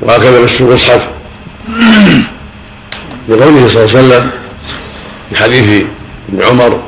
وهكذا 0.03 0.45
مس 0.45 0.61
المصحف 0.61 1.09
لقوله 3.29 3.69
صلى 3.69 3.85
الله 3.85 3.97
عليه 3.97 4.07
وسلم 4.07 4.31
في 5.31 5.37
حديث 5.37 5.85
ابن 6.29 6.43
عمر 6.43 6.81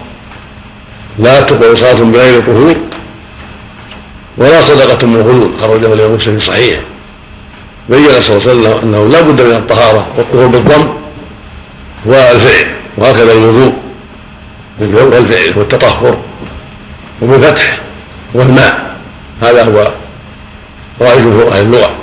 لا 1.18 1.40
تقبل 1.40 1.78
صلاة 1.78 1.94
بغير 1.94 2.40
طهور 2.40 2.76
ولا 4.36 4.60
صدقة 4.60 5.06
من 5.06 5.16
غلول 5.16 5.60
خرجه 5.60 5.94
الإمام 5.94 6.14
مسلم 6.14 6.38
في 6.38 6.46
صحيح 6.46 6.80
بين 7.88 8.22
صلى 8.22 8.36
الله 8.36 8.50
عليه 8.50 8.60
وسلم 8.60 8.78
أنه 8.82 9.08
لا 9.08 9.20
بد 9.20 9.42
من 9.42 9.54
الطهارة 9.56 10.06
والطهور 10.18 10.46
بالضم 10.46 10.88
والفعل 12.06 12.66
وهكذا 12.98 13.32
الوضوء 13.32 13.72
والفعل 14.80 15.58
والتطهر 15.58 16.18
وبالفتح 17.22 17.80
والماء. 18.34 18.96
هذا 19.42 19.64
هو 19.64 19.92
جمهور 21.02 21.52
أهل 21.52 21.60
اللغة. 21.66 21.96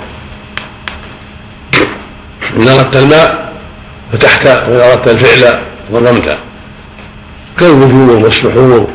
إن 2.56 2.68
أردت 2.68 2.96
الماء 2.96 3.49
فتحت 4.12 4.46
وإذا 4.46 4.92
أردت 4.92 5.08
الفعل 5.08 5.62
ضممته 5.92 6.36
كالوجوه 7.58 8.24
والسحور 8.24 8.88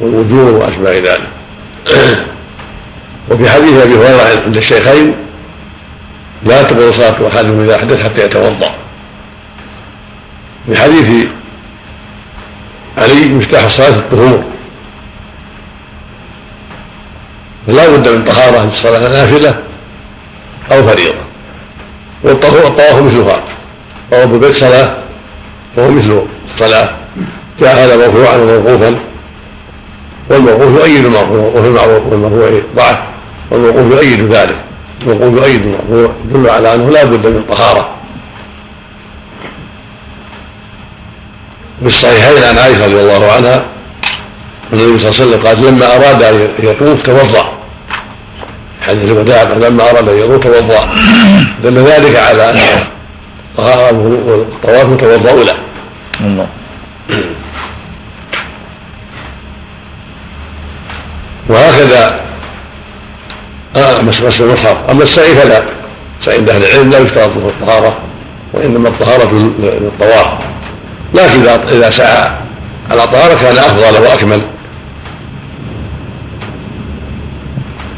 والوجوه 0.00 0.50
وأشباه 0.50 0.98
ذلك؟ 0.98 1.28
وفي 3.30 3.50
حديث 3.50 3.76
أبي 3.76 3.94
هريرة 3.94 4.44
عند 4.46 4.56
الشيخين 4.56 5.14
لا 6.42 6.62
تقبل 6.62 6.94
صلاة 6.94 7.28
أحدهم 7.28 7.60
إذا 7.60 7.76
أحدث 7.76 8.04
حتى 8.04 8.24
يتوضأ. 8.24 8.74
في 10.66 10.76
حديث 10.76 11.26
علي 12.98 13.28
مفتاح 13.28 13.64
الصلاة 13.64 13.98
الطهور. 13.98 14.44
فلا 17.66 17.88
بد 17.88 18.08
من 18.08 18.24
طهارة 18.24 18.64
الصلاة 18.64 19.08
نافلة 19.08 19.58
أو 20.72 20.82
فريضة. 20.86 21.18
والطواف 22.22 23.02
مثلها. 23.02 23.57
طواف 24.10 24.24
البيت 24.24 24.56
صلاة 24.56 24.96
وهو 25.76 25.90
مثل 25.90 26.22
الصلاة 26.54 26.90
جاء 27.60 27.74
هذا 27.76 27.96
مرفوعا 27.96 28.36
وموقوفا 28.36 28.98
والموقوف 30.30 30.80
يؤيد 30.80 31.04
المرفوع 31.04 31.52
وفي 31.54 31.68
المعروف 31.68 32.06
والمرفوع 32.06 32.62
ضعف. 32.76 32.98
والموقوف 33.50 33.92
يؤيد 33.92 34.32
ذلك. 34.32 34.56
الموقوف 35.02 35.38
يؤيد 35.38 35.62
المرفوع 35.62 36.14
يدل 36.30 36.50
على 36.50 36.74
أنه 36.74 36.90
لا 36.90 37.04
بد 37.04 37.26
من 37.26 37.42
طهارة. 37.50 37.88
بالصحيحين 41.82 42.42
عن 42.42 42.58
عائشة 42.58 42.84
رضي 42.84 43.00
الله 43.00 43.32
عنها 43.32 43.66
النبي 44.72 44.98
صلى 44.98 45.10
الله 45.10 45.20
عليه 45.20 45.30
وسلم 45.30 45.46
قال 45.46 45.64
لما 45.64 45.96
أراد 45.96 46.22
أن 46.22 46.48
يطوف 46.58 47.02
توضأ. 47.02 47.58
حديث 48.80 49.04
الوداع 49.04 49.42
لما 49.42 49.90
أراد 49.90 50.08
أن 50.08 50.18
يطوف 50.18 50.42
توضأ. 50.42 50.88
دل 51.64 51.78
ذلك 51.78 52.16
على 52.16 52.50
ان 52.50 52.58
الطهاره 53.58 53.92
والطواف 54.26 54.86
متوضا 54.86 55.32
له. 55.32 55.54
الله. 56.20 56.46
وهكذا. 61.48 62.20
آه 63.76 64.02
مس 64.02 64.20
مس 64.20 64.40
المصحف 64.40 64.76
أما 64.90 65.02
السعي 65.02 65.34
فلا. 65.34 65.64
سعي 66.24 66.36
أهل 66.36 66.64
العلم 66.64 66.90
لا 66.90 66.98
يشترط 66.98 67.36
له 67.36 67.48
الطهارة 67.48 67.98
وإنما 68.52 68.88
الطهارة 68.88 69.32
للطواف. 69.58 70.26
لكن 71.14 71.48
اذا 71.48 71.90
سعى 71.90 72.30
على 72.90 73.02
طهارة 73.06 73.34
كان 73.34 73.56
أفضل 73.56 74.02
وأكمل. 74.02 74.42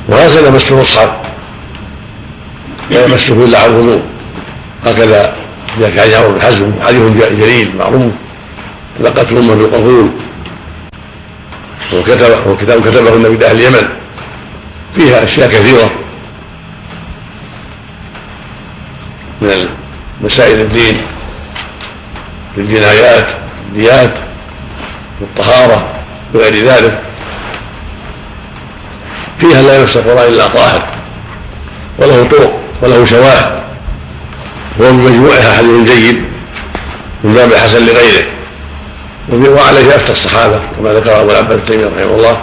وهكذا 0.08 0.50
مس 0.50 0.72
المصحف 0.72 1.10
لا 2.90 3.04
يمسه 3.04 3.34
إلا 3.34 3.58
على 3.58 3.66
الوضوء. 3.66 4.02
هكذا 4.86 5.39
إذا 5.78 5.90
كان 5.90 6.10
يأمر 6.10 6.28
بالحزم 6.28 6.72
حديث 6.82 7.12
جليل 7.12 7.76
معروف. 7.76 8.12
لقتل 9.00 9.36
امه 9.36 9.54
بالقبول 9.54 10.10
وكتب 11.94 12.46
وكتاب 12.46 12.88
كتبه 12.88 13.14
النبي 13.14 13.36
لاهل 13.36 13.56
اليمن. 13.56 13.88
فيها 14.94 15.24
أشياء 15.24 15.48
كثيرة. 15.48 15.90
من 19.40 19.68
مسائل 20.20 20.60
الدين. 20.60 21.00
في 22.54 22.60
الجنايات 22.60 23.26
الديات 23.68 24.14
في 25.18 25.22
الطهارة 25.22 25.94
وغير 26.34 26.64
ذلك. 26.64 27.02
فيها 29.38 29.62
لا 29.62 29.80
يمس 29.80 29.96
القران 29.96 30.32
إلا 30.32 30.48
طاهر. 30.48 30.88
وله 31.98 32.24
طرق 32.24 32.60
وله 32.82 33.04
شواهد. 33.04 33.59
وهو 34.80 34.92
بمجموعها 34.92 35.56
حديث 35.56 35.90
جيد 35.90 36.24
من 37.24 37.34
باب 37.34 37.48
الحسن 37.48 37.86
لغيره. 37.86 38.26
وعليه 39.32 39.96
أفتى 39.96 40.12
الصحابة 40.12 40.60
كما 40.76 40.92
ذكر 40.92 41.20
أبو 41.20 41.30
العباس 41.30 41.58
تيمية 41.66 41.86
رحمه 41.86 42.14
الله 42.14 42.42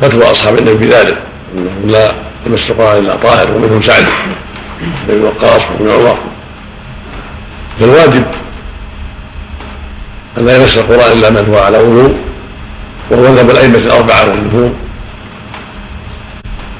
فتوى 0.00 0.30
أصحاب 0.30 0.58
النبي 0.58 0.86
بذلك 0.86 1.18
إنهم 1.54 1.90
لا 1.90 2.14
يمس 2.46 2.70
القران 2.70 2.98
الا 2.98 3.16
طاهر 3.16 3.50
ومنهم 3.50 3.82
سعد 3.82 4.06
بن 5.08 5.22
وقاص 5.22 5.62
وابن 5.62 5.90
عمر. 5.90 6.18
فالواجب 7.80 8.24
أن 10.38 10.46
لا 10.46 10.56
يمس 10.56 10.76
القرآن 10.76 11.12
إلا 11.18 11.30
من 11.30 11.48
هو 11.48 11.58
على 11.58 11.78
وضوء 11.78 12.16
وهو 13.10 13.32
مذهب 13.32 13.50
الأئمة 13.50 13.78
الأربعة 13.78 14.28
والجمهور 14.28 14.72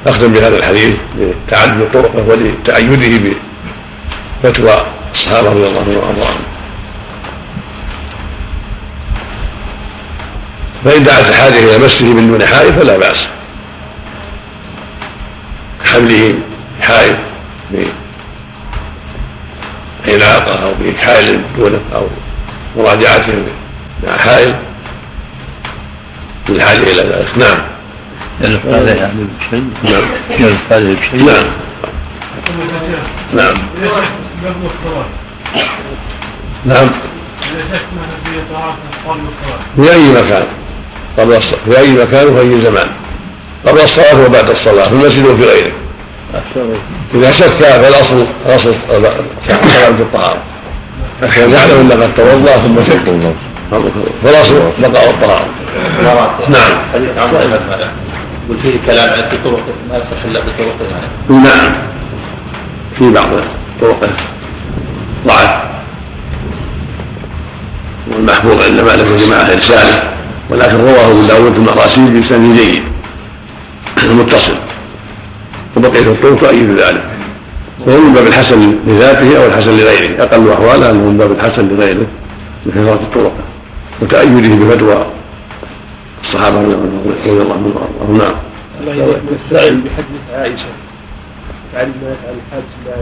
اختم 0.06 0.32
بهذا 0.32 0.56
الحديث 0.56 0.94
لتعدد 1.19 1.89
طرقه 1.93 2.24
ولتأيده 2.28 3.35
بفتوى 4.44 4.86
الصحابه 5.15 5.51
رضي 5.51 5.66
الله 5.66 5.81
عنهم 5.81 5.97
وأرضاهم. 5.97 6.40
فإن 10.85 11.05
دعت 11.05 11.28
الحاجة 11.28 11.59
إلى 11.59 11.85
مسه 11.85 12.05
من 12.05 12.28
دون 12.28 12.47
حائل 12.47 12.74
فلا 12.74 12.97
بأس. 12.97 13.27
كحمله 15.85 16.35
حائل 16.81 17.16
بعلاقة 20.06 20.65
أو 20.65 20.73
بحائل 20.81 21.40
دونه 21.56 21.81
أو 21.94 22.06
مراجعته 22.77 23.32
مع 24.06 24.16
حائل 24.16 24.55
للحاجة 26.48 26.82
إلى 26.82 27.02
ذلك. 27.02 27.39
نعم. 27.39 27.59
يلف 28.40 28.66
عليه 28.66 29.10
بشيء 29.40 29.70
نعم. 29.85 30.05
يلف 30.31 30.73
عليه 30.73 30.97
بشيء 30.97 31.27
نعم. 31.27 31.44
نعم. 33.32 33.55
قبل 34.44 34.66
الصلاة. 34.66 35.06
نعم. 36.65 36.89
إذا 37.51 37.65
شكنا 37.65 38.05
في 38.24 38.31
طهارة 38.52 38.77
قبل 39.09 39.20
الصلاة. 39.20 39.60
في 39.77 39.93
أي 39.94 40.23
مكان؟ 40.23 40.47
قبل 41.19 41.36
الصلاة 41.36 41.60
في 41.70 41.78
أي 41.78 41.93
مكان 41.93 42.27
وفي 42.27 42.40
أي 42.40 42.60
زمان؟ 42.60 42.89
قبل 43.66 43.81
الصلاة 43.81 44.27
وبعد 44.27 44.51
الصلاة 44.51 44.89
في 44.89 44.93
المسجد 44.93 45.27
وفي 45.27 45.44
غيره. 45.44 45.73
إذا 47.15 47.32
شك 47.32 47.47
فالأصل 47.47 48.27
الأصل 48.47 48.74
سلامة 49.47 50.01
الطهارة. 50.01 50.43
يعلم 51.23 51.81
أنه 51.81 51.94
قد 51.94 52.15
توضأ 52.15 52.52
ثم 52.52 52.85
شك؟ 52.85 53.32
فالأصل 54.24 54.73
بقاء 54.78 55.10
الطهارة. 55.10 55.48
نعم. 56.48 56.78
يقول 58.48 58.60
فيه 58.62 58.78
كلام 58.86 59.28
في 59.28 59.36
طرق 59.44 59.62
ما 59.90 59.97
يصح 59.97 60.24
إلا 60.24 60.40
بطرق 60.40 60.77
نعم. 61.28 61.73
في 62.98 63.10
بعض 63.12 63.27
طرقه 63.81 64.11
ضعف. 65.27 65.69
والمحفوظ 68.11 68.63
عند 68.63 68.81
مالك 68.81 69.07
وجماعة 69.07 69.53
ارساله 69.53 70.13
ولكن 70.51 70.77
رواه 70.77 71.11
أبو 71.11 71.23
داود 71.27 71.53
في 71.53 71.59
المراسيل 71.59 72.21
بسند 72.21 72.57
جيد. 72.57 72.83
متصل. 74.05 74.55
وبقية 75.77 76.01
الطرق 76.01 76.41
تؤيد 76.41 76.71
ذلك. 76.71 77.05
وهو 77.87 78.01
من 78.01 78.15
باب 78.15 78.27
الحسن 78.27 78.75
لذاته 78.87 79.39
أو 79.39 79.47
الحسن 79.47 79.71
لغيره. 79.71 80.23
أقل 80.23 80.53
أحواله 80.53 80.91
أنه 80.91 81.11
من 81.11 81.17
باب 81.17 81.33
الحسن 81.33 81.69
لغيره 81.69 82.07
لكثره 82.67 82.95
الطرق 82.95 83.33
وتأيده 84.03 84.55
بفتوى 84.55 85.07
الصحابة 86.25 86.59
رضي 86.59 86.73
الله 87.27 87.55
عنهم. 87.55 87.73
وارضاهم 87.77 88.19
نعم. 88.19 88.35
السائل 89.45 89.81
بحديث 89.81 90.21
عائشة 90.35 90.67
تعلم 91.73 91.93
ما 92.03 92.09
يفعل 92.13 92.35
الحاج 92.47 92.63
لا 92.87 92.93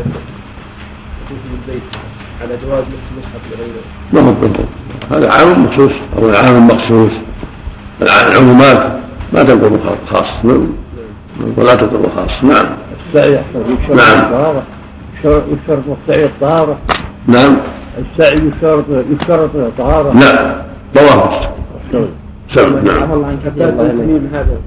البيت 1.31 1.83
على 2.43 2.59
جواز 2.67 2.85
مس 2.85 3.05
المصحف 3.13 3.41
لغيره. 3.53 3.83
ما 4.13 4.21
هو 4.21 4.35
هذا 5.17 5.31
عام 5.33 5.65
مخصوص 5.65 5.93
أو 6.19 6.31
عام 6.31 6.67
مخصوص. 6.67 7.13
العمومات 8.03 8.99
ما 9.33 9.43
تنقض 9.43 9.99
خاص. 10.07 10.45
ولا 11.57 11.75
تضر 11.75 12.11
خاص. 12.17 12.45
نعم. 12.45 12.67
السعي 13.09 13.45
نعم. 13.95 14.63
يشترط 15.25 15.83
مقتعي 15.89 16.25
الطهارة. 16.25 16.79
نعم. 17.27 17.57
السعي 17.99 18.49
يشترط 18.49 18.85
يشترط 19.11 19.57
الطهارة 19.57 20.13
لا 20.13 20.63
طواف. 20.95 21.49
سبب 22.49 22.85
نعم. 22.85 23.13
الله 23.13 23.27
عنك 23.27 23.47
هذا 24.33 24.61